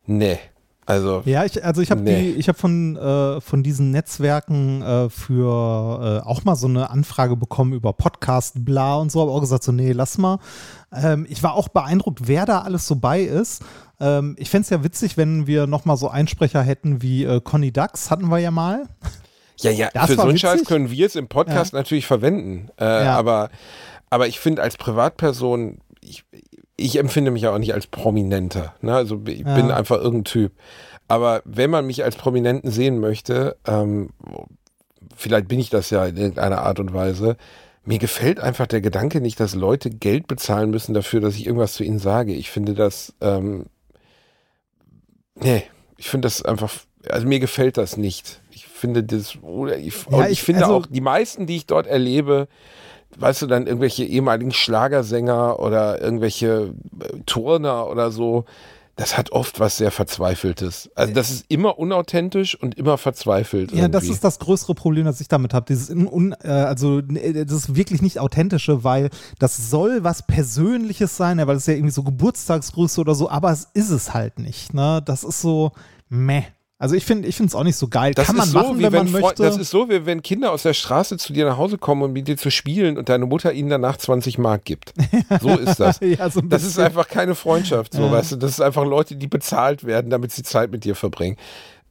nee. 0.05 0.39
Also, 0.85 1.21
Ja, 1.25 1.45
ich, 1.45 1.63
also 1.63 1.81
ich 1.81 1.91
habe 1.91 2.01
Nee. 2.01 2.33
die, 2.33 2.39
ich 2.39 2.47
habe 2.49 2.57
von, 2.57 2.97
äh, 2.97 3.39
von 3.41 3.63
diesen 3.63 3.91
Netzwerken 3.91 4.81
äh, 4.81 5.09
für 5.09 6.21
äh, 6.23 6.27
auch 6.27 6.43
mal 6.43 6.55
so 6.55 6.67
eine 6.67 6.89
Anfrage 6.89 7.35
bekommen 7.37 7.73
über 7.73 7.93
Podcast, 7.93 8.65
bla 8.65 8.95
und 8.97 9.11
so, 9.11 9.21
aber 9.21 9.31
auch 9.31 9.39
gesagt, 9.41 9.63
so, 9.63 9.71
nee, 9.71 9.91
lass 9.93 10.17
mal. 10.17 10.39
Ähm, 10.91 11.25
ich 11.29 11.41
war 11.43 11.53
auch 11.53 11.69
beeindruckt, 11.69 12.27
wer 12.27 12.45
da 12.45 12.59
alles 12.61 12.85
so 12.87 12.95
bei 12.97 13.21
ist. 13.21 13.63
Ähm, 13.99 14.35
ich 14.37 14.49
fände 14.49 14.63
es 14.63 14.69
ja 14.71 14.83
witzig, 14.83 15.15
wenn 15.15 15.47
wir 15.47 15.67
nochmal 15.67 15.95
so 15.97 16.09
Einsprecher 16.09 16.61
hätten 16.61 17.01
wie 17.01 17.23
äh, 17.23 17.39
Conny 17.41 17.71
Dax, 17.71 18.11
hatten 18.11 18.29
wir 18.29 18.39
ja 18.39 18.51
mal. 18.51 18.87
ja, 19.59 19.71
ja, 19.71 19.89
Das 19.93 20.07
für 20.07 20.15
so 20.15 20.21
einen 20.23 20.37
Scheiß 20.37 20.65
können 20.65 20.91
wir 20.91 21.05
es 21.05 21.15
im 21.15 21.27
Podcast 21.29 21.73
natürlich 21.73 22.05
verwenden. 22.07 22.69
Äh, 22.77 23.05
Ja. 23.05 23.17
aber, 23.17 23.49
aber 24.09 24.27
ich 24.27 24.39
finde 24.39 24.61
als 24.61 24.75
Privatperson, 24.77 25.77
ich, 26.01 26.25
ich 26.83 26.97
empfinde 26.97 27.31
mich 27.31 27.43
ja 27.43 27.53
auch 27.53 27.57
nicht 27.59 27.73
als 27.73 27.87
Prominenter. 27.87 28.73
Ne? 28.81 28.93
Also 28.95 29.21
ich 29.25 29.39
Ja. 29.39 29.55
bin 29.55 29.71
einfach 29.71 29.97
irgendein 29.97 30.25
Typ. 30.25 30.51
Aber 31.07 31.41
wenn 31.45 31.69
man 31.69 31.85
mich 31.85 32.03
als 32.03 32.15
Prominenten 32.15 32.71
sehen 32.71 32.99
möchte, 32.99 33.55
ähm, 33.67 34.09
vielleicht 35.15 35.47
bin 35.47 35.59
ich 35.59 35.69
das 35.69 35.89
ja 35.89 36.05
in 36.05 36.17
irgendeiner 36.17 36.61
Art 36.61 36.79
und 36.79 36.93
Weise, 36.93 37.37
mir 37.85 37.99
gefällt 37.99 38.39
einfach 38.39 38.65
der 38.67 38.79
Gedanke 38.81 39.19
nicht, 39.19 39.39
dass 39.39 39.55
Leute 39.55 39.89
Geld 39.89 40.27
bezahlen 40.27 40.69
müssen 40.69 40.93
dafür, 40.93 41.19
dass 41.19 41.35
ich 41.35 41.45
irgendwas 41.45 41.73
zu 41.73 41.83
ihnen 41.83 41.99
sage. 41.99 42.33
Ich 42.33 42.49
finde 42.49 42.73
das, 42.73 43.13
ähm, 43.19 43.65
nee, 45.35 45.63
ich 45.97 46.09
finde 46.09 46.25
das 46.27 46.41
einfach, 46.43 46.71
also 47.09 47.27
mir 47.27 47.39
gefällt 47.39 47.77
das 47.77 47.97
nicht. 47.97 48.41
Ich 48.51 48.67
finde 48.67 49.03
das, 49.03 49.37
oder 49.41 49.77
ich, 49.77 49.93
Ja, 50.09 50.17
und 50.17 50.23
ich, 50.25 50.31
ich- 50.31 50.43
finde 50.43 50.61
also- 50.63 50.75
auch, 50.75 50.85
die 50.85 51.01
meisten, 51.01 51.45
die 51.45 51.57
ich 51.57 51.65
dort 51.65 51.87
erlebe, 51.87 52.47
weißt 53.17 53.41
du, 53.41 53.47
dann 53.47 53.67
irgendwelche 53.67 54.03
ehemaligen 54.03 54.51
Schlagersänger 54.51 55.59
oder 55.59 56.01
irgendwelche 56.01 56.73
äh, 56.99 57.19
Turner 57.25 57.89
oder 57.89 58.11
so, 58.11 58.45
das 58.95 59.17
hat 59.17 59.31
oft 59.31 59.59
was 59.59 59.77
sehr 59.77 59.89
Verzweifeltes. 59.89 60.89
Also 60.93 61.13
das 61.13 61.31
ist 61.31 61.45
immer 61.49 61.79
unauthentisch 61.79 62.55
und 62.59 62.77
immer 62.77 62.99
verzweifelt. 62.99 63.71
Ja, 63.71 63.87
das 63.87 64.03
irgendwie. 64.03 64.13
ist 64.13 64.23
das 64.23 64.37
größere 64.37 64.75
Problem, 64.75 65.05
das 65.05 65.19
ich 65.19 65.27
damit 65.27 65.53
habe. 65.53 65.65
Dieses 65.67 65.89
un, 65.89 66.35
äh, 66.43 66.49
also 66.49 66.99
äh, 66.99 67.45
das 67.45 67.53
ist 67.53 67.75
wirklich 67.75 68.03
nicht 68.03 68.19
authentische, 68.19 68.83
weil 68.83 69.09
das 69.39 69.69
soll 69.71 70.03
was 70.03 70.27
Persönliches 70.27 71.17
sein, 71.17 71.39
ja, 71.39 71.47
weil 71.47 71.55
es 71.55 71.65
ja 71.65 71.73
irgendwie 71.73 71.91
so 71.91 72.03
Geburtstagsgrüße 72.03 73.01
oder 73.01 73.15
so, 73.15 73.29
aber 73.29 73.51
es 73.51 73.67
ist 73.73 73.89
es 73.89 74.13
halt 74.13 74.37
nicht. 74.37 74.75
Ne? 74.75 75.01
Das 75.03 75.23
ist 75.23 75.41
so 75.41 75.71
meh. 76.09 76.43
Also 76.83 76.95
ich 76.95 77.05
finde, 77.05 77.29
es 77.29 77.55
auch 77.55 77.63
nicht 77.63 77.77
so 77.77 77.87
geil. 77.87 78.13
Das 78.13 78.27
Kann 78.27 78.35
man 78.35 78.45
so, 78.45 78.59
machen, 78.59 78.77
wie 78.77 78.83
wenn 78.83 78.91
man 78.91 79.09
möchte. 79.09 79.41
Das 79.41 79.55
ist 79.55 79.69
so, 79.69 79.87
wie 79.89 80.05
wenn 80.05 80.21
Kinder 80.21 80.51
aus 80.51 80.63
der 80.63 80.73
Straße 80.73 81.15
zu 81.15 81.31
dir 81.31 81.45
nach 81.45 81.55
Hause 81.55 81.77
kommen, 81.77 82.01
um 82.01 82.11
mit 82.11 82.27
dir 82.27 82.35
zu 82.35 82.51
spielen 82.51 82.97
und 82.97 83.07
deine 83.07 83.25
Mutter 83.25 83.53
ihnen 83.53 83.69
danach 83.69 83.95
20 83.95 84.37
Mark 84.37 84.65
gibt. 84.65 84.93
So 85.39 85.47
ist 85.57 85.79
das. 85.79 86.01
ja, 86.01 86.29
so 86.29 86.41
Das 86.41 86.65
ist 86.65 86.77
einfach 86.77 87.07
keine 87.07 87.35
Freundschaft, 87.35 87.93
so, 87.93 88.01
Ja. 88.01 88.11
weißt 88.11 88.33
du. 88.33 88.35
Das 88.35 88.51
ist 88.51 88.59
einfach 88.59 88.83
Leute, 88.83 89.15
die 89.15 89.27
bezahlt 89.27 89.85
werden, 89.85 90.09
damit 90.09 90.33
sie 90.33 90.43
Zeit 90.43 90.71
mit 90.71 90.83
dir 90.83 90.93
verbringen. 90.93 91.37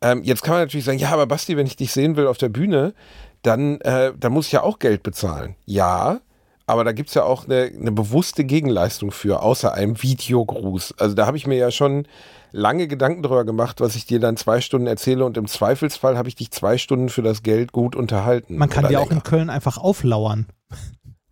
Ähm, 0.02 0.24
jetzt 0.24 0.42
kann 0.42 0.56
man 0.56 0.64
natürlich 0.64 0.84
sagen, 0.84 0.98
ja, 0.98 1.08
aber 1.08 1.24
Basti, 1.24 1.56
wenn 1.56 1.66
ich 1.66 1.76
dich 1.76 1.90
sehen 1.90 2.16
will 2.16 2.26
auf 2.26 2.36
der 2.36 2.50
Bühne, 2.50 2.92
dann, 3.40 3.80
äh, 3.80 4.12
dann 4.20 4.32
muss 4.32 4.44
ich 4.48 4.52
ja 4.52 4.62
auch 4.62 4.78
Geld 4.78 5.02
bezahlen. 5.02 5.54
Ja, 5.64 6.20
aber 6.66 6.84
da 6.84 6.92
gibt 6.92 7.08
es 7.08 7.14
ja 7.14 7.24
auch 7.24 7.46
eine, 7.46 7.72
eine 7.74 7.92
bewusste 7.92 8.44
Gegenleistung 8.44 9.10
für, 9.10 9.40
außer 9.42 9.72
einem 9.72 10.02
Videogruß. 10.02 10.96
Also 10.98 11.14
da 11.14 11.24
habe 11.26 11.38
ich 11.38 11.46
mir 11.46 11.56
ja 11.56 11.70
schon 11.70 12.06
lange 12.52 12.86
Gedanken 12.86 13.22
drüber 13.22 13.44
gemacht, 13.44 13.80
was 13.80 13.96
ich 13.96 14.06
dir 14.06 14.20
dann 14.20 14.36
zwei 14.36 14.60
Stunden 14.60 14.86
erzähle 14.86 15.24
und 15.24 15.36
im 15.36 15.46
Zweifelsfall 15.46 16.16
habe 16.16 16.28
ich 16.28 16.36
dich 16.36 16.50
zwei 16.50 16.78
Stunden 16.78 17.08
für 17.08 17.22
das 17.22 17.42
Geld 17.42 17.72
gut 17.72 17.96
unterhalten. 17.96 18.56
man 18.56 18.68
kann 18.68 18.88
dir 18.88 19.00
auch 19.00 19.08
länger. 19.08 19.22
in 19.22 19.22
Köln 19.24 19.50
einfach 19.50 19.78
auflauern. 19.78 20.46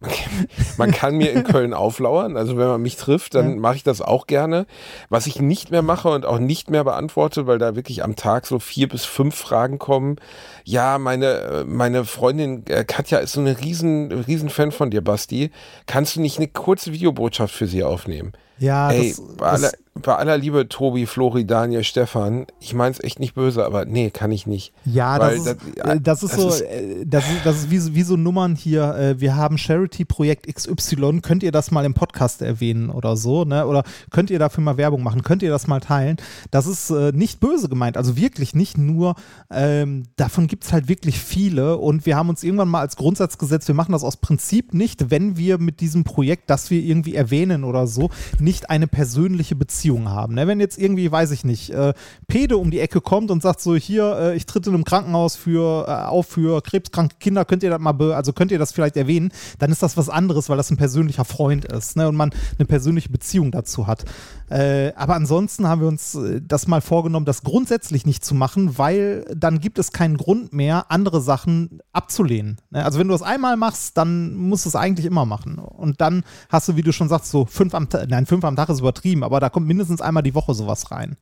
Man 0.79 0.93
kann 0.93 1.17
mir 1.17 1.31
in 1.33 1.45
Köln 1.45 1.75
auflauern. 1.75 2.37
Also 2.37 2.57
wenn 2.57 2.69
man 2.69 2.81
mich 2.81 2.97
trifft, 2.97 3.35
dann 3.35 3.59
mache 3.59 3.77
ich 3.77 3.83
das 3.83 4.01
auch 4.01 4.27
gerne. 4.27 4.67
Was 5.11 5.27
ich 5.27 5.41
nicht 5.41 5.71
mehr 5.71 5.83
mache 5.83 6.09
und 6.09 6.25
auch 6.25 6.39
nicht 6.39 6.71
mehr 6.71 6.85
beantworte, 6.85 7.47
weil 7.47 7.59
da 7.59 7.77
wirklich 7.77 8.03
am 8.03 8.17
Tag 8.17 8.47
so 8.47 8.59
vier 8.59 8.89
bis 8.89 9.05
fünf 9.05 9.35
Fragen 9.35 9.79
kommen. 9.79 10.17
Ja, 10.65 10.99
meine, 10.99 11.27
äh, 11.27 11.65
meine 11.65 12.05
Freundin 12.07 12.65
äh, 12.69 12.85
Katja 12.85 13.19
ist 13.19 13.33
so 13.33 13.41
eine 13.41 13.61
riesen, 13.61 14.11
riesen 14.11 14.49
Fan 14.49 14.73
von 14.73 14.91
dir, 14.91 15.03
Basti. 15.03 15.51
Kannst 15.87 16.17
du 16.17 16.21
nicht 16.23 16.39
eine 16.39 16.49
kurze 16.49 16.93
Videobotschaft 16.93 17.55
für 17.55 17.67
sie 17.67 17.85
aufnehmen? 17.85 18.33
Ja, 18.59 18.91
Ey, 18.91 19.15
das, 19.39 19.61
das, 19.61 19.73
bei 19.95 20.15
aller 20.15 20.39
Liebe, 20.39 20.69
Tobi, 20.69 21.05
Flori, 21.05 21.45
Daniel, 21.47 21.83
Stefan, 21.85 22.47
ich 22.61 22.75
meine 22.75 22.93
es 22.93 23.03
echt 23.03 23.19
nicht 23.19 23.35
böse, 23.35 23.67
aber 23.67 23.85
nee, 23.85 24.11
kann 24.11 24.31
ich 24.33 24.47
nicht. 24.47 24.73
ja, 24.85 25.19
das, 25.19 25.35
ist, 25.35 25.47
das- 25.47 25.57
äh, 25.97 26.01
das 26.01 26.23
ist 26.23 26.33
das 26.33 26.41
so, 26.41 26.49
ist- 26.49 26.61
äh, 26.63 27.05
das 27.05 27.25
ist, 27.29 27.45
das 27.45 27.57
ist 27.57 27.71
wie, 27.71 27.79
so- 27.79 27.95
wie 27.95 28.03
so 28.05 28.17
Nummern 28.17 28.55
hier, 28.55 28.95
äh, 28.95 29.21
wir 29.21 29.35
haben 29.37 29.59
Charity-Projekt 29.59 30.47
XY, 30.47 31.21
könnt 31.23 31.43
ihr 31.43 31.51
das 31.53 31.71
mal 31.73 31.85
im 31.85 31.93
Podcast 31.93 32.41
erwähnen 32.41 32.89
oder 32.89 33.17
so, 33.17 33.45
ne? 33.45 33.67
Oder 33.67 33.83
könnt 34.11 34.31
ihr 34.31 34.39
dafür 34.39 34.63
mal 34.63 34.77
Werbung 34.77 35.03
machen, 35.03 35.23
könnt 35.23 35.43
ihr 35.43 35.51
das 35.51 35.67
mal 35.67 35.81
teilen? 35.81 36.17
Das 36.51 36.67
ist 36.67 36.91
nicht 37.13 37.41
böse 37.41 37.69
gemeint, 37.69 37.97
also 37.97 38.17
wirklich 38.17 38.55
nicht 38.55 38.79
nur, 38.79 39.17
ähm, 39.51 40.05
davon 40.17 40.47
gibt 40.47 40.65
es 40.65 40.73
halt 40.73 40.89
wirklich 40.89 41.19
viele 41.19 41.77
und 41.79 42.07
wir 42.07 42.17
haben 42.17 42.29
uns 42.29 42.43
irgendwann 42.45 42.69
mal 42.69 42.81
als 42.81 42.97
Grundsatz 42.97 43.39
gesetzt, 43.39 43.67
wir 43.69 43.75
machen 43.75 43.93
das 43.93 44.05
aus 44.05 44.17
Prinzip 44.19 44.73
nicht, 44.73 45.11
wenn 45.11 45.37
wir 45.37 45.59
mit 45.59 45.81
diesem 45.81 46.05
Projekt, 46.05 46.49
das 46.49 46.71
wir 46.71 46.81
irgendwie 46.81 47.17
erwähnen 47.17 47.65
oder 47.65 47.87
so, 47.87 48.09
nicht 48.39 48.71
eine 48.71 48.87
persönliche 48.87 49.57
Beziehung 49.57 49.90
haben. 49.99 50.35
Ne? 50.35 50.47
Wenn 50.47 50.61
jetzt 50.61 50.79
irgendwie, 50.79 51.11
weiß 51.11 51.31
ich 51.33 51.45
nicht, 51.45 51.71
äh, 51.71 51.93
Pede 52.29 52.57
um 52.57 52.71
die 52.71 52.81
Ecke 52.81 53.01
kommt 53.01 53.31
und 53.31 53.43
sagt 53.43 53.61
so, 53.61 53.75
hier, 53.75 54.17
äh, 54.17 54.37
ich 54.37 54.47
tritt 54.47 54.67
in 54.67 54.75
einem 54.75 54.85
Krankenhaus 54.85 55.37
für, 55.37 55.87
äh, 55.89 55.93
auf 56.07 56.27
für 56.27 56.63
krebskranke 56.63 57.17
Kinder, 57.19 57.45
könnt 57.45 57.63
ihr 57.63 57.71
das 57.71 57.81
mal, 57.81 57.95
also 58.13 58.33
könnt 58.33 58.53
ihr 58.53 58.59
das 58.59 58.73
vielleicht 58.73 58.97
erwähnen, 58.97 59.33
dann 59.59 59.71
ist 59.71 59.83
das 59.83 59.97
was 59.97 60.09
anderes, 60.09 60.49
weil 60.49 60.57
das 60.57 60.71
ein 60.71 60.77
persönlicher 60.77 61.25
Freund 61.25 61.65
ist 61.65 61.97
ne? 61.97 62.09
und 62.09 62.17
man 62.17 62.31
eine 62.59 62.67
persönliche 62.67 63.09
Beziehung 63.09 63.51
dazu 63.51 63.87
hat. 63.87 64.05
Äh, 64.51 64.93
aber 64.97 65.15
ansonsten 65.15 65.69
haben 65.69 65.81
wir 65.81 65.89
uns 65.89 66.17
äh, 66.17 66.41
das 66.43 66.67
mal 66.67 66.81
vorgenommen, 66.81 67.25
das 67.25 67.43
grundsätzlich 67.43 68.05
nicht 68.05 68.25
zu 68.25 68.35
machen, 68.35 68.79
weil 68.79 69.25
dann 69.35 69.61
gibt 69.61 69.79
es 69.79 69.93
keinen 69.93 70.17
Grund 70.17 70.53
mehr, 70.53 70.91
andere 70.91 71.21
Sachen 71.21 71.81
abzulehnen. 71.93 72.59
Ne? 72.71 72.85
Also 72.85 72.99
wenn 72.99 73.07
du 73.07 73.13
das 73.13 73.23
einmal 73.23 73.57
machst, 73.57 73.97
dann 73.97 74.35
musst 74.35 74.65
du 74.65 74.69
es 74.69 74.75
eigentlich 74.75 75.07
immer 75.07 75.25
machen. 75.25 75.59
Und 75.59 76.01
dann 76.01 76.25
hast 76.49 76.69
du, 76.69 76.77
wie 76.77 76.83
du 76.83 76.93
schon 76.93 77.09
sagst, 77.09 77.31
so 77.31 77.45
fünf 77.45 77.75
am 77.75 77.89
Tag, 77.89 78.09
nein, 78.09 78.27
fünf 78.27 78.45
am 78.45 78.57
Tag 78.57 78.69
ist 78.69 78.81
übertrieben, 78.81 79.23
aber 79.23 79.39
da 79.39 79.49
kommt 79.51 79.69
mindestens 79.71 80.01
einmal 80.01 80.25
die 80.25 80.35
Woche 80.35 80.53
sowas 80.55 80.91
rein. 80.91 81.17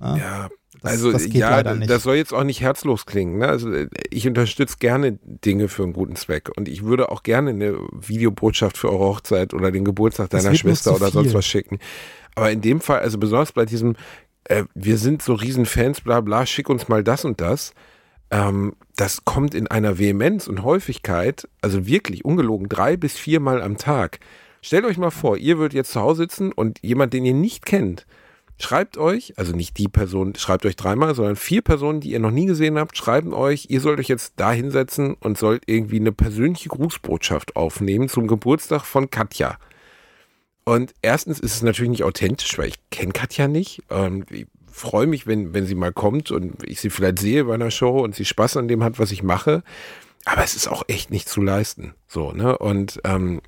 Ja, 0.00 0.16
Das, 0.82 0.92
also 0.92 1.12
das 1.12 1.24
geht 1.24 1.36
ja, 1.36 1.62
das 1.62 2.02
soll 2.02 2.16
jetzt 2.16 2.32
auch 2.32 2.44
nicht 2.44 2.60
herzlos 2.60 3.06
klingen. 3.06 3.38
Ne? 3.38 3.48
Also 3.48 3.72
äh, 3.72 3.88
ich 4.10 4.26
unterstütze 4.28 4.76
gerne 4.78 5.18
Dinge 5.22 5.68
für 5.68 5.82
einen 5.84 5.92
guten 5.92 6.14
Zweck 6.16 6.50
und 6.56 6.68
ich 6.68 6.84
würde 6.84 7.10
auch 7.10 7.22
gerne 7.22 7.50
eine 7.50 7.78
Videobotschaft 7.92 8.78
für 8.78 8.90
eure 8.90 9.06
Hochzeit 9.06 9.54
oder 9.54 9.72
den 9.72 9.84
Geburtstag 9.84 10.30
deiner 10.30 10.54
Schwester 10.54 10.94
oder 10.94 11.10
sonst 11.10 11.34
was 11.34 11.46
schicken. 11.46 11.78
Aber 12.34 12.50
in 12.50 12.60
dem 12.60 12.80
Fall, 12.80 13.00
also 13.00 13.18
besonders 13.18 13.52
bei 13.52 13.64
diesem, 13.64 13.96
äh, 14.44 14.64
wir 14.74 14.98
sind 14.98 15.22
so 15.22 15.34
Riesenfans, 15.34 16.00
bla 16.02 16.20
bla, 16.20 16.46
schick 16.46 16.68
uns 16.68 16.88
mal 16.88 17.02
das 17.02 17.24
und 17.24 17.40
das. 17.40 17.72
Ähm, 18.30 18.74
das 18.94 19.24
kommt 19.24 19.54
in 19.54 19.66
einer 19.66 19.98
Vehemenz 19.98 20.46
und 20.46 20.62
Häufigkeit, 20.62 21.48
also 21.62 21.86
wirklich 21.86 22.24
ungelogen, 22.24 22.68
drei 22.68 22.96
bis 22.96 23.14
viermal 23.18 23.62
am 23.62 23.78
Tag. 23.78 24.20
Stellt 24.60 24.84
euch 24.84 24.98
mal 24.98 25.10
vor, 25.10 25.36
ihr 25.36 25.58
würdet 25.58 25.74
jetzt 25.74 25.92
zu 25.92 26.00
Hause 26.00 26.22
sitzen 26.22 26.52
und 26.52 26.78
jemand, 26.82 27.12
den 27.12 27.24
ihr 27.24 27.34
nicht 27.34 27.64
kennt, 27.64 28.06
schreibt 28.60 28.98
euch, 28.98 29.34
also 29.36 29.54
nicht 29.54 29.78
die 29.78 29.88
Person, 29.88 30.34
schreibt 30.34 30.66
euch 30.66 30.76
dreimal, 30.76 31.14
sondern 31.14 31.36
vier 31.36 31.62
Personen, 31.62 32.00
die 32.00 32.10
ihr 32.10 32.18
noch 32.18 32.32
nie 32.32 32.46
gesehen 32.46 32.78
habt, 32.78 32.96
schreiben 32.96 33.32
euch, 33.32 33.66
ihr 33.68 33.80
sollt 33.80 34.00
euch 34.00 34.08
jetzt 34.08 34.34
da 34.36 34.52
hinsetzen 34.52 35.14
und 35.14 35.38
sollt 35.38 35.62
irgendwie 35.66 36.00
eine 36.00 36.12
persönliche 36.12 36.68
Grußbotschaft 36.68 37.56
aufnehmen 37.56 38.08
zum 38.08 38.26
Geburtstag 38.26 38.84
von 38.84 39.10
Katja. 39.10 39.58
Und 40.64 40.92
erstens 41.00 41.40
ist 41.40 41.54
es 41.54 41.62
natürlich 41.62 41.90
nicht 41.90 42.04
authentisch, 42.04 42.58
weil 42.58 42.68
ich 42.68 42.90
kenne 42.90 43.12
Katja 43.12 43.48
nicht. 43.48 43.82
Ähm, 43.88 44.26
ich 44.28 44.46
freue 44.70 45.06
mich, 45.06 45.26
wenn, 45.26 45.54
wenn 45.54 45.64
sie 45.64 45.74
mal 45.74 45.92
kommt 45.92 46.30
und 46.30 46.62
ich 46.68 46.80
sie 46.80 46.90
vielleicht 46.90 47.20
sehe 47.20 47.44
bei 47.44 47.54
einer 47.54 47.70
Show 47.70 48.00
und 48.00 48.14
sie 48.14 48.24
Spaß 48.24 48.58
an 48.58 48.68
dem 48.68 48.84
hat, 48.84 48.98
was 48.98 49.12
ich 49.12 49.22
mache. 49.22 49.62
Aber 50.26 50.44
es 50.44 50.54
ist 50.54 50.68
auch 50.68 50.82
echt 50.88 51.10
nicht 51.10 51.28
zu 51.28 51.40
leisten. 51.40 51.94
So, 52.06 52.32
ne? 52.32 52.58
Und 52.58 53.00
ähm, 53.04 53.40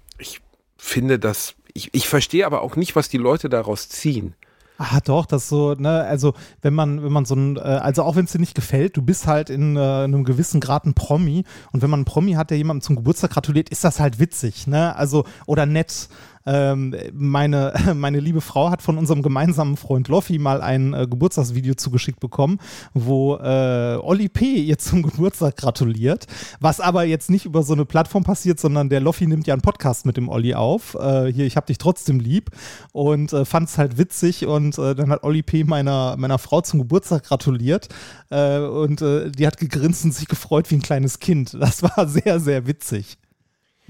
finde 0.80 1.18
das, 1.18 1.54
ich, 1.74 1.90
ich 1.92 2.08
verstehe 2.08 2.46
aber 2.46 2.62
auch 2.62 2.76
nicht, 2.76 2.96
was 2.96 3.08
die 3.08 3.18
Leute 3.18 3.48
daraus 3.48 3.88
ziehen. 3.88 4.34
Ah, 4.82 5.00
doch, 5.04 5.26
das 5.26 5.46
so, 5.46 5.74
ne, 5.74 6.04
also 6.04 6.32
wenn 6.62 6.72
man, 6.72 7.02
wenn 7.02 7.12
man 7.12 7.26
so 7.26 7.34
ein, 7.34 7.56
äh, 7.56 7.60
also 7.60 8.02
auch 8.02 8.16
wenn 8.16 8.24
es 8.24 8.32
dir 8.32 8.38
nicht 8.38 8.54
gefällt, 8.54 8.96
du 8.96 9.02
bist 9.02 9.26
halt 9.26 9.50
in 9.50 9.76
äh, 9.76 9.80
einem 9.80 10.24
gewissen 10.24 10.58
Grad 10.58 10.86
ein 10.86 10.94
Promi 10.94 11.44
und 11.72 11.82
wenn 11.82 11.90
man 11.90 11.98
einen 11.98 12.04
Promi 12.06 12.32
hat, 12.32 12.48
der 12.48 12.56
jemandem 12.56 12.80
zum 12.80 12.96
Geburtstag 12.96 13.32
gratuliert, 13.32 13.68
ist 13.68 13.84
das 13.84 14.00
halt 14.00 14.18
witzig, 14.18 14.66
ne? 14.66 14.96
Also, 14.96 15.26
oder 15.44 15.66
nett. 15.66 16.08
Ähm, 16.50 16.96
meine, 17.12 17.72
meine 17.94 18.18
liebe 18.18 18.40
Frau 18.40 18.70
hat 18.70 18.82
von 18.82 18.98
unserem 18.98 19.22
gemeinsamen 19.22 19.76
Freund 19.76 20.08
Loffi 20.08 20.38
mal 20.38 20.60
ein 20.62 20.94
äh, 20.94 21.06
Geburtstagsvideo 21.08 21.74
zugeschickt 21.74 22.18
bekommen, 22.18 22.58
wo 22.92 23.36
äh, 23.36 23.98
Olli 24.02 24.28
P. 24.28 24.56
ihr 24.56 24.76
zum 24.78 25.02
Geburtstag 25.04 25.56
gratuliert, 25.56 26.26
was 26.58 26.80
aber 26.80 27.04
jetzt 27.04 27.30
nicht 27.30 27.46
über 27.46 27.62
so 27.62 27.74
eine 27.74 27.84
Plattform 27.84 28.24
passiert, 28.24 28.58
sondern 28.58 28.88
der 28.88 28.98
Loffi 28.98 29.28
nimmt 29.28 29.46
ja 29.46 29.54
einen 29.54 29.62
Podcast 29.62 30.06
mit 30.06 30.16
dem 30.16 30.28
Olli 30.28 30.54
auf. 30.54 30.96
Äh, 30.96 31.32
hier, 31.32 31.46
ich 31.46 31.56
hab 31.56 31.66
dich 31.66 31.78
trotzdem 31.78 32.18
lieb 32.18 32.50
und 32.92 33.32
äh, 33.32 33.44
fand 33.44 33.68
es 33.68 33.78
halt 33.78 33.96
witzig 33.96 34.46
und 34.46 34.76
äh, 34.78 34.96
dann 34.96 35.10
hat 35.10 35.22
Olli 35.22 35.42
P. 35.42 35.62
meiner, 35.62 36.16
meiner 36.16 36.38
Frau 36.38 36.62
zum 36.62 36.80
Geburtstag 36.80 37.24
gratuliert 37.24 37.88
äh, 38.30 38.58
und 38.58 39.02
äh, 39.02 39.30
die 39.30 39.46
hat 39.46 39.56
gegrinst 39.56 40.04
und 40.04 40.14
sich 40.14 40.26
gefreut 40.26 40.68
wie 40.72 40.76
ein 40.76 40.82
kleines 40.82 41.20
Kind. 41.20 41.54
Das 41.54 41.84
war 41.84 42.08
sehr, 42.08 42.40
sehr 42.40 42.66
witzig. 42.66 43.18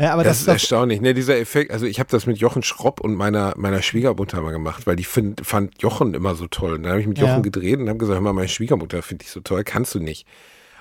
Ja, 0.01 0.15
aber 0.15 0.25
das, 0.25 0.39
das, 0.39 0.41
ist 0.41 0.49
erstaunlich, 0.49 1.03
ne? 1.03 1.13
Dieser 1.13 1.39
Effekt, 1.39 1.71
also 1.71 1.85
ich 1.85 2.01
habe 2.01 2.09
das 2.11 2.25
mit 2.25 2.39
Jochen 2.39 2.63
Schropp 2.63 3.01
und 3.01 3.15
meiner, 3.15 3.53
meiner 3.59 3.83
Schwiegermutter 3.83 4.41
mal 4.41 4.51
gemacht, 4.51 4.87
weil 4.87 4.97
die 4.97 5.05
find, 5.05 5.47
fand 5.47 5.83
Jochen 5.83 6.15
immer 6.15 6.35
so 6.35 6.47
toll. 6.47 6.77
Und 6.77 6.85
dann 6.85 6.93
habe 6.93 7.03
ich 7.03 7.07
mit 7.07 7.19
Ja. 7.19 7.27
Jochen 7.27 7.43
gedreht 7.43 7.79
und 7.79 7.89
habe 7.89 7.99
gesagt, 7.99 8.15
hör 8.15 8.23
mal, 8.23 8.33
meine 8.33 8.49
Schwiegermutter 8.49 9.03
finde 9.03 9.25
ich 9.27 9.31
so 9.31 9.41
toll, 9.41 9.63
kannst 9.63 9.95
du 9.95 10.01
nicht. 10.01 10.27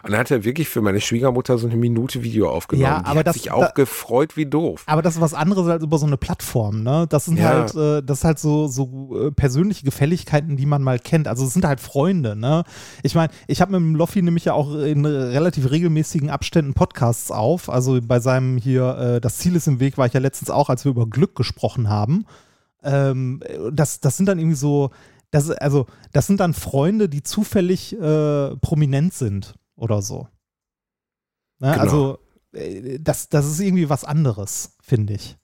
Und 0.03 0.11
dann 0.11 0.19
hat 0.21 0.31
er 0.31 0.43
wirklich 0.43 0.69
für 0.69 0.81
meine 0.81 1.01
Schwiegermutter 1.01 1.57
so 1.57 1.67
eine 1.67 1.75
Minute 1.75 2.23
Video 2.23 2.49
aufgenommen. 2.49 2.83
Ja, 2.83 2.99
die 2.99 3.05
aber 3.05 3.19
hat 3.19 3.27
das- 3.27 3.35
sich 3.35 3.51
auch 3.51 3.61
da- 3.61 3.71
gefreut 3.71 4.37
wie 4.37 4.45
doof. 4.45 4.83
Aber 4.85 5.01
das 5.01 5.15
ist 5.15 5.21
was 5.21 5.33
anderes 5.33 5.67
als 5.67 5.83
über 5.83 5.97
so 5.97 6.05
eine 6.05 6.17
Plattform, 6.17 6.83
ne? 6.83 7.05
Das 7.09 7.25
sind 7.25 7.37
Ja. 7.37 7.49
halt, 7.49 7.75
äh, 7.75 8.01
das 8.03 8.19
ist 8.19 8.23
halt 8.23 8.39
so, 8.39 8.67
so 8.67 9.27
äh, 9.27 9.31
persönliche 9.31 9.83
Gefälligkeiten, 9.85 10.57
die 10.57 10.65
man 10.65 10.81
mal 10.83 10.99
kennt. 10.99 11.27
Also 11.27 11.45
es 11.45 11.53
sind 11.53 11.65
halt 11.65 11.79
Freunde, 11.79 12.35
ne? 12.35 12.63
Ich 13.03 13.15
meine, 13.15 13.31
ich 13.47 13.61
habe 13.61 13.71
mit 13.73 13.81
dem 13.81 13.95
Loffi 13.95 14.21
nämlich 14.21 14.45
ja 14.45 14.53
auch 14.53 14.73
in 14.75 15.05
relativ 15.05 15.69
regelmäßigen 15.71 16.29
Abständen 16.29 16.73
Podcasts 16.73 17.31
auf. 17.31 17.69
Also 17.69 17.99
bei 18.01 18.19
seinem 18.19 18.57
hier, 18.57 18.97
äh, 18.97 19.21
das 19.21 19.37
Ziel 19.37 19.55
ist 19.55 19.67
im 19.67 19.79
Weg, 19.79 19.97
war 19.97 20.05
ich 20.05 20.13
ja 20.13 20.19
letztens 20.19 20.49
auch, 20.49 20.69
als 20.69 20.85
wir 20.85 20.91
über 20.91 21.07
Glück 21.07 21.35
gesprochen 21.35 21.89
haben. 21.89 22.25
Ähm, 22.83 23.41
das, 23.73 23.99
das 23.99 24.15
sind 24.17 24.27
dann 24.27 24.39
irgendwie 24.39 24.55
so, 24.55 24.91
das, 25.31 25.51
also, 25.51 25.85
das 26.13 26.25
sind 26.27 26.39
dann 26.39 26.53
Freunde, 26.53 27.09
die 27.09 27.21
zufällig 27.23 27.93
äh, 27.99 28.55
prominent 28.57 29.13
sind 29.13 29.55
oder 29.79 30.01
so. 30.01 30.27
Ne? 31.59 31.71
Genau. 31.71 31.81
Also, 31.81 32.19
äh, 32.53 32.99
das, 32.99 33.29
das 33.29 33.45
ist 33.45 33.59
irgendwie 33.59 33.89
was 33.89 34.03
anderes, 34.03 34.75
finde 34.81 35.13
ich. 35.13 35.37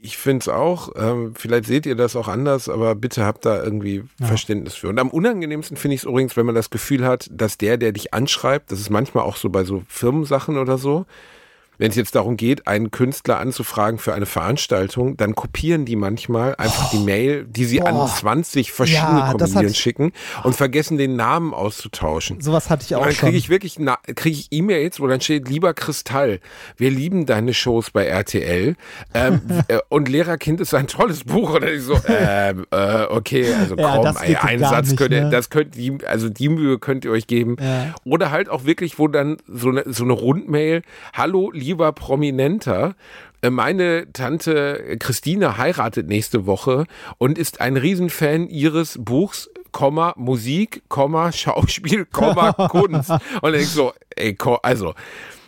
Ich 0.00 0.18
finde 0.18 0.40
es 0.42 0.48
auch, 0.48 0.90
ähm, 0.96 1.34
vielleicht 1.34 1.64
seht 1.64 1.86
ihr 1.86 1.96
das 1.96 2.14
auch 2.14 2.28
anders, 2.28 2.68
aber 2.68 2.94
bitte 2.94 3.24
habt 3.24 3.46
da 3.46 3.62
irgendwie 3.62 4.04
Ja. 4.20 4.26
Verständnis 4.26 4.74
für. 4.74 4.88
Und 4.90 4.98
am 4.98 5.08
unangenehmsten 5.08 5.78
finde 5.78 5.94
ich 5.94 6.02
es 6.02 6.04
übrigens, 6.06 6.36
wenn 6.36 6.44
man 6.44 6.54
das 6.54 6.68
Gefühl 6.68 7.06
hat, 7.06 7.26
dass 7.32 7.56
der, 7.56 7.78
der 7.78 7.92
dich 7.92 8.12
anschreibt, 8.12 8.70
das 8.70 8.80
ist 8.80 8.90
manchmal 8.90 9.24
auch 9.24 9.36
so 9.36 9.48
bei 9.48 9.64
so 9.64 9.82
Firmensachen 9.88 10.58
oder 10.58 10.76
so, 10.76 11.06
wenn 11.78 11.90
es 11.90 11.96
jetzt 11.96 12.14
darum 12.14 12.36
geht, 12.36 12.66
einen 12.66 12.90
Künstler 12.90 13.38
anzufragen 13.38 13.98
für 13.98 14.14
eine 14.14 14.26
Veranstaltung, 14.26 15.16
dann 15.16 15.34
kopieren 15.34 15.84
die 15.84 15.96
manchmal 15.96 16.54
einfach 16.56 16.90
die 16.90 16.98
Mail, 16.98 17.44
die 17.44 17.64
sie 17.64 17.82
an 17.82 17.94
Boah. 17.94 18.06
20 18.14 18.72
verschiedene 18.72 19.18
Ja, 19.20 19.26
hat- 19.28 19.76
schicken 19.76 20.12
und 20.42 20.54
vergessen 20.54 20.98
den 20.98 21.16
Namen 21.16 21.52
auszutauschen. 21.52 22.40
Sowas 22.40 22.70
hatte 22.70 22.84
ich 22.86 22.94
auch 22.94 23.02
dann 23.02 23.12
schon. 23.12 23.28
kriege 23.28 23.38
ich 23.38 23.48
wirklich 23.48 23.78
na- 23.78 23.98
kriege 24.14 24.36
ich 24.38 24.48
E-Mails, 24.50 25.00
wo 25.00 25.06
dann 25.06 25.20
steht, 25.20 25.48
lieber 25.48 25.74
Kristall, 25.74 26.40
wir 26.76 26.90
lieben 26.90 27.26
deine 27.26 27.54
Shows 27.54 27.90
bei 27.90 28.06
RTL 28.06 28.76
ähm, 29.14 29.40
äh, 29.68 29.78
und 29.88 30.08
Lehrerkind 30.08 30.60
ist 30.60 30.74
ein 30.74 30.86
tolles 30.86 31.24
Buch. 31.24 31.54
Und 31.54 31.62
dann 31.62 31.74
ich 31.74 31.82
so, 31.82 31.98
ähm, 32.08 32.66
äh, 32.70 33.04
okay, 33.04 33.52
also 33.54 33.76
Ja, 33.84 33.96
komm, 33.96 34.16
ey, 34.22 34.36
einen 34.36 34.60
Satz 34.62 34.88
nicht, 34.88 34.98
könnt 34.98 35.12
ihr, 35.12 35.24
ne? 35.24 35.30
das 35.30 35.50
könnt 35.50 35.74
die, 35.74 35.98
also 36.06 36.28
die 36.28 36.48
Mühe 36.48 36.78
könnt 36.78 37.04
ihr 37.04 37.10
euch 37.10 37.26
geben. 37.26 37.56
Ja. 37.60 37.94
Oder 38.04 38.30
halt 38.30 38.48
auch 38.48 38.64
wirklich, 38.64 38.98
wo 38.98 39.08
dann 39.08 39.36
so 39.46 39.68
eine, 39.68 39.82
so 39.86 40.04
eine 40.04 40.12
Rundmail, 40.12 40.82
hallo 41.12 41.50
lieber 41.64 41.92
Prominenter, 41.92 42.94
äh, 43.42 43.50
meine 43.50 44.12
Tante 44.12 44.96
Christine 44.98 45.56
heiratet 45.56 46.08
nächste 46.08 46.46
Woche 46.46 46.84
und 47.18 47.38
ist 47.38 47.60
ein 47.60 47.76
Riesenfan 47.76 48.48
ihres 48.48 48.98
Buchs, 49.00 49.50
Komma, 49.72 50.14
Musik, 50.16 50.82
Komma, 50.88 51.32
Schauspiel, 51.32 52.04
Komma, 52.04 52.52
Kunst. 52.70 53.10
Und 53.42 53.54
ich 53.54 53.68
so, 53.68 53.92
ey, 54.14 54.36
also, 54.62 54.94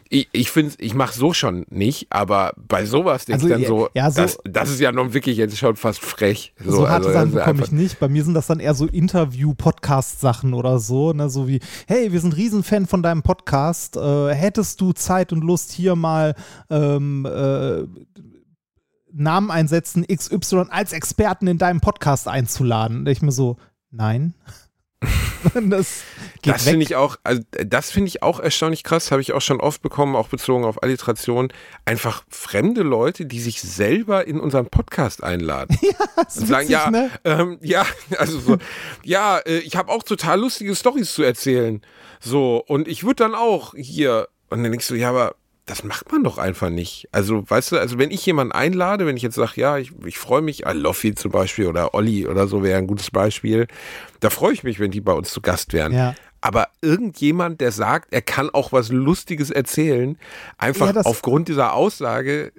ich, 0.09 0.29
ich 0.33 0.51
finde 0.51 0.75
ich 0.79 0.95
mache 0.95 1.17
so 1.17 1.33
schon 1.33 1.67
nicht, 1.69 2.07
aber 2.11 2.53
bei 2.57 2.87
sowas 2.87 3.25
denke 3.25 3.43
Also, 3.45 3.55
ich 3.55 3.61
dann 3.61 3.67
so, 3.67 3.89
ja, 3.95 4.11
so- 4.11 4.23
das, 4.23 4.39
das 4.45 4.71
ist 4.71 4.81
ja 4.81 4.93
nun 4.93 5.15
wirklich 5.15 5.37
jetzt 5.37 5.57
schon 5.59 5.77
fast 5.77 6.01
frech. 6.01 6.53
So, 6.65 6.89
harte 6.89 7.07
also, 7.09 7.13
Sachen 7.19 7.33
bekomme 7.33 7.63
ich 7.65 7.73
nicht. 7.73 7.99
Bei 7.99 8.09
mir 8.09 8.25
sind 8.25 8.35
das 8.35 8.47
dann 8.47 8.61
eher 8.61 8.75
so 8.75 8.87
Interview-Podcast-Sachen 8.87 10.55
oder 10.55 10.79
so, 10.79 11.13
ne? 11.13 11.29
So 11.31 11.49
wie, 11.49 11.61
hey, 11.87 12.13
wir 12.13 12.21
sind 12.21 12.37
Riesenfan 12.37 12.87
von 12.87 13.03
deinem 13.03 13.23
Podcast. 13.23 13.97
Äh, 13.97 14.35
hättest 14.35 14.81
du 14.81 14.93
Zeit 14.93 15.33
und 15.33 15.43
Lust, 15.43 15.73
hier 15.73 15.97
mal 15.97 16.35
ähm, 16.71 17.27
äh, 17.27 17.85
Namen 19.13 19.51
einsetzen, 19.51 20.05
XY 20.07 20.67
als 20.71 20.93
Experten 20.93 21.47
in 21.47 21.59
deinem 21.59 21.81
Podcast 21.81 22.29
einzuladen? 22.29 23.05
Da 23.05 23.11
ich 23.11 23.23
mir 23.23 23.33
so, 23.33 23.57
nein. 23.91 24.35
das 25.55 26.03
Das 26.43 26.65
finde 26.65 26.85
ich 26.85 26.97
auch, 26.97 27.17
also 27.23 27.43
das 27.51 27.91
finde 27.91 28.09
ich 28.09 28.23
auch 28.23 28.41
erstaunlich 28.41 28.83
krass, 28.83 29.11
habe 29.11 29.21
ich 29.21 29.33
auch 29.33 29.41
schon 29.41 29.61
oft 29.61 29.83
bekommen, 29.83 30.17
auch 30.17 30.29
bezogen 30.29 30.65
auf 30.65 30.83
Alliteration. 30.83 31.53
Einfach 31.85 32.25
fremde 32.29 32.83
Leute, 32.83 33.27
die 33.27 33.41
sich 33.41 33.61
selber 33.61 34.27
in 34.27 34.41
unseren 34.41 34.67
Podcast 34.67 35.23
einladen. 35.23 35.79
Ist 36.27 36.39
und 36.39 36.47
sagen, 36.47 36.69
witzig, 36.69 36.71
ja, 36.71 36.91
ne? 36.91 37.11
ähm, 37.25 37.59
ja, 37.63 37.87
also 38.19 38.39
so, 38.41 38.57
ja, 39.03 39.39
äh, 39.39 39.59
ich 39.59 39.77
habe 39.77 39.91
auch 39.93 40.03
total 40.03 40.41
lustige 40.41 40.75
Stories 40.75 41.13
zu 41.13 41.23
erzählen. 41.23 41.83
So, 42.21 42.63
und 42.67 42.89
ich 42.89 43.05
würde 43.05 43.17
dann 43.17 43.35
auch 43.35 43.75
hier, 43.77 44.29
und 44.51 44.63
dann 44.63 44.73
denkst 44.73 44.89
du, 44.89 44.95
ja, 44.95 45.11
aber 45.11 45.37
das 45.67 45.83
macht 45.83 46.13
man 46.13 46.23
doch 46.23 46.39
einfach 46.39 46.71
nicht. 46.71 47.09
Also, 47.11 47.43
weißt 47.49 47.73
du, 47.73 47.79
also 47.79 47.99
wenn 47.99 48.13
ich 48.13 48.25
jemanden 48.25 48.53
einlade, 48.53 49.05
wenn 49.05 49.17
ich 49.17 49.23
jetzt 49.23 49.35
sage, 49.35 49.61
ja, 49.61 49.79
ich, 49.79 49.93
ich 50.05 50.17
freue 50.17 50.41
mich, 50.41 50.65
ah, 50.65 50.73
Loffi 50.73 51.15
zum 51.17 51.33
Beispiel 51.33 51.67
oder 51.67 51.93
Olli 51.93 52.27
oder 52.27 52.47
so 52.47 52.63
wäre 52.63 52.79
ein 52.79 52.87
gutes 52.87 53.11
Beispiel, 53.11 53.67
da 54.21 54.31
freue 54.31 54.53
ich 54.53 54.63
mich, 54.63 54.79
wenn 54.79 54.93
die 54.93 55.01
bei 55.01 55.13
uns 55.13 55.33
zu 55.33 55.41
Gast 55.41 55.73
wären. 55.73 55.93
Ja. 55.93 56.15
Aber 56.41 56.69
irgendjemand, 56.83 57.61
der 57.61 57.73
sagt, 57.73 58.13
er 58.13 58.23
kann 58.23 58.49
auch 58.51 58.71
was 58.71 58.91
Lustiges 58.91 59.51
erzählen, 59.51 60.17
einfach 60.57 60.95
Ja, 60.95 61.01
aufgrund 61.03 61.49
dieser 61.49 61.75
Aussage 61.75 62.53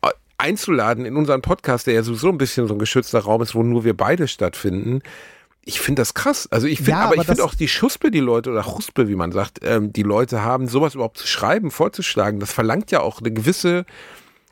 äh, 0.00 0.08
einzuladen 0.38 1.04
in 1.04 1.16
unseren 1.16 1.42
Podcast, 1.42 1.86
der 1.86 1.94
ja 1.94 2.02
sowieso 2.02 2.30
ein 2.30 2.38
bisschen 2.38 2.66
so 2.66 2.74
ein 2.74 2.78
geschützter 2.78 3.20
Raum 3.20 3.42
ist, 3.42 3.54
wo 3.54 3.62
nur 3.62 3.84
wir 3.84 3.94
beide 3.94 4.26
stattfinden. 4.26 5.02
Ich 5.64 5.80
finde 5.80 6.00
das 6.00 6.14
krass. 6.14 6.48
Also 6.50 6.66
ich 6.66 6.78
finde, 6.78 6.92
Ja, 6.92 6.96
aber, 6.98 7.12
aber 7.12 7.22
ich 7.22 7.26
finde 7.26 7.44
auch 7.44 7.54
die 7.54 7.68
Schuspe, 7.68 8.10
die 8.10 8.20
Leute 8.20 8.50
oder 8.50 8.62
Chuspe, 8.62 9.08
wie 9.08 9.16
man 9.16 9.32
sagt, 9.32 9.58
ähm, 9.62 9.92
die 9.92 10.02
Leute 10.02 10.42
haben, 10.42 10.66
sowas 10.66 10.94
überhaupt 10.94 11.18
zu 11.18 11.26
schreiben, 11.26 11.70
vorzuschlagen. 11.70 12.40
Das 12.40 12.52
verlangt 12.52 12.90
ja 12.90 13.00
auch 13.00 13.20
eine 13.20 13.30
gewisse 13.30 13.84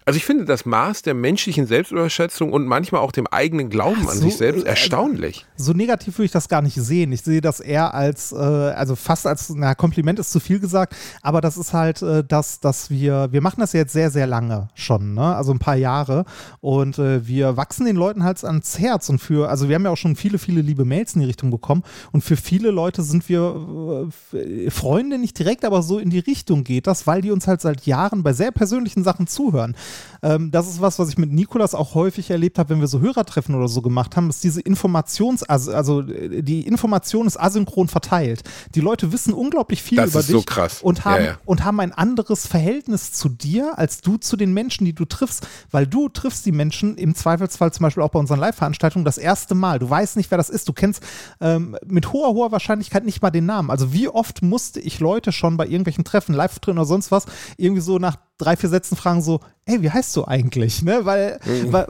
Also 0.08 0.18
ich 0.18 0.24
finde 0.24 0.44
das 0.44 0.64
Maß 0.64 1.02
der 1.02 1.14
menschlichen 1.14 1.66
Selbstüberschätzung 1.66 2.52
und 2.52 2.64
manchmal 2.64 3.00
auch 3.00 3.10
dem 3.10 3.26
eigenen 3.26 3.70
Glauben 3.70 4.02
Ach 4.04 4.12
an 4.12 4.18
so, 4.18 4.22
sich 4.22 4.36
selbst 4.36 4.64
äh, 4.64 4.68
erstaunlich. 4.68 5.44
So 5.56 5.72
negativ 5.72 6.16
würde 6.18 6.26
ich 6.26 6.30
das 6.30 6.48
gar 6.48 6.62
nicht 6.62 6.76
sehen. 6.76 7.10
Ich 7.10 7.22
sehe 7.22 7.40
das 7.40 7.58
eher 7.58 7.92
als, 7.92 8.30
äh, 8.30 8.36
also 8.36 8.94
fast 8.94 9.26
als, 9.26 9.50
na, 9.50 9.74
Kompliment 9.74 10.20
ist 10.20 10.30
zu 10.30 10.38
viel 10.38 10.60
gesagt, 10.60 10.94
aber 11.22 11.40
das 11.40 11.56
ist 11.56 11.72
halt 11.72 12.02
äh, 12.02 12.22
das, 12.22 12.60
dass 12.60 12.88
wir, 12.88 13.32
wir 13.32 13.40
machen 13.40 13.58
das 13.58 13.72
jetzt 13.72 13.92
sehr, 13.92 14.12
sehr 14.12 14.28
lange 14.28 14.68
schon, 14.74 15.14
ne? 15.14 15.34
also 15.34 15.50
ein 15.50 15.58
paar 15.58 15.74
Jahre 15.74 16.24
und 16.60 17.00
äh, 17.00 17.26
wir 17.26 17.56
wachsen 17.56 17.84
den 17.84 17.96
Leuten 17.96 18.22
halt 18.22 18.44
ans 18.44 18.78
Herz 18.78 19.08
und 19.08 19.18
für, 19.18 19.48
also 19.48 19.68
wir 19.68 19.74
haben 19.74 19.86
ja 19.86 19.90
auch 19.90 19.96
schon 19.96 20.14
viele, 20.14 20.38
viele 20.38 20.60
liebe 20.60 20.84
Mails 20.84 21.14
in 21.14 21.20
die 21.22 21.26
Richtung 21.26 21.50
bekommen 21.50 21.82
und 22.12 22.22
für 22.22 22.36
viele 22.36 22.70
Leute 22.70 23.02
sind 23.02 23.28
wir 23.28 24.08
äh, 24.32 24.70
Freunde 24.70 25.18
nicht 25.18 25.36
direkt, 25.36 25.64
aber 25.64 25.82
so 25.82 25.98
in 25.98 26.10
die 26.10 26.20
Richtung 26.20 26.62
geht 26.62 26.86
das, 26.86 27.08
weil 27.08 27.22
die 27.22 27.32
uns 27.32 27.48
halt 27.48 27.60
seit 27.60 27.86
Jahren 27.86 28.22
bei 28.22 28.32
sehr 28.32 28.52
persönlichen 28.52 29.02
Sachen 29.02 29.26
zuhören. 29.26 29.74
Ähm, 30.22 30.50
das 30.50 30.68
ist 30.68 30.80
was, 30.80 30.98
was 30.98 31.08
ich 31.08 31.18
mit 31.18 31.32
Nikolas 31.32 31.74
auch 31.74 31.94
häufig 31.94 32.30
erlebt 32.30 32.58
habe, 32.58 32.70
wenn 32.70 32.80
wir 32.80 32.88
so 32.88 33.00
Hörertreffen 33.00 33.54
oder 33.54 33.68
so 33.68 33.82
gemacht 33.82 34.16
haben, 34.16 34.28
dass 34.28 34.40
diese 34.40 34.60
Informations, 34.60 35.42
also, 35.42 35.72
also 35.72 36.00
äh, 36.02 36.42
die 36.42 36.62
Information 36.66 37.26
ist 37.26 37.38
asynchron 37.38 37.88
verteilt. 37.88 38.42
Die 38.74 38.80
Leute 38.80 39.12
wissen 39.12 39.32
unglaublich 39.32 39.82
viel 39.82 39.96
Das 39.96 40.10
über 40.10 40.20
ist 40.20 40.28
dich 40.28 40.36
so 40.36 40.42
krass. 40.42 40.82
und 40.82 41.04
haben, 41.04 41.22
Ja, 41.22 41.30
ja. 41.32 41.38
und 41.44 41.64
haben 41.64 41.80
ein 41.80 41.92
anderes 41.92 42.46
Verhältnis 42.46 43.12
zu 43.12 43.28
dir, 43.28 43.78
als 43.78 44.00
du 44.00 44.16
zu 44.16 44.36
den 44.36 44.52
Menschen, 44.52 44.84
die 44.84 44.94
du 44.94 45.04
triffst, 45.04 45.46
weil 45.70 45.86
du 45.86 46.08
triffst 46.08 46.46
die 46.46 46.52
Menschen 46.52 46.96
im 46.96 47.14
Zweifelsfall 47.14 47.72
zum 47.72 47.84
Beispiel 47.84 48.02
auch 48.02 48.10
bei 48.10 48.18
unseren 48.18 48.40
Live-Veranstaltungen 48.40 49.04
das 49.04 49.18
erste 49.18 49.54
Mal. 49.54 49.78
Du 49.78 49.88
weißt 49.88 50.16
nicht, 50.16 50.30
wer 50.30 50.38
das 50.38 50.50
ist. 50.50 50.68
Du 50.68 50.72
kennst 50.72 51.02
ähm, 51.40 51.76
mit 51.86 52.12
hoher, 52.12 52.34
hoher 52.34 52.52
Wahrscheinlichkeit 52.52 53.04
nicht 53.04 53.22
mal 53.22 53.30
den 53.30 53.46
Namen. 53.46 53.70
Also 53.70 53.92
wie 53.92 54.08
oft 54.08 54.42
musste 54.42 54.80
ich 54.80 55.00
Leute 55.00 55.32
schon 55.32 55.56
bei 55.56 55.66
irgendwelchen 55.66 56.04
Treffen, 56.04 56.34
Live-Treffen 56.34 56.78
oder 56.78 56.86
sonst 56.86 57.10
was, 57.10 57.26
irgendwie 57.56 57.82
so 57.82 57.98
nach 57.98 58.16
drei, 58.38 58.56
vier 58.56 58.68
Sätzen 58.68 58.96
fragen 58.96 59.22
so, 59.22 59.40
hey, 59.64 59.82
wie 59.86 59.90
heißt 59.92 60.16
du 60.16 60.24
eigentlich? 60.24 60.82
Ne? 60.82 61.04
Weil, 61.04 61.38
Mhm. 61.46 61.72
weil, 61.72 61.86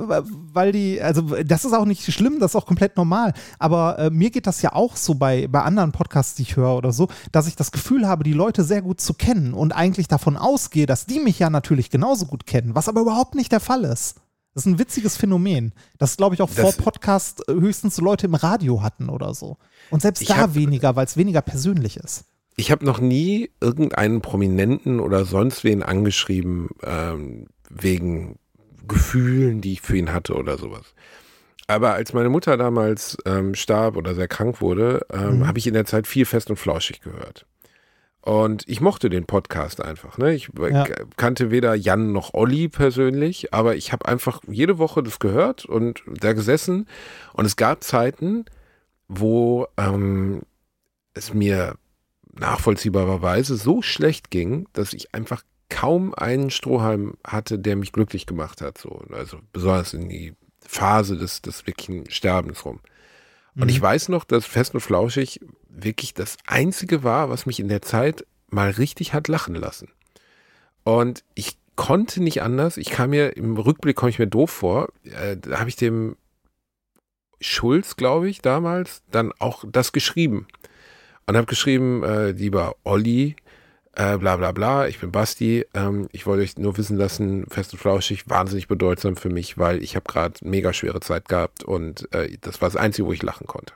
weil- 0.53 0.73
die, 0.73 1.01
also 1.01 1.23
das 1.43 1.65
ist 1.65 1.73
auch 1.73 1.87
nicht 1.87 2.13
schlimm, 2.13 2.41
das 2.41 2.51
ist 2.51 2.57
auch 2.57 2.67
komplett 2.67 2.97
normal. 2.99 3.33
Aber 3.59 3.99
äh, 3.99 4.11
mir 4.11 4.29
geht 4.31 4.47
das 4.47 4.61
ja 4.61 4.75
auch 4.75 4.97
so 4.97 5.15
bei, 5.15 5.47
bei 5.49 5.63
anderen 5.63 5.93
Podcasts, 5.93 6.35
die 6.35 6.43
ich 6.43 6.57
höre 6.57 6.77
oder 6.77 6.93
so, 6.93 7.09
dass 7.33 7.47
ich 7.49 7.57
das 7.57 7.73
Gefühl 7.73 8.07
habe, 8.07 8.23
die 8.23 8.35
Leute 8.35 8.65
sehr 8.65 8.83
gut 8.83 9.01
zu 9.01 9.15
kennen 9.15 9.55
und 9.55 9.73
eigentlich 9.73 10.09
davon 10.09 10.37
ausgehe, 10.37 10.85
dass 10.85 11.07
die 11.07 11.21
mich 11.21 11.39
ja 11.39 11.49
natürlich 11.49 11.89
genauso 11.89 12.27
gut 12.27 12.45
kennen, 12.47 12.75
was 12.75 12.89
aber 12.91 13.01
überhaupt 13.01 13.35
nicht 13.35 13.51
der 13.51 13.61
Fall 13.61 13.85
ist. 13.85 14.17
Das 14.55 14.65
ist 14.67 14.73
ein 14.73 14.79
witziges 14.79 15.17
Phänomen. 15.17 15.73
Das 15.99 16.17
glaube 16.19 16.35
ich 16.35 16.43
auch 16.43 16.51
vor 16.51 16.65
Das- 16.65 16.77
Podcast 16.77 17.49
äh, 17.49 17.53
höchstens 17.55 17.99
Leute 17.99 18.27
im 18.27 18.35
Radio 18.35 18.83
hatten 18.83 19.09
oder 19.09 19.33
so. 19.33 19.57
Und 19.91 20.03
selbst 20.03 20.29
da 20.29 20.37
hab- 20.37 20.55
weniger, 20.55 20.97
weil 20.97 21.07
es 21.07 21.17
weniger 21.17 21.41
persönlich 21.41 21.97
ist. 21.97 22.25
Ich 22.59 22.71
habe 22.71 22.87
noch 22.87 22.99
nie 23.01 23.51
irgendeinen 23.61 24.23
Prominenten 24.23 24.99
oder 24.99 25.27
sonst 25.27 25.63
wen 25.63 25.83
angeschrieben 25.83 26.71
ähm, 26.83 27.49
wegen 27.71 28.39
Gefühlen, 28.89 29.61
die 29.61 29.73
ich 29.75 29.81
für 29.81 29.97
ihn 29.97 30.13
hatte 30.13 30.35
oder 30.35 30.59
sowas. 30.59 30.95
Aber 31.67 31.95
als 31.95 32.13
meine 32.13 32.29
Mutter 32.29 32.57
damals 32.57 33.17
ähm, 33.27 33.55
starb 33.57 33.97
oder 33.97 34.15
sehr 34.15 34.29
krank 34.29 34.61
wurde, 34.61 35.05
ähm, 35.13 35.39
Mhm. 35.41 35.47
habe 35.49 35.59
ich 35.59 35.67
in 35.67 35.75
der 35.75 35.85
Zeit 35.87 36.07
viel 36.07 36.25
fest 36.25 36.49
und 36.51 36.57
flauschig 36.57 37.01
gehört. 37.01 37.47
Und 38.21 38.65
ich 38.69 38.81
mochte 38.81 39.09
den 39.09 39.25
Podcast 39.27 39.81
einfach. 39.81 40.19
Ne? 40.19 40.35
Ich 40.35 40.51
Ja. 40.59 40.85
kannte 41.17 41.51
weder 41.53 41.75
Jan 41.75 42.13
noch 42.13 42.35
Olli 42.35 42.69
persönlich, 42.69 43.53
aber 43.55 43.77
ich 43.77 43.93
habe 43.93 44.07
einfach 44.07 44.41
jede 44.49 44.79
Woche 44.79 45.03
das 45.03 45.19
gehört 45.21 45.65
und 45.65 46.03
da 46.07 46.33
gesessen. 46.33 46.89
Und 47.35 47.45
es 47.47 47.57
gab 47.57 47.83
Zeiten, 47.85 48.45
wo 49.09 49.67
ähm, 49.77 50.43
es 51.15 51.35
mir 51.35 51.75
nachvollziehbarerweise 52.33 53.57
so 53.57 53.83
schlecht 53.83 54.31
ging, 54.31 54.69
dass 54.73 54.93
ich 54.93 55.15
einfach 55.15 55.43
kaum 55.69 56.15
einen 56.15 56.51
Strohhalm 56.51 57.17
hatte, 57.27 57.59
der 57.59 57.77
mich 57.77 57.93
glücklich 57.93 58.27
gemacht 58.27 58.61
hat. 58.61 58.79
So. 58.79 59.03
Also 59.13 59.39
besonders 59.53 59.95
in 59.95 60.09
die 60.09 60.35
Phase 60.61 61.17
des, 61.17 61.43
des 61.43 61.67
wirklichen 61.67 62.11
Sterbens 62.11 62.65
rum. 62.65 62.81
Und 63.59 63.71
ich 63.71 63.81
weiß 63.81 64.11
noch, 64.11 64.25
dass 64.25 64.45
Fest 64.45 64.75
und 64.75 64.81
Flauschig 64.81 65.41
wirklich 65.69 66.13
das 66.13 66.37
Einzige 66.47 67.03
war, 67.05 67.31
was 67.31 67.47
mich 67.47 67.59
in 67.59 67.69
der 67.69 67.81
Zeit 67.81 68.27
mal 68.51 68.71
richtig 68.71 69.15
hat 69.15 69.29
lachen 69.29 69.55
lassen. 69.55 69.89
Und 70.85 71.25
ich 71.35 71.57
konnte 71.75 72.23
nicht 72.23 72.43
anders. 72.43 72.77
Ich 72.77 72.91
kam 72.91 73.11
mir, 73.11 73.37
im 73.37 73.57
Rückblick 73.57 73.97
komme 73.97 74.11
ich 74.11 74.19
mir 74.19 74.27
doof 74.27 74.51
vor. 74.51 74.89
Äh, 75.05 75.37
da 75.39 75.59
habe 75.59 75.71
ich 75.71 75.77
dem 75.77 76.17
Schulz, 77.41 77.97
glaube 77.97 78.29
ich, 78.29 78.43
damals 78.43 79.03
dann 79.11 79.33
auch 79.39 79.65
das 79.67 79.93
geschrieben. 79.93 80.47
Und 81.27 81.37
habe 81.37 81.47
geschrieben, 81.47 82.03
äh, 82.03 82.31
lieber 82.31 82.77
Olli, 82.85 83.37
äh, 83.97 84.19
bla 84.19 84.37
bla 84.37 84.53
bla, 84.53 84.87
ich 84.87 85.01
bin 85.01 85.11
Basti, 85.11 85.65
ähm, 85.75 86.09
ich 86.13 86.27
wollte 86.27 86.43
euch 86.43 86.57
nur 86.59 86.77
wissen 86.77 86.97
lassen, 86.97 87.47
Fest 87.49 87.73
und 87.73 87.79
Flauschig, 87.79 88.29
wahnsinnig 88.29 88.69
bedeutsam 88.69 89.17
für 89.17 89.31
mich, 89.31 89.59
weil 89.59 89.83
ich 89.83 89.97
habe 89.97 90.05
gerade 90.07 90.35
mega 90.43 90.73
schwere 90.73 91.01
Zeit 91.01 91.29
gehabt 91.29 91.65
und 91.65 92.13
äh, 92.13 92.37
das 92.41 92.61
war 92.61 92.69
das 92.69 92.77
Einzige, 92.77 93.09
wo 93.09 93.13
ich 93.13 93.23
lachen 93.23 93.47
konnte. 93.47 93.73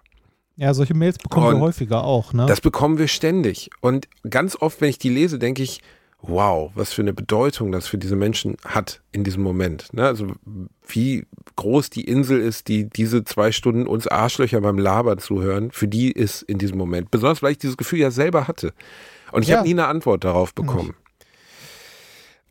Ja, 0.57 0.75
solche 0.75 0.95
Mails 0.95 1.17
bekommen 1.17 1.47
wir 1.47 1.55
Und 1.55 1.63
häufiger 1.63 2.05
auch, 2.05 2.35
ne? 2.35 2.45
Das 2.47 2.61
bekommen 2.61 2.99
wir 2.99 3.09
ständig. 3.09 3.71
Und 3.81 4.09
ganz 4.29 4.57
oft, 4.57 4.83
wenn 4.83 4.91
ich 4.91 4.99
die 4.99 5.09
lese, 5.09 5.39
denke 5.39 5.63
ich, 5.63 5.81
wow, 6.21 6.71
was 6.75 6.93
für 6.93 7.01
eine 7.01 7.15
Bedeutung 7.15 7.73
das 7.73 7.87
für 7.87 7.97
diese 7.97 8.17
Menschen 8.17 8.59
hat 8.63 9.01
in 9.11 9.25
diesem 9.25 9.43
Moment. 9.43 9.91
Ne? 9.95 10.07
Also 10.07 10.27
wie 10.87 11.27
groß 11.57 11.89
die 11.89 12.05
Insel 12.05 12.41
ist, 12.41 12.69
die 12.69 12.91
diese 12.91 13.25
zwei 13.25 13.53
Stunden 13.53 13.87
uns 13.87 14.07
Arschlöcher 14.07 14.61
beim 14.61 14.79
Labern 14.79 15.19
zuhören, 15.19 15.71
für 15.71 15.89
die 15.89 16.13
ist 16.13 16.43
in 16.43 16.59
diesem 16.59 16.77
Moment. 16.77 17.11
Besonders, 17.11 17.43
weil 17.43 17.53
ich 17.53 17.59
dieses 17.59 17.79
Gefühl 17.79 18.01
ja 18.01 18.11
selber 18.11 18.47
hatte. 18.47 18.75
Und 19.33 19.43
ich 19.43 19.49
Ja. 19.49 19.59
habe 19.59 19.67
nie 19.69 19.75
eine 19.75 19.87
Antwort 19.87 20.25
darauf 20.25 20.55
bekommen. 20.55 20.95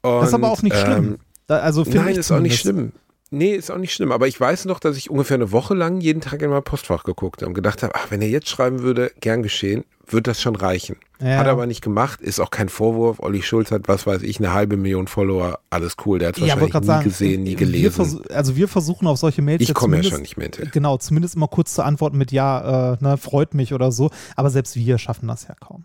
das 0.02 0.28
ist 0.30 0.34
aber 0.34 0.48
Und, 0.48 0.54
auch 0.58 0.62
nicht 0.62 0.76
ähm, 0.76 0.82
schlimm. 0.86 1.18
Also 1.48 1.84
Nein, 1.88 2.16
ist 2.16 2.32
auch 2.32 2.40
nicht 2.40 2.60
schlimm. 2.60 2.92
Nee, 3.32 3.54
ist 3.54 3.70
auch 3.70 3.78
nicht 3.78 3.94
schlimm. 3.94 4.12
Aber 4.12 4.28
ich 4.28 4.40
weiß 4.40 4.66
noch, 4.66 4.80
dass 4.80 4.98
ich 4.98 5.12
ungefähr 5.12 5.36
eine 5.36 5.52
Woche 5.52 5.76
lang 5.76 6.02
jeden 6.02 6.20
Tag 6.20 6.42
in 6.42 6.50
mein 6.50 6.64
Postfach 6.64 7.04
geguckt 7.04 7.42
habe 7.42 7.50
und 7.50 7.54
gedacht 7.54 7.84
habe, 7.84 7.94
ach, 7.96 8.08
wenn 8.10 8.22
er 8.24 8.28
jetzt 8.30 8.50
schreiben 8.50 8.82
würde, 8.82 9.12
gern 9.22 9.44
geschehen, 9.44 9.84
wird 10.08 10.26
das 10.26 10.42
schon 10.42 10.56
reichen. 10.56 10.96
Ja. 11.22 11.38
Hat 11.38 11.46
er 11.46 11.52
aber 11.52 11.68
nicht 11.68 11.84
gemacht, 11.84 12.22
ist 12.22 12.40
auch 12.40 12.50
kein 12.50 12.70
Vorwurf. 12.70 13.20
Olli 13.20 13.44
Schulz 13.44 13.70
hat, 13.70 13.88
was 13.88 14.08
weiß 14.08 14.24
ich, 14.24 14.40
eine 14.40 14.54
halbe 14.54 14.78
Million 14.78 15.06
Follower, 15.08 15.60
alles 15.70 15.96
cool. 16.06 16.18
Der 16.18 16.30
hat 16.30 16.38
es 16.38 16.42
Ja, 16.42 16.56
wahrscheinlich 16.60 16.74
nie 16.74 16.86
sagen, 16.88 17.04
gesehen, 17.04 17.44
nie 17.44 17.50
wir 17.52 17.56
gelesen. 17.58 18.04
versu- 18.04 18.32
also 18.32 18.56
wir 18.56 18.68
versuchen 18.68 19.06
auf 19.06 19.20
solche 19.20 19.44
Mails 19.44 19.62
Ich 19.62 19.76
komme 19.76 19.98
ja 19.98 20.04
schon 20.04 20.22
nicht 20.22 20.38
mehr 20.38 20.46
hinterher. 20.46 20.72
Genau, 20.72 20.98
zumindest 20.98 21.36
immer 21.36 21.48
kurz 21.48 21.76
zu 21.76 21.84
antworten 21.84 22.18
mit 22.18 22.32
Ja, 22.32 22.94
äh, 22.94 22.98
ne, 23.00 23.18
freut 23.18 23.54
mich 23.54 23.76
oder 23.76 23.92
so. 23.92 24.10
Aber 24.38 24.50
selbst 24.50 24.76
wir 24.76 24.98
schaffen 24.98 25.28
das 25.28 25.48
ja 25.48 25.54
kaum. 25.60 25.84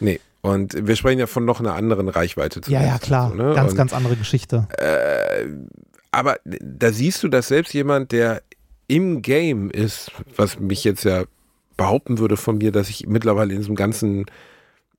Nee. 0.00 0.20
Und 0.42 0.86
wir 0.86 0.96
sprechen 0.96 1.18
ja 1.18 1.26
von 1.26 1.44
noch 1.44 1.60
einer 1.60 1.74
anderen 1.74 2.08
Reichweite. 2.08 2.60
Ja, 2.66 2.72
ja, 2.72 2.78
zumindest, 2.80 3.02
klar. 3.02 3.28
so, 3.30 3.34
ne? 3.36 3.54
Ganz, 3.54 3.70
Und, 3.72 3.76
ganz 3.76 3.92
andere 3.92 4.16
Geschichte. 4.16 4.66
Äh, 4.78 5.46
aber 6.10 6.38
da 6.44 6.92
siehst 6.92 7.22
du, 7.22 7.28
dass 7.28 7.48
selbst 7.48 7.74
jemand, 7.74 8.12
der 8.12 8.42
im 8.88 9.22
Game 9.22 9.70
ist, 9.70 10.10
was 10.36 10.58
mich 10.58 10.82
jetzt 10.82 11.04
ja 11.04 11.24
behaupten 11.76 12.18
würde 12.18 12.36
von 12.36 12.58
mir, 12.58 12.72
dass 12.72 12.88
ich 12.88 13.06
mittlerweile 13.06 13.52
in 13.52 13.60
diesem 13.60 13.76
ganzen 13.76 14.26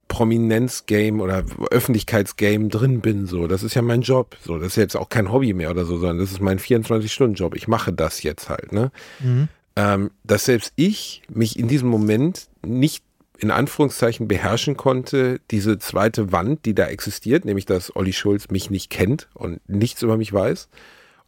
Prominenz-Game 0.08 1.22
oder 1.22 1.44
Öffentlichkeitsgame 1.72 2.68
drin 2.68 3.02
bin, 3.02 3.28
so. 3.28 3.48
Das 3.48 3.64
ist 3.64 3.76
ja 3.76 3.82
mein 3.82 4.02
Job. 4.02 4.36
So, 4.44 4.58
das 4.58 4.70
ist 4.70 4.76
jetzt 4.76 4.98
auch 4.98 5.10
kein 5.10 5.32
Hobby 5.32 5.54
mehr 5.54 5.72
oder 5.72 5.86
so, 5.86 5.98
sondern 5.98 6.20
das 6.20 6.32
ist 6.32 6.42
mein 6.42 6.60
24-Stunden-Job. 6.60 7.56
Ich 7.56 7.68
mache 7.68 7.94
das 7.94 8.22
jetzt 8.22 8.50
halt, 8.50 8.74
ne? 8.74 8.92
Mhm. 9.20 9.48
ähm, 9.76 10.12
dass 10.24 10.46
selbst 10.46 10.74
ich 10.76 11.22
mich 11.30 11.58
in 11.58 11.68
diesem 11.68 11.88
Moment 11.90 12.50
nicht 12.66 13.04
in 13.42 13.50
Anführungszeichen 13.50 14.28
beherrschen 14.28 14.78
konnte, 14.78 15.42
diese 15.50 15.80
zweite 15.80 16.32
Wand, 16.32 16.66
die 16.66 16.76
da 16.76 16.86
existiert, 16.86 17.44
nämlich 17.44 17.66
dass 17.66 17.96
Olli 17.96 18.14
Schulz 18.14 18.50
mich 18.50 18.70
nicht 18.70 18.92
kennt 18.92 19.30
und 19.34 19.68
nichts 19.68 20.04
über 20.04 20.16
mich 20.16 20.32
weiß 20.32 20.70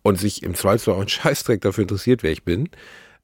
und 0.03 0.19
sich 0.19 0.43
im 0.43 0.53
Zweifelsfall 0.53 0.93
auch 0.93 0.99
einen 0.99 1.09
Scheißdreck 1.09 1.61
dafür 1.61 1.81
interessiert, 1.81 2.21
wer 2.21 2.31
ich 2.31 2.43
bin, 2.43 2.69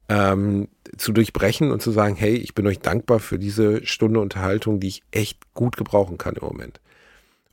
ähm, 0.09 0.69
zu 0.97 1.11
durchbrechen 1.11 1.71
und 1.71 1.83
zu 1.83 1.91
sagen, 1.91 2.15
hey, 2.15 2.33
ich 2.35 2.55
bin 2.55 2.65
euch 2.65 2.79
dankbar 2.79 3.19
für 3.19 3.37
diese 3.37 3.85
Stunde 3.85 4.19
Unterhaltung, 4.19 4.79
die 4.79 4.87
ich 4.87 5.03
echt 5.11 5.37
gut 5.53 5.77
gebrauchen 5.77 6.17
kann 6.17 6.35
im 6.35 6.45
Moment. 6.45 6.81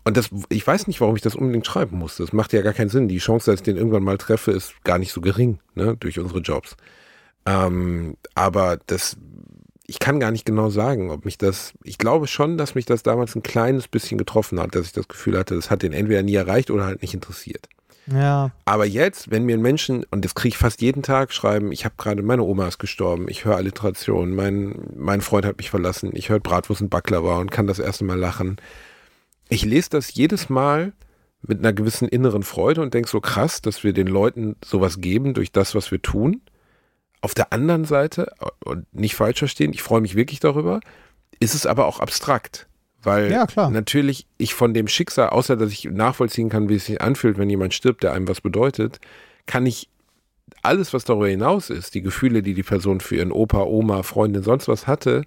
Und 0.05 0.16
das, 0.16 0.30
ich 0.49 0.66
weiß 0.66 0.87
nicht, 0.87 1.03
warum 1.03 1.16
ich 1.16 1.22
das 1.22 1.34
unbedingt 1.34 1.66
schreiben 1.66 1.99
musste. 1.99 2.22
Das 2.22 2.32
macht 2.32 2.55
ja 2.55 2.62
gar 2.62 2.72
keinen 2.72 2.89
Sinn. 2.89 3.09
Die 3.09 3.18
Chance, 3.18 3.51
dass 3.51 3.61
ich 3.61 3.64
den 3.64 3.76
irgendwann 3.76 4.05
mal 4.05 4.16
treffe, 4.16 4.53
ist 4.53 4.72
gar 4.84 4.99
nicht 4.99 5.12
so 5.12 5.20
gering, 5.20 5.59
ne, 5.74 5.97
durch 5.99 6.18
unsere 6.18 6.41
Jobs. 6.41 6.76
Ähm, 7.45 8.16
aber 8.34 8.78
das, 8.87 9.16
ich 9.87 9.99
kann 9.99 10.20
gar 10.20 10.30
nicht 10.32 10.45
genau 10.45 10.68
sagen, 10.68 11.11
ob 11.11 11.24
mich 11.24 11.39
das, 11.39 11.72
ich 11.84 11.99
glaube 11.99 12.26
schon, 12.26 12.59
dass 12.59 12.74
mich 12.74 12.87
das 12.87 13.03
damals 13.03 13.37
ein 13.37 13.43
kleines 13.43 13.89
bisschen 13.89 14.18
getroffen 14.18 14.59
hat, 14.59 14.74
dass 14.74 14.87
ich 14.87 14.93
das 14.93 15.09
Gefühl 15.09 15.39
hatte, 15.39 15.55
das 15.55 15.70
hat 15.70 15.82
den 15.82 15.93
entweder 15.93 16.22
nie 16.22 16.34
erreicht 16.34 16.70
oder 16.70 16.84
halt 16.84 17.03
nicht 17.03 17.14
interessiert. 17.14 17.68
Ja, 18.09 18.53
Aber 18.64 18.87
jetzt, 18.87 19.30
wenn 19.30 19.45
mir 19.45 19.59
Menschen, 19.59 20.05
und 20.11 20.24
das 20.24 20.37
kriege 20.37 20.51
ich 20.51 20.59
fast 20.59 20.80
jeden 20.80 21.03
Tag, 21.03 21.32
schreiben, 21.32 21.72
ich 21.72 21.84
habe 21.84 21.97
gerade, 21.99 22.22
meine 22.22 22.45
Oma 22.45 22.68
ist 22.68 22.78
gestorben, 22.78 23.26
ich 23.28 23.45
höre 23.45 23.57
Alliteration, 23.57 24.32
mein, 24.34 24.76
mein 24.95 25.20
Freund 25.20 25.45
hat 25.45 25.59
mich 25.59 25.70
verlassen, 25.70 26.11
ich 26.14 26.28
höre 26.28 26.39
Bratwurst 26.39 26.82
und 26.82 26.91
Baklava 26.91 27.39
und 27.39 27.51
kann 27.51 27.66
das 27.66 27.80
erste 27.80 28.05
Mal 28.05 28.18
lachen. 28.18 28.57
Ich 29.49 29.64
lese 29.64 29.91
das 29.91 30.14
jedes 30.14 30.49
Mal 30.49 30.93
mit 31.43 31.59
einer 31.59 31.72
gewissen 31.72 32.09
inneren 32.09 32.45
Freude 32.45 32.80
und 32.80 32.95
denke 32.95 33.09
so 33.09 33.20
krass, 33.20 33.61
dass 33.61 33.82
wir 33.82 33.93
den 33.93 34.07
Leuten 34.07 34.57
sowas 34.64 35.01
geben 35.01 35.34
durch 35.34 35.51
das, 35.51 35.74
was 35.74 35.91
wir 35.91 36.01
tun. 36.01 36.43
Auf 37.27 37.35
der 37.35 37.53
anderen 37.53 37.85
Seite, 37.85 38.33
und 38.64 38.87
nicht 38.95 39.16
falsch 39.16 39.41
verstehen, 39.41 39.72
ich 39.72 39.83
freue 39.83 40.01
mich 40.01 40.14
wirklich 40.14 40.39
darüber, 40.39 40.79
ist 41.41 41.57
es 41.57 41.66
aber 41.66 41.87
auch 41.87 41.99
abstrakt, 41.99 42.68
Weil 43.03 43.33
Ja, 43.66 43.70
natürlich 43.70 44.29
ich 44.39 44.55
von 44.55 44.74
dem 44.74 44.87
Schicksal, 44.87 45.31
außer 45.31 45.57
dass 45.57 45.72
ich 45.72 45.87
nachvollziehen 45.87 46.51
kann, 46.51 46.68
wie 46.68 46.77
es 46.77 46.87
sich 46.87 47.01
anfühlt, 47.01 47.37
wenn 47.37 47.51
jemand 47.51 47.74
stirbt, 47.74 48.05
der 48.05 48.12
einem 48.12 48.29
was 48.29 48.41
bedeutet, 48.41 49.01
kann 49.47 49.66
ich 49.66 49.89
alles, 50.62 50.95
was 50.95 51.03
darüber 51.03 51.27
hinaus 51.27 51.68
ist, 51.68 51.95
die 51.95 52.03
Gefühle, 52.03 52.45
die 52.45 52.55
die 52.55 52.62
Person 52.62 53.01
für 53.01 53.16
ihren 53.16 53.33
Opa, 53.33 53.64
Oma, 53.64 54.05
Freundin, 54.05 54.45
sonst 54.45 54.68
was 54.68 54.87
hatte, 54.87 55.22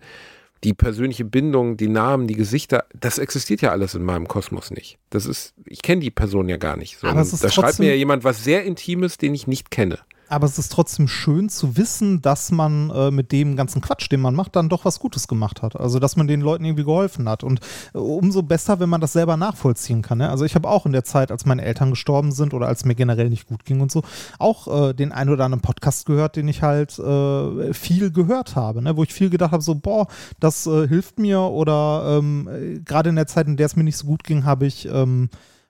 die 0.63 0.73
persönliche 0.73 1.25
Bindung, 1.25 1.75
die 1.75 1.89
Namen, 1.89 2.27
die 2.27 2.35
Gesichter, 2.35 2.85
das 2.97 3.17
existiert 3.17 3.59
ja 3.59 3.71
alles 3.71 3.93
in 3.93 4.03
meinem 4.03 4.29
Kosmos 4.29 4.71
nicht. 4.71 4.97
Das 5.09 5.25
ist, 5.25 5.53
ich 5.65 5.81
kenne 5.81 5.99
die 5.99 6.11
Person 6.11 6.47
ja 6.47 6.55
gar 6.55 6.77
nicht. 6.77 6.93
Ist 6.93 7.03
da 7.43 7.49
schreibt 7.49 7.79
mir 7.79 7.89
ja 7.89 7.95
jemand 7.95 8.23
was 8.23 8.41
sehr 8.41 8.63
Intimes, 8.63 9.17
den 9.17 9.35
ich 9.35 9.47
nicht 9.47 9.69
kenne. 9.69 9.99
Aber 10.29 10.45
es 10.45 10.59
ist 10.59 10.71
trotzdem 10.71 11.07
schön 11.07 11.49
zu 11.49 11.75
wissen, 11.75 12.21
dass 12.21 12.51
man 12.51 12.89
äh, 12.91 13.11
mit 13.11 13.31
dem 13.31 13.55
ganzen 13.55 13.81
Quatsch, 13.81 14.11
den 14.11 14.21
man 14.21 14.35
macht, 14.35 14.55
dann 14.55 14.69
doch 14.69 14.85
was 14.85 14.99
Gutes 14.99 15.27
gemacht 15.27 15.61
hat. 15.61 15.75
Also, 15.75 15.99
dass 15.99 16.15
man 16.15 16.27
den 16.27 16.41
Leuten 16.41 16.65
irgendwie 16.65 16.83
geholfen 16.83 17.27
hat. 17.27 17.43
Und 17.43 17.59
äh, 17.93 17.97
umso 17.97 18.43
besser, 18.43 18.79
wenn 18.79 18.89
man 18.89 19.01
das 19.01 19.13
selber 19.13 19.37
nachvollziehen 19.37 20.01
kann. 20.01 20.19
Ne? 20.19 20.29
Also, 20.29 20.45
ich 20.45 20.55
habe 20.55 20.69
auch 20.69 20.85
in 20.85 20.91
der 20.91 21.03
Zeit, 21.03 21.31
als 21.31 21.45
meine 21.45 21.63
Eltern 21.63 21.89
gestorben 21.89 22.31
sind 22.31 22.53
oder 22.53 22.67
als 22.67 22.85
mir 22.85 22.95
generell 22.95 23.29
nicht 23.29 23.47
gut 23.47 23.65
ging 23.65 23.81
und 23.81 23.91
so, 23.91 24.03
auch 24.37 24.89
äh, 24.89 24.93
den 24.93 25.11
ein 25.11 25.29
oder 25.29 25.45
anderen 25.45 25.61
Podcast 25.61 26.05
gehört, 26.05 26.35
den 26.35 26.47
ich 26.47 26.61
halt 26.61 26.99
äh, 26.99 27.73
viel 27.73 28.11
gehört 28.11 28.55
habe. 28.55 28.81
Ne? 28.81 28.95
Wo 28.95 29.03
ich 29.03 29.13
viel 29.13 29.29
gedacht 29.31 29.51
habe, 29.51 29.63
so, 29.63 29.75
boah, 29.75 30.07
das 30.39 30.67
äh, 30.67 30.87
hilft 30.87 31.17
mir. 31.17 31.39
Oder 31.39 32.19
ähm, 32.19 32.47
äh, 32.47 32.79
gerade 32.79 33.09
in 33.09 33.15
der 33.15 33.27
Zeit, 33.27 33.47
in 33.47 33.57
der 33.57 33.65
es 33.65 33.75
mir 33.75 33.83
nicht 33.83 33.97
so 33.97 34.05
gut 34.05 34.23
ging, 34.23 34.45
habe 34.45 34.67
ich. 34.67 34.87
Ähm, 34.87 35.29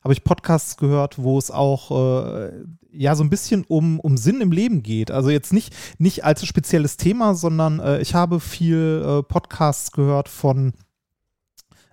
habe 0.10 0.16
ich 0.16 0.24
Podcasts 0.24 0.76
gehört, 0.78 1.20
wo 1.20 1.38
es 1.38 1.52
auch 1.52 1.92
äh, 1.92 2.52
ja 2.92 3.14
so 3.14 3.24
ein 3.24 3.30
bisschen 3.30 3.64
um, 3.68 4.00
um 4.00 4.18
Sinn 4.18 4.42
im 4.42 4.52
Leben 4.52 4.82
geht. 4.82 5.12
Also 5.12 5.30
jetzt 5.30 5.54
nicht, 5.54 5.76
nicht 6.00 6.26
als 6.26 6.44
spezielles 6.48 6.98
Thema, 6.98 7.36
sondern 7.36 7.80
äh, 7.80 8.02
ich 8.02 8.16
habe 8.16 8.40
viel 8.40 9.06
äh, 9.06 9.22
Podcasts 9.22 9.92
gehört 9.92 10.28
von 10.28 10.74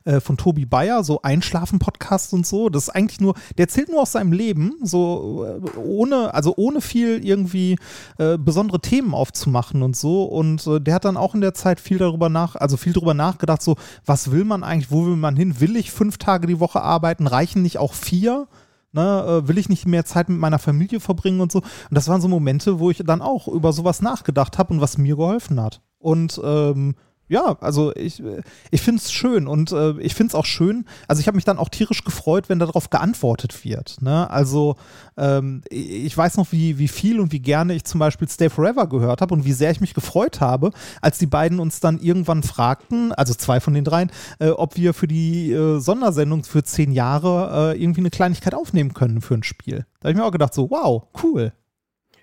äh, 0.06 0.20
von 0.20 0.36
Tobi 0.36 0.64
Bayer, 0.64 1.04
so 1.04 1.20
Einschlafen-Podcast 1.22 2.32
und 2.32 2.46
so. 2.46 2.68
Das 2.68 2.84
ist 2.84 2.88
eigentlich 2.90 3.20
nur, 3.20 3.34
der 3.58 3.64
erzählt 3.64 3.88
nur 3.88 4.02
aus 4.02 4.12
seinem 4.12 4.32
Leben, 4.32 4.74
so 4.82 5.44
äh, 5.44 5.78
ohne, 5.78 6.32
also 6.32 6.54
ohne 6.56 6.80
viel 6.80 7.24
irgendwie 7.24 7.76
äh, 8.18 8.38
besondere 8.38 8.80
Themen 8.80 9.14
aufzumachen 9.14 9.82
und 9.82 9.96
so. 9.96 10.24
Und 10.24 10.66
äh, 10.66 10.80
der 10.80 10.94
hat 10.94 11.04
dann 11.04 11.16
auch 11.16 11.34
in 11.34 11.40
der 11.40 11.54
Zeit 11.54 11.80
viel 11.80 11.98
darüber 11.98 12.28
nach, 12.28 12.56
also 12.56 12.76
viel 12.76 12.92
darüber 12.92 13.14
nachgedacht, 13.14 13.62
so, 13.62 13.76
was 14.04 14.30
will 14.30 14.44
man 14.44 14.62
eigentlich, 14.62 14.90
wo 14.90 15.04
will 15.04 15.16
man 15.16 15.36
hin? 15.36 15.60
Will 15.60 15.76
ich 15.76 15.90
fünf 15.90 16.18
Tage 16.18 16.46
die 16.46 16.60
Woche 16.60 16.80
arbeiten? 16.80 17.26
Reichen 17.26 17.62
nicht 17.62 17.78
auch 17.78 17.92
vier? 17.92 18.46
Ne, 18.92 19.42
äh, 19.44 19.48
will 19.48 19.58
ich 19.58 19.68
nicht 19.68 19.86
mehr 19.86 20.06
Zeit 20.06 20.30
mit 20.30 20.38
meiner 20.38 20.58
Familie 20.58 21.00
verbringen 21.00 21.40
und 21.40 21.52
so. 21.52 21.58
Und 21.58 21.66
das 21.90 22.08
waren 22.08 22.22
so 22.22 22.28
Momente, 22.28 22.78
wo 22.78 22.90
ich 22.90 23.02
dann 23.04 23.20
auch 23.20 23.46
über 23.46 23.72
sowas 23.74 24.00
nachgedacht 24.00 24.56
habe 24.56 24.72
und 24.72 24.80
was 24.80 24.96
mir 24.96 25.16
geholfen 25.16 25.60
hat. 25.60 25.82
Und 25.98 26.40
ähm, 26.42 26.94
ja, 27.28 27.56
also 27.60 27.94
ich, 27.94 28.22
ich 28.70 28.82
finde 28.82 29.00
es 29.02 29.12
schön 29.12 29.46
und 29.46 29.72
äh, 29.72 29.98
ich 30.00 30.14
finde 30.14 30.30
es 30.30 30.34
auch 30.34 30.46
schön, 30.46 30.86
also 31.08 31.20
ich 31.20 31.26
habe 31.26 31.36
mich 31.36 31.44
dann 31.44 31.58
auch 31.58 31.68
tierisch 31.68 32.04
gefreut, 32.04 32.48
wenn 32.48 32.58
darauf 32.58 32.90
geantwortet 32.90 33.64
wird. 33.64 34.00
Ne? 34.00 34.28
Also 34.30 34.76
ähm, 35.16 35.62
ich 35.68 36.16
ich 36.16 36.18
weiß 36.18 36.38
noch, 36.38 36.50
wie, 36.50 36.78
wie 36.78 36.88
viel 36.88 37.20
und 37.20 37.30
wie 37.30 37.40
gerne 37.40 37.74
ich 37.74 37.84
zum 37.84 37.98
Beispiel 37.98 38.26
Stay 38.26 38.48
Forever 38.48 38.86
gehört 38.86 39.20
habe 39.20 39.34
und 39.34 39.44
wie 39.44 39.52
sehr 39.52 39.70
ich 39.70 39.82
mich 39.82 39.92
gefreut 39.92 40.40
habe, 40.40 40.70
als 41.02 41.18
die 41.18 41.26
beiden 41.26 41.60
uns 41.60 41.78
dann 41.78 41.98
irgendwann 41.98 42.42
fragten, 42.42 43.12
also 43.12 43.34
zwei 43.34 43.60
von 43.60 43.74
den 43.74 43.84
dreien, 43.84 44.10
äh, 44.38 44.48
ob 44.48 44.76
wir 44.76 44.94
für 44.94 45.06
die 45.06 45.52
äh, 45.52 45.78
Sondersendung 45.78 46.44
für 46.44 46.64
zehn 46.64 46.90
Jahre 46.90 47.74
äh, 47.74 47.82
irgendwie 47.82 48.00
eine 48.00 48.08
Kleinigkeit 48.08 48.54
aufnehmen 48.54 48.94
können 48.94 49.20
für 49.20 49.34
ein 49.34 49.42
Spiel. 49.42 49.84
Da 50.00 50.08
habe 50.08 50.12
ich 50.12 50.16
mir 50.16 50.24
auch 50.24 50.32
gedacht, 50.32 50.54
so, 50.54 50.70
wow, 50.70 51.02
cool. 51.22 51.52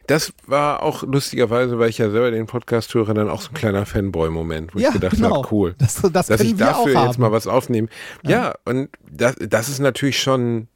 Das 0.07 0.33
war 0.47 0.83
auch 0.83 1.03
lustigerweise, 1.03 1.79
weil 1.79 1.89
ich 1.89 1.97
ja 1.97 2.09
selber 2.09 2.29
den 2.31 2.45
Podcast 2.45 2.93
höre, 2.93 3.13
dann 3.13 3.29
auch 3.29 3.41
so 3.41 3.49
ein 3.49 3.53
kleiner 3.53 3.85
Fanboy-Moment, 3.85 4.75
wo 4.75 4.79
Ja, 4.79 4.89
ich 4.89 4.93
gedacht 4.95 5.15
genau. 5.15 5.37
habe, 5.37 5.47
cool. 5.51 5.75
Das, 5.77 6.01
das 6.11 6.27
dass 6.27 6.41
ich 6.41 6.55
dafür 6.55 7.05
jetzt 7.05 7.19
mal 7.19 7.31
was 7.31 7.47
aufnehme. 7.47 7.87
Ja, 8.23 8.53
und 8.65 8.89
das, 9.09 9.35
das 9.39 9.69
ist 9.69 9.79
natürlich 9.79 10.19
schon 10.19 10.67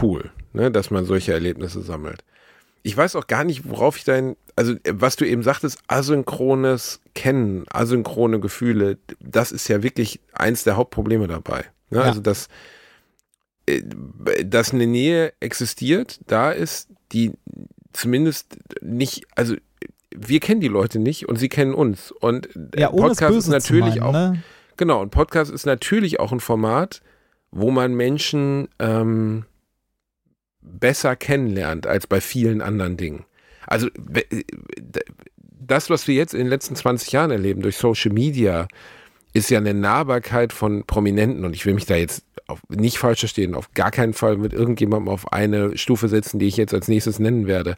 cool, 0.00 0.30
ne, 0.52 0.70
dass 0.70 0.90
man 0.90 1.04
solche 1.04 1.32
Erlebnisse 1.32 1.80
sammelt. 1.82 2.24
Ich 2.82 2.96
weiß 2.96 3.16
auch 3.16 3.26
gar 3.26 3.44
nicht, 3.44 3.68
worauf 3.68 3.96
ich 3.96 4.04
dein, 4.04 4.36
also 4.56 4.72
äh, 4.72 4.92
was 4.92 5.16
du 5.16 5.24
eben 5.24 5.42
sagtest, 5.42 5.78
asynchrones 5.88 7.00
Kennen, 7.14 7.64
asynchrone 7.70 8.40
Gefühle, 8.40 8.98
das 9.20 9.52
ist 9.52 9.68
ja 9.68 9.82
wirklich 9.82 10.20
eins 10.32 10.64
der 10.64 10.76
Hauptprobleme 10.76 11.28
dabei. 11.28 11.64
Ne? 11.90 11.98
Ja. 11.98 12.02
Also 12.02 12.20
dass, 12.20 12.48
äh, 13.66 13.82
dass 14.44 14.72
eine 14.72 14.86
Nähe 14.86 15.32
existiert, 15.40 16.20
da 16.26 16.50
ist 16.52 16.88
die 17.12 17.32
zumindest 17.96 18.58
nicht, 18.80 19.26
also 19.34 19.56
wir 20.14 20.40
kennen 20.40 20.60
die 20.60 20.68
Leute 20.68 20.98
nicht 20.98 21.28
und 21.28 21.36
sie 21.36 21.48
kennen 21.48 21.74
uns. 21.74 22.12
Und 22.12 22.54
äh, 22.56 22.80
Ja, 22.80 22.90
Podcast 22.90 23.36
ist 23.36 23.48
natürlich 23.48 23.96
zu 23.96 24.02
auch 24.02 24.12
meinen, 24.12 24.32
ne? 24.34 24.42
Genau, 24.76 25.00
und 25.00 25.10
Podcast 25.10 25.50
ist 25.50 25.66
natürlich 25.66 26.20
auch 26.20 26.32
ein 26.32 26.40
Format, 26.40 27.02
wo 27.50 27.70
man 27.70 27.94
Menschen 27.94 28.68
ähm, 28.78 29.46
besser 30.60 31.16
kennenlernt 31.16 31.86
als 31.86 32.06
bei 32.06 32.20
vielen 32.20 32.60
anderen 32.60 32.96
Dingen. 32.96 33.24
Also 33.66 33.88
äh, 34.14 34.44
das, 35.38 35.90
was 35.90 36.06
wir 36.06 36.14
jetzt 36.14 36.34
in 36.34 36.40
den 36.40 36.48
letzten 36.48 36.76
20 36.76 37.10
Jahren 37.12 37.30
erleben 37.30 37.62
durch 37.62 37.76
Social 37.76 38.12
Media, 38.12 38.68
ist 39.36 39.50
ja 39.50 39.58
eine 39.58 39.74
Nahbarkeit 39.74 40.52
von 40.52 40.84
Prominenten 40.84 41.44
und 41.44 41.54
ich 41.54 41.66
will 41.66 41.74
mich 41.74 41.86
da 41.86 41.94
jetzt 41.96 42.24
auf, 42.48 42.60
nicht 42.68 42.98
falsch 42.98 43.20
verstehen, 43.20 43.54
auf 43.54 43.72
gar 43.74 43.90
keinen 43.90 44.12
Fall 44.12 44.36
mit 44.36 44.52
irgendjemandem 44.52 45.08
auf 45.12 45.32
eine 45.32 45.76
Stufe 45.76 46.08
setzen, 46.08 46.38
die 46.38 46.46
ich 46.46 46.56
jetzt 46.56 46.74
als 46.74 46.88
nächstes 46.88 47.18
nennen 47.18 47.46
werde. 47.46 47.76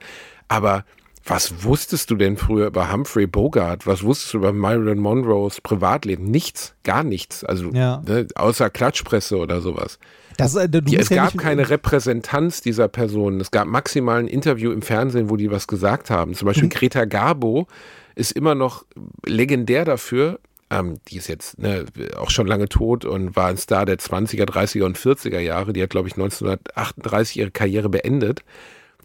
Aber 0.49 0.85
was 1.25 1.65
wusstest 1.65 2.11
du 2.11 2.17
denn 2.17 2.37
früher 2.37 2.69
über 2.69 2.91
Humphrey 2.93 3.27
Bogart? 3.27 3.87
Was 3.87 4.03
wusstest 4.03 4.33
du 4.35 4.39
über 4.39 4.53
Marilyn 4.53 4.99
Monroes 4.99 5.61
Privatleben? 5.61 6.25
Nichts, 6.31 6.75
gar 6.85 7.03
nichts. 7.03 7.45
Also 7.45 7.71
Ja. 7.73 8.03
ne, 8.07 8.27
außer 8.35 8.71
Klatschpresse 8.71 9.37
oder 9.37 9.61
sowas. 9.61 9.99
Das, 10.39 10.55
äh, 10.55 10.69
Die, 10.69 10.97
es 10.97 11.09
ja 11.09 11.25
gab 11.25 11.37
keine 11.37 11.69
Repräsentanz 11.69 12.61
dieser 12.61 12.89
Person. 12.89 13.41
Es 13.41 13.51
gab 13.51 13.67
maximal 13.67 14.21
ein 14.21 14.29
Interview 14.29 14.71
im 14.71 14.83
Fernsehen, 14.83 15.29
wo 15.31 15.37
die 15.37 15.51
was 15.51 15.67
gesagt 15.67 16.11
haben. 16.11 16.35
Zum 16.35 16.47
Beispiel 16.47 16.67
Mhm. 16.67 16.71
Greta 16.71 17.05
Garbo 17.07 17.67
ist 18.15 18.33
immer 18.33 18.55
noch 18.55 18.85
legendär 19.27 19.85
dafür. 19.85 20.39
Ähm, 20.71 20.99
die 21.09 21.17
ist 21.17 21.29
jetzt 21.29 21.59
ne, 21.59 21.87
auch 22.17 22.31
schon 22.31 22.47
lange 22.47 22.69
tot 22.69 23.05
und 23.05 23.37
war 23.37 23.47
ein 23.47 23.57
Star 23.57 23.87
der 23.87 23.99
20er, 23.99 24.45
30er 24.45 24.85
und 24.85 24.99
40er 24.99 25.39
Jahre. 25.39 25.73
Die 25.73 25.83
hat, 25.83 25.91
glaube 25.91 26.09
ich, 26.09 26.15
1938 26.15 27.39
ihre 27.39 27.51
Karriere 27.51 27.89
beendet. 27.89 28.45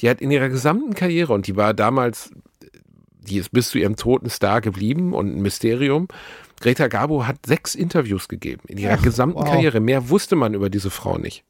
Die 0.02 0.10
hat 0.10 0.22
in 0.22 0.32
ihrer 0.32 0.50
gesamten 0.50 0.94
Karriere, 0.94 1.34
und 1.34 1.48
die 1.48 1.56
war 1.56 1.74
damals, 1.74 2.32
die 3.20 3.38
ist 3.38 3.52
bis 3.52 3.70
zu 3.70 3.78
ihrem 3.78 3.96
toten 3.96 4.30
Star 4.30 4.60
geblieben 4.60 5.14
und 5.14 5.36
ein 5.36 5.42
Mysterium. 5.42 6.08
Greta 6.60 6.88
Garbo 6.88 7.26
hat 7.28 7.46
sechs 7.46 7.76
Interviews 7.76 8.28
gegeben 8.28 8.64
in 8.68 8.78
ihrer 8.78 8.98
Ach, 9.00 9.02
gesamten 9.02 9.40
wow. 9.40 9.46
Karriere. 9.46 9.80
Mehr 9.80 10.10
wusste 10.10 10.36
man 10.36 10.54
über 10.54 10.70
diese 10.70 10.90
Frau 10.90 11.18
nicht. 11.18 11.44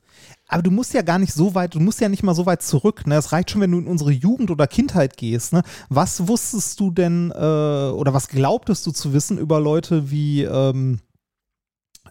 Aber 0.54 0.62
du 0.62 0.70
musst 0.70 0.94
ja 0.94 1.02
gar 1.02 1.18
nicht 1.18 1.34
so 1.34 1.56
weit, 1.56 1.74
du 1.74 1.80
musst 1.80 2.00
ja 2.00 2.10
nicht 2.10 2.22
mal 2.22 2.36
so 2.36 2.46
weit 2.46 2.62
zurück. 2.62 3.08
Ne? 3.08 3.16
Es 3.16 3.32
reicht 3.32 3.50
schon, 3.50 3.62
wenn 3.62 3.72
du 3.72 3.80
in 3.80 3.88
unsere 3.88 4.12
Jugend 4.12 4.52
oder 4.52 4.68
Kindheit 4.68 5.18
gehst. 5.18 5.52
Ne? 5.52 5.64
Was 5.90 6.28
wusstest 6.28 6.80
du 6.80 6.92
denn 6.92 7.32
äh, 7.32 7.36
oder 7.36 8.14
was 8.14 8.28
glaubtest 8.28 8.86
du 8.86 8.92
zu 8.92 9.14
wissen 9.14 9.40
über 9.40 9.60
Leute 9.60 10.12
wie, 10.12 10.44
ähm, 10.44 11.00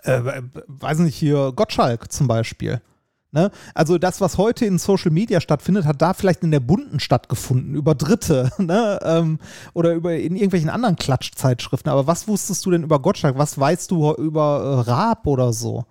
äh, 0.02 0.42
weiß 0.66 0.98
nicht, 0.98 1.14
hier 1.14 1.52
Gottschalk 1.54 2.10
zum 2.10 2.26
Beispiel? 2.26 2.82
Ne? 3.30 3.52
Also 3.74 3.96
das, 3.98 4.20
was 4.20 4.38
heute 4.38 4.66
in 4.66 4.80
Social 4.80 5.12
Media 5.12 5.40
stattfindet, 5.40 5.84
hat 5.84 6.02
da 6.02 6.12
vielleicht 6.12 6.42
in 6.42 6.50
der 6.50 6.58
bunten 6.58 6.98
stattgefunden, 6.98 7.76
über 7.76 7.94
Dritte 7.94 8.50
ne? 8.58 8.98
ähm, 9.04 9.38
oder 9.72 9.94
über 9.94 10.16
in 10.16 10.34
irgendwelchen 10.34 10.68
anderen 10.68 10.96
Klatschzeitschriften. 10.96 11.92
Aber 11.92 12.08
was 12.08 12.26
wusstest 12.26 12.66
du 12.66 12.72
denn 12.72 12.82
über 12.82 12.98
Gottschalk? 12.98 13.38
Was 13.38 13.56
weißt 13.56 13.88
du 13.92 14.12
über 14.14 14.84
äh, 14.84 14.90
Raab 14.90 15.28
oder 15.28 15.52
so? 15.52 15.84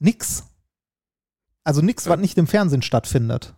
Nix. 0.00 0.47
Also 1.68 1.82
nichts, 1.82 2.08
was 2.08 2.18
nicht 2.18 2.38
im 2.38 2.46
Fernsehen 2.46 2.80
stattfindet. 2.80 3.52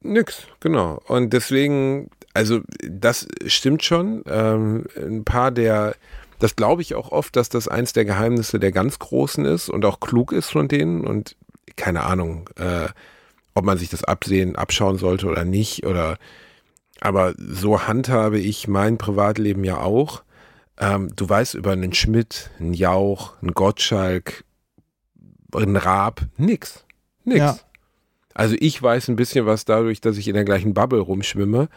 Nix, 0.00 0.48
genau. 0.58 1.00
Und 1.06 1.32
deswegen, 1.32 2.10
also 2.32 2.62
das 2.82 3.28
stimmt 3.46 3.84
schon. 3.84 4.24
Ähm, 4.26 4.86
ein 4.96 5.24
paar 5.24 5.52
der, 5.52 5.94
das 6.40 6.56
glaube 6.56 6.82
ich 6.82 6.96
auch 6.96 7.12
oft, 7.12 7.36
dass 7.36 7.48
das 7.48 7.68
eins 7.68 7.92
der 7.92 8.04
Geheimnisse 8.04 8.58
der 8.58 8.72
ganz 8.72 8.98
Großen 8.98 9.44
ist 9.44 9.68
und 9.68 9.84
auch 9.84 10.00
klug 10.00 10.32
ist 10.32 10.50
von 10.50 10.66
denen. 10.66 11.06
Und 11.06 11.36
keine 11.76 12.02
Ahnung, 12.02 12.50
äh, 12.56 12.88
ob 13.54 13.64
man 13.64 13.78
sich 13.78 13.90
das 13.90 14.02
absehen, 14.02 14.56
abschauen 14.56 14.98
sollte 14.98 15.28
oder 15.28 15.44
nicht. 15.44 15.86
Oder 15.86 16.18
aber 17.00 17.34
so 17.38 17.86
handhabe 17.86 18.40
ich 18.40 18.66
mein 18.66 18.98
Privatleben 18.98 19.62
ja 19.62 19.78
auch. 19.78 20.24
Ähm, 20.80 21.12
du 21.14 21.28
weißt 21.28 21.54
über 21.54 21.70
einen 21.70 21.94
Schmidt, 21.94 22.50
einen 22.58 22.74
Jauch, 22.74 23.40
einen 23.40 23.54
Gottschalk, 23.54 24.42
einen 25.56 25.76
Raab, 25.76 26.22
nix. 26.36 26.84
Nix. 27.24 27.38
Ja. 27.38 27.56
Also 28.34 28.56
ich 28.58 28.82
weiß 28.82 29.08
ein 29.08 29.16
bisschen 29.16 29.46
was 29.46 29.64
dadurch, 29.64 30.00
dass 30.00 30.16
ich 30.18 30.26
in 30.28 30.34
der 30.34 30.44
gleichen 30.44 30.74
Bubble 30.74 30.98
rumschwimme, 31.00 31.68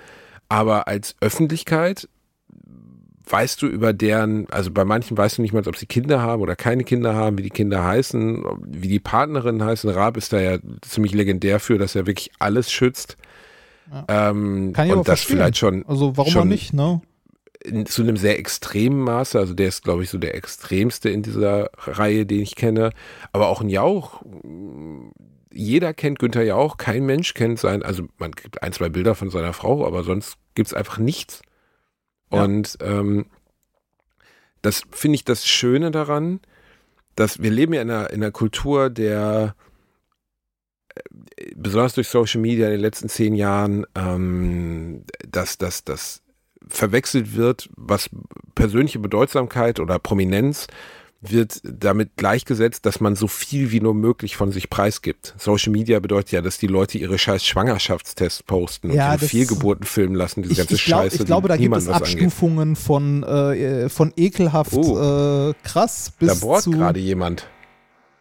aber 0.50 0.88
als 0.88 1.16
Öffentlichkeit 1.22 2.10
weißt 3.30 3.62
du 3.62 3.68
über 3.68 3.92
deren, 3.94 4.50
also 4.52 4.72
bei 4.72 4.86
manchen 4.86 5.18
weißt 5.18 5.38
du 5.38 5.42
nicht 5.42 5.54
mal, 5.54 5.68
ob 5.68 5.76
sie 5.76 5.86
Kinder 5.86 6.22
haben 6.22 6.42
oder 6.42 6.56
keine 6.56 6.84
Kinder 6.86 7.14
haben, 7.14 7.38
wie 7.38 7.44
die 7.44 7.50
Kinder 7.50 7.84
heißen, 7.84 8.44
wie 8.66 8.88
die 8.88 9.00
Partnerinnen 9.02 9.64
heißen. 9.64 9.90
Raab 9.90 10.16
ist 10.18 10.32
da 10.32 10.40
ja 10.40 10.58
ziemlich 10.82 11.14
legendär 11.14 11.60
für, 11.60 11.78
dass 11.78 11.96
er 11.96 12.08
wirklich 12.08 12.32
alles 12.40 12.72
schützt. 12.72 13.18
Ähm, 14.08 14.72
Kann 14.74 14.88
ich 14.88 14.92
und 14.94 15.00
aber 15.00 15.04
das 15.06 15.20
verstehen. 15.22 15.38
vielleicht 15.38 15.58
schon, 15.58 15.86
Also 15.88 16.16
warum 16.18 16.32
schon 16.32 16.42
auch 16.44 16.46
nicht, 16.46 16.74
ne? 16.74 17.02
In, 17.64 17.86
zu 17.86 18.02
einem 18.02 18.18
sehr 18.18 18.40
extremen 18.40 19.00
Maße. 19.02 19.38
Also 19.38 19.54
der 19.54 19.68
ist, 19.68 19.84
glaube 19.84 20.04
ich, 20.04 20.10
so 20.10 20.18
der 20.18 20.36
extremste 20.36 21.10
in 21.10 21.24
dieser 21.24 21.70
Reihe, 21.78 22.26
den 22.26 22.42
ich 22.42 22.56
kenne. 22.56 22.92
Aber 23.32 23.48
auch 23.48 23.62
ein 23.62 23.70
Jauch. 23.70 24.24
Jeder 25.52 25.94
kennt 25.94 26.20
Günther 26.20 26.44
Jauch, 26.44 26.78
kein 26.78 27.06
Mensch 27.06 27.34
kennt 27.34 27.60
sein, 27.60 27.82
also 27.82 28.04
man 28.20 28.32
gibt 28.32 28.62
ein, 28.62 28.74
zwei 28.74 28.90
Bilder 28.90 29.16
von 29.16 29.32
seiner 29.32 29.54
Frau, 29.54 29.88
aber 29.88 30.04
sonst 30.04 30.38
gibt 30.54 30.68
es 30.68 30.74
einfach 30.74 31.00
nichts. 31.00 31.42
Ja. 32.32 32.44
Und 32.44 32.78
ähm, 32.82 33.26
das 34.62 34.84
finde 34.92 35.16
ich 35.16 35.26
das 35.26 35.48
Schöne 35.48 35.90
daran, 35.92 36.42
dass 37.16 37.42
wir 37.42 37.50
leben 37.50 37.74
ja 37.74 37.82
in 37.82 37.90
einer, 37.90 38.10
in 38.12 38.22
einer 38.22 38.32
Kultur 38.32 38.90
der 38.90 39.56
äh, 40.96 41.52
besonders 41.56 41.96
durch 41.96 42.10
Social 42.10 42.42
Media 42.42 42.68
in 42.68 42.74
den 42.74 42.82
letzten 42.82 43.10
zehn 43.10 43.34
Jahren, 43.34 43.86
ähm, 43.96 45.06
dass 45.28 45.58
das 45.58 45.84
dass 45.84 46.22
verwechselt 46.70 47.36
wird, 47.36 47.70
was 47.76 48.10
persönliche 48.56 49.00
Bedeutsamkeit 49.00 49.80
oder 49.80 50.00
Prominenz 50.00 50.68
wird 51.20 51.62
damit 51.64 52.16
gleichgesetzt, 52.16 52.86
dass 52.86 53.00
man 53.00 53.16
so 53.16 53.28
viel 53.28 53.72
wie 53.72 53.82
nur 53.82 53.96
möglich 53.96 54.36
von 54.38 54.52
sich 54.52 54.70
preisgibt. 54.70 55.34
Social 55.40 55.72
Media 55.72 56.00
bedeutet 56.00 56.32
ja, 56.32 56.42
dass 56.42 56.60
die 56.60 56.68
Leute 56.68 57.00
ihre 57.00 57.18
scheiß 57.18 57.44
Schwangerschaftstests 57.44 58.44
posten 58.44 58.92
Ja, 58.94 59.14
und 59.14 59.20
Fehlgeburten 59.22 59.84
filmen 59.86 60.14
lassen, 60.14 60.44
diese 60.44 60.54
Ich, 60.54 60.58
ganze 60.60 60.76
ich, 60.76 60.86
glaub, 60.86 61.02
Scheiße. 61.02 61.16
ich 61.18 61.26
glaube, 61.26 61.48
da 61.48 61.58
gibt 61.58 61.76
es 61.76 61.88
angeht. 61.88 62.02
Abstufungen 62.04 62.76
von, 62.76 63.24
äh, 63.24 63.90
von 63.90 64.14
ekelhaft 64.16 64.74
Oh. 64.74 65.50
äh, 65.50 65.54
krass 65.64 66.14
Da 66.20 66.28
bis 66.28 66.40
bohrt 66.40 66.62
zu. 66.62 66.72
gerade 66.72 67.00
jemand. 67.00 67.48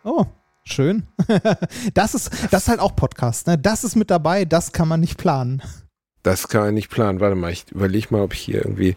Oh, 0.02 0.24
schön. 0.64 1.02
das, 1.94 2.14
ist, 2.14 2.30
das 2.50 2.62
ist 2.62 2.68
halt 2.68 2.80
auch 2.80 2.96
Podcast, 2.96 3.46
ne? 3.46 3.58
Das 3.58 3.84
ist 3.84 3.94
mit 3.94 4.10
dabei, 4.10 4.46
das 4.46 4.72
kann 4.72 4.88
man 4.88 5.00
nicht 5.00 5.18
planen. 5.18 5.60
Das 6.26 6.48
kann 6.48 6.62
man 6.62 6.74
nicht 6.74 6.90
planen. 6.90 7.20
Warte 7.20 7.36
mal, 7.36 7.52
ich 7.52 7.66
überlege 7.70 8.08
mal, 8.10 8.22
ob 8.22 8.34
ich 8.34 8.40
hier 8.40 8.56
irgendwie, 8.64 8.96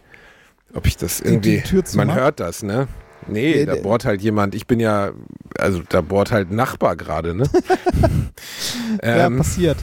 ob 0.74 0.88
ich 0.88 0.98
das 0.98 1.20
irgendwie. 1.22 1.62
Man 1.96 2.08
machen? 2.08 2.20
hört 2.20 2.40
das, 2.40 2.64
ne? 2.64 2.88
Nee, 3.28 3.54
Äh, 3.62 3.66
da 3.68 3.76
bohrt 3.76 4.04
halt 4.06 4.22
jemand. 4.22 4.56
Ich 4.56 4.66
bin 4.66 4.80
ja, 4.80 5.12
also 5.60 5.84
da 5.88 6.02
bohrt 6.02 6.32
halt 6.32 6.50
Nachbar 6.52 6.96
gerade, 6.96 7.36
ne? 7.36 7.44
ja, 9.04 9.28
ähm, 9.28 9.38
passiert. 9.38 9.78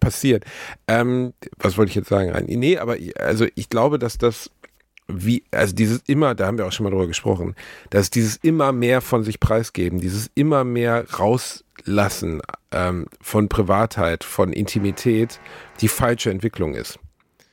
passiert. 0.00 0.44
Ähm, 0.88 1.34
was 1.58 1.76
wollte 1.76 1.90
ich 1.90 1.96
jetzt 1.96 2.08
sagen? 2.08 2.32
Nee, 2.46 2.78
aber 2.78 2.96
ich- 2.98 3.20
also 3.20 3.46
ich 3.54 3.68
glaube, 3.68 3.98
dass 3.98 4.16
das 4.16 4.50
wie, 5.08 5.44
also 5.50 5.74
dieses 5.74 6.00
immer, 6.06 6.34
da 6.34 6.46
haben 6.46 6.58
wir 6.58 6.66
auch 6.66 6.72
schon 6.72 6.84
mal 6.84 6.90
drüber 6.90 7.06
gesprochen, 7.06 7.54
dass 7.90 8.10
dieses 8.10 8.36
immer 8.36 8.72
mehr 8.72 9.00
von 9.00 9.22
sich 9.22 9.38
preisgeben, 9.40 10.00
dieses 10.00 10.30
immer 10.34 10.64
mehr 10.64 11.04
rauslassen 11.18 12.40
ähm, 12.72 13.06
von 13.20 13.48
Privatheit, 13.48 14.24
von 14.24 14.52
Intimität, 14.52 15.40
die 15.80 15.88
falsche 15.88 16.30
Entwicklung 16.30 16.74
ist. 16.74 16.98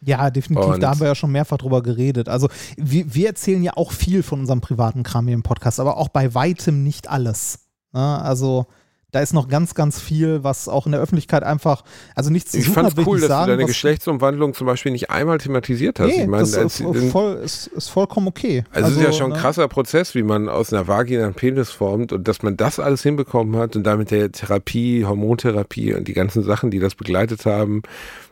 Ja, 0.04 0.32
definitiv. 0.32 0.68
Und- 0.74 0.82
da 0.82 0.92
haben 0.92 1.00
wir 1.00 1.08
ja 1.08 1.16
schon 1.16 1.32
mehrfach 1.32 1.58
drüber 1.58 1.84
geredet. 1.84 2.28
Also 2.28 2.50
wir, 2.78 3.14
wir 3.14 3.28
erzählen 3.28 3.62
ja 3.62 3.74
auch 3.76 3.92
viel 3.92 4.24
von 4.24 4.40
unserem 4.40 4.62
privaten 4.62 5.04
Kram 5.04 5.28
hier 5.28 5.36
im 5.36 5.44
Podcast, 5.44 5.80
aber 5.80 5.98
auch 5.98 6.10
bei 6.10 6.34
weitem 6.34 6.84
nicht 6.84 7.10
alles. 7.10 7.60
Ja, 7.94 8.18
also 8.20 8.66
da 9.12 9.20
ist 9.20 9.34
noch 9.34 9.48
ganz, 9.50 9.76
ganz 9.76 10.00
viel, 10.00 10.44
was 10.44 10.70
auch 10.70 10.86
in 10.86 10.94
der 10.94 11.02
Öffentlichkeit 11.02 11.44
einfach, 11.44 11.84
also 12.16 12.30
nichts 12.30 12.52
zu 12.52 12.58
Ich 12.58 12.66
suchen 12.66 12.76
fand 12.76 12.92
hat, 12.92 12.98
ich 12.98 13.06
cool, 13.06 13.16
nicht 13.16 13.24
dass 13.24 13.30
sagen, 13.30 13.52
du 13.52 13.58
deine 13.58 13.66
Geschlechtsumwandlung 13.68 14.54
zum 14.54 14.68
Beispiel 14.68 14.92
nicht 14.94 15.10
einmal 15.10 15.38
thematisiert 15.38 16.00
hast. 16.00 16.08
Nee, 16.08 16.22
ich 16.22 16.28
meine, 16.28 16.44
das 16.44 16.56
als- 16.56 16.80
ist, 16.80 17.12
voll, 17.12 17.34
ist, 17.44 17.68
ist 17.68 17.90
vollkommen 17.90 18.28
okay. 18.28 18.64
Also, 18.72 18.90
es 18.90 18.98
ist 18.98 19.04
ja 19.04 19.12
schon 19.12 19.32
ein 19.32 19.36
ne? 19.38 19.42
krasser 19.42 19.68
Prozess, 19.68 20.16
wie 20.16 20.24
man 20.24 20.48
aus 20.48 20.72
einer 20.72 20.88
Vagina 20.88 21.26
einen 21.26 21.34
Penis 21.34 21.72
formt 21.72 22.14
und 22.14 22.28
dass 22.28 22.42
man 22.42 22.56
das 22.56 22.80
alles 22.80 23.04
hinbekommen 23.04 23.58
hat 23.58 23.76
und 23.76 23.84
damit 23.84 24.12
der 24.12 24.32
Therapie, 24.32 25.06
Hormontherapie 25.06 25.94
und 25.94 26.08
die 26.08 26.14
ganzen 26.14 26.44
Sachen, 26.44 26.72
die 26.72 26.80
das 26.80 26.96
begleitet 26.96 27.46
haben, 27.46 27.84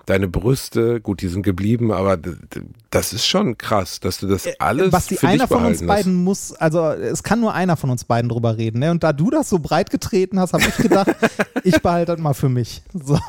deine 0.09 0.27
Brüste, 0.27 0.99
gut, 1.01 1.21
die 1.21 1.27
sind 1.27 1.43
geblieben, 1.43 1.91
aber 1.91 2.17
das 2.89 3.13
ist 3.13 3.25
schon 3.25 3.57
krass, 3.57 3.99
dass 3.99 4.19
du 4.19 4.27
das 4.27 4.47
alles 4.59 4.87
Äh, 4.87 4.89
Basti, 4.89 5.15
für 5.15 5.27
dich 5.27 5.35
einer 5.35 5.47
von 5.47 5.57
uns 5.57 5.79
behalten 5.79 5.89
hast. 5.89 5.97
beiden 5.97 6.13
muss, 6.15 6.53
also 6.53 6.87
es 6.89 7.23
kann 7.23 7.39
nur 7.39 7.53
einer 7.53 7.77
von 7.77 7.89
uns 7.89 8.03
beiden 8.03 8.29
drüber 8.29 8.57
reden. 8.57 8.79
Ne? 8.79 8.91
Und 8.91 9.03
da 9.03 9.13
du 9.13 9.29
das 9.29 9.49
so 9.49 9.59
breit 9.59 9.91
getreten 9.91 10.39
hast, 10.39 10.53
habe 10.53 10.63
ich 10.63 10.77
gedacht, 10.77 11.15
ich 11.63 11.79
behalte 11.81 12.13
das 12.13 12.21
mal 12.21 12.33
für 12.33 12.49
mich. 12.49 12.81
So. 12.93 13.19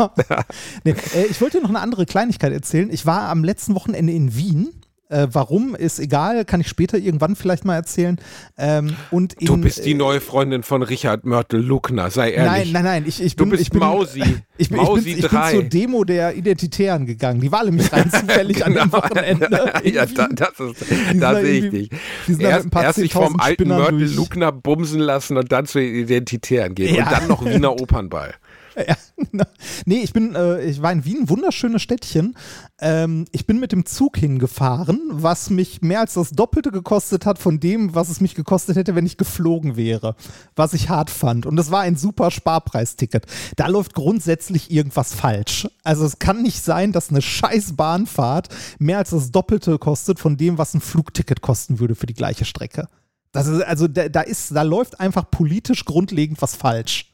Nee, 0.85 0.95
äh, 1.15 1.27
ich 1.29 1.41
wollte 1.41 1.59
dir 1.59 1.63
noch 1.63 1.71
eine 1.71 1.81
andere 1.81 2.07
Kleinigkeit 2.07 2.53
erzählen. 2.53 2.91
Ich 2.91 3.05
war 3.05 3.29
am 3.29 3.45
letzten 3.45 3.75
Wochenende 3.75 4.13
in 4.13 4.35
Wien. 4.35 4.71
Äh, 5.11 5.27
warum 5.33 5.75
ist 5.75 5.99
egal, 5.99 6.45
kann 6.45 6.61
ich 6.61 6.69
später 6.69 6.97
irgendwann 6.97 7.35
vielleicht 7.37 7.65
mal 7.65 7.75
erzählen. 7.75 8.19
Ähm, 8.57 8.95
und 9.11 9.35
in, 9.35 9.47
Du 9.49 9.57
bist 9.57 9.85
die 9.85 9.91
äh, 9.91 9.95
neue 9.95 10.21
Freundin 10.21 10.63
von 10.63 10.83
Richard 10.83 11.25
Mörtel-Luckner, 11.25 12.11
sei 12.11 12.31
ehrlich. 12.31 12.73
Nein, 12.73 12.73
nein, 12.73 12.85
nein, 12.85 13.05
ich, 13.07 13.21
ich 13.23 13.35
Du 13.37 13.45
bin, 13.45 13.51
bist 13.51 13.63
ich 13.65 13.71
bin, 13.71 13.81
Mausi. 13.81 14.23
Ich 14.61 14.69
bin, 14.69 14.77
Mausi 14.77 14.99
ich, 14.99 15.05
bin, 15.17 15.25
ich 15.25 15.31
bin 15.31 15.41
3. 15.41 15.51
zur 15.53 15.63
Demo 15.65 16.05
der 16.05 16.37
Identitären 16.37 17.07
gegangen. 17.07 17.41
Die 17.41 17.51
war 17.51 17.65
nämlich 17.65 17.91
rein 17.93 18.11
zufällig 18.13 18.65
an 18.65 18.75
dem 18.75 18.91
Genau. 18.91 18.93
Wochenende. 19.03 19.73
ja, 19.85 20.05
da, 20.05 20.29
das 20.31 20.61
ist, 20.61 20.85
da 21.19 21.41
sehe 21.41 21.65
ich 21.67 21.71
dich. 21.71 21.91
Erst, 22.39 22.69
erst 22.75 22.99
sich 22.99 23.13
vom 23.13 23.37
10.000 23.37 23.41
alten 23.41 23.55
Spinnern 23.55 23.79
Mörtel 23.79 23.99
durch- 24.01 24.17
Luckner 24.17 24.53
bumsen 24.53 25.01
lassen 25.01 25.39
und 25.39 25.51
dann 25.51 25.65
zu 25.65 25.79
den 25.81 25.95
Identitären 25.95 26.75
gehen. 26.75 26.95
Ja. 26.95 27.05
Und 27.05 27.13
dann 27.13 27.29
noch 27.29 27.45
Wiener 27.45 27.73
Opernball. 27.81 28.35
Ja, 28.77 28.97
genau. 29.17 29.45
nee, 29.85 29.99
ich 29.99 30.13
bin, 30.13 30.35
äh, 30.35 30.63
ich 30.63 30.81
war 30.81 30.93
in 30.93 31.05
Wien, 31.05 31.29
wunderschönes 31.29 31.83
Städtchen. 31.83 32.37
Ähm, 32.81 33.27
ich 33.33 33.47
bin 33.47 33.59
mit 33.59 33.73
dem 33.73 33.85
Zug 33.85 34.17
hingefahren, 34.17 35.01
was 35.11 35.51
mich 35.51 35.83
mehr 35.83 36.01
als 36.01 36.15
das 36.15 36.31
Doppelte 36.31 36.71
gekostet 36.71 37.27
hat 37.27 37.39
von 37.39 37.61
dem, 37.61 37.95
was 37.95 38.09
es 38.09 38.21
mich 38.21 38.35
gekostet 38.35 38.77
hätte, 38.77 38.95
wenn 38.95 39.07
ich 39.07 39.17
geflogen 39.17 39.77
wäre. 39.77 40.15
Was 40.57 40.73
ich 40.73 40.89
hart 40.89 41.11
fand. 41.11 41.47
Und 41.47 41.59
es 41.59 41.71
war 41.71 41.81
ein 41.81 41.97
super 41.97 42.31
Sparpreisticket. 42.31 43.27
Da 43.57 43.67
läuft 43.67 43.95
grundsätzlich 43.95 44.71
irgendwas 44.71 45.15
falsch. 45.15 45.69
Also 45.83 46.05
es 46.05 46.19
kann 46.19 46.43
nicht 46.43 46.63
sein, 46.63 46.93
dass 46.93 47.11
eine 47.11 47.23
scheiß 47.23 47.77
Bahnfahrt 47.77 48.49
mehr 48.79 48.99
als 48.99 49.11
das 49.11 49.31
Doppelte 49.31 49.79
kostet 49.79 50.19
von 50.19 50.37
dem, 50.37 50.59
was 50.59 50.75
ein 50.75 50.81
Flugticket 50.81 51.41
kosten 51.41 51.79
würde 51.81 51.95
für 51.95 52.07
die 52.07 52.15
gleiche 52.15 52.45
Strecke. 52.45 52.89
Das 53.33 53.47
ist, 53.47 53.63
also 53.63 53.87
da, 53.87 54.09
da 54.09 54.23
ist, 54.23 54.55
da 54.55 54.63
läuft 54.63 54.99
einfach 54.99 55.31
politisch 55.31 55.85
grundlegend 55.85 56.43
was 56.43 56.57
falsch. 56.57 57.10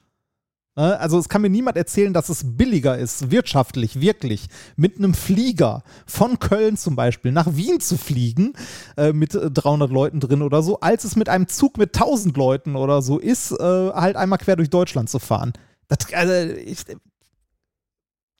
Ne? 0.76 0.98
Also 1.00 1.18
es 1.18 1.28
kann 1.28 1.42
mir 1.42 1.50
niemand 1.50 1.76
erzählen, 1.76 2.12
dass 2.12 2.28
es 2.28 2.42
billiger 2.44 2.96
ist, 2.96 3.30
wirtschaftlich, 3.30 4.00
wirklich, 4.00 4.46
mit 4.76 4.98
einem 4.98 5.14
Flieger 5.14 5.82
von 6.06 6.38
Köln 6.38 6.76
zum 6.76 6.94
Beispiel 6.96 7.32
nach 7.32 7.56
Wien 7.56 7.80
zu 7.80 7.96
fliegen, 7.96 8.52
äh, 8.96 9.12
mit 9.12 9.34
äh, 9.34 9.50
300 9.50 9.90
Leuten 9.90 10.20
drin 10.20 10.42
oder 10.42 10.62
so, 10.62 10.80
als 10.80 11.04
es 11.04 11.16
mit 11.16 11.28
einem 11.28 11.48
Zug 11.48 11.78
mit 11.78 11.96
1000 11.96 12.36
Leuten 12.36 12.76
oder 12.76 13.02
so 13.02 13.18
ist, 13.18 13.52
äh, 13.52 13.56
halt 13.56 14.16
einmal 14.16 14.38
quer 14.38 14.56
durch 14.56 14.70
Deutschland 14.70 15.08
zu 15.08 15.18
fahren. 15.18 15.54
Das, 15.88 15.98
also, 16.12 16.54
ich, 16.58 16.84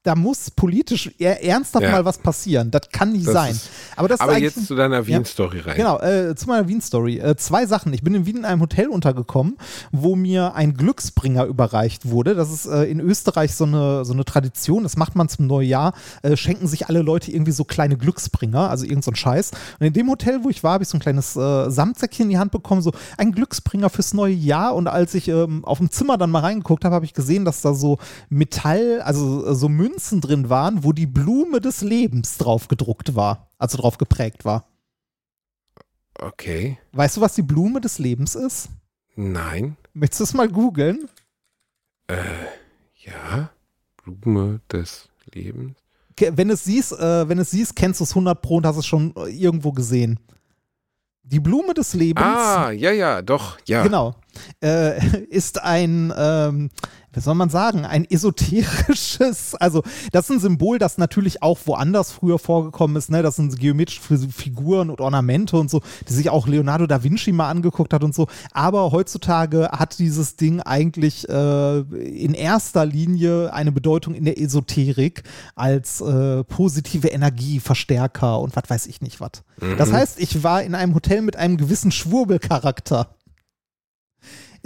da 0.06 0.14
muss 0.14 0.50
politisch 0.50 1.10
eher 1.18 1.42
ernsthaft 1.44 1.84
Ja. 1.84 1.90
mal 1.90 2.04
was 2.04 2.18
passieren. 2.18 2.70
Das 2.70 2.82
kann 2.92 3.12
nicht 3.12 3.26
Das 3.26 3.34
sein. 3.34 3.50
ist- 3.52 3.68
Aber 3.96 4.08
das 4.08 4.20
ist 4.20 4.22
Aber 4.22 4.38
jetzt 4.38 4.66
zu 4.66 4.74
deiner 4.76 5.06
Wien-Story 5.06 5.60
rein. 5.60 5.76
Genau, 5.76 5.98
äh, 6.00 6.34
zu 6.36 6.46
meiner 6.46 6.68
Wien-Story. 6.68 7.18
Äh, 7.18 7.36
zwei 7.36 7.66
Sachen. 7.66 7.92
Ich 7.92 8.02
bin 8.02 8.14
in 8.14 8.24
Wien 8.26 8.36
in 8.36 8.44
einem 8.44 8.60
Hotel 8.60 8.86
untergekommen, 8.88 9.56
wo 9.90 10.14
mir 10.14 10.54
ein 10.54 10.74
Glücksbringer 10.74 11.44
überreicht 11.46 12.08
wurde. 12.08 12.34
Das 12.36 12.52
ist 12.52 12.66
äh, 12.66 12.84
in 12.84 13.00
Österreich 13.00 13.54
so 13.54 13.64
eine, 13.64 14.04
so 14.04 14.12
eine 14.12 14.24
Tradition. 14.24 14.84
Das 14.84 14.96
macht 14.96 15.16
man 15.16 15.28
zum 15.28 15.46
Neujahr. 15.48 15.92
Äh, 16.22 16.36
schenken 16.36 16.68
sich 16.68 16.88
alle 16.88 17.02
Leute 17.02 17.32
irgendwie 17.32 17.52
so 17.52 17.64
kleine 17.64 17.96
Glücksbringer, 17.96 18.70
also 18.70 18.84
irgend 18.84 19.02
so 19.04 19.12
Scheiß. 19.12 19.50
Und 19.80 19.86
in 19.86 19.92
dem 19.92 20.08
Hotel, 20.08 20.44
wo 20.44 20.50
ich 20.50 20.62
war, 20.62 20.74
habe 20.74 20.84
ich 20.84 20.88
so 20.88 20.96
ein 20.96 21.00
kleines 21.00 21.34
äh, 21.34 21.68
Samtsäckchen 21.70 22.24
in 22.26 22.30
die 22.30 22.38
Hand 22.38 22.52
bekommen, 22.52 22.80
so 22.82 22.92
ein 23.18 23.32
Glücksbringer 23.32 23.90
fürs 23.90 24.14
neue 24.14 24.34
Jahr. 24.34 24.74
Und 24.76 24.86
als 24.86 25.14
ich 25.14 25.26
ähm, 25.28 25.64
auf 25.64 25.78
dem 25.78 25.90
Zimmer 25.90 26.16
dann 26.16 26.30
mal 26.30 26.40
reingeguckt 26.40 26.84
habe, 26.84 26.94
habe 26.94 27.04
ich 27.04 27.12
gesehen, 27.14 27.44
dass 27.44 27.60
da 27.62 27.74
so 27.74 27.98
Metall, 28.28 29.00
also 29.02 29.46
äh, 29.46 29.54
so 29.54 29.68
Münzen 29.68 29.95
drin 29.98 30.48
waren, 30.48 30.84
wo 30.84 30.92
die 30.92 31.06
Blume 31.06 31.60
des 31.60 31.82
Lebens 31.82 32.38
drauf 32.38 32.68
gedruckt 32.68 33.14
war, 33.14 33.50
also 33.58 33.78
drauf 33.78 33.98
geprägt 33.98 34.44
war. 34.44 34.68
Okay. 36.18 36.78
Weißt 36.92 37.16
du, 37.16 37.20
was 37.20 37.34
die 37.34 37.42
Blume 37.42 37.80
des 37.80 37.98
Lebens 37.98 38.34
ist? 38.34 38.68
Nein. 39.16 39.76
Möchtest 39.92 40.20
du 40.20 40.24
es 40.24 40.34
mal 40.34 40.48
googeln? 40.48 41.08
Ja. 42.94 43.50
Blume 44.04 44.60
des 44.70 45.08
Lebens. 45.32 45.76
Wenn 46.18 46.48
es 46.50 46.64
siehst, 46.64 46.92
äh, 46.92 47.28
wenn 47.28 47.38
es 47.38 47.50
siehst, 47.50 47.76
kennst 47.76 48.00
du 48.00 48.04
es 48.04 48.10
100 48.10 48.40
pro 48.40 48.56
und 48.56 48.66
hast 48.66 48.76
es 48.78 48.86
schon 48.86 49.14
äh, 49.16 49.28
irgendwo 49.28 49.72
gesehen. 49.72 50.18
Die 51.24 51.40
Blume 51.40 51.74
des 51.74 51.92
Lebens, 51.92 52.24
Ah, 52.24 52.70
ja, 52.70 52.92
ja, 52.92 53.20
doch, 53.20 53.58
ja. 53.66 53.82
genau, 53.82 54.14
äh, 54.62 55.18
ist 55.28 55.60
ein, 55.60 56.12
ähm, 56.16 56.70
wie 57.16 57.20
soll 57.20 57.34
man 57.34 57.48
sagen, 57.48 57.84
ein 57.86 58.04
esoterisches, 58.08 59.54
also 59.60 59.82
das 60.12 60.26
ist 60.26 60.36
ein 60.36 60.40
Symbol, 60.40 60.78
das 60.78 60.98
natürlich 60.98 61.42
auch 61.42 61.58
woanders 61.64 62.12
früher 62.12 62.38
vorgekommen 62.38 62.94
ist, 62.96 63.10
ne? 63.10 63.22
Das 63.22 63.36
sind 63.36 63.58
geometrische 63.58 64.00
Fi- 64.02 64.28
Figuren 64.30 64.90
und 64.90 65.00
Ornamente 65.00 65.56
und 65.56 65.70
so, 65.70 65.80
die 66.08 66.12
sich 66.12 66.28
auch 66.30 66.46
Leonardo 66.46 66.86
da 66.86 67.02
Vinci 67.02 67.32
mal 67.32 67.48
angeguckt 67.48 67.92
hat 67.94 68.04
und 68.04 68.14
so. 68.14 68.26
Aber 68.52 68.92
heutzutage 68.92 69.70
hat 69.72 69.98
dieses 69.98 70.36
Ding 70.36 70.60
eigentlich 70.60 71.28
äh, 71.28 71.78
in 71.80 72.34
erster 72.34 72.84
Linie 72.84 73.52
eine 73.52 73.72
Bedeutung 73.72 74.14
in 74.14 74.24
der 74.26 74.38
Esoterik 74.40 75.22
als 75.54 76.00
äh, 76.02 76.44
positive 76.44 77.08
Energieverstärker 77.08 78.38
und 78.40 78.54
was 78.56 78.64
weiß 78.68 78.86
ich 78.86 79.00
nicht 79.00 79.20
was. 79.20 79.30
Das 79.78 79.90
heißt, 79.92 80.20
ich 80.20 80.42
war 80.42 80.62
in 80.62 80.74
einem 80.74 80.94
Hotel 80.94 81.22
mit 81.22 81.36
einem 81.36 81.56
gewissen 81.56 81.90
Schwurbelcharakter. 81.90 83.08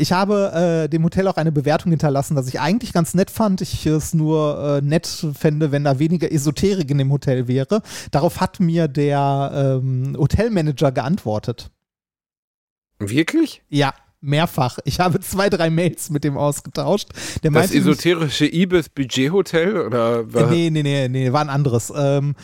Ich 0.01 0.13
habe 0.13 0.85
äh, 0.85 0.89
dem 0.89 1.05
Hotel 1.05 1.29
auch 1.29 1.37
eine 1.37 1.53
Bewertung 1.53 1.93
hinterlassen, 1.93 2.35
dass 2.35 2.49
ich 2.49 2.59
eigentlich 2.59 2.93
ganz 2.93 3.15
nett 3.15 3.31
fand. 3.31 3.61
Ich 3.61 3.85
es 3.85 4.15
nur 4.15 4.79
äh, 4.79 4.85
nett 4.85 5.27
fände, 5.39 5.73
wenn 5.73 5.85
da 5.85 5.99
weniger 5.99 6.33
Esoterik 6.33 6.91
in 6.91 6.99
dem 6.99 7.13
Hotel 7.13 7.49
wäre. 7.49 7.83
Darauf 8.11 8.41
hat 8.41 8.61
mir 8.61 8.89
der 8.89 9.81
ähm, 9.83 10.17
Hotelmanager 10.19 10.91
geantwortet. 10.93 11.71
Wirklich? 12.99 13.63
Ja, 13.69 13.93
mehrfach. 14.21 14.79
Ich 14.85 15.01
habe 15.01 15.21
zwei, 15.21 15.49
drei 15.49 15.71
Mails 15.71 16.11
mit 16.11 16.25
dem 16.25 16.37
ausgetauscht. 16.37 17.09
Der 17.43 17.51
Das 17.51 17.73
esoterische 17.73 18.47
Ibis 18.47 18.89
Budget-Hotel? 18.89 19.81
Oder 19.81 20.33
was? 20.33 20.51
Nee, 20.51 20.71
nee, 20.71 20.83
nee, 20.83 21.09
nee, 21.09 21.33
war 21.33 21.41
ein 21.41 21.49
anderes. 21.49 21.93
Ähm, 21.95 22.35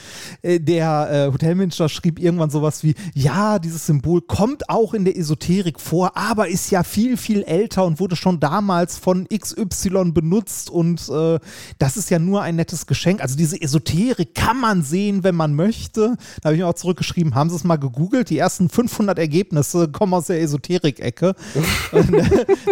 äh, 0.42 0.58
der 0.58 1.26
äh, 1.28 1.32
Hotelmanager 1.32 1.88
schrieb 1.88 2.18
irgendwann 2.18 2.50
sowas 2.50 2.82
wie, 2.82 2.94
ja, 3.14 3.58
dieses 3.58 3.86
Symbol 3.86 4.22
kommt 4.22 4.68
auch 4.70 4.94
in 4.94 5.04
der 5.04 5.16
Esoterik 5.16 5.80
vor, 5.80 6.16
aber 6.16 6.48
ist 6.48 6.70
ja 6.70 6.82
viel, 6.82 7.16
viel 7.16 7.42
älter 7.42 7.84
und 7.84 8.00
wurde 8.00 8.16
schon 8.16 8.40
damals 8.40 8.96
von 8.96 9.26
XY 9.28 10.12
benutzt 10.12 10.70
und 10.70 11.08
äh, 11.08 11.38
das 11.78 11.96
ist 11.96 12.10
ja 12.10 12.18
nur 12.18 12.42
ein 12.42 12.56
nettes 12.56 12.86
Geschenk. 12.86 13.20
Also 13.20 13.36
diese 13.36 13.60
Esoterik 13.60 14.34
kann 14.34 14.58
man 14.58 14.82
sehen, 14.82 15.24
wenn 15.24 15.34
man 15.34 15.54
möchte. 15.54 16.16
Da 16.40 16.48
habe 16.48 16.54
ich 16.54 16.60
mir 16.60 16.68
auch 16.68 16.74
zurückgeschrieben, 16.74 17.34
haben 17.34 17.50
Sie 17.50 17.56
es 17.56 17.64
mal 17.64 17.76
gegoogelt? 17.76 18.30
Die 18.30 18.38
ersten 18.38 18.68
500 18.68 19.18
Ergebnisse 19.18 19.88
kommen 19.88 20.14
aus 20.14 20.26
der 20.26 20.40
Esoterik-Ecke. 20.40 21.34
Äh, 21.92 22.02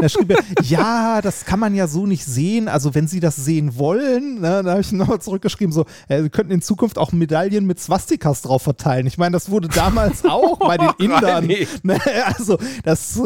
da 0.00 0.08
schrieb 0.08 0.30
er, 0.30 0.42
ja, 0.62 1.20
das 1.22 1.44
kann 1.44 1.60
man 1.60 1.74
ja 1.74 1.86
so 1.86 2.06
nicht 2.06 2.24
sehen. 2.24 2.68
Also 2.68 2.94
wenn 2.94 3.06
Sie 3.06 3.20
das 3.20 3.36
sehen 3.36 3.78
wollen, 3.78 4.40
ne, 4.40 4.62
da 4.62 4.72
habe 4.72 4.80
ich 4.80 4.92
nochmal 4.92 5.20
zurückgeschrieben, 5.20 5.72
so, 5.72 5.86
äh, 6.08 6.22
Sie 6.22 6.30
könnten 6.30 6.52
in 6.52 6.62
Zukunft 6.62 6.98
auch 6.98 7.12
Medaillen 7.12 7.66
mit 7.66 7.80
Swastikas 7.80 8.42
drauf 8.42 8.62
verteilen. 8.62 9.06
Ich 9.06 9.18
meine, 9.18 9.32
das 9.32 9.50
wurde 9.50 9.68
damals 9.68 10.24
auch 10.28 10.58
bei 10.58 10.76
den 10.76 10.90
Indern. 10.98 11.24
Reini. 11.24 11.66
Ne, 11.82 11.98
also 12.24 12.58
das 12.82 13.20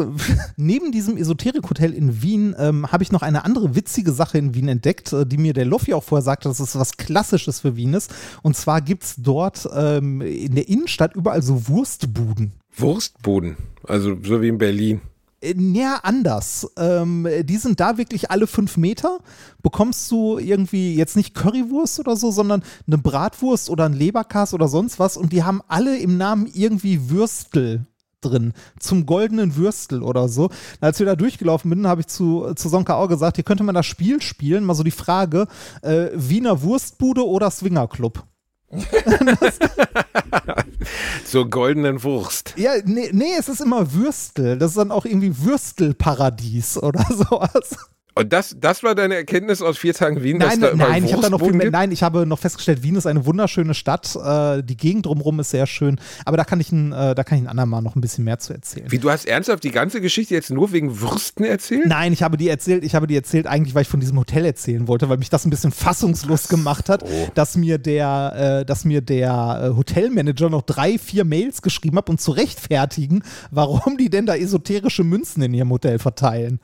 neben 0.57 0.91
diesem 0.91 1.17
Esoterik-Hotel 1.17 1.93
in 1.93 2.21
Wien 2.21 2.55
ähm, 2.57 2.91
habe 2.91 3.03
ich 3.03 3.11
noch 3.11 3.21
eine 3.21 3.45
andere 3.45 3.75
witzige 3.75 4.11
Sache 4.11 4.37
in 4.37 4.53
Wien 4.53 4.67
entdeckt, 4.67 5.13
äh, 5.13 5.25
die 5.25 5.37
mir 5.37 5.53
der 5.53 5.65
Loffi 5.65 5.93
auch 5.93 6.03
vorher 6.03 6.23
sagte, 6.23 6.49
dass 6.49 6.59
es 6.59 6.77
was 6.77 6.97
Klassisches 6.97 7.61
für 7.61 7.75
Wien 7.75 7.93
ist. 7.93 8.13
Und 8.41 8.55
zwar 8.55 8.81
gibt 8.81 9.03
es 9.03 9.15
dort 9.17 9.67
ähm, 9.73 10.21
in 10.21 10.55
der 10.55 10.67
Innenstadt 10.67 11.15
überall 11.15 11.41
so 11.41 11.67
Wurstbuden. 11.67 12.53
Wurstboden. 12.77 13.57
Also 13.83 14.15
so 14.23 14.41
wie 14.41 14.47
in 14.47 14.57
Berlin. 14.57 15.01
Äh, 15.41 15.55
Ja, 15.57 15.99
anders. 16.03 16.71
Ähm, 16.77 17.27
die 17.43 17.57
sind 17.57 17.79
da 17.79 17.97
wirklich 17.97 18.31
alle 18.31 18.47
fünf 18.47 18.77
Meter. 18.77 19.19
Bekommst 19.61 20.09
du 20.11 20.37
irgendwie 20.37 20.95
jetzt 20.95 21.15
nicht 21.15 21.33
Currywurst 21.35 21.99
oder 21.99 22.15
so, 22.15 22.31
sondern 22.31 22.63
eine 22.87 22.97
Bratwurst 22.97 23.69
oder 23.69 23.85
ein 23.85 23.93
Leberkas 23.93 24.53
oder 24.53 24.67
sonst 24.67 24.99
was. 24.99 25.17
Und 25.17 25.33
die 25.33 25.43
haben 25.43 25.61
alle 25.67 25.97
im 25.97 26.17
Namen 26.17 26.49
irgendwie 26.53 27.09
Würstel 27.09 27.85
drin. 28.21 28.53
Zum 28.79 29.05
goldenen 29.05 29.55
Würstel 29.55 30.03
oder 30.03 30.27
so. 30.27 30.49
Als 30.81 30.99
wir 30.99 31.05
da 31.05 31.15
durchgelaufen 31.15 31.71
sind, 31.71 31.87
habe 31.87 32.01
ich 32.01 32.07
zu, 32.07 32.53
zu 32.55 32.69
Sonka 32.69 32.95
auch 32.95 33.07
gesagt, 33.07 33.37
hier 33.37 33.45
könnte 33.45 33.63
man 33.63 33.75
das 33.75 33.85
Spiel 33.85 34.21
spielen. 34.21 34.65
Mal 34.65 34.75
so 34.75 34.83
die 34.83 34.91
Frage, 34.91 35.47
äh, 35.81 36.09
Wiener 36.13 36.61
Wurstbude 36.61 37.25
oder 37.25 37.49
Swingerclub? 37.49 38.23
Zur 41.25 41.49
goldenen 41.49 42.03
Wurst. 42.03 42.53
Ja, 42.55 42.73
nee, 42.85 43.09
nee, 43.11 43.33
es 43.37 43.49
ist 43.49 43.61
immer 43.61 43.93
Würstel. 43.93 44.57
Das 44.57 44.71
ist 44.71 44.77
dann 44.77 44.91
auch 44.91 45.05
irgendwie 45.05 45.43
Würstelparadies 45.43 46.77
oder 46.77 47.03
sowas. 47.09 47.75
Und 48.19 48.33
das, 48.33 48.57
das 48.59 48.83
war 48.83 48.95
deine 48.95 49.15
Erkenntnis 49.15 49.61
aus 49.61 49.77
vier 49.77 49.93
Tagen 49.93 50.21
Wien, 50.21 50.39
Nein, 50.39 50.59
dass 50.59 50.71
da 50.71 50.75
nein, 50.75 51.05
ich 51.05 51.13
habe 51.13 51.21
da 51.21 51.29
noch 51.29 51.39
viel 51.39 51.53
mehr, 51.53 51.67
gibt? 51.67 51.71
nein, 51.71 51.89
ich 51.93 52.03
habe 52.03 52.25
noch 52.25 52.37
festgestellt, 52.39 52.83
Wien 52.83 52.97
ist 52.97 53.07
eine 53.07 53.25
wunderschöne 53.25 53.73
Stadt. 53.73 54.13
Äh, 54.13 54.61
die 54.61 54.75
Gegend 54.75 55.05
drumherum 55.05 55.39
ist 55.39 55.51
sehr 55.51 55.65
schön, 55.65 56.01
aber 56.25 56.35
da 56.35 56.43
kann 56.43 56.59
ich 56.59 56.69
ein, 56.73 56.91
äh, 56.91 57.15
da 57.15 57.23
kann 57.23 57.37
ich 57.37 57.45
ein 57.45 57.47
andermal 57.47 57.81
noch 57.81 57.95
ein 57.95 58.01
bisschen 58.01 58.25
mehr 58.25 58.37
zu 58.37 58.51
erzählen. 58.51 58.91
Wie, 58.91 58.97
du 58.97 59.09
hast 59.09 59.25
ernsthaft 59.25 59.63
die 59.63 59.71
ganze 59.71 60.01
Geschichte 60.01 60.33
jetzt 60.33 60.51
nur 60.51 60.73
wegen 60.73 60.99
Würsten 60.99 61.45
erzählt? 61.45 61.87
Nein, 61.87 62.11
ich 62.11 62.21
habe 62.21 62.35
die 62.35 62.49
erzählt, 62.49 62.83
ich 62.83 62.93
habe 62.93 63.07
die 63.07 63.15
erzählt 63.15 63.47
eigentlich, 63.47 63.73
weil 63.73 63.83
ich 63.83 63.87
von 63.87 64.01
diesem 64.01 64.19
Hotel 64.19 64.43
erzählen 64.43 64.89
wollte, 64.89 65.07
weil 65.07 65.17
mich 65.17 65.29
das 65.29 65.45
ein 65.45 65.49
bisschen 65.49 65.71
fassungslos 65.71 66.49
gemacht 66.49 66.89
hat, 66.89 67.05
dass 67.35 67.55
mir 67.55 67.77
der, 67.77 68.59
äh, 68.59 68.65
dass 68.65 68.83
mir 68.83 68.99
der 68.99 69.61
äh, 69.63 69.77
Hotelmanager 69.77 70.49
noch 70.49 70.63
drei, 70.63 70.97
vier 70.97 71.23
Mails 71.23 71.61
geschrieben 71.61 71.95
hat, 71.95 72.09
um 72.09 72.17
zu 72.17 72.31
rechtfertigen, 72.31 73.23
warum 73.49 73.95
die 73.95 74.09
denn 74.09 74.25
da 74.25 74.35
esoterische 74.35 75.05
Münzen 75.05 75.41
in 75.41 75.53
ihrem 75.53 75.69
Hotel 75.69 75.99
verteilen. 75.99 76.59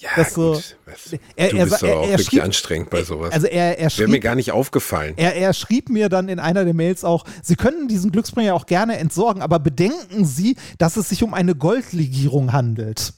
Ja, 0.00 0.08
Das 0.16 0.32
so- 0.32 0.52
gut. 0.54 0.76
Was- 0.86 1.12
Er- 1.36 1.50
du 1.50 1.56
er 1.58 1.64
bist 1.66 1.82
er- 1.82 1.98
auch 1.98 2.08
wirklich 2.08 2.26
schrieb- 2.28 2.42
anstrengend 2.42 2.88
bei 2.88 3.02
sowas. 3.04 3.32
Also 3.34 3.46
er, 3.48 3.78
er 3.78 3.90
Wäre 3.98 4.08
mir 4.08 4.20
gar 4.20 4.34
nicht 4.34 4.50
aufgefallen. 4.50 5.12
Er, 5.18 5.36
er 5.36 5.52
schrieb 5.52 5.90
mir 5.90 6.08
dann 6.08 6.30
in 6.30 6.38
einer 6.38 6.64
der 6.64 6.72
Mails 6.72 7.04
auch, 7.04 7.24
Sie 7.42 7.54
können 7.54 7.86
diesen 7.86 8.10
Glücksbringer 8.10 8.54
auch 8.54 8.64
gerne 8.64 8.96
entsorgen, 8.96 9.42
aber 9.42 9.58
bedenken 9.58 10.24
Sie, 10.24 10.56
dass 10.78 10.96
es 10.96 11.10
sich 11.10 11.22
um 11.22 11.34
eine 11.34 11.54
Goldlegierung 11.54 12.52
handelt. 12.54 13.12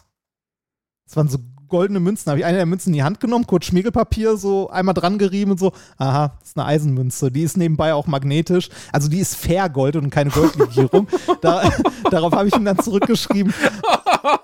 Das 1.06 1.16
waren 1.16 1.28
so 1.28 1.38
goldene 1.72 2.00
Münzen. 2.00 2.26
Da 2.26 2.32
habe 2.32 2.40
ich 2.40 2.44
eine 2.44 2.58
der 2.58 2.66
Münzen 2.66 2.90
in 2.90 2.94
die 2.94 3.02
Hand 3.02 3.18
genommen, 3.18 3.46
kurz 3.46 3.64
Schmiegelpapier 3.64 4.36
so 4.36 4.68
einmal 4.68 4.94
dran 4.94 5.16
gerieben 5.16 5.52
und 5.52 5.58
so. 5.58 5.72
Aha, 5.96 6.32
das 6.38 6.50
ist 6.50 6.58
eine 6.58 6.66
Eisenmünze. 6.66 7.32
Die 7.32 7.42
ist 7.42 7.56
nebenbei 7.56 7.94
auch 7.94 8.06
magnetisch. 8.06 8.68
Also 8.92 9.08
die 9.08 9.18
ist 9.18 9.34
fair 9.34 9.70
Gold 9.70 9.96
und 9.96 10.10
keine 10.10 10.30
Goldlegierung. 10.30 11.08
da, 11.40 11.72
darauf 12.10 12.32
habe 12.34 12.48
ich 12.48 12.54
ihm 12.54 12.66
dann 12.66 12.78
zurückgeschrieben. 12.78 13.54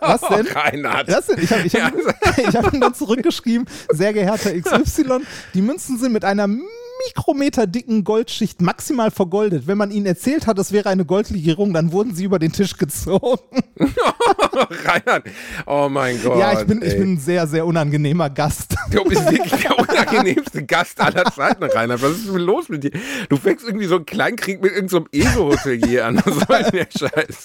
Was 0.00 0.22
denn? 0.22 0.46
Reinhard. 0.46 1.08
Was 1.08 1.26
denn? 1.26 1.38
Ich 1.42 1.52
habe 1.52 1.66
ich 1.66 1.74
hab, 1.74 1.92
ich 2.38 2.56
hab 2.56 2.72
ihm 2.72 2.80
dann 2.80 2.94
zurückgeschrieben, 2.94 3.68
sehr 3.92 4.14
geehrter 4.14 4.58
XY, 4.58 5.20
die 5.52 5.62
Münzen 5.62 5.98
sind 5.98 6.12
mit 6.12 6.24
einer 6.24 6.48
Mikrometer 7.06 7.66
dicken 7.66 8.04
Goldschicht 8.04 8.60
maximal 8.60 9.10
vergoldet. 9.10 9.66
Wenn 9.66 9.78
man 9.78 9.90
ihnen 9.90 10.06
erzählt 10.06 10.46
hat, 10.46 10.58
es 10.58 10.72
wäre 10.72 10.88
eine 10.88 11.04
Goldlegierung, 11.04 11.72
dann 11.72 11.92
wurden 11.92 12.14
sie 12.14 12.24
über 12.24 12.38
den 12.38 12.52
Tisch 12.52 12.76
gezogen. 12.76 13.62
Reinhard. 14.84 15.24
Oh 15.66 15.88
mein 15.90 16.20
Gott. 16.22 16.38
ja, 16.38 16.60
ich 16.60 16.66
bin, 16.66 16.82
ich 16.82 16.96
bin 16.96 17.14
ein 17.14 17.18
sehr, 17.18 17.46
sehr 17.46 17.66
unangenehmer 17.66 18.30
Gast. 18.30 18.74
Du 18.90 19.04
bist 19.04 19.30
wirklich 19.30 19.62
der 19.62 19.78
unangenehmste 19.78 20.64
Gast 20.64 21.00
aller 21.00 21.24
Zeiten, 21.26 21.64
Reinhard. 21.64 22.02
Was 22.02 22.12
ist 22.12 22.28
denn 22.28 22.36
los 22.36 22.68
mit 22.68 22.84
dir? 22.84 22.90
Du 23.28 23.36
fängst 23.36 23.66
irgendwie 23.66 23.86
so 23.86 23.96
einen 23.96 24.06
Kleinkrieg 24.06 24.62
mit 24.62 24.72
irgendeinem 24.72 25.06
so 25.12 25.18
ESO-Hotelier 25.18 26.06
an. 26.06 26.22
Was 26.24 26.34
soll 26.46 26.62
denn 26.64 26.72
der 26.72 26.88
Scheiß? 26.98 27.44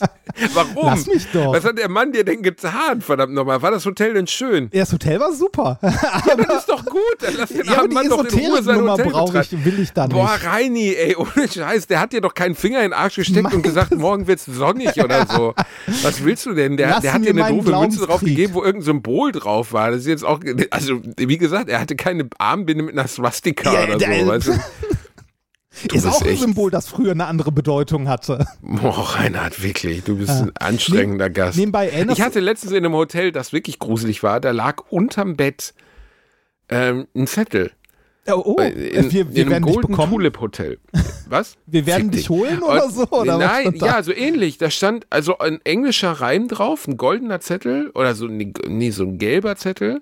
Warum? 0.53 0.85
Lass 0.87 1.05
mich 1.07 1.27
doch. 1.31 1.53
Was 1.53 1.63
hat 1.63 1.77
der 1.77 1.89
Mann 1.89 2.11
dir 2.11 2.23
denn 2.23 2.41
getan, 2.41 3.01
verdammt 3.01 3.33
nochmal? 3.33 3.61
War 3.61 3.71
das 3.71 3.85
Hotel 3.85 4.13
denn 4.13 4.27
schön? 4.27 4.69
Ja, 4.73 4.81
das 4.81 4.93
Hotel 4.93 5.19
war 5.19 5.33
super. 5.33 5.79
Ja, 5.81 6.35
das 6.35 6.59
ist 6.59 6.69
doch 6.69 6.85
gut. 6.85 7.01
Dann 7.19 7.35
lass 7.37 7.49
den 7.49 7.65
Ja, 7.65 7.79
aber 7.79 7.93
Mann 7.93 8.09
doch 8.09 8.25
in 8.25 8.39
Ruhe 8.39 8.63
sein 8.63 8.81
Hotel 8.81 9.09
brauche. 9.09 9.42
Ich, 9.51 9.65
will 9.65 9.79
ich 9.79 9.93
da 9.93 10.07
Boah, 10.07 10.33
nicht. 10.33 10.45
Reini, 10.45 10.93
ey, 10.93 11.15
ohne 11.17 11.47
Scheiß, 11.51 11.87
der 11.87 11.99
hat 11.99 12.13
dir 12.13 12.21
doch 12.21 12.33
keinen 12.33 12.55
Finger 12.55 12.77
in 12.79 12.85
den 12.91 12.93
Arsch 12.93 13.15
gesteckt 13.15 13.43
Mein 13.43 13.53
und 13.55 13.61
gesagt, 13.63 13.93
morgen 13.95 14.27
wird's 14.27 14.45
sonnig 14.45 15.01
oder 15.03 15.25
so. 15.27 15.53
Was 16.03 16.23
willst 16.23 16.45
du 16.45 16.53
denn? 16.53 16.77
Der, 16.77 16.99
der 17.01 17.13
hat 17.13 17.23
dir 17.25 17.29
eine 17.31 17.47
doofe 17.47 17.71
Münze 17.77 18.05
drauf 18.05 18.21
gegeben, 18.21 18.53
wo 18.53 18.61
irgendein 18.63 18.85
Symbol 18.85 19.31
drauf 19.31 19.73
war. 19.73 19.91
Das 19.91 19.99
ist 20.01 20.07
jetzt 20.07 20.23
auch, 20.25 20.39
also, 20.71 21.01
wie 21.17 21.37
gesagt, 21.37 21.69
er 21.69 21.79
hatte 21.79 21.95
keine 21.95 22.27
Armbinde 22.37 22.83
mit 22.83 22.97
einer 22.97 23.07
Swastika 23.07 23.73
Ja, 23.73 23.83
oder 23.83 23.97
der- 23.97 24.19
so, 24.21 24.27
weißt 24.27 24.47
du? 24.47 24.53
Du 25.87 25.95
ist 25.95 26.05
auch 26.05 26.21
ein 26.21 26.27
echt- 26.29 26.41
Symbol, 26.41 26.69
das 26.69 26.87
früher 26.87 27.11
eine 27.11 27.25
andere 27.25 27.51
Bedeutung 27.51 28.07
hatte. 28.07 28.45
Boah, 28.61 29.15
Reinhard, 29.15 29.63
wirklich, 29.63 30.03
du 30.03 30.17
bist 30.17 30.29
ein 30.29 30.51
anstrengender 30.55 31.31
Gast. 31.31 31.57
nebenbei 31.57 31.89
erinnerst 31.89 32.19
ich 32.19 32.23
hatte 32.23 32.39
letztens 32.41 32.73
in 32.73 32.77
einem 32.85 32.93
Hotel, 32.93 33.31
das 33.31 33.53
wirklich 33.53 33.79
gruselig 33.79 34.21
war, 34.21 34.39
da 34.39 34.51
lag 34.51 34.83
unterm 34.91 35.35
Bett 35.35 35.73
ähm, 36.69 37.07
ein 37.15 37.25
Zettel. 37.25 37.71
Oh, 38.27 38.41
oh 38.45 38.55
Äh, 38.59 38.69
in, 38.69 39.11
wir, 39.11 39.21
in 39.21 39.35
wir 39.35 39.41
einem 39.43 39.51
werden 39.51 39.65
dich 39.65 39.73
Golden 39.73 39.91
bekommen. 39.91 40.11
Tulip 40.13 40.39
Hotel. 40.39 40.79
Was? 41.27 41.57
Wir 41.65 41.85
werden 41.85 42.11
dich 42.11 42.29
holen 42.29 42.61
oder 42.61 42.85
Und- 42.85 42.93
so? 42.93 43.07
Oder 43.09 43.37
Nein, 43.37 43.75
ja, 43.75 44.01
so 44.03 44.13
ähnlich. 44.13 44.57
Da 44.57 44.69
stand 44.69 45.05
also 45.09 45.39
ein 45.39 45.59
englischer 45.63 46.11
Reim 46.11 46.47
drauf, 46.47 46.87
ein 46.87 46.95
goldener 46.97 47.39
Zettel 47.41 47.89
oder 47.95 48.13
so, 48.15 48.27
nee, 48.27 48.53
nee, 48.67 48.91
so 48.91 49.03
ein 49.03 49.17
gelber 49.17 49.55
Zettel, 49.55 50.01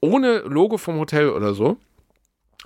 ohne 0.00 0.38
Logo 0.40 0.76
vom 0.78 0.98
Hotel 0.98 1.30
oder 1.30 1.54
so. 1.54 1.76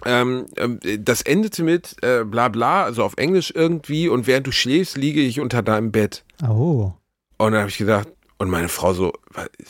Ähm, 0.05 0.47
ähm, 0.57 0.79
das 1.01 1.23
endete 1.23 1.63
mit 1.65 1.97
äh, 2.03 2.25
bla 2.25 2.49
bla, 2.49 2.85
also 2.85 3.03
auf 3.05 3.15
Englisch 3.17 3.53
irgendwie, 3.55 4.09
und 4.09 4.27
während 4.27 4.47
du 4.47 4.53
schläfst, 4.53 4.97
liege 4.97 5.21
ich 5.21 5.41
unter 5.41 5.63
deinem 5.63 5.91
Bett. 5.93 6.25
Oh. 6.47 6.93
Und 7.39 7.53
dann 7.53 7.61
habe 7.61 7.71
ich 7.71 7.79
gedacht, 7.79 8.09
und 8.39 8.51
meine 8.51 8.69
Frau 8.69 8.95
so, 8.95 9.13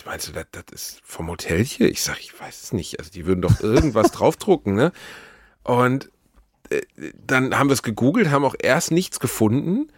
meinst 0.05 0.29
du, 0.29 0.33
das, 0.33 0.47
das 0.53 0.65
ist 0.73 1.01
vom 1.03 1.29
Hotel 1.29 1.65
hier? 1.65 1.91
Ich 1.91 2.03
sage, 2.03 2.19
ich 2.21 2.39
weiß 2.39 2.63
es 2.63 2.73
nicht. 2.73 2.99
Also 2.99 3.11
die 3.11 3.25
würden 3.27 3.41
doch 3.41 3.61
irgendwas 3.61 4.13
draufdrucken, 4.13 4.75
ne? 4.75 4.93
Und 5.65 6.11
äh, 6.69 6.83
dann 7.27 7.59
haben 7.59 7.71
wir 7.71 7.75
es 7.75 7.83
gegoogelt, 7.83 8.31
haben 8.31 8.45
auch 8.45 8.57
erst 8.59 8.91
nichts 8.91 9.21
gefunden, 9.21 9.91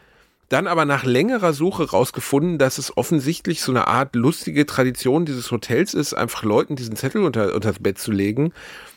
dann 0.49 0.67
aber 0.67 0.85
nach 0.85 1.05
längerer 1.05 1.53
Suche 1.53 1.91
rausgefunden, 1.91 2.59
dass 2.59 2.79
es 2.79 2.97
offensichtlich 2.97 3.61
so 3.61 3.73
eine 3.73 3.87
Art 3.89 4.17
lustige 4.17 4.67
Tradition 4.67 5.25
dieses 5.25 5.51
Hotels 5.51 5.95
ist, 5.95 6.15
einfach 6.15 6.43
Leuten 6.43 6.77
diesen 6.77 6.97
Zettel 6.97 7.23
unter, 7.23 7.55
unter 7.55 7.71
das 7.71 7.81
Bett 7.81 7.99
zu 7.99 8.13
legen. 8.13 8.53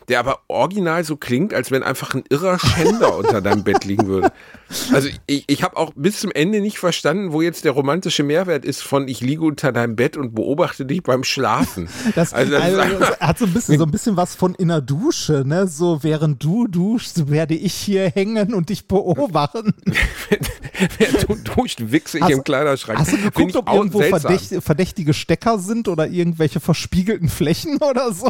Der 0.10 0.20
aber 0.20 0.40
original 0.48 1.04
so 1.04 1.16
klingt, 1.16 1.54
als 1.54 1.72
wenn 1.72 1.84
einfach 1.84 2.14
ein 2.14 2.24
irrer 2.30 2.60
Schänder 2.60 3.18
unter 3.18 3.42
deinem 3.42 3.64
Bett 3.64 3.86
liegen 3.86 4.08
würde. 4.08 4.32
Also 4.92 5.10
ich, 5.28 5.46
ich 5.48 5.64
habe 5.64 5.78
auch 5.78 5.92
bis 5.96 6.20
zum 6.20 6.32
Ende 6.32 6.62
nicht 6.62 6.80
verstanden, 6.80 7.32
wo 7.32 7.42
jetzt 7.42 7.64
der 7.66 7.74
romantische 7.74 8.24
Mehrwert 8.24 8.66
ist 8.66 8.82
von 8.82 9.08
ich 9.08 9.22
liege 9.22 9.44
unter 9.44 9.72
deinem 9.72 9.96
Bett 9.96 10.18
und 10.18 10.34
beobachte 10.34 10.86
dich 10.86 11.04
beim 11.04 11.24
Schlafen. 11.24 11.90
Das, 12.16 12.34
also, 12.34 12.52
das 12.52 12.62
also, 12.62 13.00
das 13.00 13.20
hat 13.20 13.40
so 13.40 13.46
ein 13.46 13.54
bisschen 13.54 13.78
so 13.78 13.86
ein 13.86 13.92
bisschen 13.92 14.18
was 14.18 14.36
von 14.36 14.54
in 14.56 14.68
der 14.68 14.82
Dusche, 14.82 15.44
ne? 15.46 15.68
So 15.68 16.04
während 16.04 16.44
du 16.44 16.68
duschst, 16.68 17.30
werde 17.30 17.56
ich 17.56 17.74
hier 17.74 18.10
hängen 18.10 18.54
und 18.54 18.70
dich 18.70 18.88
beobachten. 18.88 19.74
Während 20.98 21.30
du 21.30 21.36
duscht, 21.36 21.80
wichse 21.80 22.18
ich 22.18 22.24
hast, 22.24 22.32
im 22.32 22.44
Kleiderschrank. 22.44 23.00
Hast 23.00 23.14
du 23.14 23.18
geguckt, 23.18 23.56
ob 23.56 23.72
irgendwo 23.72 24.02
verdächtige 24.02 25.14
Stecker 25.14 25.60
sind 25.60 25.88
oder 25.88 26.08
irgendwelche 26.08 26.60
verspiegelten 26.60 27.30
Flächen 27.30 27.78
oder 27.78 28.12
so? 28.14 28.30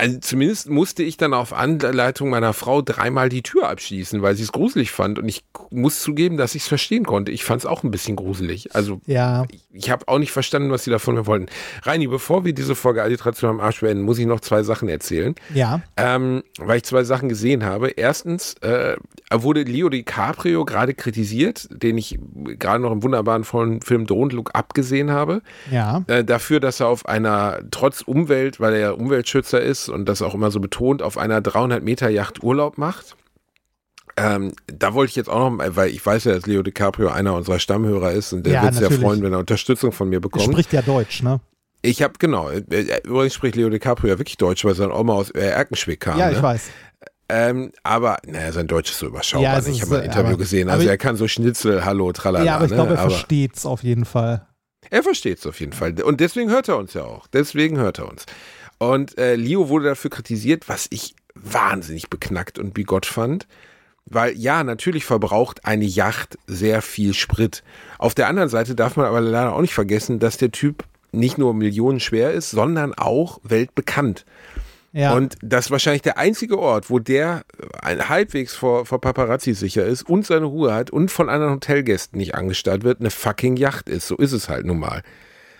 Also 0.00 0.18
zumindest 0.20 0.70
musste 0.70 1.02
ich 1.02 1.16
dann 1.16 1.34
auf 1.34 1.52
Anleitung 1.52 2.30
meiner 2.30 2.52
Frau 2.52 2.82
dreimal 2.82 3.28
die 3.28 3.42
Tür 3.42 3.68
abschließen, 3.68 4.22
weil 4.22 4.36
sie 4.36 4.44
es 4.44 4.52
gruselig 4.52 4.92
fand. 4.92 5.18
Und 5.18 5.28
ich 5.28 5.44
muss 5.70 6.00
zugeben, 6.00 6.36
dass 6.36 6.54
ich 6.54 6.62
es 6.62 6.68
verstehen 6.68 7.04
konnte. 7.04 7.32
Ich 7.32 7.42
fand 7.42 7.62
es 7.62 7.66
auch 7.66 7.82
ein 7.82 7.90
bisschen 7.90 8.14
gruselig. 8.14 8.76
Also 8.76 9.00
ja. 9.06 9.44
ich, 9.50 9.64
ich 9.72 9.90
habe 9.90 10.06
auch 10.06 10.20
nicht 10.20 10.30
verstanden, 10.30 10.70
was 10.70 10.84
sie 10.84 10.92
davon 10.92 11.16
mir 11.16 11.26
wollten. 11.26 11.46
Reini, 11.82 12.06
bevor 12.06 12.44
wir 12.44 12.52
diese 12.52 12.76
Folge 12.76 13.02
Alliteration 13.02 13.50
am 13.50 13.60
Arsch 13.60 13.80
beenden, 13.80 14.04
muss 14.04 14.20
ich 14.20 14.26
noch 14.26 14.38
zwei 14.38 14.62
Sachen 14.62 14.88
erzählen. 14.88 15.34
Ja. 15.52 15.82
Ähm, 15.96 16.44
weil 16.60 16.76
ich 16.76 16.84
zwei 16.84 17.02
Sachen 17.02 17.28
gesehen 17.28 17.64
habe. 17.64 17.88
Erstens 17.88 18.54
äh, 18.60 18.96
wurde 19.32 19.62
Leo 19.64 19.88
DiCaprio 19.88 20.64
gerade 20.64 20.94
kritisiert, 20.94 21.66
den 21.72 21.98
ich 21.98 22.20
gerade 22.56 22.80
noch 22.80 22.92
im 22.92 23.02
wunderbaren 23.02 23.42
vollen 23.42 23.82
Film 23.82 24.04
Don't 24.04 24.32
Look 24.32 24.50
abgesehen 24.54 25.10
habe. 25.10 25.42
Ja. 25.72 26.04
Äh, 26.06 26.22
dafür, 26.22 26.60
dass 26.60 26.78
er 26.78 26.86
auf 26.86 27.06
einer, 27.06 27.58
trotz 27.72 28.02
Umwelt, 28.02 28.60
weil 28.60 28.74
er 28.74 28.80
ja 28.80 28.90
Umweltschützer 28.92 29.60
ist, 29.60 29.87
und 29.88 30.06
das 30.06 30.22
auch 30.22 30.34
immer 30.34 30.50
so 30.50 30.60
betont, 30.60 31.02
auf 31.02 31.18
einer 31.18 31.40
300 31.40 31.82
Meter 31.82 32.08
Yacht 32.08 32.42
Urlaub 32.42 32.78
macht. 32.78 33.16
Ähm, 34.16 34.52
da 34.66 34.94
wollte 34.94 35.10
ich 35.10 35.16
jetzt 35.16 35.28
auch 35.28 35.50
noch, 35.50 35.76
weil 35.76 35.90
ich 35.90 36.04
weiß 36.04 36.24
ja, 36.24 36.34
dass 36.34 36.46
Leo 36.46 36.62
DiCaprio 36.62 37.08
einer 37.08 37.34
unserer 37.34 37.58
Stammhörer 37.58 38.12
ist 38.12 38.32
und 38.32 38.44
der 38.44 38.54
ja, 38.54 38.62
wird 38.64 38.74
sich 38.74 38.82
ja 38.82 38.90
freuen, 38.90 39.22
wenn 39.22 39.32
er 39.32 39.38
Unterstützung 39.38 39.92
von 39.92 40.08
mir 40.08 40.20
bekommt. 40.20 40.46
Er 40.46 40.52
spricht 40.52 40.72
ja 40.72 40.82
Deutsch, 40.82 41.22
ne? 41.22 41.40
Ich 41.82 42.02
habe, 42.02 42.14
genau, 42.18 42.50
äh, 42.50 42.62
übrigens 43.04 43.34
spricht 43.34 43.54
Leo 43.54 43.68
DiCaprio 43.68 44.10
ja 44.10 44.18
wirklich 44.18 44.36
Deutsch, 44.36 44.64
weil 44.64 44.74
sein 44.74 44.90
Oma 44.90 45.12
aus 45.14 45.30
Erkenschwick 45.30 46.00
kam. 46.00 46.18
Ja, 46.18 46.30
ich 46.30 46.38
ne? 46.38 46.42
weiß. 46.42 46.62
Ähm, 47.28 47.72
aber, 47.82 48.18
naja, 48.26 48.52
sein 48.52 48.66
Deutsch 48.66 48.90
ist 48.90 48.98
so 48.98 49.06
überschaubar. 49.06 49.62
Ja, 49.62 49.70
ich 49.70 49.82
habe 49.82 49.98
ein 49.98 50.04
Interview 50.06 50.28
aber, 50.30 50.38
gesehen. 50.38 50.68
Also, 50.70 50.88
er 50.88 50.96
kann 50.96 51.16
so 51.16 51.28
Schnitzel, 51.28 51.84
Hallo, 51.84 52.10
Tralala. 52.12 52.44
Ja, 52.44 52.56
aber 52.56 52.64
ich 52.64 52.72
glaube, 52.72 52.94
ne? 52.94 52.98
er 52.98 53.10
versteht 53.10 53.56
es 53.56 53.66
auf 53.66 53.84
jeden 53.84 54.06
Fall. 54.06 54.46
Er 54.90 55.02
versteht 55.02 55.38
es 55.38 55.46
auf 55.46 55.60
jeden 55.60 55.72
Fall. 55.72 56.00
Und 56.02 56.20
deswegen 56.20 56.50
hört 56.50 56.68
er 56.68 56.78
uns 56.78 56.94
ja 56.94 57.02
auch. 57.04 57.26
Deswegen 57.26 57.76
hört 57.78 57.98
er 57.98 58.08
uns. 58.08 58.24
Und 58.78 59.18
äh, 59.18 59.34
Leo 59.34 59.68
wurde 59.68 59.86
dafür 59.86 60.10
kritisiert, 60.10 60.68
was 60.68 60.86
ich 60.90 61.14
wahnsinnig 61.34 62.08
beknackt 62.10 62.58
und 62.58 62.74
bigott 62.74 63.06
fand. 63.06 63.46
Weil 64.06 64.36
ja, 64.36 64.64
natürlich 64.64 65.04
verbraucht 65.04 65.64
eine 65.66 65.84
Yacht 65.84 66.38
sehr 66.46 66.80
viel 66.80 67.12
Sprit. 67.12 67.62
Auf 67.98 68.14
der 68.14 68.28
anderen 68.28 68.48
Seite 68.48 68.74
darf 68.74 68.96
man 68.96 69.06
aber 69.06 69.20
leider 69.20 69.54
auch 69.54 69.60
nicht 69.60 69.74
vergessen, 69.74 70.18
dass 70.18 70.38
der 70.38 70.50
Typ 70.50 70.84
nicht 71.12 71.36
nur 71.38 71.52
Millionen 71.54 72.00
schwer 72.00 72.32
ist, 72.32 72.50
sondern 72.50 72.94
auch 72.94 73.40
weltbekannt. 73.42 74.24
Ja. 74.92 75.12
Und 75.12 75.36
das 75.42 75.66
ist 75.66 75.70
wahrscheinlich 75.70 76.02
der 76.02 76.16
einzige 76.16 76.58
Ort, 76.58 76.88
wo 76.88 76.98
der 76.98 77.44
ein 77.82 78.08
halbwegs 78.08 78.54
vor, 78.54 78.86
vor 78.86 79.00
Paparazzi 79.00 79.52
sicher 79.52 79.84
ist 79.84 80.08
und 80.08 80.26
seine 80.26 80.46
Ruhe 80.46 80.72
hat 80.72 80.90
und 80.90 81.10
von 81.10 81.28
anderen 81.28 81.54
Hotelgästen 81.54 82.18
nicht 82.18 82.34
angestarrt 82.34 82.84
wird, 82.84 83.00
eine 83.00 83.10
fucking 83.10 83.56
Yacht 83.56 83.88
ist. 83.88 84.08
So 84.08 84.16
ist 84.16 84.32
es 84.32 84.48
halt 84.48 84.64
nun 84.64 84.78
mal. 84.78 85.02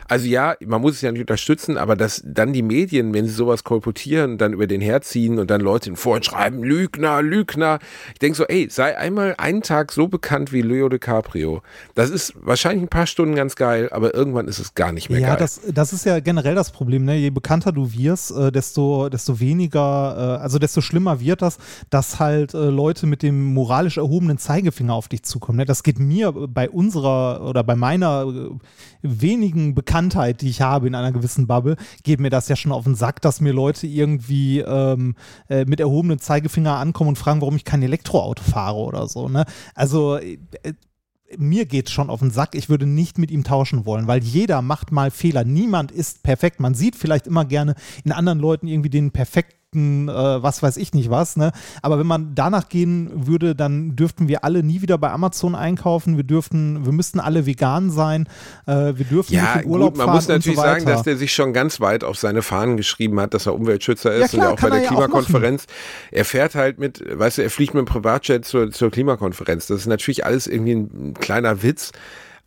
Also 0.09 0.27
ja, 0.27 0.57
man 0.65 0.81
muss 0.81 0.95
es 0.95 1.03
ja 1.03 1.13
nicht 1.13 1.21
unterstützen, 1.21 1.77
aber 1.77 1.95
dass 1.95 2.23
dann 2.25 2.55
die 2.55 2.63
Medien, 2.63 3.13
wenn 3.13 3.27
sie 3.27 3.33
sowas 3.33 3.63
kolportieren, 3.63 4.39
dann 4.39 4.55
über 4.55 4.67
den 4.67 4.81
herziehen 4.81 5.39
und 5.39 5.51
dann 5.51 5.61
Leute 5.61 5.95
vorhin 5.97 6.23
schreiben, 6.23 6.63
Lügner, 6.63 7.23
Lügner. 7.23 7.79
Ich 8.15 8.19
denke 8.19 8.37
so, 8.37 8.45
ey, 8.45 8.69
sei 8.71 8.97
einmal 8.97 9.35
einen 9.37 9.61
Tag 9.61 9.93
so 9.93 10.09
bekannt 10.09 10.51
wie 10.51 10.63
Leo 10.63 10.89
DiCaprio. 10.89 11.63
Das 11.95 12.09
ist 12.09 12.33
wahrscheinlich 12.41 12.85
ein 12.85 12.89
paar 12.89 13.07
Stunden 13.07 13.35
ganz 13.35 13.55
geil, 13.55 13.91
aber 13.93 14.15
irgendwann 14.15 14.49
ist 14.49 14.59
es 14.59 14.75
gar 14.75 14.93
nicht 14.93 15.11
mehr 15.11 15.21
ja, 15.21 15.27
geil. 15.29 15.37
Ja, 15.37 15.41
das, 15.41 15.61
das 15.73 15.93
ist 15.93 16.07
ja 16.07 16.21
generell 16.21 16.55
das 16.55 16.71
Problem. 16.71 17.05
Ne? 17.05 17.17
Je 17.17 17.31
bekannter 17.31 17.73
du 17.73 17.93
wirst, 17.93 18.31
äh, 18.31 18.51
desto, 18.51 19.11
desto 19.11 19.41
weniger, 19.41 20.39
äh, 20.39 20.43
also 20.43 20.59
desto 20.59 20.81
schlimmer 20.81 21.21
wird 21.21 21.43
das, 21.43 21.59
dass 21.91 22.19
halt 22.19 22.55
äh, 22.55 22.71
Leute 22.71 23.07
mit 23.07 23.23
dem 23.23 23.53
moralisch 23.53 23.99
erhobenen 23.99 24.39
Zeigefinger 24.39 24.95
auf 24.95 25.09
dich 25.09 25.23
zukommen. 25.23 25.59
Ne? 25.59 25.67
Das 25.67 25.83
geht 25.83 25.99
mir 25.99 26.33
bei 26.33 26.71
unserer 26.71 27.47
oder 27.47 27.63
bei 27.63 27.77
meiner 27.77 28.25
äh, 28.27 28.98
wenigen 29.03 29.75
Bekanntheit 29.75 30.41
die 30.41 30.49
ich 30.49 30.61
habe 30.61 30.87
in 30.87 30.95
einer 30.95 31.13
gewissen 31.13 31.47
Bubble, 31.47 31.77
geht 32.03 32.21
mir 32.21 32.31
das 32.31 32.49
ja 32.49 32.57
schon 32.57 32.73
auf 32.73 32.85
den 32.85 32.95
Sack, 32.95 33.21
dass 33.23 33.41
mir 33.41 33.53
Leute 33.53 33.87
irgendwie 33.87 34.61
ähm, 34.61 35.15
äh, 35.49 35.65
mit 35.65 35.81
erhobenen 35.81 36.19
Zeigefinger 36.19 36.77
ankommen 36.77 37.09
und 37.09 37.19
fragen, 37.19 37.41
warum 37.41 37.57
ich 37.57 37.65
kein 37.65 37.83
Elektroauto 37.83 38.43
fahre 38.43 38.79
oder 38.79 39.09
so. 39.09 39.29
Ne? 39.29 39.45
Also 39.75 40.17
äh, 40.17 40.39
mir 41.37 41.67
geht 41.67 41.89
es 41.89 41.93
schon 41.93 42.11
auf 42.11 42.21
den 42.21 42.31
Sack. 42.31 42.55
Ich 42.55 42.69
würde 42.69 42.87
nicht 42.87 43.19
mit 43.19 43.31
ihm 43.31 43.45
tauschen 43.45 43.85
wollen, 43.85 44.07
weil 44.07 44.23
jeder 44.23 44.63
macht 44.63 44.93
mal 44.93 45.11
Fehler. 45.11 45.45
Niemand 45.45 45.93
ist 45.93 46.23
perfekt. 46.23 46.61
Man 46.61 46.75
sieht 46.75 46.97
vielleicht 46.97 47.27
immer 47.27 47.45
gerne 47.45 47.75
in 48.05 48.13
anderen 48.13 48.39
Leuten 48.39 48.67
irgendwie 48.67 48.91
den 48.91 49.11
perfekten 49.11 49.58
perfekten, 49.69 50.09
äh, 50.09 50.43
was 50.43 50.63
weiß 50.63 50.77
ich 50.77 50.95
nicht 50.95 51.11
was. 51.11 51.37
Ne? 51.37 51.53
Aber 51.83 51.99
wenn 51.99 52.07
man 52.07 52.35
danach 52.35 52.69
gehen 52.69 53.11
würde, 53.15 53.55
dann 53.55 53.97
dürften 53.97 54.29
wir 54.29 54.45
alle 54.45 54.63
nie 54.63 54.83
wieder 54.83 54.99
bei 54.99 55.11
Amazon 55.11 55.55
einkaufen. 55.55 56.17
Wir 56.17 56.25
dürften, 56.25 56.85
wir 56.85 56.93
müssten 56.93 57.21
alle 57.21 57.47
vegan 57.47 57.91
sein. 57.91 58.29
Äh, 58.67 58.95
wir 58.97 59.05
dürfen 59.05 59.35
ja, 59.35 59.57
nicht 59.57 59.65
in 59.65 59.71
Urlaub 59.71 59.91
gut, 59.91 59.99
man 59.99 60.07
fahren 60.07 60.17
muss 60.17 60.29
natürlich 60.29 60.57
so 60.57 60.63
sagen, 60.63 60.87
dass 60.87 61.03
der 61.03 61.17
sich 61.17 61.33
schon 61.33 61.53
ganz 61.53 61.81
weit 61.81 62.05
auf 62.05 62.19
seine 62.19 62.43
Fahnen 62.43 62.77
geschrieben 62.77 63.21
hat, 63.21 63.35
dass 63.35 63.47
er 63.47 63.55
Umweltschützer 63.55 64.15
ist 64.15 64.33
ja, 64.33 64.39
klar, 64.39 64.53
und 64.53 64.61
ja 64.61 64.67
auch 64.67 64.71
bei 64.71 64.79
der 64.79 64.89
Klimakonferenz. 64.89 65.67
Er 66.11 66.25
fährt 66.25 66.55
halt 66.55 66.79
mit, 66.79 67.03
weißt 67.07 67.39
du, 67.39 67.43
er 67.43 67.51
fliegt 67.51 67.75
mit 67.75 67.87
dem 67.87 67.87
Privatjet 67.87 68.45
zur, 68.45 68.71
zur 68.71 68.91
Klimakonferenz. 68.91 69.67
Das 69.67 69.81
ist 69.81 69.87
natürlich 69.87 70.25
alles 70.25 70.47
irgendwie 70.47 70.75
ein 70.75 71.15
kleiner 71.15 71.63
Witz. 71.63 71.93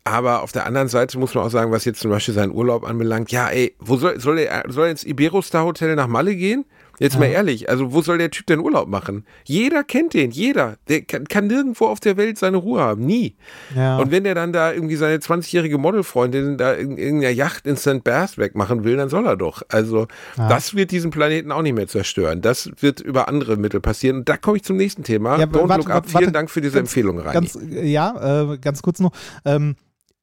Aber 0.04 0.42
auf 0.42 0.50
der 0.50 0.66
anderen 0.66 0.88
Seite 0.88 1.16
muss 1.16 1.32
man 1.32 1.44
auch 1.44 1.50
sagen, 1.50 1.70
was 1.70 1.84
jetzt 1.84 2.00
zum 2.00 2.10
Beispiel 2.10 2.34
seinen 2.34 2.50
Urlaub 2.50 2.84
anbelangt, 2.84 3.30
ja, 3.30 3.48
ey, 3.48 3.76
wo 3.78 3.96
soll, 3.96 4.18
soll 4.18 4.40
er, 4.40 4.64
soll 4.66 4.86
er 4.86 4.90
ins 4.90 5.04
Iberostar 5.04 5.64
Hotel 5.64 5.94
nach 5.94 6.08
Malle 6.08 6.34
gehen? 6.34 6.64
Jetzt 7.02 7.14
ja. 7.14 7.20
mal 7.20 7.26
ehrlich, 7.26 7.68
also 7.68 7.92
wo 7.92 8.00
soll 8.00 8.18
der 8.18 8.30
Typ 8.30 8.46
denn 8.46 8.60
Urlaub 8.60 8.86
machen? 8.86 9.26
Jeder 9.44 9.82
kennt 9.82 10.14
den, 10.14 10.30
jeder. 10.30 10.76
Der 10.88 11.02
kann, 11.02 11.26
kann 11.26 11.48
nirgendwo 11.48 11.86
auf 11.86 11.98
der 11.98 12.16
Welt 12.16 12.38
seine 12.38 12.58
Ruhe 12.58 12.80
haben, 12.80 13.04
nie. 13.04 13.34
Ja. 13.74 13.98
Und 13.98 14.12
wenn 14.12 14.22
der 14.22 14.36
dann 14.36 14.52
da 14.52 14.72
irgendwie 14.72 14.94
seine 14.94 15.16
20-jährige 15.16 15.78
Modelfreundin 15.78 16.58
da 16.58 16.72
in 16.74 16.96
irgendeiner 16.98 17.32
Yacht 17.32 17.66
in 17.66 17.76
St. 17.76 18.04
Bath 18.04 18.38
wegmachen 18.38 18.84
will, 18.84 18.96
dann 18.96 19.08
soll 19.08 19.26
er 19.26 19.36
doch. 19.36 19.62
Also 19.68 20.06
ja. 20.38 20.48
das 20.48 20.76
wird 20.76 20.92
diesen 20.92 21.10
Planeten 21.10 21.50
auch 21.50 21.62
nicht 21.62 21.74
mehr 21.74 21.88
zerstören. 21.88 22.40
Das 22.40 22.70
wird 22.78 23.00
über 23.00 23.26
andere 23.26 23.56
Mittel 23.56 23.80
passieren. 23.80 24.18
Und 24.18 24.28
da 24.28 24.36
komme 24.36 24.58
ich 24.58 24.62
zum 24.62 24.76
nächsten 24.76 25.02
Thema. 25.02 25.38
Ja, 25.40 25.46
Don't 25.46 25.68
warte, 25.68 25.82
look 25.82 25.90
up. 25.90 26.06
Vielen 26.06 26.20
warte, 26.20 26.32
Dank 26.32 26.50
für 26.50 26.60
diese 26.60 26.74
ganz, 26.74 26.88
Empfehlung, 26.88 27.18
rein. 27.18 27.48
Ja, 27.82 28.52
äh, 28.52 28.58
ganz 28.58 28.80
kurz 28.80 29.00
noch. 29.00 29.12
Ähm, 29.44 29.74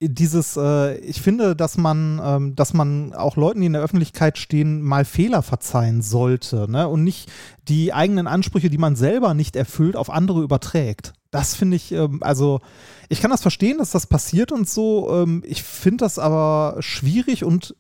dieses, 0.02 0.56
äh, 0.56 0.98
ich 1.00 1.22
finde, 1.22 1.56
dass 1.56 1.78
man, 1.78 2.22
ähm, 2.24 2.56
dass 2.56 2.74
man 2.74 3.14
auch 3.14 3.36
Leuten, 3.36 3.60
die 3.60 3.68
in 3.68 3.74
der 3.74 3.82
Öffentlichkeit 3.82 4.38
stehen, 4.38 4.82
mal 4.82 5.04
Fehler 5.04 5.42
verzeihen 5.42 6.02
sollte, 6.02 6.72
ne? 6.72 6.88
Und 6.88 7.04
nicht 7.04 7.30
die 7.68 7.94
eigenen 7.94 8.28
Ansprüche, 8.28 8.70
die 8.70 8.78
man 8.78 8.96
selber 8.96 9.34
nicht 9.34 9.56
erfüllt, 9.56 9.96
auf 9.98 10.10
andere 10.10 10.42
überträgt. 10.42 11.14
Das 11.32 11.56
finde 11.56 11.76
ich, 11.76 11.92
ähm, 11.92 12.20
also 12.24 12.62
ich 13.10 13.22
kann 13.22 13.32
das 13.32 13.42
verstehen, 13.42 13.80
dass 13.80 13.92
das 13.92 14.08
passiert 14.08 14.52
und 14.54 14.70
so. 14.70 15.10
Ähm, 15.12 15.44
ich 15.46 15.64
finde 15.64 16.06
das 16.06 16.18
aber 16.18 16.78
schwierig 16.80 17.44
und 17.44 17.76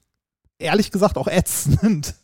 ehrlich 0.59 0.91
gesagt 0.91 1.17
auch 1.17 1.27
ätzend. 1.27 2.15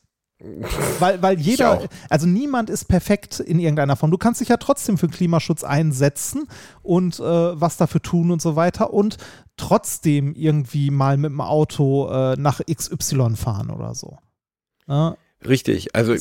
Weil, 0.99 1.21
weil 1.21 1.39
jeder, 1.39 1.87
also 2.09 2.27
niemand 2.27 2.69
ist 2.69 2.85
perfekt 2.85 3.39
in 3.39 3.59
irgendeiner 3.59 3.95
Form. 3.95 4.11
Du 4.11 4.17
kannst 4.17 4.41
dich 4.41 4.49
ja 4.49 4.57
trotzdem 4.57 4.97
für 4.97 5.07
Klimaschutz 5.07 5.63
einsetzen 5.63 6.47
und 6.83 7.19
äh, 7.19 7.23
was 7.23 7.77
dafür 7.77 8.01
tun 8.01 8.31
und 8.31 8.41
so 8.41 8.55
weiter 8.55 8.93
und 8.93 9.17
trotzdem 9.55 10.33
irgendwie 10.35 10.91
mal 10.91 11.17
mit 11.17 11.31
dem 11.31 11.41
Auto 11.41 12.09
äh, 12.09 12.35
nach 12.37 12.59
XY 12.65 13.35
fahren 13.35 13.69
oder 13.69 13.95
so. 13.95 14.17
Ja? 14.87 15.15
Richtig. 15.47 15.95
Also 15.95 16.15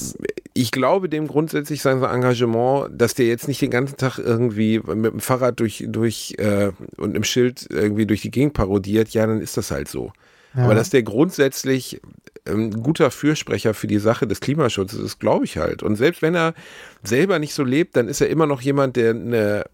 ich 0.55 0.71
glaube 0.71 1.09
dem 1.09 1.27
grundsätzlich 1.27 1.83
sein 1.83 2.03
Engagement, 2.03 2.91
dass 2.93 3.15
der 3.15 3.27
jetzt 3.27 3.49
nicht 3.49 3.61
den 3.63 3.71
ganzen 3.71 3.97
Tag 3.97 4.19
irgendwie 4.19 4.79
mit 4.79 5.13
dem 5.13 5.21
Fahrrad 5.21 5.59
durch, 5.59 5.85
durch 5.89 6.35
äh, 6.39 6.71
und 6.99 7.17
im 7.17 7.25
Schild 7.25 7.67
irgendwie 7.71 8.07
durch 8.07 8.23
die 8.23 8.31
Gegend 8.31 8.55
parodiert, 8.55 9.09
ja, 9.11 9.27
dann 9.27 9.41
ist 9.41 9.57
das 9.57 9.71
halt 9.71 9.89
so. 9.89 10.13
Ja. 10.55 10.65
Aber 10.65 10.75
dass 10.75 10.91
der 10.91 11.03
grundsätzlich 11.03 12.01
ein 12.47 12.83
guter 12.83 13.11
Fürsprecher 13.11 13.75
für 13.75 13.87
die 13.87 13.99
Sache 13.99 14.27
des 14.27 14.41
Klimaschutzes 14.41 15.01
ist, 15.01 15.19
glaube 15.19 15.45
ich 15.45 15.57
halt. 15.57 15.83
Und 15.83 15.97
selbst 15.97 16.23
wenn 16.23 16.35
er 16.35 16.55
selber 17.03 17.39
nicht 17.39 17.55
so 17.55 17.65
lebt, 17.65 17.97
dann 17.97 18.09
ist 18.09 18.21
er 18.21 18.29
immer 18.29 18.47
noch 18.47 18.61
jemand, 18.61 18.97
der 18.97 19.11
eine 19.11 19.65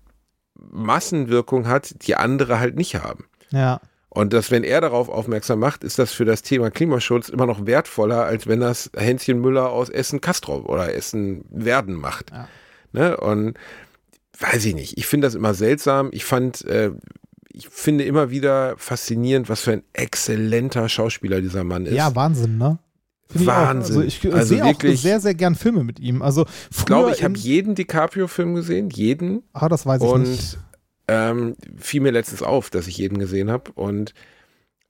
Massenwirkung 0.54 1.66
hat, 1.66 2.06
die 2.06 2.14
andere 2.14 2.60
halt 2.60 2.76
nicht 2.76 2.96
haben. 2.96 3.24
Ja. 3.50 3.80
Und 4.08 4.32
dass, 4.32 4.50
wenn 4.50 4.64
er 4.64 4.80
darauf 4.80 5.08
aufmerksam 5.08 5.60
macht, 5.60 5.84
ist 5.84 5.98
das 5.98 6.12
für 6.12 6.24
das 6.24 6.42
Thema 6.42 6.70
Klimaschutz 6.70 7.28
immer 7.28 7.46
noch 7.46 7.66
wertvoller, 7.66 8.24
als 8.24 8.48
wenn 8.48 8.60
das 8.60 8.90
Hänschen 8.96 9.40
Müller 9.40 9.70
aus 9.70 9.88
Essen-Kastrop 9.88 10.68
oder 10.68 10.92
Essen-Werden 10.92 11.94
macht. 11.94 12.30
Ja. 12.30 12.48
Ne? 12.92 13.16
Und 13.16 13.56
weiß 14.38 14.64
ich 14.64 14.74
nicht. 14.74 14.98
Ich 14.98 15.06
finde 15.06 15.26
das 15.26 15.36
immer 15.36 15.54
seltsam. 15.54 16.08
Ich 16.12 16.24
fand, 16.24 16.64
äh, 16.64 16.90
ich 17.52 17.68
finde 17.68 18.04
immer 18.04 18.30
wieder 18.30 18.74
faszinierend, 18.76 19.48
was 19.48 19.62
für 19.62 19.72
ein 19.72 19.82
exzellenter 19.92 20.88
Schauspieler 20.88 21.40
dieser 21.40 21.64
Mann 21.64 21.86
ist. 21.86 21.94
Ja, 21.94 22.14
Wahnsinn, 22.14 22.58
ne? 22.58 22.78
Find 23.28 23.46
Wahnsinn. 23.46 24.02
Ich 24.06 24.18
auch. 24.20 24.24
Also 24.24 24.30
ich 24.30 24.34
Also 24.34 24.54
sehe 24.54 24.62
auch 24.64 24.68
wirklich- 24.68 25.00
sehr, 25.02 25.20
sehr 25.20 25.34
gern 25.34 25.54
Filme 25.54 25.84
mit 25.84 26.00
ihm. 26.00 26.20
Also 26.22 26.46
Ich 26.70 26.84
glaube, 26.84 27.12
ich 27.12 27.22
habe 27.22 27.36
jeden 27.38 27.74
DiCaprio-Film 27.74 28.54
gesehen, 28.54 28.90
jeden. 28.90 29.42
Ah, 29.52 29.68
das 29.68 29.86
weiß 29.86 30.02
ich 30.02 30.08
und 30.08 30.22
nicht. 30.22 30.58
ähm, 31.08 31.56
fiel 31.78 32.00
mir 32.00 32.10
letztens 32.12 32.42
auf, 32.42 32.70
dass 32.70 32.86
ich 32.88 32.98
jeden 32.98 33.18
gesehen 33.18 33.50
habe. 33.50 33.70
Und 33.72 34.14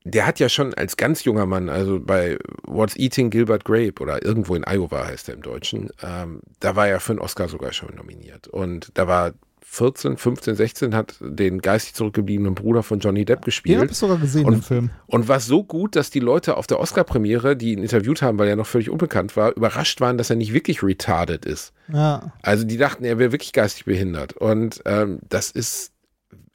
der 0.04 0.26
hat 0.26 0.40
ja 0.40 0.48
schon 0.48 0.72
als 0.72 0.96
ganz 0.96 1.24
junger 1.24 1.44
Mann, 1.44 1.68
also 1.68 2.00
bei 2.00 2.38
What's 2.66 2.96
Eating 2.96 3.28
Gilbert 3.28 3.66
Grape 3.66 4.00
oder 4.00 4.24
irgendwo 4.24 4.54
in 4.54 4.64
Iowa 4.66 5.06
heißt 5.06 5.28
er 5.28 5.34
im 5.34 5.42
Deutschen, 5.42 5.90
ähm, 6.02 6.40
da 6.60 6.74
war 6.74 6.88
er 6.88 7.00
für 7.00 7.12
einen 7.12 7.20
Oscar 7.20 7.48
sogar 7.48 7.74
schon 7.74 7.94
nominiert. 7.94 8.48
Und 8.48 8.90
da 8.94 9.06
war 9.06 9.32
14, 9.72 10.16
15, 10.16 10.56
16, 10.56 10.96
hat 10.96 11.14
den 11.20 11.60
geistig 11.60 11.94
zurückgebliebenen 11.94 12.56
Bruder 12.56 12.82
von 12.82 12.98
Johnny 12.98 13.24
Depp 13.24 13.26
Den 13.26 13.36
habe 13.38 13.44
gespielt. 13.44 13.90
ich 13.92 13.96
sogar 13.96 14.18
gesehen 14.18 14.44
Und- 14.44 14.54
im 14.54 14.62
Film. 14.62 14.90
Und 15.06 15.28
war 15.28 15.38
so 15.38 15.62
gut, 15.62 15.94
dass 15.94 16.10
die 16.10 16.18
Leute 16.18 16.56
auf 16.56 16.66
der 16.66 16.80
Oscar-Premiere, 16.80 17.56
die 17.56 17.72
ihn 17.74 17.82
interviewt 17.82 18.20
haben, 18.20 18.36
weil 18.38 18.48
er 18.48 18.56
noch 18.56 18.66
völlig 18.66 18.90
unbekannt 18.90 19.36
war, 19.36 19.56
überrascht 19.56 20.00
waren, 20.00 20.18
dass 20.18 20.28
er 20.28 20.34
nicht 20.34 20.52
wirklich 20.52 20.82
retarded 20.82 21.46
ist. 21.46 21.72
Ja. 21.92 22.32
Also 22.42 22.64
die 22.64 22.78
dachten, 22.78 23.04
er 23.04 23.20
wäre 23.20 23.30
wirklich 23.30 23.52
geistig 23.52 23.84
behindert. 23.84 24.32
Und 24.32 24.82
ähm, 24.86 25.20
das 25.28 25.52
ist, 25.52 25.92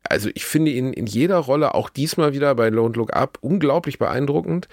also 0.04 0.30
ich 0.34 0.44
finde 0.44 0.72
ihn 0.72 0.92
in 0.92 1.06
jeder 1.06 1.38
Rolle, 1.38 1.74
auch 1.74 1.90
diesmal 1.90 2.34
wieder 2.34 2.54
bei 2.54 2.68
Don't 2.68 2.98
Look 2.98 3.14
Up, 3.14 3.38
unglaublich 3.40 3.98
beeindruckend, 3.98 4.68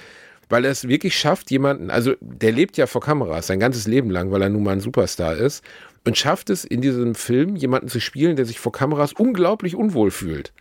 weil 0.48 0.64
er 0.64 0.72
es 0.72 0.88
wirklich 0.88 1.16
schafft, 1.16 1.52
jemanden, 1.52 1.90
also 1.90 2.14
der 2.20 2.50
lebt 2.50 2.76
ja 2.76 2.88
vor 2.88 3.00
Kameras 3.02 3.46
sein 3.46 3.60
ganzes 3.60 3.86
Leben 3.86 4.10
lang, 4.10 4.32
weil 4.32 4.42
er 4.42 4.48
nun 4.50 4.64
mal 4.64 4.72
ein 4.72 4.80
Superstar 4.80 5.36
ist 5.36 5.62
und 6.04 6.18
schafft 6.18 6.50
es 6.50 6.64
in 6.64 6.80
diesem 6.80 7.14
Film, 7.14 7.56
jemanden 7.56 7.88
zu 7.88 8.00
spielen, 8.00 8.36
der 8.36 8.44
sich 8.46 8.58
vor 8.58 8.72
Kameras 8.72 9.12
unglaublich 9.12 9.76
unwohl 9.76 10.10
fühlt. 10.10 10.52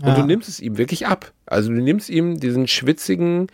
Und 0.00 0.08
Ja. 0.08 0.14
du 0.14 0.22
nimmst 0.24 0.48
es 0.48 0.60
ihm 0.60 0.76
wirklich 0.78 1.06
ab. 1.06 1.32
Also 1.46 1.70
du 1.70 1.80
nimmst 1.80 2.10
ihm 2.10 2.38
diesen 2.40 2.66
schwitzigen 2.66 3.48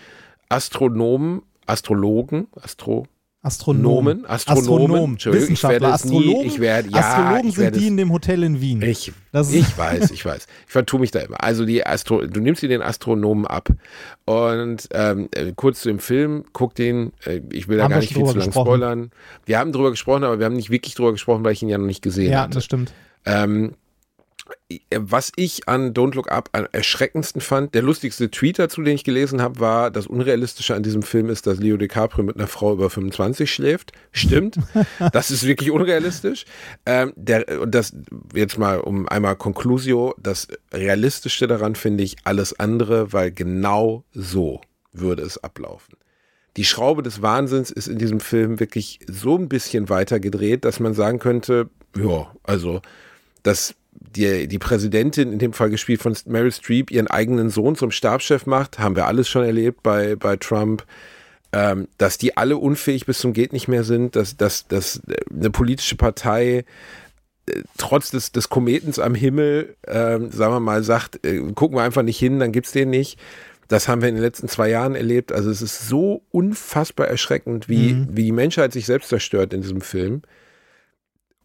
Astronomen, 0.48 1.42
Astrologen, 1.66 2.48
Astro, 2.60 3.06
Astronomen. 3.42 4.18
Nomen, 4.22 4.26
Astronomen, 4.26 5.16
ich 5.18 5.24
Wissenschaftler, 5.26 5.80
werde 5.80 5.94
es 5.96 6.04
nie- 6.04 6.18
Astrologen. 6.18 6.46
ich 6.46 6.60
werde- 6.60 6.90
ja, 6.90 6.98
Astrologen 6.98 7.48
ich 7.48 7.54
sind 7.54 7.62
werde 7.64 7.78
die 7.78 7.84
es- 7.84 7.90
in 7.90 7.96
dem 7.96 8.12
Hotel 8.12 8.42
in 8.42 8.60
Wien. 8.60 8.82
Ich, 8.82 9.12
ich 9.52 9.78
weiß, 9.78 10.10
ich 10.10 10.24
weiß. 10.26 10.46
Ich 10.66 10.72
vertue 10.72 11.00
mich 11.00 11.10
da 11.10 11.20
immer. 11.20 11.42
Also 11.42 11.64
die 11.64 11.86
Astro, 11.86 12.26
du 12.26 12.40
nimmst 12.40 12.62
dir 12.62 12.68
den 12.68 12.82
Astronomen 12.82 13.46
ab. 13.46 13.70
Und 14.26 14.88
ähm, 14.92 15.28
äh, 15.34 15.52
kurz 15.56 15.80
zu 15.80 15.88
dem 15.88 16.00
Film, 16.00 16.44
guck 16.52 16.74
den, 16.74 17.12
äh, 17.24 17.40
ich 17.50 17.66
will 17.66 17.78
da 17.78 17.84
Haben 17.84 17.90
gar 17.92 18.00
nicht 18.00 18.08
viel 18.08 18.18
zu 18.18 18.24
drüber 18.24 18.38
lang 18.40 18.46
gesprochen. 18.48 18.66
spoilern. 18.66 19.10
Wir 19.46 19.58
haben 19.58 19.72
drüber 19.72 19.90
gesprochen, 19.90 20.24
aber 20.24 20.38
wir 20.38 20.44
haben 20.44 20.56
nicht 20.56 20.68
wirklich 20.70 20.94
drüber 20.94 21.12
gesprochen, 21.12 21.42
weil 21.42 21.52
ich 21.54 21.62
ihn 21.62 21.70
ja 21.70 21.78
noch 21.78 21.86
nicht 21.86 22.02
gesehen 22.02 22.32
ja, 22.32 22.42
hatte. 22.42 22.54
das 22.54 22.64
stimmt. 22.66 22.92
Ähm, 23.24 23.72
was 24.94 25.32
ich 25.36 25.68
an 25.68 25.92
Don't 25.94 26.14
Look 26.14 26.30
Up 26.30 26.48
am 26.52 26.66
erschreckendsten 26.72 27.40
fand, 27.40 27.74
der 27.74 27.82
lustigste 27.82 28.30
Tweet 28.30 28.58
dazu, 28.58 28.82
den 28.82 28.94
ich 28.94 29.04
gelesen 29.04 29.42
habe, 29.42 29.60
war, 29.60 29.90
das 29.90 30.06
Unrealistische 30.06 30.74
an 30.74 30.82
diesem 30.82 31.02
Film 31.02 31.28
ist, 31.28 31.46
dass 31.46 31.58
Leo 31.58 31.76
DiCaprio 31.76 32.24
mit 32.24 32.36
einer 32.36 32.46
Frau 32.46 32.72
über 32.72 32.90
25 32.90 33.52
schläft. 33.52 33.92
Stimmt. 34.12 34.58
das 35.12 35.30
ist 35.30 35.46
wirklich 35.46 35.70
unrealistisch. 35.70 36.44
Ähm, 36.86 37.12
der, 37.16 37.60
und 37.60 37.74
das 37.74 37.94
jetzt 38.34 38.58
mal 38.58 38.80
um 38.80 39.08
einmal 39.08 39.36
Conclusio, 39.36 40.14
das 40.18 40.48
Realistischste 40.72 41.46
daran 41.46 41.74
finde 41.74 42.04
ich 42.04 42.16
alles 42.24 42.58
andere, 42.58 43.12
weil 43.12 43.32
genau 43.32 44.04
so 44.12 44.60
würde 44.92 45.22
es 45.22 45.42
ablaufen. 45.42 45.96
Die 46.56 46.64
Schraube 46.64 47.02
des 47.02 47.22
Wahnsinns 47.22 47.70
ist 47.70 47.86
in 47.86 47.98
diesem 47.98 48.20
Film 48.20 48.58
wirklich 48.60 49.00
so 49.06 49.36
ein 49.36 49.48
bisschen 49.48 49.88
weiter 49.88 50.18
gedreht, 50.18 50.64
dass 50.64 50.80
man 50.80 50.94
sagen 50.94 51.18
könnte, 51.18 51.70
ja, 51.96 52.32
also, 52.42 52.82
dass 53.42 53.74
die, 54.00 54.48
die 54.48 54.58
Präsidentin, 54.58 55.32
in 55.32 55.38
dem 55.38 55.52
Fall 55.52 55.70
gespielt 55.70 56.02
von 56.02 56.16
Meryl 56.26 56.52
Streep, 56.52 56.90
ihren 56.90 57.06
eigenen 57.06 57.50
Sohn 57.50 57.76
zum 57.76 57.90
Stabschef 57.90 58.46
macht, 58.46 58.78
haben 58.78 58.96
wir 58.96 59.06
alles 59.06 59.28
schon 59.28 59.44
erlebt 59.44 59.82
bei, 59.82 60.16
bei 60.16 60.36
Trump. 60.36 60.84
Ähm, 61.52 61.88
dass 61.98 62.16
die 62.16 62.36
alle 62.36 62.56
unfähig 62.56 63.06
bis 63.06 63.18
zum 63.18 63.32
Geht 63.32 63.52
nicht 63.52 63.66
mehr 63.66 63.82
sind, 63.82 64.14
dass, 64.14 64.36
dass, 64.36 64.68
dass 64.68 65.00
eine 65.28 65.50
politische 65.50 65.96
Partei 65.96 66.64
äh, 67.46 67.62
trotz 67.76 68.12
des, 68.12 68.30
des 68.30 68.48
Kometens 68.48 69.00
am 69.00 69.16
Himmel, 69.16 69.74
ähm, 69.88 70.30
sagen 70.30 70.54
wir 70.54 70.60
mal, 70.60 70.84
sagt, 70.84 71.26
äh, 71.26 71.40
gucken 71.56 71.76
wir 71.76 71.82
einfach 71.82 72.04
nicht 72.04 72.20
hin, 72.20 72.38
dann 72.38 72.52
gibt's 72.52 72.70
den 72.70 72.90
nicht. 72.90 73.18
Das 73.66 73.88
haben 73.88 74.00
wir 74.00 74.08
in 74.08 74.14
den 74.14 74.22
letzten 74.22 74.48
zwei 74.48 74.68
Jahren 74.68 74.94
erlebt. 74.94 75.32
Also 75.32 75.50
es 75.50 75.60
ist 75.60 75.88
so 75.88 76.22
unfassbar 76.30 77.08
erschreckend, 77.08 77.68
wie, 77.68 78.04
wie 78.10 78.24
die 78.24 78.32
Menschheit 78.32 78.72
sich 78.72 78.86
selbst 78.86 79.08
zerstört 79.08 79.52
in 79.52 79.62
diesem 79.62 79.80
Film. 79.80 80.22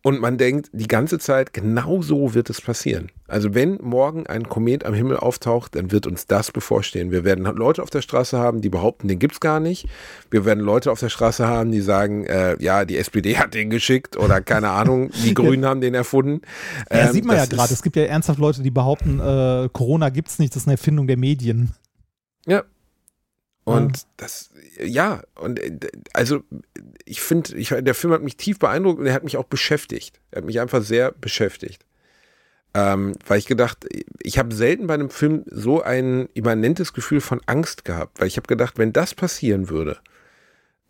Und 0.06 0.22
man 0.22 0.38
denkt 0.38 0.70
die 0.72 0.88
ganze 0.88 1.18
Zeit, 1.18 1.52
genau 1.52 2.04
so 2.04 2.36
wird 2.36 2.52
es 2.52 2.62
passieren. 2.62 3.12
Also 3.28 3.56
wenn 3.56 3.80
morgen 3.82 4.28
ein 4.28 4.48
Komet 4.48 4.86
am 4.86 4.94
Himmel 4.94 5.18
auftaucht, 5.18 5.74
dann 5.74 5.92
wird 5.92 6.06
uns 6.06 6.28
das 6.28 6.52
bevorstehen. 6.52 7.10
Wir 7.10 7.24
werden 7.24 7.44
Leute 7.44 7.82
auf 7.82 7.90
der 7.90 8.04
Straße 8.04 8.38
haben, 8.38 8.62
die 8.62 8.70
behaupten, 8.70 9.08
den 9.08 9.18
gibt's 9.18 9.40
gar 9.40 9.60
nicht. 9.60 9.88
Wir 10.30 10.46
werden 10.46 10.64
Leute 10.64 10.92
auf 10.92 11.00
der 11.00 11.10
Straße 11.10 11.48
haben, 11.48 11.72
die 11.72 11.82
sagen, 11.82 12.24
äh, 12.26 12.56
ja, 12.64 12.86
die 12.86 13.00
SPD 13.00 13.40
hat 13.40 13.56
den 13.56 13.72
geschickt 13.72 14.16
oder 14.16 14.42
keine 14.42 14.70
Ahnung, 14.70 15.10
die 15.24 15.34
Grünen 15.34 15.66
haben 15.66 15.82
den 15.82 15.96
erfunden. 15.96 16.42
Ja, 16.92 17.08
Ähm, 17.08 17.14
sieht 17.14 17.26
man 17.26 17.38
ja 17.38 17.48
gerade. 17.48 17.74
Es 17.74 17.82
gibt 17.82 17.96
ja 17.96 18.04
ernsthaft 18.04 18.38
Leute, 18.38 18.62
die 18.62 18.70
behaupten, 18.70 19.20
äh, 19.20 19.70
Corona 19.74 20.10
gibt's 20.10 20.38
nicht, 20.38 20.56
das 20.56 20.62
ist 20.62 20.68
eine 20.68 20.74
Erfindung 20.74 21.08
der 21.08 21.18
Medien. 21.18 21.72
Ja. 22.46 22.64
Und 23.64 24.06
das, 24.18 24.52
ja, 24.82 25.24
und 25.36 25.60
äh, 25.60 25.78
also 26.14 26.44
ich 27.06 27.22
finde, 27.22 27.82
der 27.82 27.96
Film 27.96 28.14
hat 28.14 28.24
mich 28.24 28.38
tief 28.38 28.60
beeindruckt 28.60 29.00
und 29.00 29.06
er 29.06 29.14
hat 29.14 29.24
mich 29.24 29.38
auch 29.38 29.46
beschäftigt. 29.46 30.20
Er 30.32 30.38
hat 30.38 30.46
mich 30.46 30.60
einfach 30.60 30.82
sehr 30.82 31.12
beschäftigt. 31.12 31.86
Ähm, 32.74 33.14
weil 33.26 33.40
ich 33.40 33.46
gedacht, 33.46 33.88
ich 34.22 34.38
habe 34.38 34.54
selten 34.54 34.88
bei 34.88 34.96
einem 34.96 35.10
Film 35.10 35.46
so 35.50 35.82
ein 35.82 36.28
immanentes 36.34 36.92
Gefühl 36.92 37.22
von 37.22 37.42
Angst 37.46 37.86
gehabt, 37.86 38.20
weil 38.20 38.28
ich 38.28 38.38
habe 38.38 38.48
gedacht, 38.48 38.78
wenn 38.78 38.92
das 38.92 39.16
passieren 39.16 39.70
würde, 39.70 39.98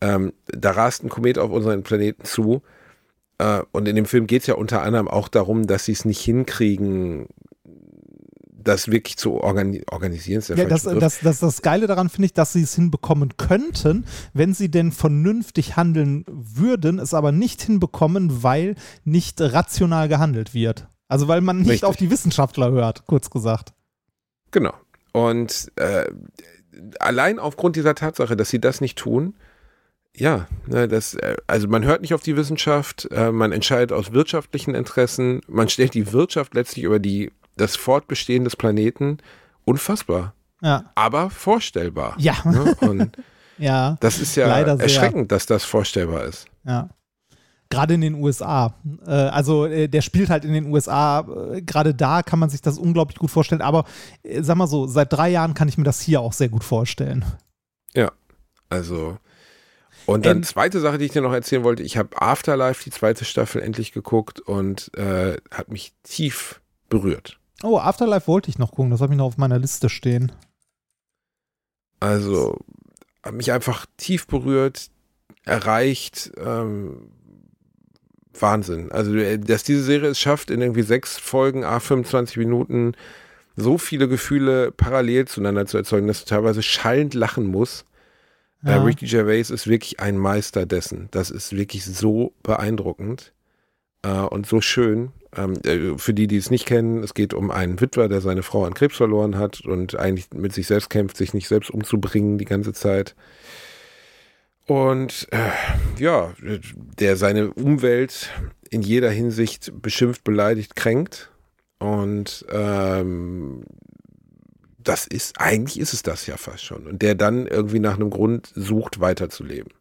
ähm, 0.01 0.33
da 0.47 0.71
rast 0.71 1.03
ein 1.03 1.09
Komet 1.09 1.37
auf 1.37 1.51
unseren 1.51 1.83
Planeten 1.83 2.23
zu, 2.25 2.63
äh, 3.37 3.61
und 3.71 3.87
in 3.87 3.95
dem 3.95 4.05
Film 4.05 4.27
geht 4.27 4.41
es 4.41 4.47
ja 4.47 4.55
unter 4.55 4.81
anderem 4.81 5.07
auch 5.07 5.27
darum, 5.27 5.67
dass 5.67 5.85
sie 5.85 5.91
es 5.91 6.05
nicht 6.05 6.21
hinkriegen, 6.21 7.27
das 8.65 8.91
wirklich 8.91 9.17
zu 9.17 9.35
organi 9.35 9.83
organisieren. 9.89 10.39
Ist 10.39 10.49
Ja, 10.49 10.55
falsche 10.55 10.69
das, 10.69 10.83
das, 10.83 11.19
das, 11.19 11.39
das 11.39 11.61
Geile 11.61 11.87
daran 11.87 12.09
finde 12.09 12.25
ich, 12.25 12.33
dass 12.33 12.53
sie 12.53 12.61
es 12.61 12.75
hinbekommen 12.75 13.37
könnten, 13.37 14.05
wenn 14.33 14.53
sie 14.53 14.69
denn 14.69 14.91
vernünftig 14.91 15.77
handeln 15.77 16.25
würden, 16.27 16.99
es 16.99 17.13
aber 17.13 17.31
nicht 17.31 17.61
hinbekommen, 17.61 18.43
weil 18.43 18.75
nicht 19.03 19.39
rational 19.39 20.09
gehandelt 20.09 20.53
wird. 20.53 20.87
Also 21.07 21.27
weil 21.27 21.41
man 21.41 21.59
nicht 21.59 21.69
Richtig. 21.69 21.85
auf 21.85 21.95
die 21.95 22.09
Wissenschaftler 22.09 22.71
hört, 22.71 23.05
kurz 23.05 23.29
gesagt. 23.29 23.73
Genau. 24.51 24.73
Und 25.13 25.71
äh, 25.75 26.05
allein 26.99 27.39
aufgrund 27.39 27.75
dieser 27.75 27.95
Tatsache, 27.95 28.35
dass 28.35 28.49
sie 28.49 28.59
das 28.59 28.81
nicht 28.81 28.97
tun, 28.97 29.35
ja, 30.17 30.47
ne, 30.65 30.87
das, 30.87 31.13
äh, 31.15 31.35
also 31.47 31.67
man 31.67 31.83
hört 31.83 32.01
nicht 32.01 32.13
auf 32.13 32.23
die 32.23 32.37
Wissenschaft, 32.37 33.07
äh, 33.11 33.31
man 33.31 33.51
entscheidet 33.51 33.91
aus 33.91 34.13
wirtschaftlichen 34.13 34.73
Interessen, 34.73 35.41
man 35.47 35.69
stellt 35.69 35.93
die 35.93 36.11
Wirtschaft 36.11 36.53
letztlich 36.53 36.85
über 36.85 36.99
die, 36.99 37.31
das 37.57 37.75
Fortbestehen 37.75 38.43
des 38.43 38.55
Planeten 38.55 39.17
unfassbar, 39.65 40.33
Ja. 40.61 40.91
aber 40.95 41.29
vorstellbar. 41.29 42.15
Ja. 42.17 42.35
Ne? 42.43 42.75
Und 42.81 43.17
Ja. 43.57 43.95
das 44.01 44.19
ist 44.19 44.35
ja 44.35 44.47
Leider 44.47 44.75
sehr. 44.75 44.83
erschreckend, 44.83 45.31
dass 45.31 45.45
das 45.45 45.63
vorstellbar 45.63 46.25
ist. 46.25 46.45
Ja. 46.65 46.89
Gerade 47.69 47.93
in 47.95 48.01
den 48.01 48.15
USA. 48.15 48.75
Äh, 49.07 49.11
also 49.11 49.65
äh, 49.65 49.87
der 49.87 50.01
spielt 50.01 50.29
halt 50.29 50.43
in 50.45 50.53
den 50.53 50.65
USA. 50.67 51.21
Äh, 51.53 51.61
Gerade 51.61 51.95
da 51.95 52.21
kann 52.21 52.37
man 52.37 52.49
sich 52.49 52.61
das 52.61 52.77
unglaublich 52.77 53.17
gut 53.17 53.31
vorstellen. 53.31 53.61
Aber 53.61 53.85
sag 54.41 54.55
mal 54.57 54.67
so, 54.67 54.87
seit 54.87 55.11
drei 55.11 55.29
Jahren 55.29 55.53
kann 55.53 55.67
ich 55.69 55.77
mir 55.77 55.83
das 55.85 55.99
hier 56.01 56.21
auch 56.21 56.33
sehr 56.33 56.49
gut 56.49 56.63
vorstellen. 56.63 57.25
Also. 58.69 59.17
Und 60.07 60.25
dann 60.25 60.37
Ähm, 60.37 60.43
zweite 60.43 60.79
Sache, 60.79 60.97
die 60.97 61.05
ich 61.05 61.11
dir 61.11 61.21
noch 61.21 61.31
erzählen 61.33 61.63
wollte, 61.63 61.83
ich 61.83 61.97
habe 61.97 62.19
Afterlife, 62.21 62.83
die 62.83 62.89
zweite 62.89 63.25
Staffel, 63.25 63.61
endlich 63.61 63.91
geguckt 63.91 64.39
und 64.39 64.91
äh, 64.97 65.37
hat 65.51 65.69
mich 65.69 65.93
tief 66.03 66.61
berührt. 66.89 67.39
Oh, 67.63 67.77
Afterlife 67.77 68.27
wollte 68.27 68.49
ich 68.49 68.57
noch 68.59 68.71
gucken. 68.71 68.91
Das 68.91 69.01
habe 69.01 69.13
ich 69.13 69.17
noch 69.17 69.25
auf 69.25 69.37
meiner 69.37 69.59
Liste 69.59 69.89
stehen. 69.89 70.31
Also 71.99 72.59
hat 73.23 73.33
mich 73.33 73.51
einfach 73.51 73.85
tief 73.97 74.27
berührt, 74.27 74.89
erreicht. 75.45 76.31
Ähm, 76.37 77.09
Wahnsinn. 78.37 78.91
Also, 78.91 79.15
äh, 79.15 79.39
dass 79.39 79.63
diese 79.63 79.83
Serie 79.83 80.09
es 80.09 80.19
schafft, 80.19 80.51
in 80.51 80.61
irgendwie 80.61 80.81
sechs 80.83 81.17
Folgen, 81.17 81.63
a 81.63 81.79
25 81.79 82.37
Minuten, 82.37 82.93
so 83.55 83.77
viele 83.77 84.09
Gefühle 84.09 84.71
parallel 84.73 85.27
zueinander 85.27 85.65
zu 85.65 85.77
erzeugen, 85.77 86.07
dass 86.07 86.19
du 86.19 86.25
teilweise 86.25 86.61
schallend 86.61 87.13
lachen 87.13 87.45
musst. 87.47 87.85
Äh, 88.65 88.71
Ja. 88.71 88.83
Ricky 88.83 89.05
Gervais 89.05 89.49
ist 89.49 89.67
wirklich 89.67 90.01
ein 90.01 90.17
Meister 90.17 90.65
dessen. 90.65 91.07
Das 91.11 91.31
ist 91.31 91.55
wirklich 91.55 91.85
so 91.85 92.33
beeindruckend 92.43 93.31
äh, 94.05 94.21
und 94.21 94.45
so 94.45 94.61
schön. 94.61 95.11
Ähm, 95.35 95.53
äh, 95.65 95.97
für 95.97 96.13
die, 96.13 96.27
die 96.27 96.37
es 96.37 96.51
nicht 96.51 96.65
kennen, 96.65 97.03
es 97.03 97.13
geht 97.13 97.33
um 97.33 97.51
einen 97.51 97.81
Witwer, 97.81 98.07
der 98.07 98.21
seine 98.21 98.43
Frau 98.43 98.65
an 98.65 98.73
Krebs 98.73 98.95
verloren 98.95 99.37
hat 99.37 99.61
und 99.61 99.97
eigentlich 99.97 100.27
mit 100.33 100.53
sich 100.53 100.67
selbst 100.67 100.89
kämpft, 100.89 101.17
sich 101.17 101.33
nicht 101.33 101.47
selbst 101.47 101.71
umzubringen 101.71 102.37
die 102.37 102.45
ganze 102.45 102.73
Zeit. 102.73 103.15
Und 104.67 105.27
äh, 105.31 106.01
ja, 106.01 106.33
der 106.99 107.17
seine 107.17 107.51
Umwelt 107.51 108.31
in 108.69 108.81
jeder 108.81 109.11
Hinsicht 109.11 109.71
beschimpft, 109.81 110.23
beleidigt, 110.23 110.75
kränkt. 110.75 111.31
Und 111.77 112.45
ähm, 112.49 113.63
das 114.79 115.05
ist, 115.05 115.39
eigentlich 115.39 115.79
ist 115.79 115.93
es 115.93 116.01
das 116.01 116.25
ja 116.25 116.37
fast 116.37 116.63
schon. 116.63 116.87
Und 116.87 117.01
der 117.01 117.13
dann 117.13 117.45
irgendwie 117.45 117.79
nach 117.79 117.95
einem 117.95 118.09
Grund 118.09 118.51
sucht, 118.55 118.99
weiterzuleben. 118.99 119.71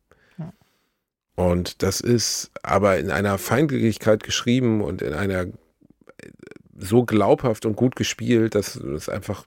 Und 1.36 1.82
das 1.82 2.00
ist 2.00 2.50
aber 2.62 2.98
in 2.98 3.10
einer 3.10 3.38
Feindlichkeit 3.38 4.22
geschrieben 4.22 4.80
und 4.80 5.02
in 5.02 5.14
einer 5.14 5.46
so 6.76 7.04
glaubhaft 7.04 7.66
und 7.66 7.76
gut 7.76 7.96
gespielt, 7.96 8.54
dass 8.54 8.76
es 8.76 9.08
einfach 9.08 9.46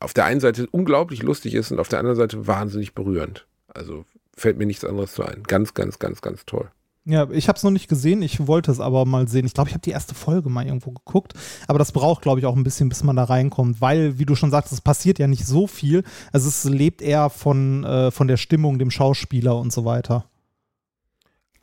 auf 0.00 0.12
der 0.12 0.24
einen 0.24 0.40
Seite 0.40 0.66
unglaublich 0.70 1.22
lustig 1.22 1.54
ist 1.54 1.70
und 1.72 1.80
auf 1.80 1.88
der 1.88 1.98
anderen 1.98 2.16
Seite 2.16 2.46
wahnsinnig 2.46 2.94
berührend. 2.94 3.46
Also 3.68 4.04
fällt 4.36 4.58
mir 4.58 4.66
nichts 4.66 4.84
anderes 4.84 5.14
zu 5.14 5.24
ein. 5.24 5.42
Ganz, 5.44 5.74
ganz, 5.74 5.98
ganz, 5.98 6.20
ganz 6.20 6.44
toll. 6.44 6.68
Ja, 7.08 7.30
ich 7.30 7.46
habe 7.46 7.56
es 7.56 7.62
noch 7.62 7.70
nicht 7.70 7.88
gesehen, 7.88 8.20
ich 8.20 8.48
wollte 8.48 8.72
es 8.72 8.80
aber 8.80 9.04
mal 9.04 9.28
sehen. 9.28 9.46
Ich 9.46 9.54
glaube, 9.54 9.68
ich 9.68 9.74
habe 9.74 9.82
die 9.82 9.92
erste 9.92 10.16
Folge 10.16 10.50
mal 10.50 10.66
irgendwo 10.66 10.90
geguckt, 10.90 11.34
aber 11.68 11.78
das 11.78 11.92
braucht, 11.92 12.22
glaube 12.22 12.40
ich, 12.40 12.46
auch 12.46 12.56
ein 12.56 12.64
bisschen, 12.64 12.88
bis 12.88 13.04
man 13.04 13.14
da 13.14 13.22
reinkommt, 13.22 13.80
weil, 13.80 14.18
wie 14.18 14.26
du 14.26 14.34
schon 14.34 14.50
sagst, 14.50 14.72
es 14.72 14.80
passiert 14.80 15.20
ja 15.20 15.28
nicht 15.28 15.46
so 15.46 15.68
viel. 15.68 16.02
Also 16.32 16.48
es 16.48 16.64
lebt 16.64 17.02
eher 17.02 17.30
von, 17.30 17.84
äh, 17.84 18.10
von 18.10 18.26
der 18.26 18.36
Stimmung, 18.36 18.80
dem 18.80 18.90
Schauspieler 18.90 19.56
und 19.56 19.72
so 19.72 19.84
weiter. 19.84 20.24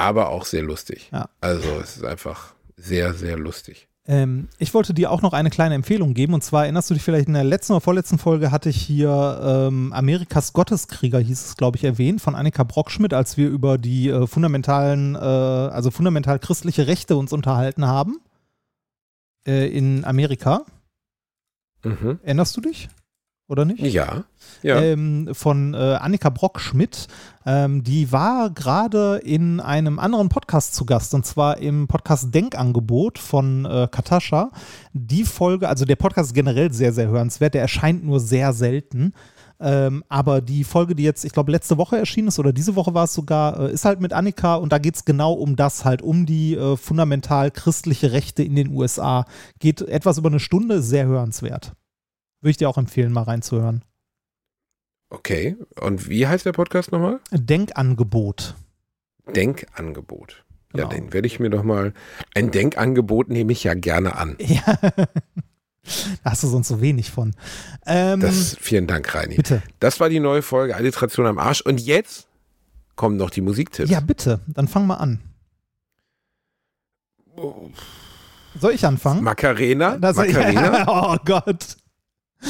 Aber 0.03 0.30
auch 0.30 0.43
sehr 0.45 0.63
lustig. 0.63 1.09
Ja. 1.13 1.30
Also 1.39 1.69
es 1.81 1.95
ist 1.97 2.03
einfach 2.03 2.53
sehr, 2.75 3.13
sehr 3.13 3.38
lustig. 3.38 3.88
Ähm, 4.05 4.49
ich 4.57 4.73
wollte 4.73 4.93
dir 4.93 5.11
auch 5.11 5.21
noch 5.21 5.31
eine 5.31 5.49
kleine 5.49 5.75
Empfehlung 5.75 6.13
geben. 6.13 6.34
Und 6.34 6.43
zwar 6.43 6.63
erinnerst 6.63 6.89
du 6.89 6.93
dich 6.93 7.03
vielleicht 7.03 7.30
in 7.30 7.35
der 7.35 7.45
letzten 7.45 7.71
oder 7.71 7.80
vorletzten 7.80 8.17
Folge 8.17 8.51
hatte 8.51 8.67
ich 8.67 8.81
hier 8.81 9.39
ähm, 9.41 9.93
Amerikas 9.93 10.51
Gotteskrieger, 10.51 11.19
hieß 11.19 11.45
es, 11.45 11.55
glaube 11.55 11.77
ich, 11.77 11.85
erwähnt, 11.85 12.21
von 12.21 12.35
Annika 12.35 12.65
Brockschmidt, 12.65 13.13
als 13.13 13.38
wir 13.38 13.47
über 13.47 13.77
die 13.77 14.09
äh, 14.09 14.27
fundamentalen, 14.27 15.15
äh, 15.15 15.19
also 15.19 15.89
fundamental 15.89 16.38
christliche 16.38 16.88
Rechte 16.88 17.15
uns 17.15 17.31
unterhalten 17.31 17.88
haben. 17.88 18.19
Äh, 19.47 19.67
in 19.67 20.03
Amerika. 20.03 20.65
Mhm. 21.85 22.19
Erinnerst 22.23 22.57
du 22.57 22.61
dich? 22.61 22.89
Oder 23.47 23.63
nicht? 23.63 23.81
Ja, 23.81 24.25
ja. 24.64 24.81
ähm, 24.81 25.30
von 25.34 25.73
äh, 25.73 25.77
Annika 25.77 26.30
Brock-Schmidt. 26.30 27.07
Ähm, 27.45 27.84
die 27.84 28.11
war 28.11 28.49
gerade 28.49 29.18
in 29.18 29.60
einem 29.60 29.99
anderen 29.99 30.30
Podcast 30.30 30.73
zu 30.73 30.85
Gast 30.85 31.14
und 31.14 31.26
zwar 31.26 31.57
im 31.57 31.88
Podcast 31.88 32.34
Denkangebot 32.34 33.19
von 33.19 33.65
äh, 33.65 33.88
Katascha. 33.91 34.49
Die 34.94 35.26
Folge, 35.26 35.69
also 35.69 35.85
der 35.85 35.98
Podcast 35.98 36.30
ist 36.30 36.34
generell 36.34 36.72
sehr, 36.73 36.94
sehr 36.94 37.10
hörenswert. 37.10 37.53
Der 37.53 37.61
erscheint 37.61 38.03
nur 38.03 38.19
sehr 38.19 38.53
selten. 38.53 39.14
Ähm, 39.60 40.03
aber 40.10 40.41
die 40.41 40.64
Folge, 40.64 40.95
die 40.95 41.03
jetzt, 41.03 41.23
ich 41.23 41.31
glaube, 41.31 41.52
letzte 41.52 41.77
Woche 41.77 41.98
erschienen 41.98 42.27
ist 42.27 42.40
oder 42.40 42.52
diese 42.52 42.76
Woche 42.76 42.94
war 42.94 43.06
es 43.06 43.14
sogar, 43.14 43.60
äh, 43.60 43.72
ist 43.72 43.85
halt 43.85 44.02
mit 44.02 44.11
Annika 44.11 44.56
und 44.56 44.73
da 44.73 44.77
geht 44.77 44.95
es 44.95 45.06
genau 45.06 45.34
um 45.34 45.56
das, 45.56 45.85
halt 45.85 46.02
um 46.02 46.26
die 46.26 46.56
äh, 46.56 46.76
fundamental 46.76 47.52
christliche 47.52 48.11
Rechte 48.11 48.44
in 48.44 48.56
den 48.56 48.76
USA. 48.76 49.26
Geht 49.60 49.81
etwas 49.81 50.18
über 50.18 50.30
eine 50.30 50.41
Stunde, 50.41 50.81
sehr 50.81 51.06
hörenswert. 51.06 51.73
Würde 52.41 52.52
ich 52.52 52.57
dir 52.57 52.68
auch 52.68 52.77
empfehlen, 52.77 53.14
mal 53.14 53.23
reinzuhören. 53.23 53.85
Okay. 55.14 55.56
Und 55.80 56.10
wie 56.10 56.26
heißt 56.27 56.45
der 56.45 56.53
Podcast 56.53 56.91
nochmal? 56.91 57.19
Denkangebot. 57.31 58.56
Denkangebot. 59.35 60.44
Ja, 60.76 60.85
Genau. 60.85 60.90
den 60.90 61.14
werde 61.14 61.27
ich 61.27 61.40
mir 61.40 61.49
doch 61.52 61.61
mal. 61.64 61.94
Ein 62.34 62.49
Denkangebot 62.49 63.30
nehme 63.30 63.52
ich 63.52 63.64
ja 63.64 63.76
gerne 63.76 64.15
an. 64.15 64.35
Ja. 64.40 64.64
da 66.23 66.31
hast 66.31 66.41
du 66.41 66.48
sonst 66.48 66.68
so 66.68 66.81
wenig 66.81 67.11
von. 67.11 67.35
Ähm, 67.85 68.22
Das, 68.22 68.57
vielen 68.60 68.88
Dank, 68.88 69.14
Reini. 69.14 69.35
bitte. 69.35 69.61
Das 69.80 69.99
war 69.99 70.10
die 70.10 70.19
neue 70.19 70.41
Folge 70.41 70.76
Alliteration 70.76 71.27
am 71.27 71.38
Arsch. 71.38 71.61
Und 71.61 71.80
jetzt 71.80 72.27
kommen 72.95 73.18
noch 73.18 73.30
die 73.30 73.41
Musiktipps. 73.41 73.90
Ja, 73.91 73.99
bitte. 73.99 74.40
Dann 74.48 74.68
fang 74.68 74.88
mal 74.88 74.95
an. 74.95 75.19
Soll 78.60 78.73
ich 78.73 78.85
anfangen? 78.85 79.23
Macarena? 79.23 79.98
Das- 79.98 80.15
Macarena? 80.18 80.85
oh 81.14 81.18
Gott. 81.26 81.77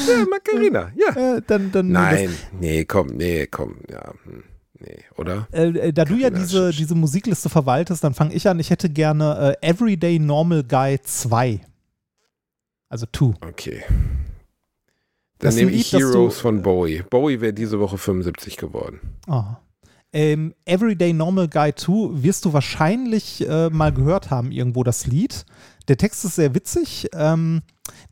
Ja, 0.08 0.24
Macarena, 0.30 0.92
ja. 0.96 1.36
Äh, 1.36 1.42
dann, 1.46 1.70
dann, 1.72 1.88
Nein, 1.92 2.30
nee, 2.60 2.84
komm, 2.84 3.08
nee, 3.16 3.46
komm, 3.46 3.76
ja. 3.90 4.12
hm, 4.24 4.42
Nee, 4.80 4.98
oder? 5.16 5.46
Das, 5.52 5.60
äh, 5.76 5.92
da 5.92 6.04
du 6.04 6.16
ja 6.16 6.28
diese, 6.30 6.70
diese 6.70 6.94
Musikliste 6.94 7.48
verwaltest, 7.48 8.02
dann 8.04 8.12
fange 8.12 8.34
ich 8.34 8.46
an. 8.48 8.58
Ich 8.58 8.68
hätte 8.70 8.90
gerne 8.90 9.56
äh, 9.62 9.66
Everyday 9.70 10.18
Normal 10.18 10.62
Guy 10.64 10.98
2. 11.02 11.60
Also 12.90 13.06
2. 13.10 13.34
Okay. 13.48 13.82
Das 15.38 15.54
Dann 15.54 15.64
nehme 15.64 15.70
ich 15.76 15.92
Lied, 15.92 16.02
das 16.02 16.10
du- 16.10 16.18
Heroes 16.18 16.40
von 16.40 16.62
Bowie. 16.62 17.02
Bowie 17.08 17.40
wäre 17.40 17.52
diese 17.54 17.78
Woche 17.80 17.98
75 17.98 18.56
geworden. 18.56 19.00
Oh. 19.26 19.42
Ähm, 20.12 20.54
Everyday 20.64 21.12
Normal 21.12 21.48
Guy 21.48 21.74
2 21.74 22.22
wirst 22.22 22.44
du 22.44 22.52
wahrscheinlich 22.52 23.46
äh, 23.48 23.70
mal 23.70 23.92
gehört 23.92 24.30
haben, 24.30 24.52
irgendwo 24.52 24.84
das 24.84 25.06
Lied. 25.06 25.44
Der 25.88 25.96
Text 25.98 26.24
ist 26.24 26.36
sehr 26.36 26.54
witzig. 26.54 27.08
Ähm, 27.12 27.62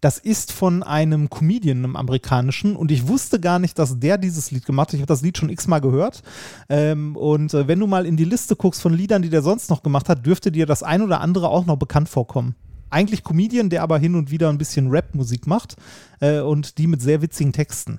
das 0.02 0.18
ist 0.18 0.52
von 0.52 0.82
einem 0.82 1.30
Comedian, 1.30 1.78
einem 1.78 1.96
amerikanischen, 1.96 2.76
und 2.76 2.90
ich 2.92 3.08
wusste 3.08 3.40
gar 3.40 3.58
nicht, 3.58 3.78
dass 3.78 3.98
der 3.98 4.18
dieses 4.18 4.50
Lied 4.50 4.66
gemacht 4.66 4.88
hat. 4.88 4.94
Ich 4.94 5.00
habe 5.00 5.06
das 5.06 5.22
Lied 5.22 5.38
schon 5.38 5.48
x-mal 5.48 5.80
gehört. 5.80 6.22
Ähm, 6.68 7.16
und 7.16 7.54
äh, 7.54 7.66
wenn 7.68 7.78
du 7.80 7.86
mal 7.86 8.04
in 8.04 8.16
die 8.18 8.24
Liste 8.26 8.56
guckst 8.56 8.82
von 8.82 8.92
Liedern, 8.92 9.22
die 9.22 9.30
der 9.30 9.40
sonst 9.42 9.70
noch 9.70 9.82
gemacht 9.82 10.08
hat, 10.10 10.26
dürfte 10.26 10.52
dir 10.52 10.66
das 10.66 10.82
ein 10.82 11.00
oder 11.00 11.20
andere 11.22 11.48
auch 11.48 11.64
noch 11.64 11.76
bekannt 11.76 12.08
vorkommen. 12.10 12.54
Eigentlich 12.90 13.24
Comedian, 13.24 13.70
der 13.70 13.82
aber 13.82 13.98
hin 13.98 14.14
und 14.16 14.30
wieder 14.30 14.50
ein 14.50 14.58
bisschen 14.58 14.90
Rap-Musik 14.90 15.46
macht 15.46 15.76
äh, 16.20 16.40
und 16.40 16.76
die 16.76 16.86
mit 16.86 17.00
sehr 17.00 17.22
witzigen 17.22 17.54
Texten. 17.54 17.98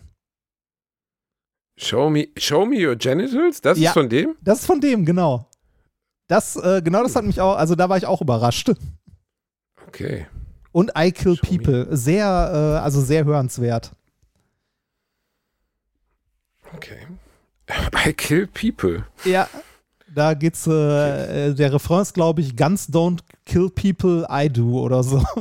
Show 1.79 2.11
me, 2.11 2.27
show 2.37 2.65
me 2.67 2.87
your 2.87 2.95
genitals? 2.95 3.59
Das 3.61 3.79
Ja. 3.79 3.89
ist 3.89 3.93
von 3.93 4.07
dem? 4.09 4.35
Das 4.41 4.59
ist 4.59 4.65
von 4.67 4.79
dem, 4.79 5.05
genau. 5.05 5.49
Das, 6.27 6.55
äh, 6.55 6.81
genau 6.83 7.01
das 7.01 7.15
hat 7.15 7.25
mich 7.25 7.41
auch, 7.41 7.55
also 7.57 7.73
da 7.73 7.89
war 7.89 7.97
ich 7.97 8.05
auch 8.05 8.21
überrascht. 8.21 8.71
Okay. 9.93 10.25
Und 10.71 10.91
I 10.97 11.11
Kill 11.11 11.35
Show 11.35 11.51
me. 11.51 11.57
People, 11.59 11.95
sehr, 11.95 12.25
äh, 12.25 12.83
also 12.83 12.99
sehr 13.01 13.25
hörenswert. 13.25 13.91
Okay. 16.75 17.05
I 18.07 18.13
kill 18.13 18.47
people. 18.47 19.05
Ja. 19.23 19.47
Da 20.15 20.33
geht's, 20.35 20.67
äh, 20.67 21.49
äh, 21.49 21.53
der 21.55 21.73
Refrain 21.73 22.01
ist, 22.01 22.13
glaube 22.13 22.41
ich, 22.41 22.55
Guns 22.55 22.87
don't 22.89 23.19
kill 23.45 23.69
people, 23.69 24.25
I 24.29 24.49
do 24.49 24.79
oder 24.79 25.03
so. 25.03 25.23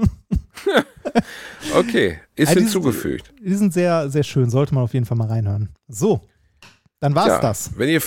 Okay, 1.75 2.19
ist 2.37 2.49
Ja, 2.51 2.55
die- 2.55 2.61
hinzugefügt. 2.63 3.33
Die 3.45 3.55
sind 3.55 3.73
sehr, 3.75 4.09
sehr 4.09 4.23
schön, 4.23 4.49
sollte 4.49 4.75
man 4.75 4.85
auf 4.85 4.95
jeden 4.95 5.05
Fall 5.05 5.17
mal 5.19 5.27
reinhören. 5.29 5.69
So, 5.89 6.23
dann 7.01 7.15
war's 7.15 7.27
Ja, 7.29 7.39
das. 7.41 7.77
Wenn 7.77 7.89
ihr. 7.91 8.01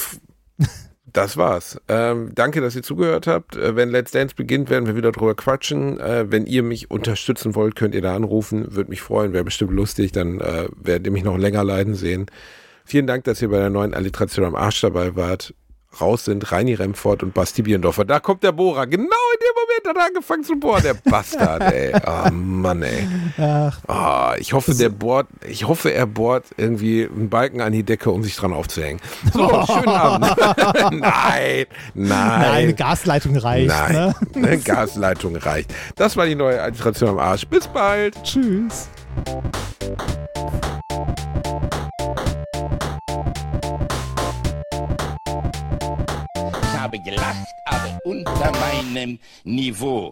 Das 1.15 1.37
war's. 1.37 1.79
Ähm, 1.87 2.31
danke, 2.35 2.59
dass 2.59 2.75
ihr 2.75 2.83
zugehört 2.83 3.25
habt. 3.25 3.55
Äh, 3.55 3.77
wenn 3.77 3.89
Let's 3.89 4.11
Dance 4.11 4.35
beginnt, 4.35 4.69
werden 4.69 4.85
wir 4.85 4.97
wieder 4.97 5.13
drüber 5.13 5.33
quatschen. 5.33 5.97
Äh, 5.97 6.29
wenn 6.29 6.45
ihr 6.45 6.61
mich 6.61 6.91
unterstützen 6.91 7.55
wollt, 7.55 7.77
könnt 7.77 7.95
ihr 7.95 8.01
da 8.01 8.13
anrufen. 8.13 8.75
Würde 8.75 8.89
mich 8.89 9.01
freuen, 9.01 9.31
wäre 9.31 9.45
bestimmt 9.45 9.71
lustig. 9.71 10.11
Dann 10.11 10.41
äh, 10.41 10.67
werdet 10.75 11.07
ihr 11.07 11.13
mich 11.13 11.23
noch 11.23 11.37
länger 11.37 11.63
leiden 11.63 11.95
sehen. 11.95 12.25
Vielen 12.83 13.07
Dank, 13.07 13.23
dass 13.23 13.41
ihr 13.41 13.47
bei 13.47 13.59
der 13.59 13.69
neuen 13.69 13.93
Alliteration 13.93 14.43
am 14.43 14.55
Arsch 14.55 14.81
dabei 14.81 15.15
wart. 15.15 15.53
Raus 16.01 16.25
sind 16.25 16.51
Reini 16.51 16.73
Remford 16.73 17.23
und 17.23 17.33
Basti 17.33 17.61
Bierendorfer. 17.61 18.05
Da 18.05 18.19
kommt 18.19 18.43
der 18.43 18.51
Bohrer. 18.51 18.85
Genau 18.87 19.03
in 19.03 19.39
dem 19.39 19.55
Moment 19.55 19.87
hat 19.87 19.95
er 20.03 20.07
angefangen 20.07 20.43
zu 20.43 20.55
bohren. 20.59 20.83
Der 20.83 20.93
Bastard, 20.93 21.61
ey. 21.73 21.93
Oh 22.05 22.29
Mann, 22.33 22.81
ey. 22.83 23.07
Ah, 23.87 24.35
ich 24.39 24.53
hoffe, 24.53 24.73
der 24.75 24.89
bohrt, 24.89 25.27
ich 25.47 25.67
hoffe, 25.67 25.93
er 25.93 26.05
bohrt 26.05 26.45
irgendwie 26.57 27.05
einen 27.05 27.29
Balken 27.29 27.61
an 27.61 27.71
die 27.71 27.83
Decke, 27.83 28.11
um 28.11 28.23
sich 28.23 28.35
dran 28.35 28.53
aufzuhängen. 28.53 28.99
So, 29.33 29.47
schönen 29.65 29.87
Abend. 29.89 30.35
nein, 30.91 31.01
nein. 31.01 31.65
nein, 31.95 32.41
eine 32.43 32.73
Gasleitung 32.73 33.35
reicht. 33.37 33.67
Nein, 33.69 33.93
Ne? 33.95 34.15
eine 34.35 34.57
Gasleitung 34.63 35.35
reicht. 35.35 35.73
Das 35.95 36.17
war 36.17 36.25
die 36.25 36.35
neue 36.35 36.61
Alliteration 36.61 37.09
am 37.11 37.19
Arsch. 37.19 37.45
Bis 37.47 37.67
bald. 37.67 38.15
Tschüss. 38.23 38.89
Gelacht, 47.15 47.47
aber 47.65 47.97
unter 48.03 48.51
meinem 48.59 49.19
Niveau. 49.45 50.03